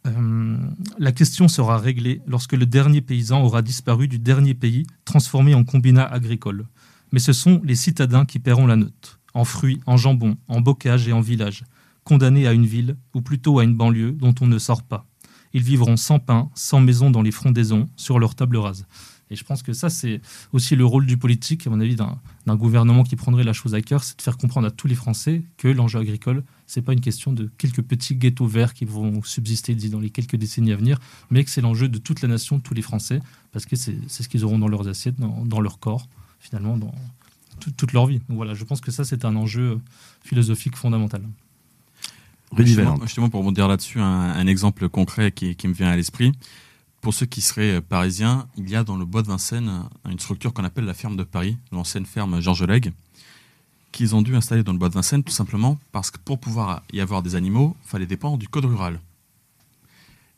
euh, 0.07 0.57
la 0.99 1.13
question 1.13 1.49
sera 1.49 1.79
réglée 1.79 2.23
lorsque 2.27 2.55
le 2.55 2.67
dernier 2.67 3.01
paysan 3.01 3.43
aura 3.43 3.63
disparu 3.63 4.09
du 4.09 4.19
dernier 4.19 4.55
pays 4.55 4.87
transformé 5.05 5.55
en 5.55 5.65
combinat 5.65 6.05
agricole. 6.05 6.67
Mais 7.13 7.19
ce 7.19 7.33
sont 7.33 7.61
les 7.65 7.75
citadins 7.75 8.25
qui 8.25 8.39
paieront 8.39 8.67
la 8.67 8.77
note, 8.77 9.19
en 9.35 9.45
fruits, 9.45 9.81
en 9.87 9.97
jambon, 9.97 10.37
en 10.49 10.61
bocage 10.61 11.09
et 11.09 11.13
en 11.13 11.21
village, 11.21 11.65
condamnés 12.05 12.47
à 12.47 12.53
une 12.53 12.67
ville, 12.67 12.97
ou 13.15 13.21
plutôt 13.21 13.59
à 13.59 13.65
une 13.65 13.77
banlieue 13.77 14.13
dont 14.13 14.35
on 14.41 14.47
ne 14.47 14.59
sort 14.59 14.83
pas. 14.83 15.07
Ils 15.53 15.63
vivront 15.63 15.97
sans 15.97 16.19
pain, 16.19 16.51
sans 16.55 16.81
maison 16.81 17.11
dans 17.11 17.23
les 17.23 17.33
frondaisons, 17.33 17.89
sur 17.97 18.19
leur 18.19 18.35
table 18.35 18.57
rase. 18.57 18.87
Et 19.31 19.37
je 19.37 19.45
pense 19.45 19.63
que 19.63 19.73
ça, 19.73 19.91
c'est 19.91 20.21
aussi 20.53 20.75
le 20.75 20.85
rôle 20.85 21.07
du 21.07 21.17
politique, 21.17 21.67
à 21.67 21.71
mon 21.71 21.81
avis, 21.81 21.95
d'un 21.95 22.57
gouvernement 22.57 23.05
qui 23.05 23.15
prendrait 23.15 23.45
la 23.45 23.53
chose 23.53 23.75
à 23.75 23.81
cœur, 23.81 24.03
c'est 24.03 24.17
de 24.19 24.23
faire 24.23 24.37
comprendre 24.37 24.67
à 24.67 24.71
tous 24.73 24.89
les 24.89 24.97
Français 24.97 25.43
que 25.57 25.69
l'enjeu 25.69 26.01
agricole, 26.01 26.43
c'est 26.67 26.83
pas 26.83 26.93
une 26.93 27.01
question 27.01 27.33
de 27.33 27.49
quelques 27.57 27.83
petits 27.83 28.17
ghettos 28.17 28.47
verts 28.47 28.75
qui 28.75 28.85
vont 28.85 29.23
subsister 29.23 29.75
dans 29.75 30.01
les 30.01 30.11
quelques 30.11 30.37
décennies 30.37 30.73
à 30.73 30.77
venir, 30.77 30.99
mais 31.31 31.45
que 31.45 31.51
c'est 31.51 31.61
l'enjeu 31.61 31.89
de 31.89 31.99
toute 31.99 32.23
la 32.23 32.29
nation, 32.29 32.59
de 32.59 32.63
tous 32.63 32.75
les 32.75 32.83
Français, 32.83 33.21
parce 33.53 33.67
que 33.67 33.77
c'est 33.77 33.97
ce 34.09 34.29
qu'ils 34.29 34.45
auront 34.45 34.59
dans 34.59 34.69
leurs 34.69 34.89
assiettes, 34.89 35.17
dans, 35.19 35.61
leur 35.61 35.79
corps, 35.79 36.09
finalement, 36.41 36.77
dans 36.77 36.95
toute 37.61 37.93
leur 37.93 38.07
vie. 38.07 38.21
Donc 38.29 38.37
voilà, 38.37 38.55
je 38.55 38.65
pense 38.65 38.81
que 38.81 38.91
ça, 38.91 39.05
c'est 39.05 39.25
un 39.25 39.37
enjeu 39.37 39.79
philosophique 40.25 40.77
fondamental. 40.77 41.23
Justement, 42.57 42.99
justement, 43.03 43.29
pour 43.29 43.53
dire 43.53 43.69
là-dessus, 43.69 44.01
un, 44.01 44.47
exemple 44.49 44.89
concret 44.89 45.31
qui, 45.31 45.55
qui 45.55 45.69
me 45.69 45.73
vient 45.73 45.89
à 45.89 45.95
l'esprit. 45.95 46.33
Pour 47.01 47.15
ceux 47.15 47.27
qui 47.27 47.41
seraient 47.41 47.77
euh, 47.77 47.81
parisiens, 47.81 48.49
il 48.57 48.69
y 48.69 48.77
a 48.77 48.85
dans 48.85 48.97
le 48.97 49.05
bois 49.05 49.23
de 49.23 49.29
Vincennes 49.29 49.89
une 50.09 50.19
structure 50.19 50.53
qu'on 50.53 50.65
appelle 50.65 50.85
la 50.85 50.95
ferme 50.95 51.17
de 51.17 51.25
Paris, 51.25 51.57
l'ancienne 51.73 52.05
ferme 52.05 52.41
Georges 52.41 52.65
Legge, 52.65 52.93
qu'ils 53.91 54.15
ont 54.15 54.23
dû 54.23 54.37
installer 54.37 54.63
dans 54.63 54.73
le 54.73 54.79
bois 54.79 54.89
de 54.89 54.95
Vincennes 54.95 55.25
tout 55.25 55.33
simplement 55.33 55.79
parce 55.93 56.11
que 56.11 56.19
pour 56.19 56.39
pouvoir 56.39 56.83
y 56.93 57.01
avoir 57.01 57.23
des 57.23 57.35
animaux, 57.35 57.77
il 57.85 57.89
fallait 57.89 58.07
dépendre 58.07 58.37
du 58.37 58.49
code 58.49 58.67
rural. 58.67 59.01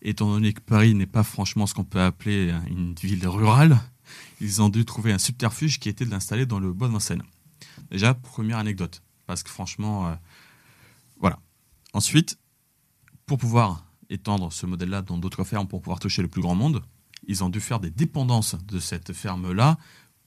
Étant 0.03 0.31
donné 0.31 0.53
que 0.53 0.61
Paris 0.61 0.95
n'est 0.95 1.07
pas 1.07 1.23
franchement 1.23 1.67
ce 1.67 1.75
qu'on 1.75 1.85
peut 1.85 2.01
appeler 2.01 2.55
une 2.69 2.95
ville 2.95 3.27
rurale, 3.27 3.79
ils 4.41 4.63
ont 4.63 4.69
dû 4.69 4.85
trouver 4.85 5.13
un 5.13 5.19
subterfuge 5.19 5.79
qui 5.79 5.89
était 5.89 6.05
de 6.05 6.11
l'installer 6.11 6.47
dans 6.47 6.59
le 6.59 6.73
bois 6.73 6.89
de 6.89 6.93
Vincennes. 6.93 7.23
Déjà, 7.91 8.15
première 8.15 8.59
anecdote, 8.59 9.03
parce 9.27 9.43
que 9.43 9.51
franchement, 9.51 10.09
euh, 10.09 10.15
voilà. 11.21 11.39
Ensuite, 11.93 12.39
pour 13.27 13.39
pouvoir 13.39 13.85
étendre 14.13 14.53
ce 14.53 14.67
modèle-là 14.67 15.03
dans 15.03 15.19
d'autres 15.19 15.45
fermes 15.45 15.67
pour 15.67 15.81
pouvoir 15.81 15.99
toucher 15.99 16.23
le 16.23 16.29
plus 16.29 16.43
grand 16.43 16.55
monde. 16.55 16.83
Ils 17.27 17.45
ont 17.45 17.49
dû 17.49 17.61
faire 17.61 17.81
des 17.81 17.91
dépendances 17.91 18.57
de 18.67 18.79
cette 18.79 19.13
ferme-là 19.13 19.79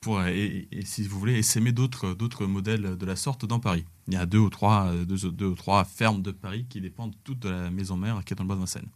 pour, 0.02 0.22
et, 0.24 0.68
si 0.84 1.04
vous 1.04 1.20
voulez, 1.20 1.38
essaimer 1.38 1.72
d'autres, 1.72 2.46
modèles 2.46 2.98
de 2.98 3.06
la 3.06 3.16
sorte 3.16 3.46
dans 3.46 3.60
Paris. 3.60 3.86
Il 4.08 4.14
y 4.14 4.18
a 4.18 4.26
deux 4.26 4.40
ou, 4.40 4.50
trois, 4.50 4.94
deux, 5.06 5.26
ou 5.26 5.56
trois 5.56 5.84
fermes 5.84 6.22
de 6.22 6.32
Paris 6.32 6.66
qui 6.70 6.80
dépendent 6.80 7.16
toutes 7.24 7.40
de 7.40 7.50
la 7.50 7.72
maison 7.72 7.98
mère 7.98 8.24
qui 8.24 8.34
est 8.34 8.36
dans 8.36 8.44
le 8.44 8.48
bois 8.48 8.56
de 8.56 8.62
Vincennes. 8.62 8.90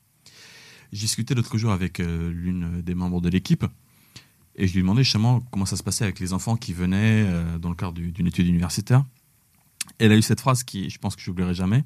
J'ai 0.91 1.01
discuté 1.01 1.35
l'autre 1.35 1.57
jour 1.57 1.71
avec 1.71 1.99
euh, 1.99 2.31
l'une 2.31 2.81
des 2.81 2.95
membres 2.95 3.21
de 3.21 3.29
l'équipe 3.29 3.65
et 4.55 4.67
je 4.67 4.73
lui 4.73 4.81
demandais 4.81 5.03
justement 5.03 5.39
comment 5.51 5.65
ça 5.65 5.77
se 5.77 5.83
passait 5.83 6.03
avec 6.03 6.19
les 6.19 6.33
enfants 6.33 6.57
qui 6.57 6.73
venaient 6.73 7.25
euh, 7.27 7.57
dans 7.59 7.69
le 7.69 7.75
cadre 7.75 7.93
d'une 7.93 8.27
étude 8.27 8.47
universitaire. 8.47 9.05
Elle 9.99 10.11
a 10.11 10.17
eu 10.17 10.21
cette 10.21 10.41
phrase 10.41 10.63
qui, 10.63 10.89
je 10.89 10.99
pense 10.99 11.15
que 11.15 11.21
je 11.21 11.29
n'oublierai 11.29 11.53
jamais. 11.53 11.83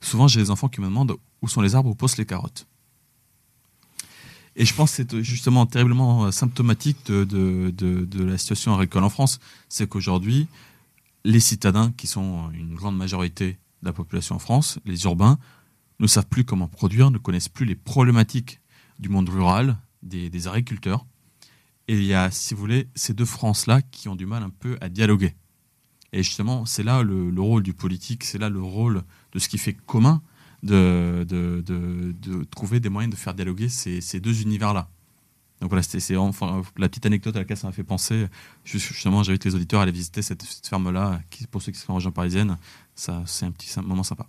Souvent, 0.00 0.26
j'ai 0.26 0.40
des 0.40 0.50
enfants 0.50 0.68
qui 0.68 0.80
me 0.80 0.86
demandent 0.86 1.16
où 1.42 1.48
sont 1.48 1.60
les 1.60 1.74
arbres, 1.74 1.90
où 1.90 1.94
poussent 1.94 2.18
les 2.18 2.26
carottes. 2.26 2.66
Et 4.56 4.64
je 4.64 4.74
pense 4.74 4.90
que 4.90 4.96
c'est 4.96 5.22
justement 5.22 5.66
terriblement 5.66 6.26
euh, 6.26 6.30
symptomatique 6.30 7.06
de, 7.06 7.24
de, 7.24 8.24
la 8.24 8.36
situation 8.36 8.74
agricole 8.74 9.04
en 9.04 9.08
France. 9.08 9.38
C'est 9.68 9.88
qu'aujourd'hui, 9.88 10.48
les 11.24 11.40
citadins, 11.40 11.92
qui 11.96 12.06
sont 12.06 12.50
une 12.52 12.74
grande 12.74 12.96
majorité 12.96 13.58
de 13.82 13.86
la 13.86 13.92
population 13.92 14.36
en 14.36 14.38
France, 14.38 14.78
les 14.84 15.04
urbains, 15.04 15.38
ne 16.00 16.06
savent 16.06 16.26
plus 16.26 16.44
comment 16.44 16.68
produire, 16.68 17.10
ne 17.10 17.18
connaissent 17.18 17.48
plus 17.48 17.66
les 17.66 17.74
problématiques 17.74 18.60
du 18.98 19.08
monde 19.08 19.28
rural, 19.28 19.78
des, 20.02 20.48
agriculteurs. 20.48 21.06
Et 21.88 21.94
il 21.94 22.04
y 22.04 22.14
a, 22.14 22.30
si 22.30 22.54
vous 22.54 22.60
voulez, 22.60 22.88
ces 22.94 23.14
deux 23.14 23.24
France-là 23.24 23.82
qui 23.82 24.08
ont 24.08 24.16
du 24.16 24.26
mal 24.26 24.42
un 24.42 24.50
peu 24.50 24.78
à 24.80 24.88
dialoguer. 24.88 25.34
Et 26.12 26.22
justement, 26.22 26.66
c'est 26.66 26.82
là 26.82 27.02
le, 27.02 27.30
le, 27.30 27.40
rôle 27.40 27.62
du 27.62 27.72
politique, 27.72 28.24
c'est 28.24 28.38
là 28.38 28.48
le 28.48 28.60
rôle 28.60 29.04
de 29.32 29.38
ce 29.38 29.48
qui 29.48 29.58
fait 29.58 29.74
commun 29.74 30.22
de, 30.62 31.24
de, 31.28 31.62
de, 31.66 32.44
trouver 32.44 32.80
des 32.80 32.88
moyens 32.88 33.14
de 33.14 33.18
faire 33.18 33.34
dialoguer 33.34 33.68
ces, 33.68 34.00
ces 34.00 34.20
deux 34.20 34.42
univers-là. 34.42 34.88
Donc 35.60 35.68
voilà, 35.70 35.82
c'est 35.82 36.16
enfin, 36.16 36.62
la 36.78 36.88
petite 36.88 37.04
anecdote 37.04 37.36
à 37.36 37.40
laquelle 37.40 37.56
ça 37.56 37.66
m'a 37.66 37.72
fait 37.72 37.84
penser. 37.84 38.26
Justement, 38.64 39.22
j'invite 39.22 39.44
les 39.44 39.54
auditeurs 39.54 39.80
à 39.80 39.82
aller 39.82 39.92
visiter 39.92 40.22
cette, 40.22 40.42
ferme-là. 40.66 41.20
Pour 41.50 41.60
ceux 41.60 41.72
qui 41.72 41.78
sont 41.78 41.92
en 41.92 41.96
région 41.96 42.12
parisienne, 42.12 42.56
c'est 42.94 43.12
un 43.12 43.50
petit 43.50 43.70
moment 43.80 44.02
sympa. 44.02 44.26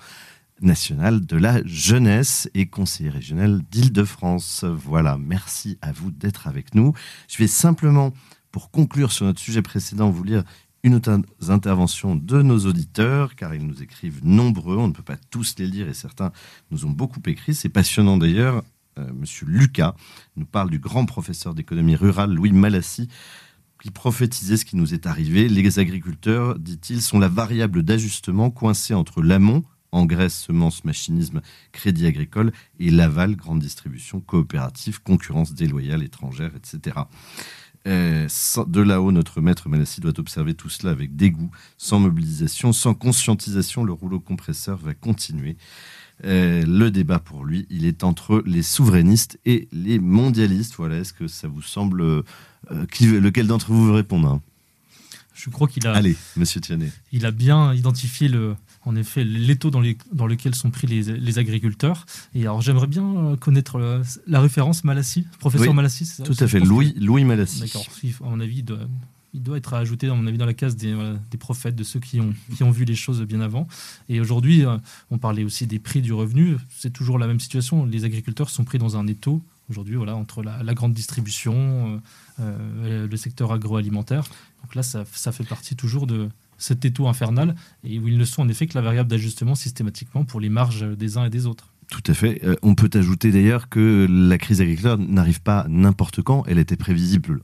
national 0.61 1.25
de 1.25 1.37
la 1.37 1.63
jeunesse 1.65 2.49
et 2.53 2.67
conseiller 2.67 3.09
régional 3.09 3.61
d'Île-de-France. 3.71 4.63
Voilà, 4.63 5.17
merci 5.17 5.77
à 5.81 5.91
vous 5.91 6.11
d'être 6.11 6.47
avec 6.47 6.75
nous. 6.75 6.93
Je 7.27 7.37
vais 7.37 7.47
simplement, 7.47 8.13
pour 8.51 8.71
conclure 8.71 9.11
sur 9.11 9.25
notre 9.25 9.39
sujet 9.39 9.61
précédent, 9.61 10.09
vous 10.09 10.23
lire 10.23 10.43
une 10.83 10.95
autre 10.95 11.19
intervention 11.49 12.15
de 12.15 12.41
nos 12.41 12.59
auditeurs, 12.59 13.35
car 13.35 13.53
ils 13.53 13.65
nous 13.65 13.81
écrivent 13.81 14.21
nombreux, 14.23 14.77
on 14.77 14.87
ne 14.87 14.93
peut 14.93 15.03
pas 15.03 15.17
tous 15.29 15.55
les 15.57 15.67
lire 15.67 15.89
et 15.89 15.93
certains 15.93 16.31
nous 16.71 16.85
ont 16.85 16.91
beaucoup 16.91 17.21
écrit. 17.25 17.55
C'est 17.55 17.69
passionnant 17.69 18.17
d'ailleurs. 18.17 18.63
Euh, 18.97 19.11
Monsieur 19.13 19.45
Lucas 19.47 19.95
nous 20.35 20.45
parle 20.45 20.69
du 20.69 20.79
grand 20.79 21.05
professeur 21.05 21.53
d'économie 21.53 21.95
rurale 21.95 22.33
Louis 22.33 22.51
Malassi, 22.51 23.09
qui 23.81 23.91
prophétisait 23.91 24.57
ce 24.57 24.65
qui 24.65 24.75
nous 24.75 24.93
est 24.93 25.05
arrivé. 25.05 25.49
Les 25.49 25.79
agriculteurs, 25.79 26.57
dit-il, 26.57 27.01
sont 27.01 27.19
la 27.19 27.27
variable 27.27 27.83
d'ajustement 27.83 28.49
coincée 28.49 28.93
entre 28.93 29.21
l'amont, 29.21 29.63
engrais, 29.91 30.29
semences, 30.29 30.83
machinisme, 30.83 31.41
crédit 31.71 32.05
agricole, 32.05 32.51
et 32.79 32.89
Laval, 32.89 33.35
grande 33.35 33.59
distribution, 33.59 34.19
coopérative, 34.19 35.01
concurrence 35.01 35.53
déloyale 35.53 36.03
étrangère, 36.03 36.51
etc. 36.55 36.97
Euh, 37.87 38.27
de 38.67 38.81
là-haut, 38.81 39.11
notre 39.11 39.39
maître 39.39 39.69
Malassi 39.69 40.01
doit 40.01 40.19
observer 40.19 40.53
tout 40.53 40.69
cela 40.69 40.91
avec 40.91 41.15
dégoût, 41.15 41.51
sans 41.77 41.99
mobilisation, 41.99 42.73
sans 42.73 42.93
conscientisation. 42.93 43.83
Le 43.83 43.93
rouleau 43.93 44.19
compresseur 44.19 44.77
va 44.77 44.93
continuer. 44.93 45.55
Euh, 46.25 46.65
le 46.65 46.91
débat 46.91 47.19
pour 47.19 47.45
lui, 47.45 47.65
il 47.69 47.85
est 47.85 48.03
entre 48.03 48.43
les 48.45 48.63
souverainistes 48.63 49.39
et 49.45 49.69
les 49.71 49.99
mondialistes. 49.99 50.75
Voilà, 50.75 50.97
est-ce 50.97 51.13
que 51.13 51.27
ça 51.27 51.47
vous 51.47 51.61
semble. 51.61 52.01
Euh, 52.01 52.23
lequel 52.71 53.47
d'entre 53.47 53.71
vous 53.71 53.85
veut 53.85 53.93
répondre 53.93 54.27
hein? 54.27 54.41
Je 55.33 55.51
crois 55.51 55.67
qu'il 55.67 55.85
a. 55.85 55.93
Allez, 55.93 56.15
monsieur 56.35 56.59
Tianet. 56.59 56.91
Il 57.11 57.25
a 57.25 57.31
bien 57.31 57.71
identifié 57.73 58.27
le, 58.27 58.55
en 58.87 58.95
effet 58.95 59.23
l'étau 59.23 59.69
dans, 59.69 59.81
dans, 60.13 60.27
lequel 60.27 60.55
sont 60.55 60.71
pris 60.71 60.87
les, 60.87 61.39
agriculteurs. 61.39 62.05
Et 62.33 62.41
alors 62.41 62.61
j'aimerais 62.61 62.87
bien 62.87 63.03
euh, 63.03 63.35
connaître 63.35 63.75
euh, 63.75 64.01
la 64.27 64.39
référence 64.39 64.83
Malassi, 64.83 65.27
professeur 65.39 65.73
Malassi, 65.73 66.05
c'est 66.05 66.17
ça 66.17 66.23
Tout 66.23 66.41
à 66.41 66.47
fait, 66.47 66.59
Louis, 66.59 66.93
Louis 66.97 67.25
Malassi. 67.25 67.59
D'accord, 67.59 67.85
à 68.21 68.29
mon 68.29 68.39
avis, 68.39 68.63
il 69.33 69.43
doit, 69.43 69.57
être 69.57 69.73
ajouté, 69.73 70.07
à 70.07 70.13
mon 70.13 70.25
avis, 70.25 70.37
dans 70.37 70.45
la 70.45 70.53
case 70.53 70.77
des, 70.77 70.95
des, 71.29 71.37
prophètes, 71.37 71.75
de 71.75 71.83
ceux 71.83 71.99
qui 71.99 72.21
ont, 72.21 72.33
qui 72.55 72.63
ont 72.63 72.71
vu 72.71 72.85
les 72.85 72.95
choses 72.95 73.21
bien 73.23 73.41
avant. 73.41 73.67
Et 74.07 74.21
aujourd'hui, 74.21 74.65
euh, 74.65 74.77
on 75.11 75.17
parlait 75.17 75.43
aussi 75.43 75.67
des 75.67 75.79
prix 75.79 76.01
du 76.01 76.13
revenu. 76.13 76.55
C'est 76.69 76.93
toujours 76.93 77.19
la 77.19 77.27
même 77.27 77.41
situation. 77.41 77.85
Les 77.85 78.05
agriculteurs 78.05 78.49
sont 78.49 78.63
pris 78.63 78.77
dans 78.77 78.95
un 78.97 79.05
étau 79.05 79.43
aujourd'hui, 79.69 79.95
voilà, 79.95 80.15
entre 80.15 80.43
la, 80.43 80.73
grande 80.73 80.93
distribution, 80.93 82.01
le 82.39 83.17
secteur 83.17 83.51
agroalimentaire. 83.51 84.23
Donc 84.63 84.75
là, 84.75 84.81
ça, 84.81 85.03
ça 85.11 85.33
fait 85.33 85.43
partie 85.43 85.75
toujours 85.75 86.07
de, 86.07 86.29
cet 86.57 86.85
étau 86.85 87.07
infernal 87.07 87.55
et 87.83 87.99
où 87.99 88.07
ils 88.07 88.17
ne 88.17 88.25
sont 88.25 88.41
en 88.41 88.49
effet 88.49 88.67
que 88.67 88.75
la 88.75 88.81
variable 88.81 89.09
d'ajustement 89.09 89.55
systématiquement 89.55 90.25
pour 90.25 90.39
les 90.39 90.49
marges 90.49 90.85
des 90.97 91.17
uns 91.17 91.25
et 91.25 91.29
des 91.29 91.45
autres. 91.45 91.73
Tout 91.89 92.03
à 92.07 92.13
fait. 92.13 92.43
Euh, 92.43 92.55
on 92.63 92.75
peut 92.75 92.89
ajouter 92.93 93.31
d'ailleurs 93.31 93.69
que 93.69 94.07
la 94.09 94.37
crise 94.37 94.61
agricole 94.61 94.99
n'arrive 94.99 95.41
pas 95.41 95.65
n'importe 95.69 96.21
quand. 96.21 96.43
Elle 96.47 96.59
était 96.59 96.75
prévisible 96.75 97.41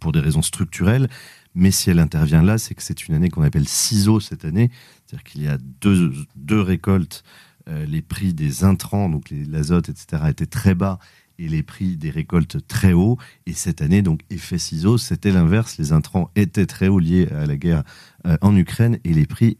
pour 0.00 0.12
des 0.12 0.20
raisons 0.20 0.42
structurelles. 0.42 1.08
Mais 1.54 1.70
si 1.70 1.90
elle 1.90 1.98
intervient 1.98 2.42
là, 2.42 2.58
c'est 2.58 2.74
que 2.74 2.82
c'est 2.82 3.08
une 3.08 3.14
année 3.14 3.30
qu'on 3.30 3.42
appelle 3.42 3.68
ciseaux 3.68 4.20
cette 4.20 4.44
année. 4.44 4.70
C'est-à-dire 5.06 5.24
qu'il 5.24 5.42
y 5.42 5.48
a 5.48 5.58
deux, 5.80 6.12
deux 6.36 6.60
récoltes. 6.60 7.24
Euh, 7.68 7.84
les 7.84 8.02
prix 8.02 8.32
des 8.32 8.64
intrants, 8.64 9.08
donc 9.08 9.30
l'azote, 9.30 9.88
etc., 9.88 10.22
étaient 10.28 10.46
très 10.46 10.74
bas 10.74 10.98
et 11.38 11.48
les 11.48 11.62
prix 11.62 11.96
des 11.96 12.10
récoltes 12.10 12.66
très 12.66 12.92
hauts. 12.92 13.18
Et 13.46 13.52
cette 13.52 13.82
année, 13.82 14.02
donc, 14.02 14.20
effet 14.30 14.58
ciseaux, 14.58 14.98
c'était 14.98 15.32
l'inverse. 15.32 15.78
Les 15.78 15.92
intrants 15.92 16.30
étaient 16.36 16.66
très 16.66 16.88
hauts 16.88 16.98
liés 16.98 17.28
à 17.30 17.46
la 17.46 17.56
guerre 17.56 17.84
euh, 18.26 18.36
en 18.40 18.56
Ukraine 18.56 18.98
et 19.04 19.12
les 19.12 19.26
prix 19.26 19.58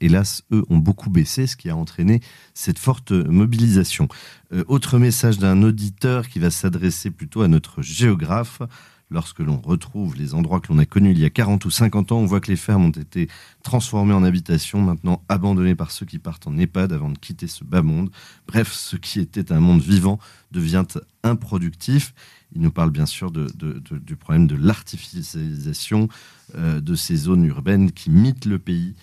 hélas, 0.00 0.42
eux, 0.52 0.64
ont 0.68 0.78
beaucoup 0.78 1.10
baissé, 1.10 1.46
ce 1.46 1.56
qui 1.56 1.70
a 1.70 1.76
entraîné 1.76 2.20
cette 2.54 2.78
forte 2.78 3.12
mobilisation. 3.12 4.08
Euh, 4.52 4.64
autre 4.68 4.98
message 4.98 5.38
d'un 5.38 5.62
auditeur 5.62 6.28
qui 6.28 6.38
va 6.38 6.50
s'adresser 6.50 7.10
plutôt 7.10 7.42
à 7.42 7.48
notre 7.48 7.82
géographe 7.82 8.62
lorsque 9.10 9.40
l'on 9.40 9.58
retrouve 9.58 10.16
les 10.16 10.34
endroits 10.34 10.60
que 10.60 10.72
l'on 10.72 10.78
a 10.78 10.84
connus 10.84 11.12
il 11.12 11.18
y 11.18 11.24
a 11.24 11.30
40 11.30 11.64
ou 11.64 11.70
50 11.70 12.12
ans, 12.12 12.18
on 12.18 12.26
voit 12.26 12.40
que 12.40 12.50
les 12.50 12.56
fermes 12.56 12.84
ont 12.84 12.90
été 12.90 13.28
transformées 13.62 14.12
en 14.12 14.22
habitations, 14.22 14.80
maintenant 14.80 15.22
abandonnées 15.28 15.74
par 15.74 15.90
ceux 15.90 16.06
qui 16.06 16.18
partent 16.18 16.46
en 16.46 16.58
EHPAD 16.58 16.92
avant 16.92 17.10
de 17.10 17.18
quitter 17.18 17.46
ce 17.46 17.64
bas 17.64 17.82
monde. 17.82 18.10
Bref, 18.46 18.72
ce 18.72 18.96
qui 18.96 19.20
était 19.20 19.52
un 19.52 19.60
monde 19.60 19.80
vivant 19.80 20.18
devient 20.50 20.84
improductif. 21.22 22.14
Il 22.54 22.62
nous 22.62 22.70
parle 22.70 22.90
bien 22.90 23.06
sûr 23.06 23.30
du 23.30 24.16
problème 24.16 24.46
de 24.46 24.56
l'artificialisation 24.56 26.08
euh, 26.54 26.80
de 26.80 26.94
ces 26.94 27.16
zones 27.16 27.44
urbaines 27.44 27.92
qui 27.92 28.10
mitent 28.10 28.46
le 28.46 28.58
pays. 28.58 28.94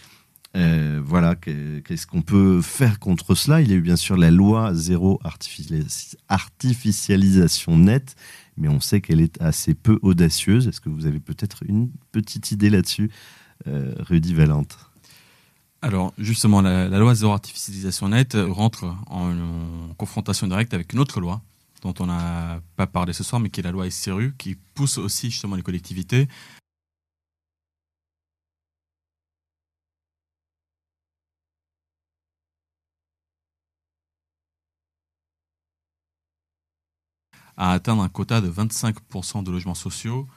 Euh, 0.56 1.02
voilà, 1.04 1.36
qu'est-ce 1.36 2.08
qu'on 2.08 2.22
peut 2.22 2.62
faire 2.62 3.00
contre 3.00 3.36
cela? 3.36 3.60
Il 3.62 3.70
y 3.70 3.74
a 3.74 3.76
eu 3.76 3.82
bien 3.82 3.98
sûr 3.98 4.16
la 4.16 4.32
loi 4.32 4.74
zéro 4.74 5.20
artificialisation 5.24 7.78
nette 7.78 8.16
mais 8.58 8.68
on 8.68 8.80
sait 8.80 9.02
qu'elle 9.02 9.22
est 9.22 9.42
assez 9.42 9.74
peu 9.74 10.00
audacieuse. 10.02 10.68
Est-ce 10.68 10.82
que 10.82 10.90
vous 10.90 11.06
avez 11.06 11.20
peut-être 11.20 11.64
une 11.68 11.90
petite 12.12 12.52
idée 12.52 12.70
là-dessus, 12.70 13.12
euh, 13.68 13.94
Rudy 14.00 14.34
Valente? 14.34 14.78
Alors 15.82 16.14
justement, 16.18 16.62
la, 16.62 16.88
loi 16.88 17.14
zéro 17.14 17.34
artificialisation 17.34 18.10
nette 18.10 18.36
rentre 18.36 18.96
en, 19.08 19.94
confrontation 19.98 20.48
directe 20.48 20.74
avec 20.74 20.94
une 20.94 21.00
autre 21.00 21.20
loi 21.20 21.42
dont 21.82 21.94
on 22.00 22.08
n'a 22.08 22.62
pas 22.76 22.88
parlé 22.88 23.14
ce 23.14 23.24
soir, 23.24 23.40
mais 23.40 23.50
qui 23.50 23.60
est 23.60 23.64
la 23.64 23.72
loi 23.72 23.90
SRU, 23.92 24.34
qui 24.38 24.56
pousse 24.74 24.98
aussi 24.98 25.30
justement 25.30 25.56
les 25.56 25.62
collectivités 25.62 26.28
à 37.58 37.72
atteindre 37.72 38.02
un 38.02 38.10
quota 38.10 38.42
de 38.42 38.50
25% 38.50 39.44
de 39.44 39.52
logements 39.52 39.76
sociaux 39.76 40.28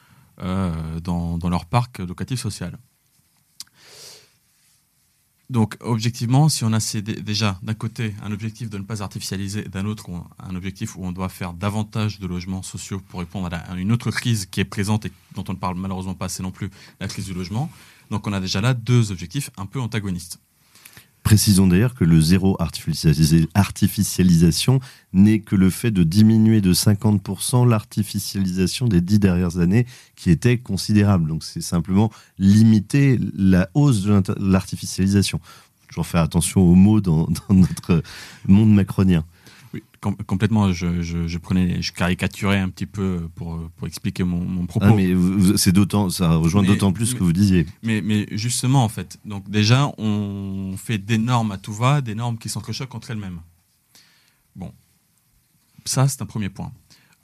euh, 0.41 1.01
dans, 1.01 1.39
leur 1.49 1.67
parc 1.67 1.99
locatif 1.99 2.41
social. 2.41 2.79
Donc, 5.51 5.77
objectivement, 5.81 6.51
si 6.51 6.63
on 6.65 6.73
a 6.75 6.79
déjà 7.23 7.59
d'un 7.63 7.75
côté 7.75 8.15
un 8.23 8.33
objectif 8.33 8.69
de 8.69 8.77
ne 8.77 8.83
pas 8.83 9.03
artificialiser, 9.03 9.63
d'un 9.63 9.87
autre 9.87 10.11
un 10.39 10.55
objectif 10.55 10.95
où 10.97 11.05
on 11.05 11.11
doit 11.11 11.31
faire 11.31 11.55
davantage 11.55 12.21
de 12.21 12.27
logements 12.27 12.63
sociaux 12.63 13.01
pour 13.01 13.21
répondre 13.21 13.49
à, 13.51 13.75
une 13.77 13.91
autre 13.91 14.11
crise 14.11 14.45
qui 14.47 14.61
est 14.61 14.67
présente 14.67 15.07
et 15.07 15.13
dont 15.35 15.45
on 15.49 15.55
ne 15.55 15.59
parle 15.59 15.77
malheureusement 15.77 16.15
pas 16.15 16.27
assez 16.27 16.43
non 16.43 16.51
plus, 16.51 16.71
la 17.01 17.09
crise 17.09 17.25
du 17.25 17.35
logement. 17.35 17.71
Donc, 18.11 18.27
on 18.27 18.33
a 18.33 18.41
déjà 18.41 18.61
là 18.61 18.75
deux 18.75 19.11
objectifs 19.11 19.51
un 19.57 19.65
peu 19.65 19.81
antagonistes. 19.81 20.39
Précisons 21.29 21.67
d'ailleurs 21.67 21.95
que 21.95 22.05
le 22.05 22.23
zéro 22.23 22.57
artificialisation 22.59 24.81
n'est 25.13 25.41
que 25.41 25.57
le 25.57 25.69
fait 25.69 25.91
de 25.91 26.03
diminuer 26.03 26.63
de 26.63 26.73
50% 26.73 27.69
l'artificialisation 27.69 28.89
des 28.89 29.03
dix 29.03 29.19
dernières 29.19 29.59
années, 29.59 29.85
qui 30.17 30.31
était 30.31 30.57
considérable. 30.57 31.29
Donc 31.29 31.45
c'est 31.45 31.61
simplement 31.61 32.11
limiter 32.39 33.21
la 33.37 33.69
hausse 33.75 34.05
de 34.05 34.23
l'artificialisation. 34.41 35.39
Toujours 35.89 36.07
faire 36.07 36.23
attention 36.23 36.63
aux 36.63 36.75
mots 36.75 37.03
dans 37.03 37.29
notre 37.51 38.03
monde 38.47 38.73
macronien 38.73 39.23
complètement. 40.01 40.73
Je, 40.73 41.39
prenais, 41.39 41.83
je 41.83 41.93
caricaturais 41.93 42.59
un 42.59 42.69
petit 42.69 42.87
peu 42.87 43.29
pour, 43.35 43.71
pour 43.77 43.87
expliquer 43.87 44.25
mon, 44.25 44.67
propos. 44.67 44.87
Ah, 44.89 44.95
mais 44.95 45.15
c'est 45.57 45.73
d'autant, 45.73 46.11
ça 46.11 46.37
rejoint 46.37 46.63
d'autant 46.63 46.93
plus 46.93 47.07
ce 47.07 47.15
que 47.15 47.25
vous 47.25 47.33
disiez. 47.33 47.67
Mais, 47.83 48.01
mais 48.01 48.27
justement, 48.33 48.85
en 48.85 48.89
fait, 48.89 49.19
donc 49.25 49.49
déjà, 49.51 49.93
on 49.99 50.75
fait 50.77 50.99
des 50.99 51.19
normes 51.19 51.53
à 51.53 51.59
tout 51.59 51.73
va, 51.73 52.01
des 52.01 52.15
normes 52.15 52.39
qui 52.39 52.49
s'entrechoquent 52.49 52.95
entre 52.95 53.11
elles-mêmes. 53.11 53.41
Bon, 54.57 54.73
ça, 55.85 56.09
c'est 56.09 56.23
un 56.23 56.27
premier 56.27 56.49
point. 56.49 56.73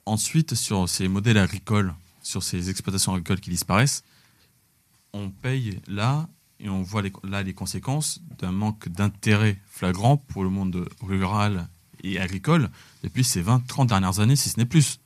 Ensuite, 0.06 0.54
sur 0.54 0.88
ces 0.88 1.08
modèles 1.08 1.38
agricoles, 1.38 1.94
sur 2.22 2.42
ces 2.42 2.70
exploitations 2.70 3.12
agricoles 3.12 3.40
qui 3.40 3.50
disparaissent, 3.50 4.04
on 5.12 5.30
paye 5.30 5.80
là 5.86 6.28
et 6.60 6.68
on 6.68 6.82
voit 6.82 7.02
là 7.22 7.42
les 7.42 7.54
conséquences 7.54 8.20
d'un 8.38 8.52
manque 8.52 8.88
d'intérêt 8.88 9.60
flagrant 9.66 10.16
pour 10.16 10.44
le 10.44 10.50
monde 10.50 10.88
rural 11.00 11.68
et 12.04 12.20
agricole 12.20 12.70
depuis 13.02 13.24
ces 13.24 13.42
20-30 13.42 13.86
dernières 13.86 14.20
années, 14.20 14.36
si 14.36 14.48
ce 14.50 14.58
n'est 14.58 14.66
plus. 14.66 15.00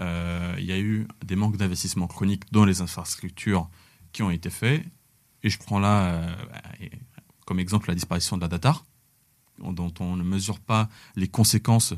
Euh, 0.00 0.54
il 0.58 0.64
y 0.64 0.72
a 0.72 0.78
eu 0.78 1.06
des 1.24 1.36
manques 1.36 1.56
d'investissement 1.56 2.06
chroniques 2.06 2.50
dans 2.50 2.64
les 2.64 2.80
infrastructures 2.80 3.68
qui 4.12 4.22
ont 4.22 4.30
été 4.30 4.50
faits. 4.50 4.84
Et 5.42 5.50
je 5.50 5.58
prends 5.58 5.78
là 5.78 6.06
euh, 6.06 6.34
comme 7.44 7.60
exemple 7.60 7.88
la 7.88 7.94
disparition 7.94 8.36
de 8.36 8.42
la 8.42 8.48
DATAR, 8.48 8.84
dont 9.58 9.92
on 10.00 10.16
ne 10.16 10.24
mesure 10.24 10.58
pas 10.58 10.88
les 11.14 11.28
conséquences 11.28 11.94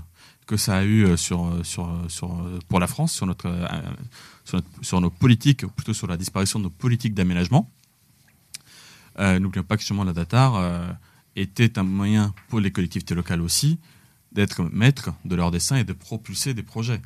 que 0.46 0.56
ça 0.56 0.76
a 0.76 0.82
eu 0.82 1.04
euh, 1.04 1.16
sur, 1.16 1.64
sur, 1.64 1.90
sur, 2.08 2.60
pour 2.68 2.80
la 2.80 2.86
France, 2.86 3.12
sur, 3.12 3.26
notre, 3.26 3.48
sur, 4.44 4.60
sur, 4.82 5.00
nos 5.00 5.10
politiques, 5.10 5.62
ou 5.62 5.68
plutôt 5.68 5.94
sur 5.94 6.06
la 6.06 6.16
disparition 6.16 6.58
de 6.58 6.64
nos 6.64 6.70
politiques 6.70 7.14
d'aménagement. 7.14 7.70
N'oublions 9.18 9.62
pas 9.62 9.76
que 9.76 9.80
justement 9.80 10.04
la 10.04 10.12
DATAR 10.12 10.98
était 11.36 11.78
un 11.78 11.84
moyen 11.84 12.34
pour 12.48 12.60
les 12.60 12.70
collectivités 12.70 13.14
locales 13.14 13.40
aussi 13.40 13.78
d'être 14.36 14.62
maître 14.64 15.10
de 15.24 15.34
leur 15.34 15.50
dessin 15.50 15.76
et 15.76 15.84
de 15.84 15.94
propulser 15.94 16.52
des 16.52 16.62
projets. 16.62 17.00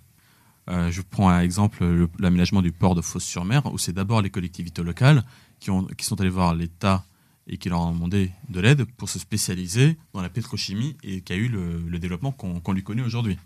Euh, 0.68 0.90
je 0.90 1.00
prends 1.00 1.28
un 1.30 1.40
exemple 1.40 2.08
l'aménagement 2.18 2.60
du 2.60 2.72
port 2.72 2.96
de 2.96 3.00
Fos-sur-Mer, 3.00 3.72
où 3.72 3.78
c'est 3.78 3.92
d'abord 3.92 4.20
les 4.20 4.30
collectivités 4.30 4.82
locales 4.82 5.24
qui, 5.60 5.70
ont, 5.70 5.84
qui 5.84 6.04
sont 6.04 6.20
allées 6.20 6.28
voir 6.28 6.54
l'État 6.54 7.04
et 7.46 7.56
qui 7.56 7.68
leur 7.68 7.80
ont 7.80 7.92
demandé 7.92 8.32
de 8.48 8.60
l'aide 8.60 8.84
pour 8.96 9.08
se 9.08 9.20
spécialiser 9.20 9.96
dans 10.12 10.22
la 10.22 10.28
pétrochimie 10.28 10.96
et 11.04 11.20
qui 11.20 11.32
a 11.32 11.36
eu 11.36 11.48
le, 11.48 11.98
développement 11.98 12.32
qu'on 12.32 12.72
lui 12.72 12.82
connaît 12.82 13.02
aujourd'hui. 13.02 13.38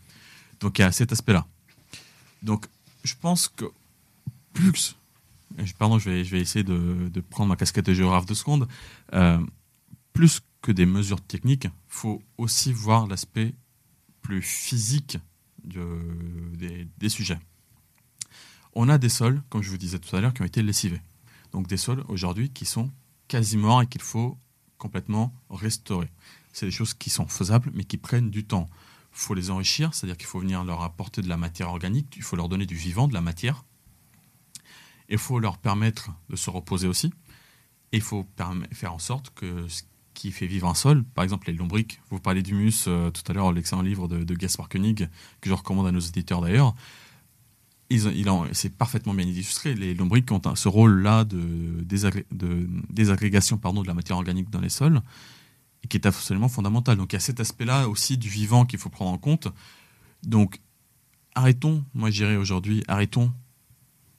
Donc 0.60 0.78
il 0.78 0.82
y 0.82 0.84
a 0.84 0.90
cet 0.92 1.12
aspect-là. 1.12 1.46
Donc 2.42 2.66
je 3.04 3.14
pense 3.20 3.48
que 3.48 3.66
plus, 4.54 4.96
pardon, 5.78 5.98
je 5.98 6.08
vais, 6.08 6.40
essayer 6.40 6.64
de, 6.64 7.20
prendre 7.28 7.50
ma 7.50 7.56
casquette 7.56 7.86
de 7.86 7.94
géographe 7.94 8.26
de 8.26 8.34
seconde, 8.34 8.66
euh, 9.12 9.38
plus 10.14 10.40
que 10.62 10.72
des 10.72 10.86
mesures 10.86 11.20
techniques, 11.20 11.64
il 11.64 11.70
faut 11.88 12.22
aussi 12.38 12.72
voir 12.72 13.06
l'aspect 13.06 13.54
physique 14.40 15.18
des, 15.64 17.08
sujets. 17.08 17.38
On 18.74 18.88
a 18.88 18.98
des 18.98 19.08
sols, 19.08 19.42
comme 19.50 19.62
je 19.62 19.70
vous 19.70 19.78
disais 19.78 19.98
tout 19.98 20.14
à 20.16 20.20
l'heure, 20.20 20.34
qui 20.34 20.42
ont 20.42 20.46
été 20.46 20.62
lessivés. 20.62 21.00
Donc 21.52 21.66
des 21.66 21.76
sols 21.76 22.04
aujourd'hui 22.08 22.50
qui 22.50 22.64
sont 22.64 22.90
quasi 23.28 23.56
morts 23.56 23.82
et 23.82 23.86
qu'il 23.86 24.02
faut 24.02 24.36
complètement 24.78 25.32
restaurer. 25.50 26.10
c'est 26.52 26.66
des 26.66 26.72
choses 26.72 26.94
qui 26.94 27.10
sont 27.10 27.26
faisables, 27.26 27.70
mais 27.74 27.84
qui 27.84 27.96
prennent 27.96 28.30
du 28.30 28.44
temps. 28.44 28.68
Il 29.12 29.18
faut 29.18 29.34
les 29.34 29.50
enrichir, 29.50 29.94
c'est-à-dire 29.94 30.16
qu'il 30.16 30.26
faut 30.26 30.40
venir 30.40 30.64
leur 30.64 30.82
apporter 30.82 31.22
de 31.22 31.28
la 31.28 31.36
matière 31.36 31.70
organique, 31.70 32.14
il 32.16 32.22
faut 32.22 32.36
leur 32.36 32.48
donner 32.48 32.66
du 32.66 32.74
vivant, 32.74 33.08
de 33.08 33.14
la 33.14 33.20
matière. 33.20 33.64
Il 35.08 35.18
faut 35.18 35.38
leur 35.38 35.58
permettre 35.58 36.10
de 36.28 36.36
se 36.36 36.50
reposer 36.50 36.88
aussi. 36.88 37.12
Il 37.92 38.00
faut 38.00 38.26
faire 38.72 38.92
en 38.92 38.98
sorte 38.98 39.30
que 39.30 39.68
ce 39.68 39.82
qui 40.14 40.32
fait 40.32 40.46
vivre 40.46 40.68
un 40.68 40.74
sol, 40.74 41.04
par 41.04 41.24
exemple 41.24 41.48
les 41.48 41.56
lombriques, 41.56 42.00
vous 42.10 42.20
parlez 42.20 42.42
d'humus 42.42 42.86
euh, 42.86 43.10
tout 43.10 43.22
à 43.26 43.34
l'heure, 43.34 43.52
l'excellent 43.52 43.82
livre 43.82 44.08
de, 44.08 44.24
de 44.24 44.34
Gaspar 44.34 44.68
Koenig, 44.68 45.08
que 45.40 45.50
je 45.50 45.54
recommande 45.54 45.86
à 45.86 45.92
nos 45.92 46.00
éditeurs 46.00 46.40
d'ailleurs, 46.40 46.74
c'est 48.52 48.74
parfaitement 48.74 49.14
bien 49.14 49.26
illustré. 49.26 49.74
Les 49.74 49.94
lombriques 49.94 50.30
ont 50.32 50.40
ce 50.54 50.68
rôle-là 50.68 51.24
de, 51.24 51.84
désagrégation 52.90 53.58
pardon, 53.58 53.82
de 53.82 53.86
la 53.86 53.94
matière 53.94 54.16
organique 54.16 54.50
dans 54.50 54.60
les 54.60 54.68
sols, 54.68 55.00
et 55.82 55.88
qui 55.88 55.96
est 55.96 56.06
absolument 56.06 56.48
fondamental. 56.48 56.96
Donc 56.96 57.12
il 57.12 57.16
y 57.16 57.18
a 57.18 57.20
cet 57.20 57.40
aspect-là 57.40 57.88
aussi 57.88 58.16
du 58.18 58.28
vivant 58.28 58.64
qu'il 58.64 58.78
faut 58.78 58.88
prendre 58.90 59.10
en 59.12 59.18
compte. 59.18 59.48
Donc 60.22 60.60
arrêtons, 61.34 61.84
moi 61.94 62.10
je 62.10 62.16
dirais 62.16 62.36
aujourd'hui, 62.36 62.82
arrêtons 62.88 63.32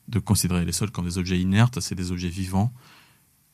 de 0.08 0.20
considérer 0.20 0.66
les 0.66 0.72
sols 0.72 0.92
comme 0.92 1.06
des 1.06 1.18
objets 1.18 1.40
inertes, 1.40 1.80
c'est 1.80 1.96
des 1.96 2.12
objets 2.12 2.30
vivants. 2.30 2.72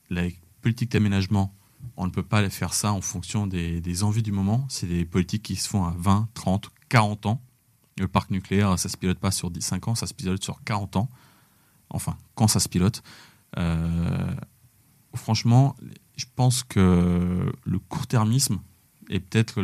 La 0.09 0.23
politique 0.61 0.91
d'aménagement, 0.91 1.55
on 1.98 2.06
ne 2.06 2.12
peut 2.12 2.24
pas 2.24 2.48
faire 2.49 2.74
ça 2.74 2.94
en 2.94 3.02
fonction 3.02 3.48
des, 3.48 4.03
envies 4.03 4.24
du 4.24 4.32
moment. 4.32 4.66
C'est 4.70 4.88
des 4.88 5.06
politiques 5.06 5.44
qui 5.44 5.56
se 5.56 5.68
font 5.68 5.86
à 5.86 5.94
20, 5.98 6.30
30, 6.34 6.70
40 6.90 7.26
ans. 7.26 7.41
Le 7.98 8.08
parc 8.08 8.32
nucléaire, 8.32 8.80
ça 8.80 8.90
se 8.90 8.98
pilote 8.98 9.20
pas 9.20 9.32
sur 9.32 9.52
10, 9.52 9.62
5 9.62 9.88
ans, 9.90 9.95
ça 9.95 10.08
se 10.08 10.14
pilote 10.14 10.41
sur 10.44 10.64
40 10.64 10.95
ans. 10.95 11.10
Enfin, 11.90 12.18
quand 12.36 12.48
ça 12.48 12.60
se 12.60 12.70
pilote. 12.70 13.03
Euh, 13.58 14.34
franchement, 15.14 15.76
je 16.16 16.26
pense 16.36 16.64
que 16.64 17.52
le 17.64 17.80
court-termisme 17.80 18.60
est 19.10 19.20
peut-être 19.20 19.62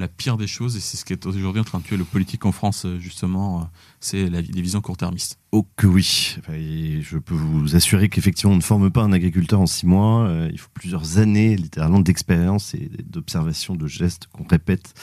la 0.00 0.08
pire 0.08 0.36
des 0.36 0.46
choses 0.46 0.76
et 0.76 0.80
c'est 0.80 0.96
ce 0.96 1.04
qui 1.04 1.12
est 1.12 1.26
aujourd'hui 1.26 1.60
en 1.60 1.64
train 1.64 1.78
de 1.78 1.84
tuer 1.84 1.96
le 1.96 2.04
politique 2.04 2.44
en 2.46 2.52
France, 2.52 2.86
justement, 2.98 3.70
c'est 4.00 4.28
la, 4.28 4.40
les 4.40 4.62
visions 4.62 4.80
court-termistes. 4.80 5.38
Oh 5.52 5.66
que 5.76 5.86
oui, 5.86 6.36
je 6.48 7.18
peux 7.18 7.34
vous 7.34 7.76
assurer 7.76 8.08
qu'effectivement 8.08 8.54
on 8.54 8.56
ne 8.56 8.62
forme 8.62 8.90
pas 8.90 9.02
un 9.02 9.12
agriculteur 9.12 9.60
en 9.60 9.66
six 9.66 9.86
mois, 9.86 10.26
euh, 10.26 10.48
il 10.52 10.58
faut 10.58 10.70
plusieurs 10.74 11.18
années 11.18 11.56
littéralement 11.56 12.00
d'expérience 12.00 12.74
et 12.74 12.90
d'observation 13.04 13.76
de 13.76 13.86
gestes 13.86 14.26
qu'on 14.32 14.44
répète 14.44 14.94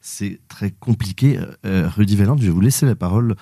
c'est 0.00 0.40
très 0.48 0.70
compliqué. 0.70 1.38
Euh, 1.66 1.88
Rudy 1.88 2.16
Valente, 2.16 2.40
je 2.40 2.46
vais 2.46 2.52
vous 2.52 2.60
laisser 2.60 2.86
la 2.86 2.94
parole 2.94 3.36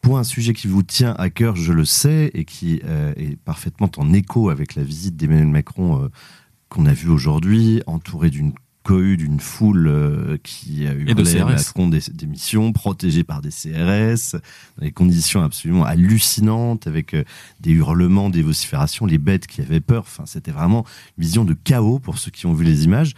pour 0.00 0.18
un 0.18 0.24
sujet 0.24 0.52
qui 0.52 0.66
vous 0.66 0.82
tient 0.82 1.14
à 1.18 1.30
cœur, 1.30 1.56
je 1.56 1.72
le 1.72 1.84
sais, 1.84 2.30
et 2.34 2.44
qui 2.44 2.80
euh, 2.84 3.12
est 3.16 3.36
parfaitement 3.36 3.90
en 3.96 4.12
écho 4.12 4.50
avec 4.50 4.74
la 4.74 4.82
visite 4.82 5.16
d'Emmanuel 5.16 5.48
Macron 5.48 6.02
euh, 6.02 6.08
qu'on 6.68 6.86
a 6.86 6.92
vue 6.92 7.10
aujourd'hui, 7.10 7.82
entouré 7.86 8.30
d'une 8.30 8.52
cohue, 8.82 9.16
d'une 9.16 9.40
foule 9.40 10.38
qui 10.42 10.86
a 10.86 10.94
eu 10.94 11.04
de 11.04 11.44
Macron 11.44 11.88
des, 11.88 12.00
des, 12.12 12.26
missions, 12.26 12.72
protégée 12.72 13.24
par 13.24 13.40
des 13.40 13.50
CRS, 13.50 14.36
dans 14.76 14.84
des 14.84 14.92
conditions 14.92 15.42
absolument 15.42 15.84
hallucinantes, 15.84 16.86
avec 16.86 17.16
des 17.60 17.70
hurlements, 17.70 18.30
des 18.30 18.42
vociférations, 18.42 19.06
les 19.06 19.18
bêtes 19.18 19.46
qui 19.46 19.60
avaient 19.60 19.80
peur. 19.80 20.02
Enfin, 20.06 20.24
c'était 20.26 20.50
vraiment 20.50 20.84
une 21.18 21.24
vision 21.24 21.44
de 21.44 21.54
chaos 21.54 21.98
pour 21.98 22.18
ceux 22.18 22.30
qui 22.30 22.46
ont 22.46 22.54
vu 22.54 22.64
les 22.64 22.84
images. 22.84 23.14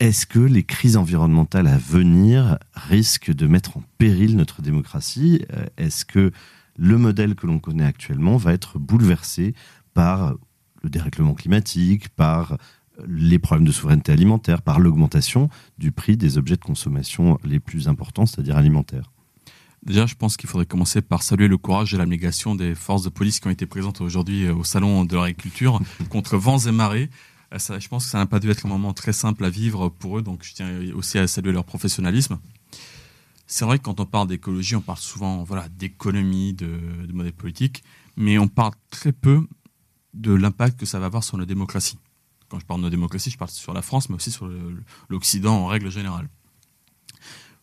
Est-ce 0.00 0.24
que 0.24 0.38
les 0.38 0.62
crises 0.62 0.96
environnementales 0.96 1.66
à 1.66 1.76
venir 1.76 2.58
risquent 2.74 3.34
de 3.34 3.46
mettre 3.46 3.76
en 3.76 3.82
péril 3.98 4.34
notre 4.34 4.62
démocratie? 4.62 5.44
Euh, 5.52 5.66
Est-ce 5.76 6.06
que 6.06 6.32
le 6.78 6.96
modèle 6.96 7.34
que 7.34 7.46
l'on 7.46 7.58
connaît 7.58 7.84
actuellement 7.84 8.38
va 8.38 8.54
être 8.54 8.78
bouleversé 8.78 9.54
par 9.92 10.36
le 10.82 10.88
dérèglement 10.88 11.34
climatique, 11.34 12.08
par 12.08 12.56
les 13.06 13.38
problèmes 13.38 13.66
de 13.66 13.72
souveraineté 13.72 14.12
alimentaire, 14.12 14.62
par 14.62 14.80
l'augmentation 14.80 15.48
du 15.78 15.92
prix 15.92 16.16
des 16.16 16.38
objets 16.38 16.56
de 16.56 16.64
consommation 16.64 17.38
les 17.44 17.60
plus 17.60 17.88
importants, 17.88 18.26
c'est-à-dire 18.26 18.56
alimentaires 18.56 19.10
Déjà, 19.82 20.04
je 20.04 20.14
pense 20.14 20.36
qu'il 20.36 20.48
faudrait 20.48 20.66
commencer 20.66 21.00
par 21.00 21.22
saluer 21.22 21.48
le 21.48 21.56
courage 21.56 21.94
et 21.94 21.96
l'abnégation 21.96 22.54
des 22.54 22.74
forces 22.74 23.02
de 23.02 23.08
police 23.08 23.40
qui 23.40 23.48
ont 23.48 23.50
été 23.50 23.64
présentes 23.64 24.02
aujourd'hui 24.02 24.44
euh, 24.44 24.54
au 24.54 24.64
Salon 24.64 25.06
de 25.06 25.16
l'agriculture 25.16 25.80
contre 26.10 26.36
vents 26.36 26.58
et 26.58 26.72
marées. 26.72 27.08
Euh, 27.54 27.58
je 27.58 27.88
pense 27.88 28.04
que 28.04 28.10
ça 28.10 28.18
n'a 28.18 28.26
pas 28.26 28.40
dû 28.40 28.50
être 28.50 28.66
un 28.66 28.68
moment 28.68 28.92
très 28.92 29.14
simple 29.14 29.44
à 29.44 29.50
vivre 29.50 29.88
pour 29.88 30.18
eux, 30.18 30.22
donc 30.22 30.44
je 30.44 30.52
tiens 30.52 30.68
aussi 30.94 31.18
à 31.18 31.26
saluer 31.26 31.52
leur 31.52 31.64
professionnalisme. 31.64 32.38
C'est 33.46 33.64
vrai 33.64 33.78
que 33.78 33.84
quand 33.84 34.00
on 34.00 34.06
parle 34.06 34.28
d'écologie, 34.28 34.76
on 34.76 34.82
parle 34.82 34.98
souvent 34.98 35.42
voilà, 35.44 35.68
d'économie, 35.70 36.52
de, 36.52 36.78
de 37.06 37.12
modèle 37.12 37.32
politique, 37.32 37.82
mais 38.16 38.38
on 38.38 38.48
parle 38.48 38.72
très 38.90 39.12
peu 39.12 39.46
de 40.12 40.32
l'impact 40.32 40.78
que 40.78 40.86
ça 40.86 41.00
va 41.00 41.06
avoir 41.06 41.24
sur 41.24 41.38
nos 41.38 41.46
démocraties. 41.46 41.98
Quand 42.50 42.58
je 42.58 42.66
parle 42.66 42.80
de 42.80 42.84
nos 42.86 42.90
démocraties, 42.90 43.30
je 43.30 43.38
parle 43.38 43.50
sur 43.50 43.72
la 43.72 43.80
France, 43.80 44.08
mais 44.08 44.16
aussi 44.16 44.32
sur 44.32 44.50
l'Occident 45.08 45.54
en 45.54 45.66
règle 45.66 45.90
générale. 45.90 46.28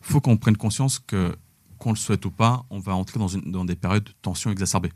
Il 0.02 0.14
faut 0.14 0.22
qu'on 0.22 0.38
prenne 0.38 0.56
conscience 0.56 1.00
que, 1.00 1.36
qu'on 1.78 1.92
le 1.92 1.98
souhaite 1.98 2.26
ou 2.26 2.32
pas, 2.32 2.66
on 2.70 2.80
va 2.80 2.96
entrer 2.96 3.20
dans, 3.20 3.28
une, 3.28 3.52
dans 3.52 3.66
des 3.66 3.76
périodes 3.76 4.06
de 4.06 4.14
tension 4.22 4.50
exacerbée. 4.50 4.94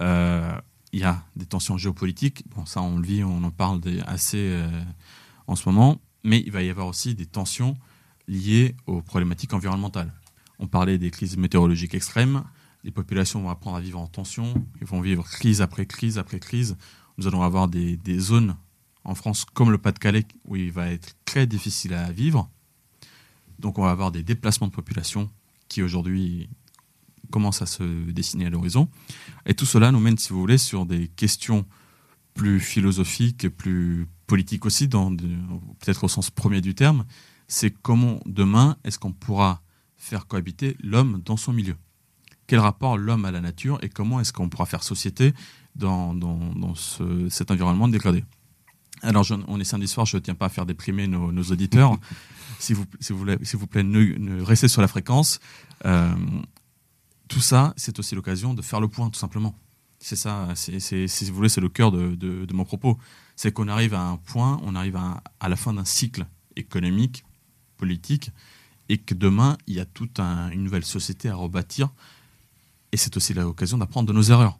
Euh, 0.00 0.52
il 0.92 1.00
y 1.00 1.04
a 1.04 1.24
des 1.36 1.46
tensions 1.46 1.78
géopolitiques. 1.78 2.44
Bon, 2.54 2.66
ça, 2.66 2.82
on 2.82 2.98
le 2.98 3.06
vit, 3.06 3.24
on 3.24 3.42
en 3.44 3.50
parle 3.50 3.80
assez 4.06 4.38
euh, 4.38 4.68
en 5.46 5.56
ce 5.56 5.68
moment. 5.68 6.00
Mais 6.24 6.42
il 6.44 6.52
va 6.52 6.62
y 6.62 6.70
avoir 6.70 6.86
aussi 6.86 7.14
des 7.14 7.26
tensions 7.26 7.76
liées 8.26 8.76
aux 8.86 9.00
problématiques 9.00 9.54
environnementales. 9.54 10.12
On 10.58 10.66
parlait 10.66 10.98
des 10.98 11.10
crises 11.10 11.36
météorologiques 11.36 11.94
extrêmes. 11.94 12.44
Les 12.84 12.90
populations 12.90 13.40
vont 13.40 13.50
apprendre 13.50 13.76
à 13.76 13.80
vivre 13.80 14.00
en 14.00 14.06
tension. 14.06 14.54
Ils 14.80 14.86
vont 14.86 15.00
vivre 15.00 15.24
crise 15.24 15.62
après 15.62 15.86
crise 15.86 16.18
après 16.18 16.40
crise. 16.40 16.76
Nous 17.16 17.26
allons 17.26 17.42
avoir 17.42 17.68
des, 17.68 17.96
des 17.96 18.18
zones 18.18 18.56
en 19.08 19.14
France 19.14 19.44
comme 19.44 19.70
le 19.70 19.78
Pas-de-Calais 19.78 20.26
où 20.44 20.56
il 20.56 20.70
va 20.70 20.90
être 20.90 21.14
très 21.24 21.46
difficile 21.46 21.94
à 21.94 22.12
vivre. 22.12 22.50
Donc 23.58 23.78
on 23.78 23.82
va 23.82 23.90
avoir 23.90 24.12
des 24.12 24.22
déplacements 24.22 24.68
de 24.68 24.72
population 24.72 25.30
qui 25.68 25.82
aujourd'hui 25.82 26.48
commence 27.30 27.62
à 27.62 27.66
se 27.66 27.82
dessiner 28.10 28.46
à 28.46 28.50
l'horizon. 28.50 28.88
Et 29.46 29.54
tout 29.54 29.66
cela 29.66 29.92
nous 29.92 30.00
mène, 30.00 30.18
si 30.18 30.30
vous 30.30 30.40
voulez, 30.40 30.58
sur 30.58 30.86
des 30.86 31.08
questions 31.08 31.66
plus 32.34 32.60
philosophiques, 32.60 33.48
plus 33.48 34.06
politiques 34.26 34.66
aussi, 34.66 34.88
peut-être 34.88 36.04
au 36.04 36.08
sens 36.08 36.30
premier 36.30 36.60
du 36.60 36.74
terme. 36.74 37.04
C'est 37.48 37.70
comment 37.70 38.20
demain 38.26 38.76
est-ce 38.84 38.98
qu'on 38.98 39.12
pourra 39.12 39.62
faire 39.96 40.26
cohabiter 40.26 40.76
l'homme 40.80 41.22
dans 41.24 41.36
son 41.36 41.52
milieu? 41.52 41.76
Quel 42.46 42.60
rapport 42.60 42.96
l'homme 42.96 43.24
à 43.24 43.30
la 43.30 43.40
nature 43.40 43.78
et 43.82 43.88
comment 43.88 44.20
est-ce 44.20 44.32
qu'on 44.32 44.48
pourra 44.48 44.66
faire 44.66 44.82
société 44.82 45.34
dans, 45.76 46.14
dans, 46.14 46.74
cet 47.28 47.50
environnement 47.50 47.88
dégradé? 47.88 48.24
Alors, 49.02 49.26
on 49.46 49.60
est 49.60 49.64
samedi 49.64 49.88
soir, 49.88 50.06
je 50.06 50.16
ne 50.16 50.22
tiens 50.22 50.34
pas 50.34 50.46
à 50.46 50.48
faire 50.48 50.66
déprimer 50.66 51.06
nos, 51.06 51.42
auditeurs. 51.42 51.96
si, 52.58 52.72
vous, 52.72 52.84
si, 53.00 53.12
vous, 53.12 53.24
s'il 53.42 53.58
vous 53.58 53.66
plaît, 53.66 53.82
ne, 53.82 54.42
restez 54.42 54.68
sur 54.68 54.82
la 54.82 54.88
fréquence. 54.88 55.40
Euh, 55.84 56.14
tout 57.28 57.40
ça, 57.40 57.74
c'est 57.76 57.98
aussi 57.98 58.14
l'occasion 58.14 58.54
de 58.54 58.62
faire 58.62 58.80
le 58.80 58.88
point, 58.88 59.10
tout 59.10 59.18
simplement. 59.18 59.54
C'est 60.00 60.16
ça, 60.16 60.48
c'est, 60.54 60.78
si 60.80 61.30
vous 61.30 61.36
voulez, 61.36 61.48
c'est 61.48 61.60
le 61.60 61.68
cœur 61.68 61.90
de, 61.92 62.52
mon 62.52 62.64
propos. 62.64 62.98
C'est 63.36 63.52
qu'on 63.52 63.68
arrive 63.68 63.94
à 63.94 64.02
un 64.02 64.16
point, 64.16 64.60
on 64.64 64.74
arrive 64.74 64.96
à, 64.96 65.48
la 65.48 65.56
fin 65.56 65.72
d'un 65.72 65.84
cycle 65.84 66.26
économique, 66.56 67.24
politique, 67.76 68.30
et 68.88 68.98
que 68.98 69.14
demain, 69.14 69.58
il 69.66 69.74
y 69.74 69.80
a 69.80 69.84
toute 69.84 70.18
une 70.18 70.62
nouvelle 70.62 70.84
société 70.84 71.28
à 71.28 71.34
rebâtir. 71.34 71.90
Et 72.92 72.96
c'est 72.96 73.16
aussi 73.16 73.34
l'occasion 73.34 73.76
d'apprendre 73.76 74.08
de 74.08 74.12
nos 74.12 74.22
erreurs. 74.22 74.58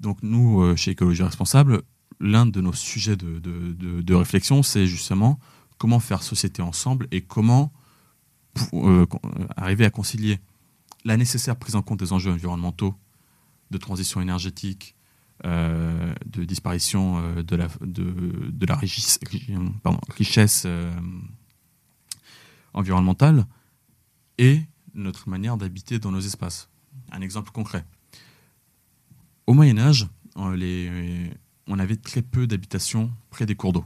Donc 0.00 0.18
nous, 0.22 0.62
euh, 0.62 0.76
chez 0.76 0.92
Écologie 0.92 1.22
Responsable, 1.22 1.82
l'un 2.20 2.46
de 2.46 2.60
nos 2.60 2.72
sujets 2.72 3.16
de, 3.16 3.38
de 3.38 4.14
réflexion, 4.14 4.62
c'est 4.62 4.86
justement 4.86 5.38
comment 5.78 6.00
faire 6.00 6.22
société 6.22 6.62
ensemble 6.62 7.06
et 7.12 7.22
comment 7.22 7.72
euh, 8.72 9.06
arriver 9.56 9.84
à 9.84 9.90
concilier 9.90 10.40
la 11.04 11.16
nécessaire 11.16 11.56
prise 11.56 11.76
en 11.76 11.82
compte 11.82 12.00
des 12.00 12.12
enjeux 12.12 12.32
environnementaux, 12.32 12.94
de 13.70 13.78
transition 13.78 14.20
énergétique, 14.20 14.96
euh, 15.44 16.12
de 16.26 16.42
disparition 16.42 17.18
euh, 17.18 17.42
de 17.44 17.54
la, 17.54 17.68
de, 17.80 18.66
la 18.66 18.74
richesse, 18.74 20.64
euh, 20.66 20.92
environnementale 22.74 23.46
et 24.36 24.62
notre 24.94 25.28
manière 25.28 25.56
d'habiter 25.56 26.00
dans 26.00 26.10
nos 26.10 26.20
espaces. 26.20 26.68
Un 27.12 27.20
exemple 27.20 27.52
concret. 27.52 27.84
Au 29.46 29.54
Moyen 29.54 29.78
Âge, 29.78 30.08
on 31.68 31.78
avait 31.78 31.96
très 31.96 32.22
peu 32.22 32.46
d'habitations 32.46 33.10
près 33.30 33.46
des 33.46 33.54
cours 33.54 33.72
d'eau, 33.72 33.84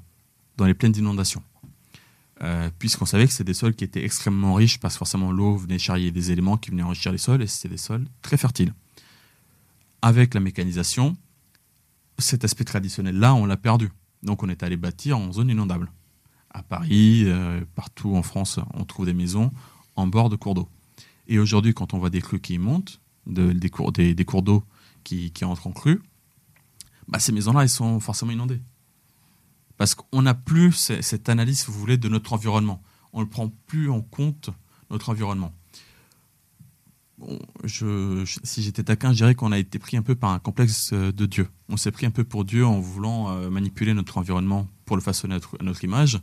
dans 0.56 0.66
les 0.66 0.74
plaines 0.74 0.92
d'inondation. 0.92 1.42
Euh, 2.42 2.70
puisqu'on 2.78 3.06
savait 3.06 3.26
que 3.26 3.32
c'était 3.32 3.44
des 3.44 3.54
sols 3.54 3.74
qui 3.74 3.84
étaient 3.84 4.04
extrêmement 4.04 4.54
riches, 4.54 4.80
parce 4.80 4.94
que 4.94 4.98
forcément 4.98 5.30
l'eau 5.30 5.56
venait 5.56 5.78
charrier 5.78 6.10
des 6.10 6.32
éléments 6.32 6.56
qui 6.56 6.70
venaient 6.70 6.82
enrichir 6.82 7.12
les 7.12 7.18
sols, 7.18 7.42
et 7.42 7.46
c'était 7.46 7.68
des 7.68 7.76
sols 7.76 8.06
très 8.20 8.36
fertiles. 8.36 8.72
Avec 10.00 10.34
la 10.34 10.40
mécanisation, 10.40 11.16
cet 12.18 12.44
aspect 12.44 12.64
traditionnel-là, 12.64 13.34
on 13.34 13.46
l'a 13.46 13.56
perdu. 13.56 13.90
Donc 14.22 14.42
on 14.42 14.48
est 14.48 14.62
allé 14.62 14.76
bâtir 14.76 15.18
en 15.18 15.32
zone 15.32 15.50
inondable. 15.50 15.90
À 16.50 16.62
Paris, 16.62 17.24
euh, 17.26 17.60
partout 17.74 18.14
en 18.16 18.22
France, 18.22 18.58
on 18.74 18.84
trouve 18.84 19.06
des 19.06 19.14
maisons 19.14 19.50
en 19.96 20.06
bord 20.06 20.28
de 20.28 20.36
cours 20.36 20.54
d'eau. 20.54 20.68
Et 21.28 21.38
aujourd'hui, 21.38 21.74
quand 21.74 21.94
on 21.94 21.98
voit 21.98 22.10
des 22.10 22.20
crues 22.20 22.40
qui 22.40 22.58
montent, 22.58 23.00
des, 23.26 23.70
cours, 23.70 23.92
d'eau 23.92 24.64
qui, 25.04 25.32
entrent 25.42 25.66
en 25.66 25.72
crue, 25.72 26.02
bah, 27.08 27.18
ces 27.18 27.32
maisons-là, 27.32 27.62
elles 27.62 27.68
sont 27.68 28.00
forcément 28.00 28.32
inondées. 28.32 28.60
Parce 29.76 29.94
qu'on 29.94 30.22
n'a 30.22 30.34
plus 30.34 30.72
cette 31.00 31.28
analyse, 31.28 31.60
si 31.60 31.66
vous 31.66 31.78
voulez, 31.78 31.96
de 31.96 32.08
notre 32.08 32.32
environnement. 32.32 32.82
On 33.12 33.20
ne 33.20 33.26
prend 33.26 33.48
plus 33.66 33.90
en 33.90 34.00
compte 34.00 34.50
notre 34.90 35.10
environnement. 35.10 35.52
je, 37.64 38.24
si 38.44 38.62
j'étais 38.62 38.84
taquin, 38.84 39.12
je 39.12 39.16
dirais 39.16 39.34
qu'on 39.34 39.52
a 39.52 39.58
été 39.58 39.78
pris 39.78 39.96
un 39.96 40.02
peu 40.02 40.14
par 40.14 40.30
un 40.30 40.38
complexe 40.38 40.92
de 40.92 41.26
Dieu. 41.26 41.48
On 41.68 41.76
s'est 41.76 41.90
pris 41.90 42.06
un 42.06 42.10
peu 42.10 42.24
pour 42.24 42.44
Dieu 42.44 42.66
en 42.66 42.80
voulant 42.80 43.50
manipuler 43.50 43.94
notre 43.94 44.18
environnement 44.18 44.68
pour 44.84 44.96
le 44.96 45.02
façonner 45.02 45.36
à 45.36 45.62
notre 45.62 45.84
image 45.84 46.20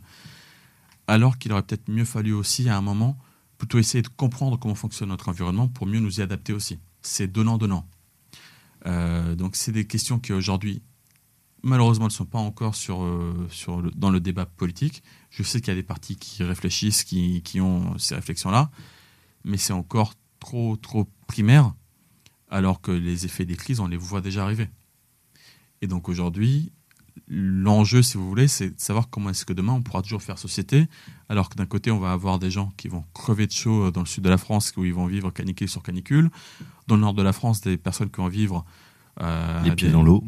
alors 1.10 1.38
qu'il 1.38 1.52
aurait 1.52 1.62
peut-être 1.62 1.88
mieux 1.88 2.04
fallu 2.04 2.32
aussi 2.32 2.68
à 2.68 2.76
un 2.76 2.80
moment 2.80 3.18
plutôt 3.58 3.78
essayer 3.78 4.00
de 4.00 4.08
comprendre 4.08 4.58
comment 4.58 4.76
fonctionne 4.76 5.08
notre 5.08 5.28
environnement 5.28 5.66
pour 5.66 5.86
mieux 5.86 5.98
nous 5.98 6.20
y 6.20 6.22
adapter 6.22 6.52
aussi. 6.52 6.78
C'est 7.02 7.26
donnant-donnant. 7.26 7.86
Euh, 8.86 9.34
donc 9.34 9.56
c'est 9.56 9.72
des 9.72 9.86
questions 9.86 10.18
qui 10.18 10.32
aujourd'hui, 10.32 10.82
malheureusement, 11.62 12.06
ne 12.06 12.10
sont 12.10 12.24
pas 12.24 12.38
encore 12.38 12.74
sur, 12.74 13.02
euh, 13.02 13.48
dans 13.94 14.10
le 14.10 14.20
débat 14.20 14.46
politique. 14.46 15.02
Je 15.30 15.42
sais 15.42 15.60
qu'il 15.60 15.68
y 15.68 15.76
a 15.76 15.80
des 15.80 15.82
partis 15.82 16.16
qui 16.16 16.42
réfléchissent, 16.42 17.04
qui 17.04 17.60
ont 17.60 17.98
ces 17.98 18.14
réflexions-là, 18.14 18.70
mais 19.44 19.56
c'est 19.56 19.72
encore 19.72 20.14
trop, 20.38 20.76
trop 20.76 21.08
primaire, 21.26 21.74
alors 22.48 22.80
que 22.80 22.90
les 22.90 23.26
effets 23.26 23.44
des 23.44 23.56
crises, 23.56 23.80
on 23.80 23.86
les 23.86 23.96
voit 23.96 24.20
déjà 24.20 24.42
arriver. 24.42 24.68
Et 25.82 25.86
donc 25.86 26.08
aujourd'hui, 26.08 26.72
l'enjeu, 27.30 28.02
si 28.02 28.16
vous 28.16 28.28
voulez, 28.28 28.48
c'est 28.48 28.70
de 28.70 28.80
savoir 28.80 29.08
comment 29.08 29.30
est-ce 29.30 29.44
que 29.44 29.52
demain 29.52 29.72
on 29.72 29.82
pourra 29.82 30.02
toujours 30.02 30.22
faire 30.22 30.38
société, 30.38 30.88
alors 31.28 31.48
que 31.48 31.54
d'un 31.54 31.66
côté 31.66 31.90
on 31.90 31.98
va 31.98 32.12
avoir 32.12 32.38
des 32.38 32.50
gens 32.50 32.72
qui 32.76 32.88
vont 32.88 33.04
crever 33.14 33.46
de 33.46 33.52
chaud 33.52 33.90
dans 33.90 34.00
le 34.00 34.06
sud 34.06 34.24
de 34.24 34.28
la 34.28 34.38
France, 34.38 34.72
où 34.76 34.84
ils 34.84 34.94
vont 34.94 35.06
vivre 35.06 35.30
canicule 35.30 35.68
sur 35.68 35.82
canicule, 35.82 36.30
dans 36.88 36.96
le 36.96 37.02
nord 37.02 37.14
de 37.14 37.22
la 37.22 37.32
France 37.32 37.60
des 37.60 37.76
personnes 37.76 38.10
qui 38.10 38.20
vont 38.20 38.28
vivre 38.28 38.64
euh, 39.20 39.62
les 39.62 39.72
pieds 39.72 39.90
dans 39.90 40.02
l'eau, 40.02 40.24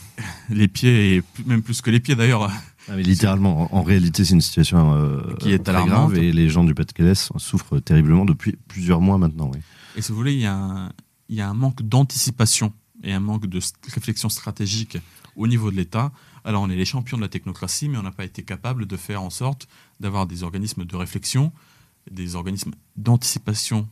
les 0.48 0.68
pieds 0.68 1.16
et 1.16 1.22
même 1.44 1.62
plus 1.62 1.82
que 1.82 1.90
les 1.90 2.00
pieds 2.00 2.14
d'ailleurs. 2.14 2.50
Ah, 2.88 2.96
littéralement, 2.96 3.74
en, 3.74 3.82
réalité, 3.82 4.24
c'est 4.24 4.34
une 4.34 4.40
situation 4.40 4.94
euh, 4.94 5.34
qui 5.40 5.50
est 5.50 5.58
très 5.58 5.84
grave 5.84 6.16
et 6.16 6.32
les 6.32 6.48
gens 6.48 6.62
du 6.62 6.72
Pas-de-Calais 6.72 7.14
souffrent 7.14 7.80
terriblement 7.80 8.24
depuis 8.24 8.56
plusieurs 8.68 9.00
mois 9.00 9.18
maintenant. 9.18 9.50
Et 9.96 10.02
si 10.02 10.12
vous 10.12 10.18
voulez, 10.18 10.34
il 10.34 10.40
y 10.40 10.46
a 10.46 10.92
il 11.28 11.36
y 11.36 11.40
a 11.40 11.48
un 11.48 11.54
manque 11.54 11.82
d'anticipation 11.82 12.72
et 13.02 13.12
un 13.12 13.20
manque 13.20 13.46
de 13.46 13.60
réflexion 13.92 14.28
stratégique 14.28 14.98
au 15.36 15.46
niveau 15.46 15.70
de 15.70 15.76
l'État 15.76 16.12
alors 16.46 16.62
on 16.62 16.70
est 16.70 16.76
les 16.76 16.84
champions 16.84 17.16
de 17.16 17.22
la 17.22 17.28
technocratie, 17.28 17.88
mais 17.88 17.98
on 17.98 18.02
n'a 18.02 18.12
pas 18.12 18.24
été 18.24 18.42
capable 18.42 18.86
de 18.86 18.96
faire 18.96 19.20
en 19.20 19.30
sorte 19.30 19.66
d'avoir 19.98 20.26
des 20.26 20.44
organismes 20.44 20.84
de 20.84 20.96
réflexion, 20.96 21.52
des 22.10 22.36
organismes 22.36 22.72
d'anticipation 22.96 23.88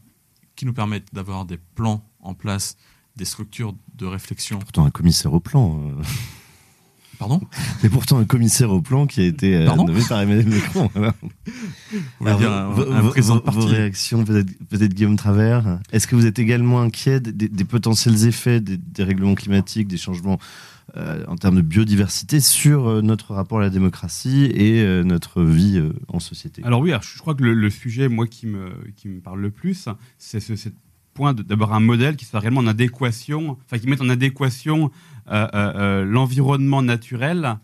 qui 0.55 0.65
nous 0.65 0.73
permettent 0.73 1.13
d'avoir 1.13 1.45
des 1.45 1.59
plans 1.75 2.09
en 2.21 2.33
place, 2.33 2.77
des 3.17 3.25
structures 3.25 3.75
de 3.97 4.07
réflexion. 4.07 4.61
Pourtant 4.61 4.87
un 4.87 4.91
commissaire 4.91 5.33
au 5.33 5.41
plan. 5.41 5.81
Euh. 5.81 6.03
Pardon? 7.19 7.41
Mais 7.83 7.89
pourtant 7.89 8.19
un 8.19 8.25
commissaire 8.25 8.71
au 8.71 8.81
plan 8.81 9.07
qui 9.07 9.21
a 9.21 9.25
été 9.25 9.57
euh, 9.57 9.75
nommé 9.75 10.03
par 10.09 10.21
Emmanuel 10.21 10.49
Macron. 10.49 10.91
Vous 12.21 12.37
dire 12.39 12.53
un, 12.53 12.69
vos, 12.71 13.41
vos, 13.51 13.67
réactions, 13.67 14.25
peut-être 14.25 14.95
Guillaume 14.95 15.17
Travers. 15.17 15.81
Est-ce 15.93 16.07
que 16.07 16.15
vous 16.15 16.27
êtes 16.27 16.39
également 16.39 16.81
inquiet 16.81 17.21
des, 17.21 17.65
potentiels 17.65 18.27
effets 18.27 18.61
des, 18.61 18.77
des, 18.77 19.05
règlements 19.05 19.35
climatiques, 19.35 19.89
des 19.89 19.97
changements 19.97 20.39
euh, 20.97 21.25
en 21.27 21.35
termes 21.35 21.57
de 21.57 21.61
biodiversité 21.61 22.39
sur 22.39 22.87
euh, 22.87 23.03
notre 23.03 23.35
rapport 23.35 23.59
à 23.59 23.63
la 23.63 23.71
démocratie 23.71 24.45
et 24.55 24.81
euh, 24.81 25.03
notre 25.03 25.43
vie 25.43 25.83
en 26.07 26.21
société. 26.21 26.63
Alors 26.63 26.81
oui, 26.81 26.93
je 27.03 27.19
crois 27.19 27.35
que 27.35 27.43
le, 27.43 27.71
sujet, 27.71 28.09
moi, 28.09 28.29
qui 28.29 28.47
me, 28.47 28.71
qui 28.95 29.09
me 29.09 29.21
parle 29.21 29.41
le 29.41 29.51
plus, 29.51 29.89
c'est 30.19 30.39
ce, 30.39 30.69
point 31.13 31.35
d'abord 31.35 31.73
un 31.73 31.81
modèle 31.81 32.15
qui 32.15 32.25
soit 32.25 32.39
réellement 32.39 32.61
en 32.61 32.69
adéquation, 32.69 33.59
enfin 33.65 33.79
qui 33.79 33.89
mette 33.89 34.03
en 34.03 34.09
adéquation 34.09 34.91
l'environnement 35.27 36.83
naturel 36.83 37.57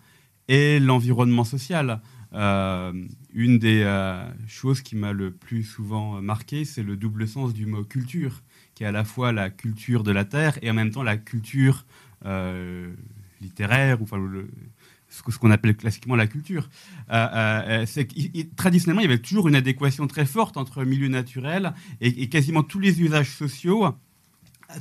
et 0.49 0.81
l'environnement 0.81 1.45
social. 1.45 2.01
une 2.33 3.59
des 3.59 4.23
choses 4.47 4.83
qui 4.83 4.95
m'a 4.95 5.13
le 5.13 5.33
plus 5.33 5.65
souvent 5.65 6.23
marqué, 6.23 6.65
c'est 6.65 6.85
le 6.85 6.97
double 6.97 7.27
sens 7.27 7.53
du 7.53 7.67
mot 7.67 7.83
culture, 7.83 8.43
qui 8.75 8.85
est 8.85 8.87
à 8.87 8.93
la 8.93 9.05
fois 9.05 9.33
la 9.33 9.51
culture 9.51 10.05
de 10.05 10.13
la 10.13 10.25
terre 10.25 10.57
et 10.63 10.71
en 10.71 10.75
même 10.75 10.93
temps 10.93 11.03
la 11.03 11.17
culture 11.17 11.85
littéraire, 13.41 14.01
ou 14.01 14.07
ce 15.09 15.39
qu'on 15.39 15.51
appelle 15.51 15.77
classiquement 15.77 16.17
la 16.17 16.27
culture. 16.27 16.69
Euh, 17.11 17.85
euh, 17.87 18.45
traditionnellement, 18.57 19.01
il 19.01 19.11
y 19.11 19.13
avait 19.13 19.19
toujours 19.19 19.49
une 19.49 19.57
adéquation 19.57 20.07
très 20.07 20.27
forte 20.27 20.57
entre 20.57 20.85
milieu 20.85 21.09
naturel 21.09 21.73
et, 22.01 22.29
quasiment 22.29 22.63
tous 22.63 22.81
les 22.81 23.01
usages 23.01 23.31
sociaux 23.31 23.89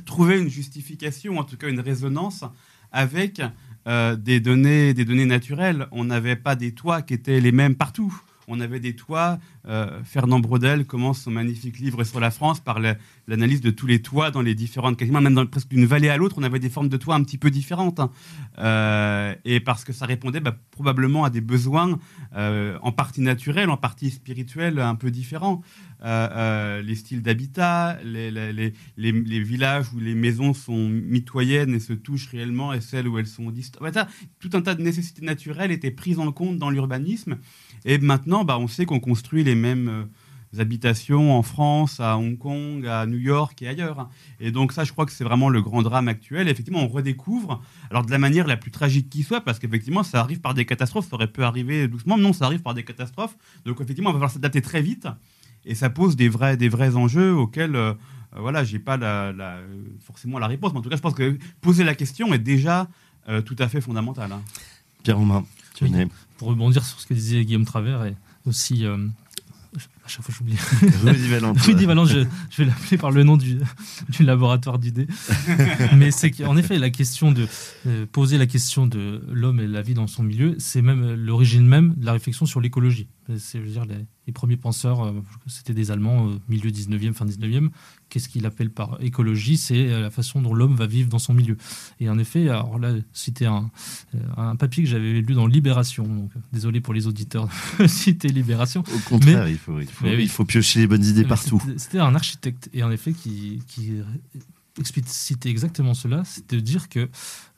trouvaient 0.04 0.40
une 0.40 0.48
justification, 0.48 1.38
en 1.38 1.44
tout 1.44 1.56
cas 1.56 1.68
une 1.68 1.80
résonance 1.80 2.44
avec 2.92 3.42
des, 3.86 4.40
données, 4.40 4.94
des 4.94 5.04
données 5.04 5.26
naturelles. 5.26 5.88
On 5.90 6.04
n'avait 6.04 6.36
pas 6.36 6.54
des 6.54 6.72
toits 6.72 7.02
qui 7.02 7.14
étaient 7.14 7.40
les 7.40 7.52
mêmes 7.52 7.74
partout 7.74 8.22
on 8.48 8.60
avait 8.60 8.80
des 8.80 8.94
toits. 8.94 9.38
Euh, 9.66 10.00
Fernand 10.04 10.40
Brodel 10.40 10.86
commence 10.86 11.22
son 11.22 11.30
magnifique 11.30 11.78
livre 11.78 12.04
sur 12.04 12.20
la 12.20 12.30
France 12.30 12.60
par 12.60 12.80
l'analyse 13.26 13.60
de 13.60 13.70
tous 13.70 13.86
les 13.86 14.02
toits 14.02 14.30
dans 14.30 14.42
les 14.42 14.54
différentes, 14.54 14.96
quasiment 14.96 15.20
même 15.20 15.34
dans 15.34 15.46
presque 15.46 15.68
d'une 15.68 15.86
vallée 15.86 16.08
à 16.08 16.16
l'autre, 16.16 16.36
on 16.38 16.42
avait 16.42 16.58
des 16.58 16.70
formes 16.70 16.88
de 16.88 16.96
toits 16.96 17.14
un 17.14 17.22
petit 17.22 17.38
peu 17.38 17.50
différentes. 17.50 18.00
Hein. 18.00 18.10
Euh, 18.58 19.34
et 19.44 19.60
parce 19.60 19.84
que 19.84 19.92
ça 19.92 20.06
répondait 20.06 20.40
bah, 20.40 20.56
probablement 20.70 21.24
à 21.24 21.30
des 21.30 21.40
besoins 21.40 21.98
euh, 22.34 22.78
en 22.82 22.92
partie 22.92 23.20
naturels, 23.20 23.70
en 23.70 23.76
partie 23.76 24.10
spirituels 24.10 24.78
un 24.78 24.94
peu 24.94 25.10
différents. 25.10 25.62
les 26.02 26.94
styles 26.94 27.22
d'habitat, 27.22 27.98
les, 28.02 28.30
les, 28.96 29.40
villages 29.40 29.92
où 29.94 30.00
les 30.00 30.14
maisons 30.14 30.54
sont 30.54 30.88
mitoyennes 30.88 31.74
et 31.74 31.80
se 31.80 31.92
touchent 31.92 32.28
réellement 32.28 32.72
et 32.72 32.80
celles 32.80 33.06
où 33.06 33.18
elles 33.18 33.26
sont 33.26 33.50
distantes. 33.50 33.98
tout 34.38 34.50
un 34.54 34.62
tas 34.62 34.74
de 34.74 34.82
nécessités 34.82 35.24
naturelles 35.24 35.72
étaient 35.72 35.90
prises 35.90 36.18
en 36.18 36.32
compte 36.32 36.58
dans 36.58 36.70
l'urbanisme. 36.70 37.38
Et 37.84 37.98
maintenant, 37.98 38.44
bah, 38.44 38.58
on 38.58 38.68
sait 38.68 38.86
qu'on 38.86 39.00
construit 39.00 39.44
les 39.44 39.54
mêmes 39.54 39.88
euh, 39.88 40.60
habitations 40.60 41.36
en 41.36 41.42
France, 41.42 42.00
à 42.00 42.16
Hong 42.16 42.36
Kong, 42.36 42.86
à 42.86 43.06
New 43.06 43.18
York 43.18 43.60
et 43.62 43.68
ailleurs. 43.68 44.08
Et 44.40 44.50
donc 44.50 44.72
ça, 44.72 44.84
je 44.84 44.92
crois 44.92 45.06
que 45.06 45.12
c'est 45.12 45.24
vraiment 45.24 45.48
le 45.48 45.62
grand 45.62 45.82
drame 45.82 46.08
actuel. 46.08 46.48
effectivement, 46.48 46.80
on 46.80 46.88
redécouvre, 46.88 47.62
alors 47.90 48.04
de 48.04 48.10
la 48.10 48.18
manière 48.18 48.46
la 48.46 48.56
plus 48.56 48.70
tragique 48.70 49.08
qui 49.08 49.22
soit, 49.22 49.40
parce 49.40 49.58
qu'effectivement, 49.58 50.02
ça 50.02 50.20
arrive 50.20 50.40
par 50.40 50.54
des 50.54 50.64
catastrophes, 50.64 51.08
ça 51.08 51.14
aurait 51.14 51.28
pu 51.28 51.42
arriver 51.42 51.88
doucement, 51.88 52.18
non, 52.18 52.32
ça 52.32 52.46
arrive 52.46 52.62
par 52.62 52.74
des 52.74 52.84
catastrophes. 52.84 53.36
Donc 53.64 53.80
effectivement, 53.80 54.10
on 54.10 54.12
va 54.12 54.18
falloir 54.18 54.30
s'adapter 54.30 54.62
très 54.62 54.82
vite. 54.82 55.06
Et 55.64 55.74
ça 55.74 55.90
pose 55.90 56.16
des 56.16 56.28
vrais, 56.28 56.56
des 56.56 56.68
vrais 56.68 56.96
enjeux 56.96 57.34
auxquels... 57.34 57.76
Euh, 57.76 57.92
euh, 58.36 58.40
voilà, 58.40 58.62
j'ai 58.62 58.78
pas 58.78 58.96
forcément 60.04 60.38
la 60.38 60.46
réponse, 60.46 60.72
mais 60.72 60.78
en 60.78 60.82
tout 60.82 60.88
cas, 60.88 60.94
je 60.94 61.02
pense 61.02 61.14
que 61.14 61.36
poser 61.60 61.82
la 61.82 61.96
question 61.96 62.32
est 62.32 62.38
déjà 62.38 62.86
tout 63.44 63.56
à 63.58 63.68
fait 63.68 63.80
fondamental. 63.80 64.30
Hein. 64.30 64.40
Pierre 65.02 65.18
Romain, 65.18 65.44
oui 65.82 65.90
pour 66.40 66.48
rebondir 66.48 66.84
sur 66.84 66.98
ce 66.98 67.06
que 67.06 67.12
disait 67.12 67.44
Guillaume 67.44 67.66
Travers 67.66 68.04
et 68.06 68.16
aussi 68.46 68.86
euh, 68.86 68.96
à 69.76 70.08
chaque 70.08 70.22
fois 70.22 70.34
j'oublie. 70.36 70.56
Rudy 71.04 71.28
Valente. 71.28 71.60
Rudy 71.60 71.84
Valente, 71.84 72.08
je, 72.08 72.18
vais 72.56 72.64
l'appeler 72.64 72.96
par 72.96 73.10
le 73.10 73.22
nom 73.22 73.36
du, 73.36 73.60
du 74.08 74.24
laboratoire 74.24 74.78
d'idées. 74.78 75.06
Mais 75.96 76.10
c'est 76.10 76.30
qu'en 76.30 76.56
effet, 76.56 76.78
la 76.78 76.90
question 76.90 77.30
de 77.30 77.46
euh, 77.86 78.06
poser 78.10 78.38
la 78.38 78.46
question 78.46 78.86
de 78.86 79.22
l'homme 79.30 79.60
et 79.60 79.66
la 79.66 79.82
vie 79.82 79.94
dans 79.94 80.06
son 80.06 80.22
milieu, 80.22 80.56
c'est 80.58 80.82
même 80.82 81.14
l'origine 81.14 81.66
même 81.66 81.94
de 81.96 82.06
la 82.06 82.12
réflexion 82.12 82.46
sur 82.46 82.60
l'écologie. 82.60 83.08
C'est, 83.36 83.58
je 83.58 83.64
veux 83.64 83.70
dire, 83.70 83.84
les, 83.84 84.06
les 84.26 84.32
premiers 84.32 84.56
penseurs, 84.56 85.04
euh, 85.04 85.12
c'était 85.46 85.74
des 85.74 85.90
Allemands 85.90 86.30
milieu 86.48 86.70
19e, 86.70 87.12
fin 87.12 87.26
19e. 87.26 87.68
Qu'est-ce 88.10 88.28
qu'il 88.28 88.44
appelle 88.44 88.70
par 88.70 88.98
écologie 89.00 89.56
C'est 89.56 89.88
euh, 89.88 90.02
la 90.02 90.10
façon 90.10 90.42
dont 90.42 90.52
l'homme 90.52 90.74
va 90.74 90.86
vivre 90.86 91.08
dans 91.08 91.18
son 91.18 91.32
milieu. 91.32 91.56
Et 92.00 92.10
en 92.10 92.18
effet, 92.18 92.48
alors 92.48 92.78
là, 92.78 92.92
c'était 93.12 93.46
un, 93.46 93.70
euh, 94.14 94.18
un 94.36 94.56
papier 94.56 94.82
que 94.82 94.90
j'avais 94.90 95.20
lu 95.20 95.34
dans 95.34 95.46
Libération. 95.46 96.04
Donc, 96.04 96.30
désolé 96.52 96.80
pour 96.80 96.92
les 96.92 97.06
auditeurs 97.06 97.48
de 97.78 97.86
citer 97.86 98.28
Libération. 98.28 98.82
Au 98.94 99.08
contraire, 99.08 99.48
il, 99.48 99.56
faut, 99.56 99.80
il, 99.80 100.28
faut, 100.28 100.44
piocher 100.44 100.80
les 100.80 100.86
bonnes 100.86 101.04
idées 101.04 101.24
partout. 101.24 101.62
C'était 101.76 102.00
un 102.00 102.14
architecte, 102.14 102.68
et 102.74 102.82
en 102.82 102.90
effet, 102.90 103.12
qui, 103.12 103.62
qui 103.68 103.92
explicitait 104.78 105.50
exactement 105.50 105.94
cela, 105.94 106.22
c'est 106.24 106.48
de 106.50 106.60
dire 106.60 106.88
que 106.88 107.08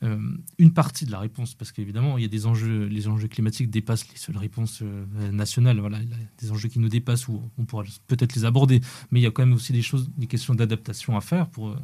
euh, 0.03 0.19
une 0.59 0.73
partie 0.73 1.05
de 1.05 1.11
la 1.11 1.19
réponse, 1.19 1.55
parce 1.55 1.73
qu'évidemment, 1.73 2.19
il 2.19 2.23
y 2.23 2.25
a 2.25 2.29
des 2.29 2.47
enjeux, 2.47 2.87
les 2.87 3.09
enjeux 3.09 3.29
climatiques 3.29 3.71
dépassent 3.71 4.09
les 4.09 4.17
seules 4.17 4.37
réponses 4.37 4.81
euh, 4.83 5.31
nationales. 5.31 5.79
Voilà, 5.81 5.99
des 6.39 6.51
enjeux 6.51 6.69
qui 6.69 6.79
nous 6.79 6.89
dépassent 6.89 7.29
où 7.29 7.43
on 7.59 7.65
pourra 7.65 7.85
peut-être 8.07 8.35
les 8.35 8.45
aborder, 8.45 8.81
mais 9.11 9.21
il 9.21 9.23
y 9.23 9.27
a 9.27 9.31
quand 9.31 9.45
même 9.45 9.55
aussi 9.55 9.73
des 9.73 9.83
choses, 9.83 10.11
des 10.17 10.27
questions 10.27 10.55
d'adaptation 10.55 11.17
à 11.17 11.21
faire 11.21 11.49
pour 11.49 11.69
euh, 11.69 11.77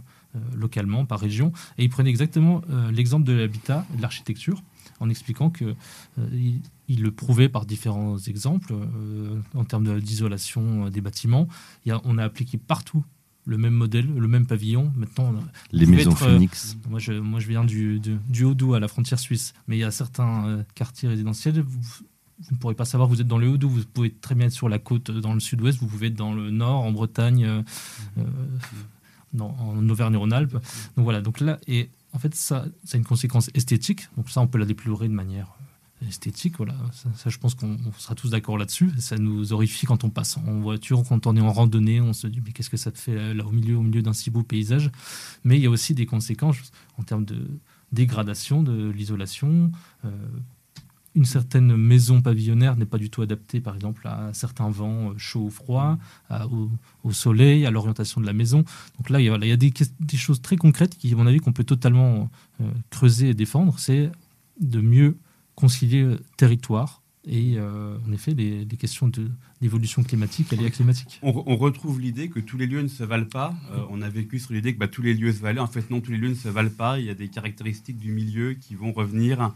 localement, 0.54 1.04
par 1.04 1.20
région. 1.20 1.52
Et 1.76 1.84
il 1.84 1.90
prenait 1.90 2.10
exactement 2.10 2.62
l'exemple 2.92 3.24
de 3.24 3.32
l'habitat, 3.32 3.86
de 3.96 4.02
l'architecture, 4.02 4.62
en 5.00 5.08
expliquant 5.08 5.48
que 5.48 5.74
il, 6.88 7.02
le 7.02 7.10
prouvait 7.10 7.48
par 7.48 7.64
différents 7.64 8.18
exemples 8.18 8.74
en 9.54 9.64
termes 9.64 10.00
d'isolation 10.00 10.90
des 10.90 11.00
bâtiments. 11.00 11.48
Il 11.86 11.88
y 11.88 11.92
a, 11.92 12.00
on 12.04 12.18
a 12.18 12.24
appliqué 12.24 12.58
partout 12.58 13.04
le 13.48 13.56
même 13.56 13.72
modèle, 13.72 14.06
le 14.14 14.28
même 14.28 14.46
pavillon. 14.46 14.92
Maintenant, 14.94 15.34
les 15.72 15.86
maisons 15.86 16.12
euh, 16.12 16.14
Phoenix. 16.14 16.76
moi, 16.88 16.98
je, 16.98 17.14
moi, 17.14 17.40
je 17.40 17.48
viens 17.48 17.64
du, 17.64 17.98
du, 17.98 18.44
Haut-Doubs 18.44 18.74
à 18.74 18.80
la 18.80 18.88
frontière 18.88 19.18
suisse, 19.18 19.54
mais 19.66 19.76
il 19.76 19.80
y 19.80 19.84
a 19.84 19.90
certains 19.90 20.46
euh, 20.46 20.62
quartiers 20.74 21.08
résidentiels. 21.08 21.62
Vous, 21.62 21.80
ne 22.50 22.56
pourrez 22.58 22.74
pas 22.74 22.84
savoir, 22.84 23.08
vous 23.08 23.22
êtes 23.22 23.26
dans 23.26 23.38
le 23.38 23.48
Haut-Doubs, 23.48 23.70
vous 23.70 23.84
pouvez 23.86 24.10
très 24.10 24.34
bien 24.34 24.48
être 24.48 24.52
sur 24.52 24.68
la 24.68 24.78
côte 24.78 25.10
dans 25.10 25.32
le 25.32 25.40
sud-ouest, 25.40 25.78
vous 25.80 25.86
pouvez 25.86 26.08
être 26.08 26.14
dans 26.14 26.34
le 26.34 26.50
nord, 26.50 26.82
en 26.84 26.92
Bretagne, 26.92 27.46
euh, 27.46 28.22
en 29.40 29.88
Auvergne-Rhône-Alpes. 29.88 30.52
Donc 30.52 31.04
voilà, 31.04 31.22
donc 31.22 31.40
là, 31.40 31.58
et 31.66 31.88
en 32.12 32.18
fait, 32.18 32.34
ça, 32.34 32.66
ça 32.84 32.96
a 32.96 32.98
une 32.98 33.06
conséquence 33.06 33.50
esthétique. 33.54 34.08
Donc 34.18 34.28
ça, 34.28 34.42
on 34.42 34.46
peut 34.46 34.58
la 34.58 34.66
déplorer 34.66 35.08
de 35.08 35.14
manière 35.14 35.48
esthétique. 36.06 36.56
Voilà, 36.56 36.74
ça, 37.14 37.30
je 37.30 37.38
pense 37.38 37.54
qu'on 37.54 37.76
sera 37.96 38.14
tous 38.14 38.30
d'accord 38.30 38.58
là-dessus. 38.58 38.90
Ça 38.98 39.16
nous 39.16 39.52
horrifie 39.52 39.86
quand 39.86 40.04
on 40.04 40.10
passe 40.10 40.36
en 40.36 40.60
voiture, 40.60 41.02
quand 41.08 41.26
on 41.26 41.36
est 41.36 41.40
en 41.40 41.52
randonnée, 41.52 42.00
on 42.00 42.12
se 42.12 42.26
dit 42.26 42.40
mais 42.44 42.52
qu'est-ce 42.52 42.70
que 42.70 42.76
ça 42.76 42.92
te 42.92 42.98
fait 42.98 43.34
là 43.34 43.44
au 43.44 43.50
milieu, 43.50 43.76
au 43.76 43.82
milieu 43.82 44.02
d'un 44.02 44.12
si 44.12 44.30
beau 44.30 44.42
paysage? 44.42 44.90
Mais 45.44 45.56
il 45.56 45.62
y 45.62 45.66
a 45.66 45.70
aussi 45.70 45.94
des 45.94 46.06
conséquences 46.06 46.58
en 46.98 47.02
termes 47.02 47.24
de 47.24 47.46
dégradation 47.92 48.62
de 48.62 48.90
l'isolation. 48.90 49.72
Euh, 50.04 50.10
une 51.14 51.24
certaine 51.24 51.74
maison 51.74 52.20
pavillonnaire 52.20 52.76
n'est 52.76 52.86
pas 52.86 52.98
du 52.98 53.10
tout 53.10 53.22
adaptée, 53.22 53.60
par 53.60 53.74
exemple, 53.74 54.06
à 54.06 54.30
certains 54.34 54.68
vents 54.70 55.10
euh, 55.10 55.14
chauds 55.16 55.46
ou 55.46 55.50
froids, 55.50 55.98
au, 57.02 57.12
soleil, 57.12 57.66
à 57.66 57.70
l'orientation 57.70 58.20
de 58.20 58.26
la 58.26 58.34
maison. 58.34 58.58
Donc 58.98 59.10
là, 59.10 59.20
il 59.20 59.24
y 59.24 59.52
a, 59.52 59.56
des, 59.56 60.16
choses 60.16 60.40
très 60.42 60.56
concrètes 60.56 60.96
qui, 60.96 61.12
à 61.12 61.16
mon 61.16 61.26
avis, 61.26 61.38
qu'on 61.38 61.52
peut 61.52 61.64
totalement 61.64 62.30
creuser 62.90 63.30
et 63.30 63.34
défendre. 63.34 63.78
C'est 63.78 64.12
de 64.60 64.80
mieux 64.80 65.16
concilier 65.58 66.02
euh, 66.02 66.16
territoire 66.36 67.02
et 67.26 67.54
euh, 67.56 67.98
en 68.06 68.12
effet 68.12 68.32
les, 68.32 68.64
questions 68.78 69.10
d'évolution 69.60 70.04
climatique 70.04 70.52
et 70.52 70.56
liées 70.56 70.70
climatique. 70.70 71.18
On, 71.22 71.42
on 71.46 71.56
retrouve 71.56 72.00
l'idée 72.00 72.28
que 72.28 72.38
tous 72.38 72.56
les 72.56 72.68
lieux 72.68 72.80
ne 72.80 72.88
se 72.88 73.02
valent 73.02 73.26
pas. 73.26 73.56
Euh, 73.72 73.80
on 73.90 74.00
a 74.00 74.08
vécu 74.08 74.38
sur 74.38 74.52
l'idée 74.52 74.72
que 74.72 74.78
bah, 74.78 74.86
tous 74.86 75.02
les 75.02 75.14
lieux 75.14 75.32
se 75.32 75.40
valaient. 75.40 75.60
En 75.60 75.66
fait, 75.66 75.90
non, 75.90 76.00
tous 76.00 76.12
les 76.12 76.16
lieux 76.16 76.28
ne 76.28 76.34
se 76.34 76.48
valent 76.48 76.70
pas. 76.70 77.00
Il 77.00 77.06
y 77.06 77.10
a 77.10 77.14
des 77.14 77.26
caractéristiques 77.26 77.98
du 77.98 78.12
milieu 78.12 78.54
qui 78.54 78.76
vont 78.76 78.92
revenir. 78.92 79.52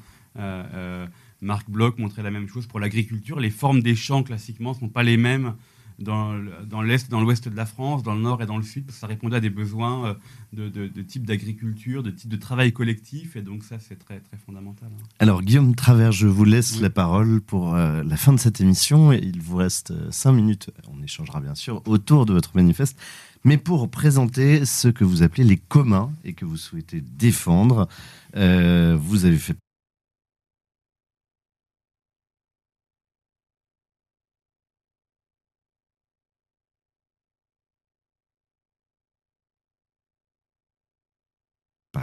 Marc 1.41 1.71
Bloch 1.71 1.99
montrait 1.99 2.23
la 2.23 2.33
même 2.33 2.49
chose 2.49 2.67
pour 2.67 2.81
l'agriculture. 2.81 3.39
Les 3.39 3.51
formes 3.51 3.81
des 3.81 3.95
champs, 3.95 4.25
classiquement, 4.25 4.75
ne 4.75 4.79
sont 4.81 4.89
pas 4.89 5.05
les 5.05 5.17
mêmes 5.17 5.55
dans, 6.03 6.35
dans 6.67 6.83
l'Est, 6.83 7.11
dans 7.11 7.21
l'Ouest 7.21 7.49
de 7.49 7.57
la 7.57 7.67
France, 7.67 8.03
dans 8.03 8.15
le 8.15 8.21
Nord 8.21 8.43
et 8.43 8.47
dans 8.47 8.57
le 8.57 8.63
Sud, 8.63 8.85
parce 8.85 8.97
que 8.97 9.01
ça 9.01 9.07
répondait 9.07 9.37
à 9.37 9.41
des 9.41 9.51
besoins 9.51 10.07
euh, 10.07 10.15
de, 10.53 10.69
de, 10.69 11.03
type 11.03 11.27
d'agriculture, 11.27 12.03
de 12.03 12.11
type 12.11 12.29
de 12.29 12.37
travail 12.37 12.73
collectif, 12.73 13.37
et 13.37 13.43
donc 13.43 13.65
ça, 13.65 13.79
c'est 13.79 13.97
très, 13.97 14.21
très 14.21 14.37
fondamental. 14.37 14.89
Hein. 14.93 15.05
Alors, 15.19 15.43
Guillaume 15.43 15.75
Travers, 15.75 16.13
je 16.13 16.27
vous 16.27 16.45
laisse 16.45 16.81
la 16.81 16.91
parole 16.91 17.41
pour 17.41 17.75
euh, 17.75 18.03
la 18.03 18.17
fin 18.17 18.33
de 18.33 18.39
cette 18.39 18.61
émission. 18.61 19.13
Il 19.13 19.41
vous 19.41 19.57
reste 19.57 19.93
euh, 19.93 20.11
cinq 20.11 20.33
minutes, 20.33 20.71
on 20.93 21.03
échangera 21.03 21.41
bien 21.41 21.55
sûr 21.55 21.83
autour 21.87 22.27
de 22.27 22.33
votre 22.33 22.55
manifeste, 22.55 22.99
mais 23.45 23.59
pour 23.59 23.91
présenter 23.91 24.65
ce 24.65 24.89
que 24.89 25.05
vous 25.05 25.23
appelez 25.23 25.45
les 25.45 25.57
communs 25.57 26.13
et 26.25 26.33
que 26.33 26.45
vous 26.45 26.57
souhaitez 26.57 27.01
défendre. 27.01 27.89
vous 28.35 29.25
avez 29.25 29.37
fait 29.37 29.57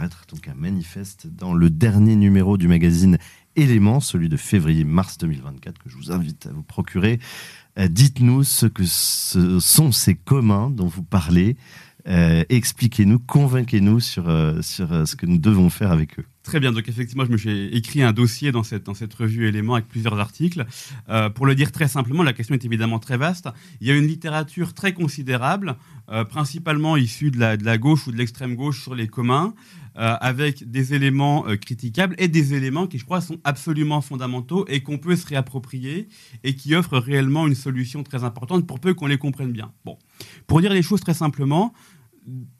paraître 0.00 0.24
donc 0.30 0.48
un 0.48 0.54
manifeste 0.54 1.26
dans 1.26 1.52
le 1.52 1.68
dernier 1.68 2.16
numéro 2.16 2.56
du 2.56 2.68
magazine 2.68 3.18
Éléments, 3.54 4.00
celui 4.00 4.30
de 4.30 4.38
février-mars 4.38 5.18
2024, 5.18 5.76
que 5.76 5.90
je 5.90 5.96
vous 5.96 6.10
invite 6.10 6.46
à 6.46 6.52
vous 6.52 6.62
procurer. 6.62 7.20
Euh, 7.78 7.86
dites-nous 7.86 8.42
ce 8.42 8.64
que 8.64 8.84
sont 8.86 9.92
ces 9.92 10.14
communs 10.14 10.70
dont 10.70 10.86
vous 10.86 11.02
parlez. 11.02 11.58
Euh, 12.08 12.44
expliquez-nous, 12.48 13.18
convainquez-nous 13.18 14.00
sur, 14.00 14.30
euh, 14.30 14.62
sur 14.62 15.06
ce 15.06 15.16
que 15.16 15.26
nous 15.26 15.36
devons 15.36 15.68
faire 15.68 15.92
avec 15.92 16.18
eux. 16.18 16.24
Très 16.44 16.60
bien, 16.60 16.72
donc 16.72 16.88
effectivement, 16.88 17.26
je 17.26 17.32
me 17.32 17.36
suis 17.36 17.66
écrit 17.66 18.02
un 18.02 18.12
dossier 18.12 18.52
dans 18.52 18.62
cette, 18.62 18.84
dans 18.84 18.94
cette 18.94 19.12
revue 19.12 19.46
Éléments 19.46 19.74
avec 19.74 19.86
plusieurs 19.86 20.18
articles. 20.18 20.64
Pour 21.34 21.44
le 21.44 21.54
dire 21.54 21.70
très 21.70 21.86
simplement, 21.86 22.22
la 22.22 22.32
question 22.32 22.54
est 22.54 22.64
évidemment 22.64 22.98
très 22.98 23.18
vaste. 23.18 23.50
Il 23.82 23.86
y 23.86 23.90
a 23.90 23.96
une 23.96 24.06
littérature 24.06 24.72
très 24.72 24.94
considérable, 24.94 25.76
principalement 26.30 26.96
issue 26.96 27.30
de 27.30 27.38
la, 27.38 27.58
de 27.58 27.64
la 27.64 27.76
gauche 27.76 28.06
ou 28.06 28.12
de 28.12 28.16
l'extrême 28.16 28.56
gauche 28.56 28.82
sur 28.82 28.94
les 28.94 29.06
communs, 29.06 29.52
avec 29.94 30.70
des 30.70 30.94
éléments 30.94 31.44
critiquables 31.60 32.14
et 32.18 32.28
des 32.28 32.54
éléments 32.54 32.86
qui, 32.86 32.98
je 32.98 33.04
crois, 33.04 33.20
sont 33.20 33.38
absolument 33.44 34.00
fondamentaux 34.00 34.64
et 34.68 34.82
qu'on 34.82 34.98
peut 34.98 35.16
se 35.16 35.26
réapproprier 35.26 36.08
et 36.44 36.54
qui 36.54 36.74
offrent 36.74 36.98
réellement 36.98 37.46
une 37.46 37.54
solution 37.54 38.02
très 38.02 38.24
importante 38.24 38.66
pour 38.66 38.80
peu 38.80 38.94
qu'on 38.94 39.06
les 39.06 39.18
comprenne 39.18 39.52
bien. 39.52 39.72
Bon, 39.84 39.98
pour 40.46 40.60
dire 40.60 40.72
les 40.72 40.82
choses 40.82 41.00
très 41.00 41.14
simplement, 41.14 41.74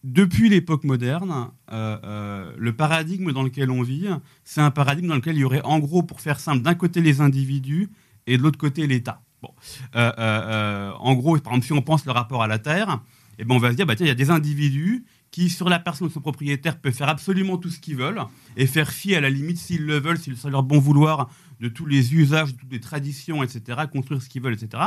depuis 0.04 0.48
l'époque 0.48 0.84
moderne, 0.84 1.50
euh, 1.72 1.98
euh, 2.04 2.52
le 2.56 2.74
paradigme 2.74 3.32
dans 3.32 3.42
lequel 3.42 3.70
on 3.70 3.82
vit, 3.82 4.08
c'est 4.44 4.60
un 4.60 4.70
paradigme 4.70 5.08
dans 5.08 5.16
lequel 5.16 5.36
il 5.36 5.40
y 5.40 5.44
aurait, 5.44 5.62
en 5.62 5.78
gros, 5.78 6.02
pour 6.02 6.20
faire 6.20 6.40
simple, 6.40 6.62
d'un 6.62 6.74
côté 6.74 7.00
les 7.00 7.20
individus 7.20 7.90
et 8.26 8.36
de 8.36 8.42
l'autre 8.42 8.58
côté 8.58 8.86
l'État. 8.86 9.22
Bon. 9.42 9.52
Euh, 9.96 10.92
en 10.98 11.14
gros, 11.14 11.38
par 11.38 11.52
exemple, 11.52 11.66
si 11.66 11.72
on 11.72 11.82
pense 11.82 12.04
le 12.04 12.12
rapport 12.12 12.42
à 12.42 12.46
la 12.46 12.58
terre, 12.58 13.00
eh 13.38 13.44
ben 13.44 13.54
on 13.54 13.58
va 13.58 13.70
se 13.70 13.76
dire, 13.76 13.86
bah, 13.86 13.96
tiens, 13.96 14.06
il 14.06 14.10
y 14.10 14.12
a 14.12 14.16
des 14.16 14.30
individus 14.30 15.04
qui, 15.30 15.48
sur 15.48 15.68
la 15.68 15.78
personne 15.78 16.08
de 16.08 16.12
son 16.12 16.20
propriétaire, 16.20 16.80
peuvent 16.80 16.92
faire 16.92 17.08
absolument 17.08 17.56
tout 17.56 17.70
ce 17.70 17.78
qu'ils 17.78 17.96
veulent 17.96 18.22
et 18.56 18.66
faire 18.66 18.90
fi, 18.90 19.14
à 19.14 19.20
la 19.20 19.30
limite, 19.30 19.58
s'ils 19.58 19.86
le 19.86 19.98
veulent, 19.98 20.18
s'ils 20.18 20.36
sont 20.36 20.50
leur 20.50 20.62
bon 20.62 20.78
vouloir, 20.78 21.30
de 21.60 21.68
tous 21.68 21.86
les 21.86 22.14
usages, 22.14 22.54
de 22.54 22.58
toutes 22.58 22.72
les 22.72 22.80
traditions, 22.80 23.42
etc., 23.42 23.82
construire 23.92 24.22
ce 24.22 24.28
qu'ils 24.28 24.42
veulent, 24.42 24.54
etc. 24.54 24.82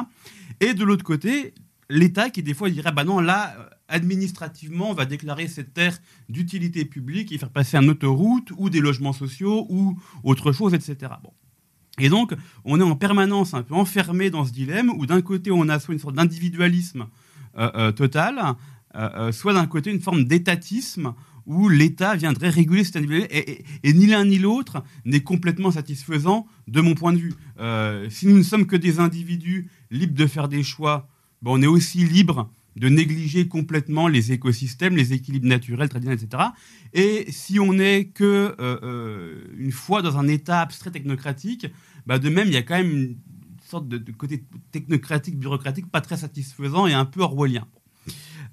Et 0.59 0.73
de 0.73 0.83
l'autre 0.83 1.03
côté, 1.03 1.53
l'État 1.89 2.29
qui 2.29 2.43
des 2.43 2.53
fois 2.53 2.69
dirait 2.69 2.91
bah 2.91 3.03
non 3.03 3.19
là 3.19 3.55
euh, 3.57 3.65
administrativement 3.87 4.89
on 4.91 4.93
va 4.93 5.05
déclarer 5.05 5.47
cette 5.47 5.73
terre 5.73 5.97
d'utilité 6.29 6.85
publique 6.85 7.31
et 7.31 7.37
faire 7.37 7.49
passer 7.49 7.77
une 7.77 7.89
autoroute 7.89 8.51
ou 8.57 8.69
des 8.69 8.79
logements 8.79 9.13
sociaux 9.13 9.67
ou 9.69 9.99
autre 10.23 10.51
chose 10.51 10.73
etc. 10.73 10.95
Bon. 11.21 11.33
Et 11.99 12.09
donc 12.09 12.33
on 12.65 12.79
est 12.79 12.83
en 12.83 12.95
permanence 12.95 13.53
un 13.53 13.63
peu 13.63 13.75
enfermé 13.75 14.29
dans 14.29 14.45
ce 14.45 14.51
dilemme 14.51 14.89
où 14.89 15.05
d'un 15.05 15.21
côté 15.21 15.51
on 15.51 15.69
a 15.69 15.79
soit 15.79 15.93
une 15.93 15.99
sorte 15.99 16.15
d'individualisme 16.15 17.07
euh, 17.55 17.69
euh, 17.75 17.91
total, 17.91 18.55
soit 19.31 19.53
d'un 19.53 19.67
côté 19.67 19.91
une 19.91 20.01
forme 20.01 20.25
d'étatisme 20.25 21.13
où 21.45 21.67
l'État 21.67 22.15
viendrait 22.15 22.49
réguler 22.49 22.83
cet 22.83 22.95
individualisme 22.97 23.33
et, 23.33 23.65
et 23.83 23.93
ni 23.93 24.05
l'un 24.05 24.23
ni 24.23 24.39
l'autre 24.39 24.83
n'est 25.03 25.21
complètement 25.21 25.71
satisfaisant 25.71 26.47
de 26.67 26.79
mon 26.79 26.95
point 26.95 27.13
de 27.13 27.17
vue. 27.17 27.33
si 28.09 28.27
nous 28.27 28.37
ne 28.37 28.43
sommes 28.43 28.65
que 28.65 28.75
des 28.75 28.99
individus 28.99 29.69
libres 29.91 30.15
de 30.15 30.27
faire 30.27 30.47
des 30.47 30.63
choix 30.63 31.09
on 31.45 31.61
est 31.61 31.67
aussi 31.67 32.05
libre 32.05 32.49
de 32.75 32.89
négliger 32.89 33.47
complètement 33.47 34.07
les 34.07 34.31
écosystèmes, 34.31 34.95
les 34.95 35.13
équilibres 35.13 35.47
naturels, 35.47 35.89
traditionnels, 35.89 36.23
etc. 36.23 36.43
Et 36.93 37.31
si 37.31 37.59
on 37.59 37.73
n'est 37.73 38.05
que 38.05 38.55
euh, 38.59 38.79
euh, 38.83 39.43
une 39.57 39.71
fois 39.71 40.01
dans 40.01 40.17
un 40.17 40.27
état 40.27 40.61
abstrait 40.61 40.91
technocratique, 40.91 41.67
bah, 42.07 42.17
de 42.17 42.29
même, 42.29 42.47
il 42.47 42.53
y 42.53 42.57
a 42.57 42.63
quand 42.63 42.77
même 42.77 42.91
une 42.91 43.17
sorte 43.63 43.87
de, 43.87 44.11
côté 44.11 44.43
technocratique, 44.71 45.37
bureaucratique, 45.37 45.89
pas 45.91 46.01
très 46.01 46.17
satisfaisant 46.17 46.87
et 46.87 46.93
un 46.93 47.05
peu 47.05 47.21
orwellien. 47.21 47.67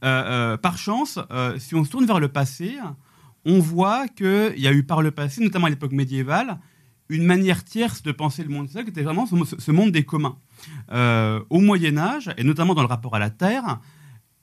Euh, 0.03 0.57
par 0.57 0.79
chance, 0.79 1.19
si 1.59 1.75
on 1.75 1.85
se 1.85 1.91
tourne 1.91 2.07
vers 2.07 2.21
le 2.21 2.29
passé, 2.29 2.77
on 3.45 3.59
voit 3.59 4.09
qu'il 4.09 4.59
y 4.59 4.67
a 4.67 4.73
eu 4.73 4.83
par 4.83 5.03
le 5.03 5.11
passé, 5.11 5.43
notamment 5.43 5.67
à 5.67 5.71
l'époque 5.71 5.93
médiévale, 5.93 6.59
une 7.09 7.25
manière 7.25 7.65
tierce 7.65 8.03
de 8.03 8.13
penser 8.13 8.43
le 8.45 8.51
monde 8.51 8.69
social 8.69 8.85
qui 8.85 8.91
était 8.91 9.03
vraiment 9.03 9.27
ce, 9.27 9.71
monde 9.71 9.91
des 9.91 10.05
communs. 10.05 10.39
Euh, 10.93 11.43
au 11.51 11.61
Moyen 11.61 11.99
Âge, 11.99 12.31
et 12.37 12.45
notamment 12.45 12.75
dans 12.75 12.83
le 12.83 12.89
rapport 12.89 13.17
à 13.17 13.19
la 13.19 13.31
Terre, 13.31 13.81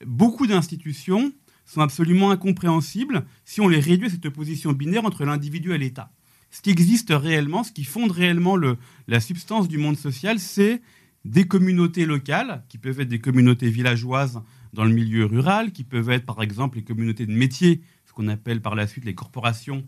beaucoup 0.05 0.47
d'institutions 0.47 1.31
sont 1.65 1.81
absolument 1.81 2.31
incompréhensibles 2.31 3.25
si 3.45 3.61
on 3.61 3.67
les 3.67 3.79
réduit 3.79 4.07
à 4.07 4.09
cette 4.11 4.25
opposition 4.25 4.73
binaire 4.73 5.05
entre 5.05 5.25
l'individu 5.25 5.73
et 5.73 5.77
l'État. 5.77 6.11
Ce 6.51 6.61
qui 6.61 6.69
existe 6.69 7.11
réellement, 7.11 7.63
ce 7.63 7.71
qui 7.71 7.84
fonde 7.84 8.11
réellement 8.11 8.55
le, 8.55 8.77
la 9.07 9.19
substance 9.19 9.67
du 9.67 9.77
monde 9.77 9.97
social, 9.97 10.39
c'est 10.39 10.81
des 11.25 11.47
communautés 11.47 12.05
locales, 12.05 12.63
qui 12.69 12.77
peuvent 12.77 12.99
être 13.01 13.09
des 13.09 13.19
communautés 13.19 13.69
villageoises 13.69 14.41
dans 14.73 14.85
le 14.85 14.94
milieu 14.94 15.26
rural, 15.26 15.72
qui 15.72 15.84
peuvent 15.84 16.10
être 16.10 16.26
par 16.26 16.41
exemple 16.41 16.77
les 16.77 16.84
communautés 16.84 17.26
de 17.26 17.34
métiers, 17.34 17.81
ce 18.06 18.14
qu'on 18.14 18.27
appelle 18.27 18.61
par 18.61 18.76
la 18.76 18.88
suite 18.88 19.06
les 19.06 19.15
corporations 19.15 19.85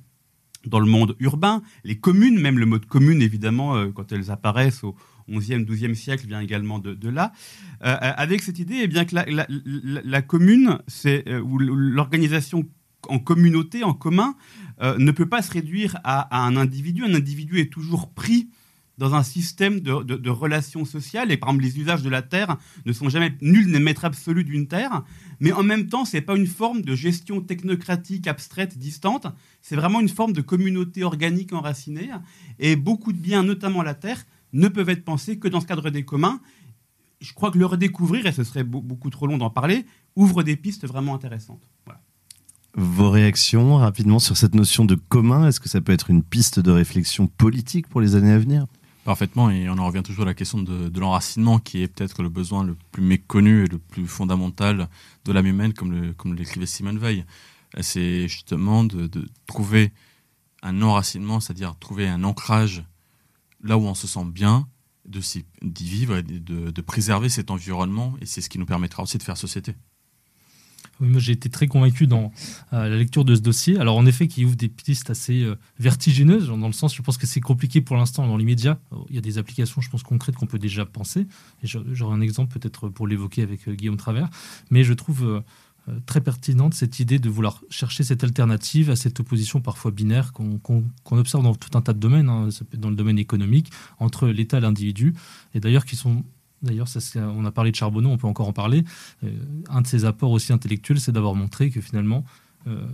dans 0.65 0.79
le 0.79 0.85
monde 0.85 1.15
urbain. 1.19 1.61
Les 1.83 1.97
communes, 1.97 2.39
même 2.39 2.59
le 2.59 2.65
mot 2.65 2.79
commune, 2.79 3.21
évidemment, 3.21 3.75
euh, 3.75 3.91
quand 3.91 4.11
elles 4.11 4.31
apparaissent 4.31 4.83
au 4.83 4.95
XIe, 5.29 5.63
XIIe 5.63 5.95
siècle, 5.95 6.27
vient 6.27 6.41
également 6.41 6.79
de, 6.79 7.09
là. 7.09 7.31
Euh, 7.83 7.95
avec 7.99 8.41
cette 8.41 8.59
idée, 8.59 8.79
eh 8.81 8.87
bien 8.87 9.05
que 9.05 9.15
la, 9.15 10.21
commune, 10.21 10.79
c'est 10.87 11.27
euh, 11.27 11.39
ou 11.41 11.59
l'organisation 11.59 12.63
en 13.07 13.19
communauté, 13.19 13.83
en 13.83 13.93
commun, 13.93 14.35
ne 14.81 15.11
peut 15.11 15.25
pas 15.25 15.41
se 15.41 15.51
réduire 15.51 15.97
à, 16.03 16.45
un 16.45 16.57
individu. 16.57 17.03
Un 17.05 17.13
individu 17.13 17.59
est 17.59 17.71
toujours 17.71 18.13
pris 18.13 18.49
dans 18.99 19.15
un 19.15 19.23
système 19.23 19.79
de, 19.79 20.29
relations 20.29 20.85
sociales. 20.85 21.31
Et 21.31 21.37
par 21.37 21.49
exemple, 21.49 21.63
les 21.63 21.79
usages 21.79 22.03
de 22.03 22.09
la 22.09 22.21
terre 22.21 22.57
ne 22.85 22.91
sont 22.91 23.09
jamais, 23.09 23.33
nul 23.41 23.71
n'est 23.71 23.79
maître 23.79 24.03
absolu 24.05 24.43
d'une 24.43 24.67
terre. 24.67 25.03
Mais 25.39 25.53
en 25.53 25.63
même 25.63 25.87
temps, 25.87 26.03
ce 26.03 26.17
n'est 26.17 26.21
pas 26.21 26.35
une 26.35 26.45
forme 26.45 26.81
de 26.81 26.93
gestion 26.95 27.41
technocratique, 27.41 28.27
abstraite, 28.27 28.77
distante. 28.77 29.25
C'est 29.61 29.77
vraiment 29.77 30.01
une 30.01 30.09
forme 30.09 30.33
de 30.33 30.41
communauté 30.41 31.03
organique 31.03 31.53
enracinée. 31.53 32.09
Et 32.59 32.75
beaucoup 32.75 33.13
de 33.13 33.17
biens, 33.17 33.41
notamment 33.41 33.81
la 33.81 33.93
terre, 33.93 34.25
ne 34.51 34.67
peuvent 34.67 34.89
être 34.89 35.05
pensés 35.05 35.39
que 35.39 35.47
dans 35.47 35.61
ce 35.61 35.65
cadre 35.65 35.89
des 35.89 36.03
communs. 36.03 36.41
Je 37.21 37.33
crois 37.33 37.51
que 37.51 37.57
le 37.57 37.65
redécouvrir, 37.65 38.25
et 38.25 38.33
ce 38.33 38.43
serait 38.43 38.63
beaucoup 38.63 39.09
trop 39.09 39.27
long 39.27 39.37
d'en 39.37 39.49
parler, 39.49 39.85
ouvre 40.15 40.43
des 40.43 40.57
pistes 40.57 40.85
vraiment 40.85 41.15
intéressantes. 41.15 41.69
Vos 42.75 43.09
réactions 43.09 43.77
rapidement 43.77 44.19
sur 44.19 44.37
cette 44.37 44.55
notion 44.55 44.85
de 44.85 44.95
commun, 44.95 45.47
est-ce 45.47 45.59
que 45.59 45.69
ça 45.69 45.81
peut 45.81 45.91
être 45.91 46.09
une 46.09 46.21
piste 46.21 46.59
de 46.59 46.71
réflexion 46.71 47.27
politique 47.27 47.87
pour 47.87 47.99
les 47.99 48.15
années 48.15 48.31
à 48.31 48.37
venir? 48.37 48.67
Parfaitement, 49.09 49.49
et 49.49 49.67
on 49.67 49.79
en 49.79 49.87
revient 49.87 50.03
toujours 50.03 50.21
à 50.21 50.27
la 50.27 50.35
question 50.35 50.61
de, 50.61 50.99
l'enracinement, 50.99 51.57
qui 51.57 51.81
est 51.81 51.87
peut-être 51.87 52.21
le 52.21 52.29
besoin 52.29 52.63
le 52.63 52.77
plus 52.91 53.01
méconnu 53.01 53.63
et 53.63 53.67
le 53.67 53.79
plus 53.79 54.05
fondamental 54.05 54.87
de 55.25 55.31
l'âme 55.31 55.47
humaine, 55.47 55.73
comme, 55.73 56.35
l'écrivait 56.35 56.67
Simone 56.67 56.99
Veil. 56.99 57.25
C'est 57.81 58.27
justement 58.27 58.83
de, 58.83 59.09
trouver 59.47 59.91
un 60.61 60.83
enracinement, 60.83 61.39
c'est-à-dire 61.39 61.75
trouver 61.79 62.07
un 62.07 62.23
ancrage 62.23 62.83
là 63.63 63.79
où 63.79 63.81
on 63.81 63.95
se 63.95 64.05
sent 64.05 64.25
bien, 64.25 64.67
d'y 65.05 65.89
vivre 65.89 66.17
et 66.17 66.21
de, 66.21 66.69
de, 66.69 66.81
préserver 66.81 67.29
cet 67.29 67.49
environnement. 67.49 68.13
Et 68.21 68.27
c'est 68.27 68.41
ce 68.41 68.49
qui 68.49 68.59
nous 68.59 68.67
permettra 68.67 69.01
aussi 69.01 69.17
de 69.17 69.23
faire 69.23 69.37
société. 69.37 69.73
Oui, 70.99 71.07
moi 71.07 71.19
j'ai 71.19 71.31
été 71.31 71.49
très 71.49 71.67
convaincu 71.67 72.07
dans 72.07 72.31
euh, 72.73 72.89
la 72.89 72.97
lecture 72.97 73.23
de 73.23 73.35
ce 73.35 73.41
dossier. 73.41 73.77
Alors 73.79 73.97
en 73.97 74.05
effet, 74.05 74.27
qui 74.27 74.43
ouvre 74.45 74.55
des 74.55 74.67
pistes 74.67 75.09
assez 75.09 75.43
euh, 75.43 75.55
vertigineuses, 75.79 76.47
dans 76.47 76.67
le 76.67 76.73
sens, 76.73 76.95
je 76.95 77.01
pense 77.01 77.17
que 77.17 77.27
c'est 77.27 77.39
compliqué 77.39 77.81
pour 77.81 77.95
l'instant 77.95 78.27
dans 78.27 78.37
l'immédiat. 78.37 78.79
Il 79.09 79.15
y 79.15 79.17
a 79.17 79.21
des 79.21 79.37
applications, 79.37 79.81
je 79.81 79.89
pense, 79.89 80.03
concrètes 80.03 80.35
qu'on 80.35 80.47
peut 80.47 80.59
déjà 80.59 80.85
penser. 80.85 81.27
Et 81.63 81.67
j'aurai 81.67 82.15
un 82.15 82.21
exemple 82.21 82.57
peut-être 82.57 82.89
pour 82.89 83.07
l'évoquer 83.07 83.43
avec 83.43 83.67
euh, 83.67 83.73
Guillaume 83.73 83.97
Travers. 83.97 84.29
Mais 84.71 84.83
je 84.83 84.93
trouve 84.93 85.43
très 86.05 86.21
pertinente 86.21 86.75
cette 86.75 86.99
idée 86.99 87.17
de 87.17 87.29
vouloir 87.29 87.63
chercher 87.71 88.03
cette 88.03 88.23
alternative 88.23 88.91
à 88.91 88.95
cette 88.95 89.19
opposition 89.19 89.59
parfois 89.59 89.89
binaire 89.89 90.33
qu'on 90.33 90.83
observe 91.11 91.43
dans 91.43 91.55
tout 91.55 91.75
un 91.75 91.81
tas 91.81 91.93
de 91.93 91.99
domaines, 91.99 92.29
hein, 92.29 92.49
dans 92.77 92.91
le 92.91 92.95
domaine 92.95 93.17
économique, 93.17 93.71
entre 93.97 94.27
l'État 94.27 94.59
et 94.59 94.61
l'individu, 94.61 95.15
et 95.55 95.59
d'ailleurs 95.59 95.85
qui 95.85 95.95
sont 95.95 96.23
D'ailleurs, 96.61 96.87
on 97.15 97.45
a 97.45 97.51
parlé 97.51 97.71
de 97.71 97.75
Charbonneau, 97.75 98.09
on 98.09 98.17
peut 98.17 98.27
encore 98.27 98.47
en 98.47 98.53
parler. 98.53 98.83
Euh, 99.23 99.31
un 99.69 99.81
de 99.81 99.87
ses 99.87 100.05
apports 100.05 100.31
aussi 100.31 100.51
intellectuels, 100.53 100.99
c'est 100.99 101.11
d'avoir 101.11 101.35
montré 101.35 101.69
que 101.69 101.81
finalement, 101.81 102.25
euh, 102.67 102.85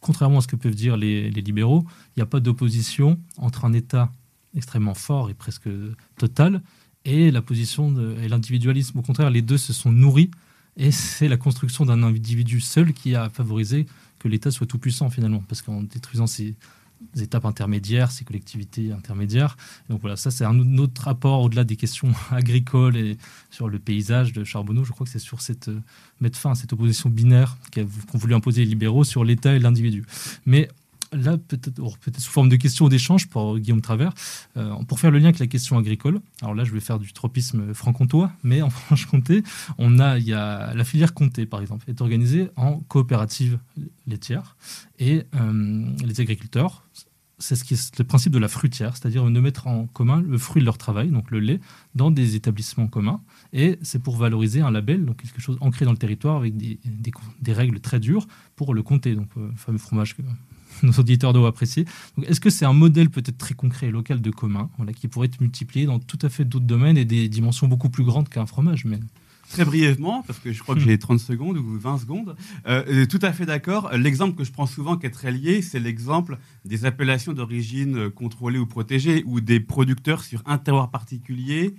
contrairement 0.00 0.38
à 0.38 0.40
ce 0.40 0.48
que 0.48 0.56
peuvent 0.56 0.74
dire 0.74 0.96
les, 0.96 1.30
libéraux, 1.30 1.84
il 2.16 2.20
n'y 2.20 2.22
a 2.22 2.26
pas 2.26 2.40
d'opposition 2.40 3.18
entre 3.36 3.64
un 3.64 3.72
État 3.72 4.12
extrêmement 4.56 4.94
fort 4.94 5.30
et 5.30 5.34
presque 5.34 5.68
total 6.16 6.62
et 7.04 7.30
la 7.30 7.42
position 7.42 7.94
et 8.18 8.28
l'individualisme. 8.28 8.98
Au 8.98 9.02
contraire, 9.02 9.30
les 9.30 9.42
deux 9.42 9.58
se 9.58 9.72
sont 9.72 9.92
nourris 9.92 10.30
et 10.76 10.90
c'est 10.90 11.28
la 11.28 11.36
construction 11.36 11.84
d'un 11.84 12.02
individu 12.02 12.60
seul 12.60 12.92
qui 12.92 13.14
a 13.14 13.30
favorisé 13.30 13.86
que 14.18 14.28
l'État 14.28 14.50
soit 14.50 14.66
tout 14.66 14.78
puissant 14.78 15.08
finalement, 15.10 15.42
parce 15.48 15.62
qu'en 15.62 15.82
détruisant 15.82 16.26
ces, 16.26 16.56
étapes 17.20 17.44
intermédiaires, 17.44 18.10
ces 18.10 18.24
collectivités 18.24 18.92
intermédiaires. 18.92 19.56
Donc 19.88 20.00
voilà, 20.00 20.16
ça 20.16 20.30
c'est 20.30 20.44
un 20.44 20.78
autre 20.78 21.02
rapport 21.02 21.40
au-delà 21.42 21.64
des 21.64 21.76
questions 21.76 22.12
agricoles 22.30 22.96
et 22.96 23.18
sur 23.50 23.68
le 23.68 23.78
paysage 23.78 24.32
de 24.32 24.44
Charbonneau. 24.44 24.84
Je 24.84 24.92
crois 24.92 25.06
que 25.06 25.12
c'est 25.12 25.18
sur 25.18 25.40
cette 25.40 25.68
euh, 25.68 25.80
mettre 26.20 26.38
fin 26.38 26.52
à 26.52 26.54
cette 26.54 26.72
opposition 26.72 27.10
binaire 27.10 27.56
qu'ont 27.72 27.86
voulu 28.18 28.34
imposer 28.34 28.64
les 28.64 28.70
libéraux 28.70 29.04
sur 29.04 29.24
l'État 29.24 29.54
et 29.54 29.58
l'individu. 29.58 30.04
Mais 30.46 30.68
là, 31.12 31.36
peut-être 31.38 31.74
peut 31.74 32.12
sous 32.18 32.30
forme 32.30 32.48
de 32.48 32.56
question 32.56 32.86
ou 32.86 32.88
d'échange 32.88 33.28
pour 33.28 33.58
Guillaume 33.58 33.80
Travers, 33.80 34.12
euh, 34.56 34.74
pour 34.84 35.00
faire 35.00 35.10
le 35.10 35.18
lien 35.18 35.26
avec 35.26 35.38
la 35.38 35.46
question 35.46 35.78
agricole. 35.78 36.20
Alors 36.42 36.54
là, 36.54 36.64
je 36.64 36.72
vais 36.72 36.80
faire 36.80 36.98
du 36.98 37.12
tropisme 37.12 37.74
franc-comtois, 37.74 38.32
mais 38.42 38.62
en 38.62 38.70
Franche-Comté, 38.70 39.42
on 39.78 39.98
a, 39.98 40.18
il 40.18 40.26
y 40.26 40.34
a 40.34 40.74
la 40.74 40.84
filière 40.84 41.14
comté, 41.14 41.46
par 41.46 41.60
exemple, 41.60 41.88
est 41.88 42.00
organisée 42.00 42.48
en 42.56 42.78
coopérative 42.80 43.58
laitière. 44.06 44.56
Et 44.98 45.24
euh, 45.34 45.84
les 46.04 46.20
agriculteurs, 46.20 46.84
c'est 47.40 47.56
ce 47.56 47.64
le 47.98 48.04
principe 48.04 48.32
de 48.32 48.38
la 48.38 48.48
fruitière, 48.48 48.96
c'est-à-dire 48.96 49.24
de 49.24 49.40
mettre 49.40 49.66
en 49.66 49.86
commun 49.86 50.20
le 50.20 50.38
fruit 50.38 50.60
de 50.60 50.66
leur 50.66 50.78
travail, 50.78 51.10
donc 51.10 51.30
le 51.30 51.40
lait, 51.40 51.60
dans 51.94 52.10
des 52.10 52.36
établissements 52.36 52.86
communs. 52.86 53.20
Et 53.52 53.78
c'est 53.82 53.98
pour 53.98 54.16
valoriser 54.16 54.60
un 54.60 54.70
label, 54.70 55.04
donc 55.04 55.16
quelque 55.16 55.40
chose 55.40 55.56
ancré 55.60 55.84
dans 55.84 55.92
le 55.92 55.96
territoire 55.96 56.36
avec 56.36 56.56
des, 56.56 56.78
des, 57.40 57.52
règles 57.52 57.80
très 57.80 57.98
dures 57.98 58.26
pour 58.56 58.74
le 58.74 58.82
compter, 58.82 59.14
donc 59.14 59.28
le 59.36 59.44
euh, 59.44 59.52
fameux 59.56 59.78
fromage 59.78 60.16
nos 60.86 60.92
auditeurs 60.92 61.32
doivent 61.32 61.46
apprécier. 61.46 61.84
Est-ce 62.22 62.40
que 62.40 62.50
c'est 62.50 62.64
un 62.64 62.72
modèle 62.72 63.10
peut-être 63.10 63.38
très 63.38 63.54
concret 63.54 63.88
et 63.88 63.90
local 63.90 64.20
de 64.20 64.30
commun, 64.30 64.70
voilà, 64.76 64.92
qui 64.92 65.08
pourrait 65.08 65.26
être 65.26 65.40
multiplié 65.40 65.86
dans 65.86 65.98
tout 65.98 66.18
à 66.22 66.28
fait 66.28 66.44
d'autres 66.44 66.66
domaines 66.66 66.96
et 66.96 67.04
des 67.04 67.28
dimensions 67.28 67.68
beaucoup 67.68 67.90
plus 67.90 68.04
grandes 68.04 68.28
qu'un 68.28 68.46
fromage 68.46 68.84
mais... 68.84 69.00
Très 69.50 69.64
brièvement, 69.64 70.22
parce 70.24 70.38
que 70.38 70.52
je 70.52 70.62
crois 70.62 70.76
que 70.76 70.80
j'ai 70.80 70.96
30 70.96 71.18
secondes 71.18 71.58
ou 71.58 71.76
20 71.76 71.98
secondes. 71.98 72.36
Euh, 72.68 73.04
tout 73.06 73.18
à 73.20 73.32
fait 73.32 73.46
d'accord. 73.46 73.90
L'exemple 73.96 74.36
que 74.36 74.44
je 74.44 74.52
prends 74.52 74.66
souvent 74.66 74.96
qui 74.96 75.06
est 75.06 75.10
très 75.10 75.32
lié, 75.32 75.60
c'est 75.60 75.80
l'exemple 75.80 76.38
des 76.64 76.84
appellations 76.84 77.32
d'origine 77.32 78.10
contrôlée 78.10 78.60
ou 78.60 78.66
protégée, 78.66 79.24
où 79.26 79.40
des 79.40 79.58
producteurs 79.58 80.22
sur 80.22 80.40
un 80.46 80.56
terroir 80.56 80.92
particulier 80.92 81.74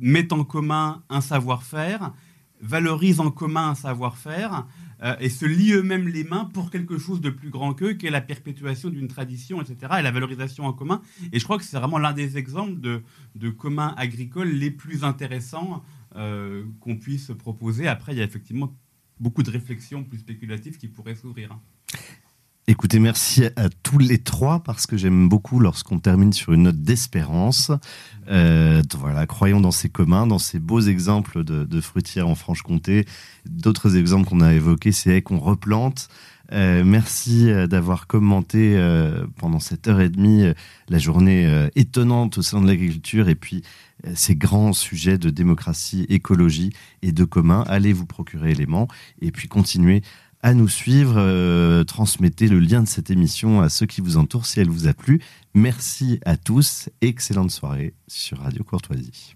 mettent 0.00 0.34
en 0.34 0.44
commun 0.44 1.02
un 1.08 1.22
savoir-faire, 1.22 2.12
valorisent 2.60 3.20
en 3.20 3.30
commun 3.30 3.70
un 3.70 3.74
savoir-faire, 3.74 4.66
euh, 5.04 5.16
et 5.20 5.28
se 5.28 5.44
lient 5.44 5.72
eux-mêmes 5.72 6.08
les 6.08 6.24
mains 6.24 6.46
pour 6.46 6.70
quelque 6.70 6.98
chose 6.98 7.20
de 7.20 7.30
plus 7.30 7.50
grand 7.50 7.74
qu'eux, 7.74 7.92
qui 7.92 8.06
est 8.06 8.10
la 8.10 8.20
perpétuation 8.20 8.88
d'une 8.88 9.08
tradition, 9.08 9.60
etc., 9.60 9.76
et 9.98 10.02
la 10.02 10.10
valorisation 10.10 10.64
en 10.64 10.72
commun. 10.72 11.02
Et 11.32 11.38
je 11.38 11.44
crois 11.44 11.58
que 11.58 11.64
c'est 11.64 11.76
vraiment 11.76 11.98
l'un 11.98 12.12
des 12.12 12.38
exemples 12.38 12.80
de, 12.80 13.02
de 13.34 13.50
communs 13.50 13.94
agricoles 13.96 14.50
les 14.50 14.70
plus 14.70 15.04
intéressants 15.04 15.82
euh, 16.16 16.64
qu'on 16.80 16.96
puisse 16.96 17.32
proposer. 17.38 17.88
Après, 17.88 18.12
il 18.12 18.18
y 18.18 18.22
a 18.22 18.24
effectivement 18.24 18.76
beaucoup 19.20 19.42
de 19.42 19.50
réflexions 19.50 20.04
plus 20.04 20.18
spéculatives 20.18 20.78
qui 20.78 20.88
pourraient 20.88 21.14
s'ouvrir. 21.14 21.58
Écoutez, 22.66 22.98
merci 22.98 23.44
à 23.56 23.68
tous 23.82 23.98
les 23.98 24.16
trois 24.16 24.62
parce 24.62 24.86
que 24.86 24.96
j'aime 24.96 25.28
beaucoup 25.28 25.60
lorsqu'on 25.60 25.98
termine 25.98 26.32
sur 26.32 26.54
une 26.54 26.62
note 26.62 26.80
d'espérance. 26.80 27.70
Euh, 28.30 28.80
voilà, 28.98 29.26
croyons 29.26 29.60
dans 29.60 29.70
ces 29.70 29.90
communs, 29.90 30.26
dans 30.26 30.38
ces 30.38 30.60
beaux 30.60 30.80
exemples 30.80 31.44
de, 31.44 31.80
fruitières 31.82 32.26
en 32.26 32.34
Franche-Comté. 32.34 33.04
D'autres 33.44 33.98
exemples 33.98 34.30
qu'on 34.30 34.40
a 34.40 34.54
évoqués, 34.54 34.92
c'est 34.92 35.20
qu'on 35.20 35.40
replante. 35.40 36.08
Euh, 36.52 36.84
merci 36.86 37.50
euh, 37.50 37.66
d'avoir 37.66 38.06
commenté 38.06 38.78
pendant 39.36 39.60
cette 39.60 39.86
heure 39.86 40.00
et 40.00 40.08
demie 40.08 40.44
la 40.88 40.98
journée 40.98 41.68
étonnante 41.76 42.38
au 42.38 42.42
sein 42.42 42.62
de 42.62 42.66
l'agriculture 42.66 43.28
et 43.28 43.34
puis 43.34 43.62
ces 44.14 44.36
grands 44.36 44.72
sujets 44.72 45.18
de 45.18 45.28
démocratie, 45.28 46.06
écologie 46.08 46.72
et 47.02 47.12
de 47.12 47.24
commun. 47.24 47.62
Allez 47.66 47.92
vous 47.92 48.06
procurer 48.06 48.52
éléments 48.52 48.88
et 49.20 49.30
puis 49.30 49.48
continuez 49.48 50.02
à 50.44 50.52
nous 50.52 50.68
suivre. 50.68 51.14
Euh, 51.16 51.84
transmettez 51.84 52.48
le 52.48 52.60
lien 52.60 52.82
de 52.82 52.88
cette 52.88 53.10
émission 53.10 53.62
à 53.62 53.70
ceux 53.70 53.86
qui 53.86 54.02
vous 54.02 54.18
entourent 54.18 54.44
si 54.44 54.60
elle 54.60 54.68
vous 54.68 54.86
a 54.86 54.92
plu. 54.92 55.20
Merci 55.54 56.20
à 56.26 56.36
tous. 56.36 56.90
Excellente 57.00 57.50
soirée 57.50 57.94
sur 58.06 58.38
Radio 58.38 58.62
Courtoisie. 58.62 59.34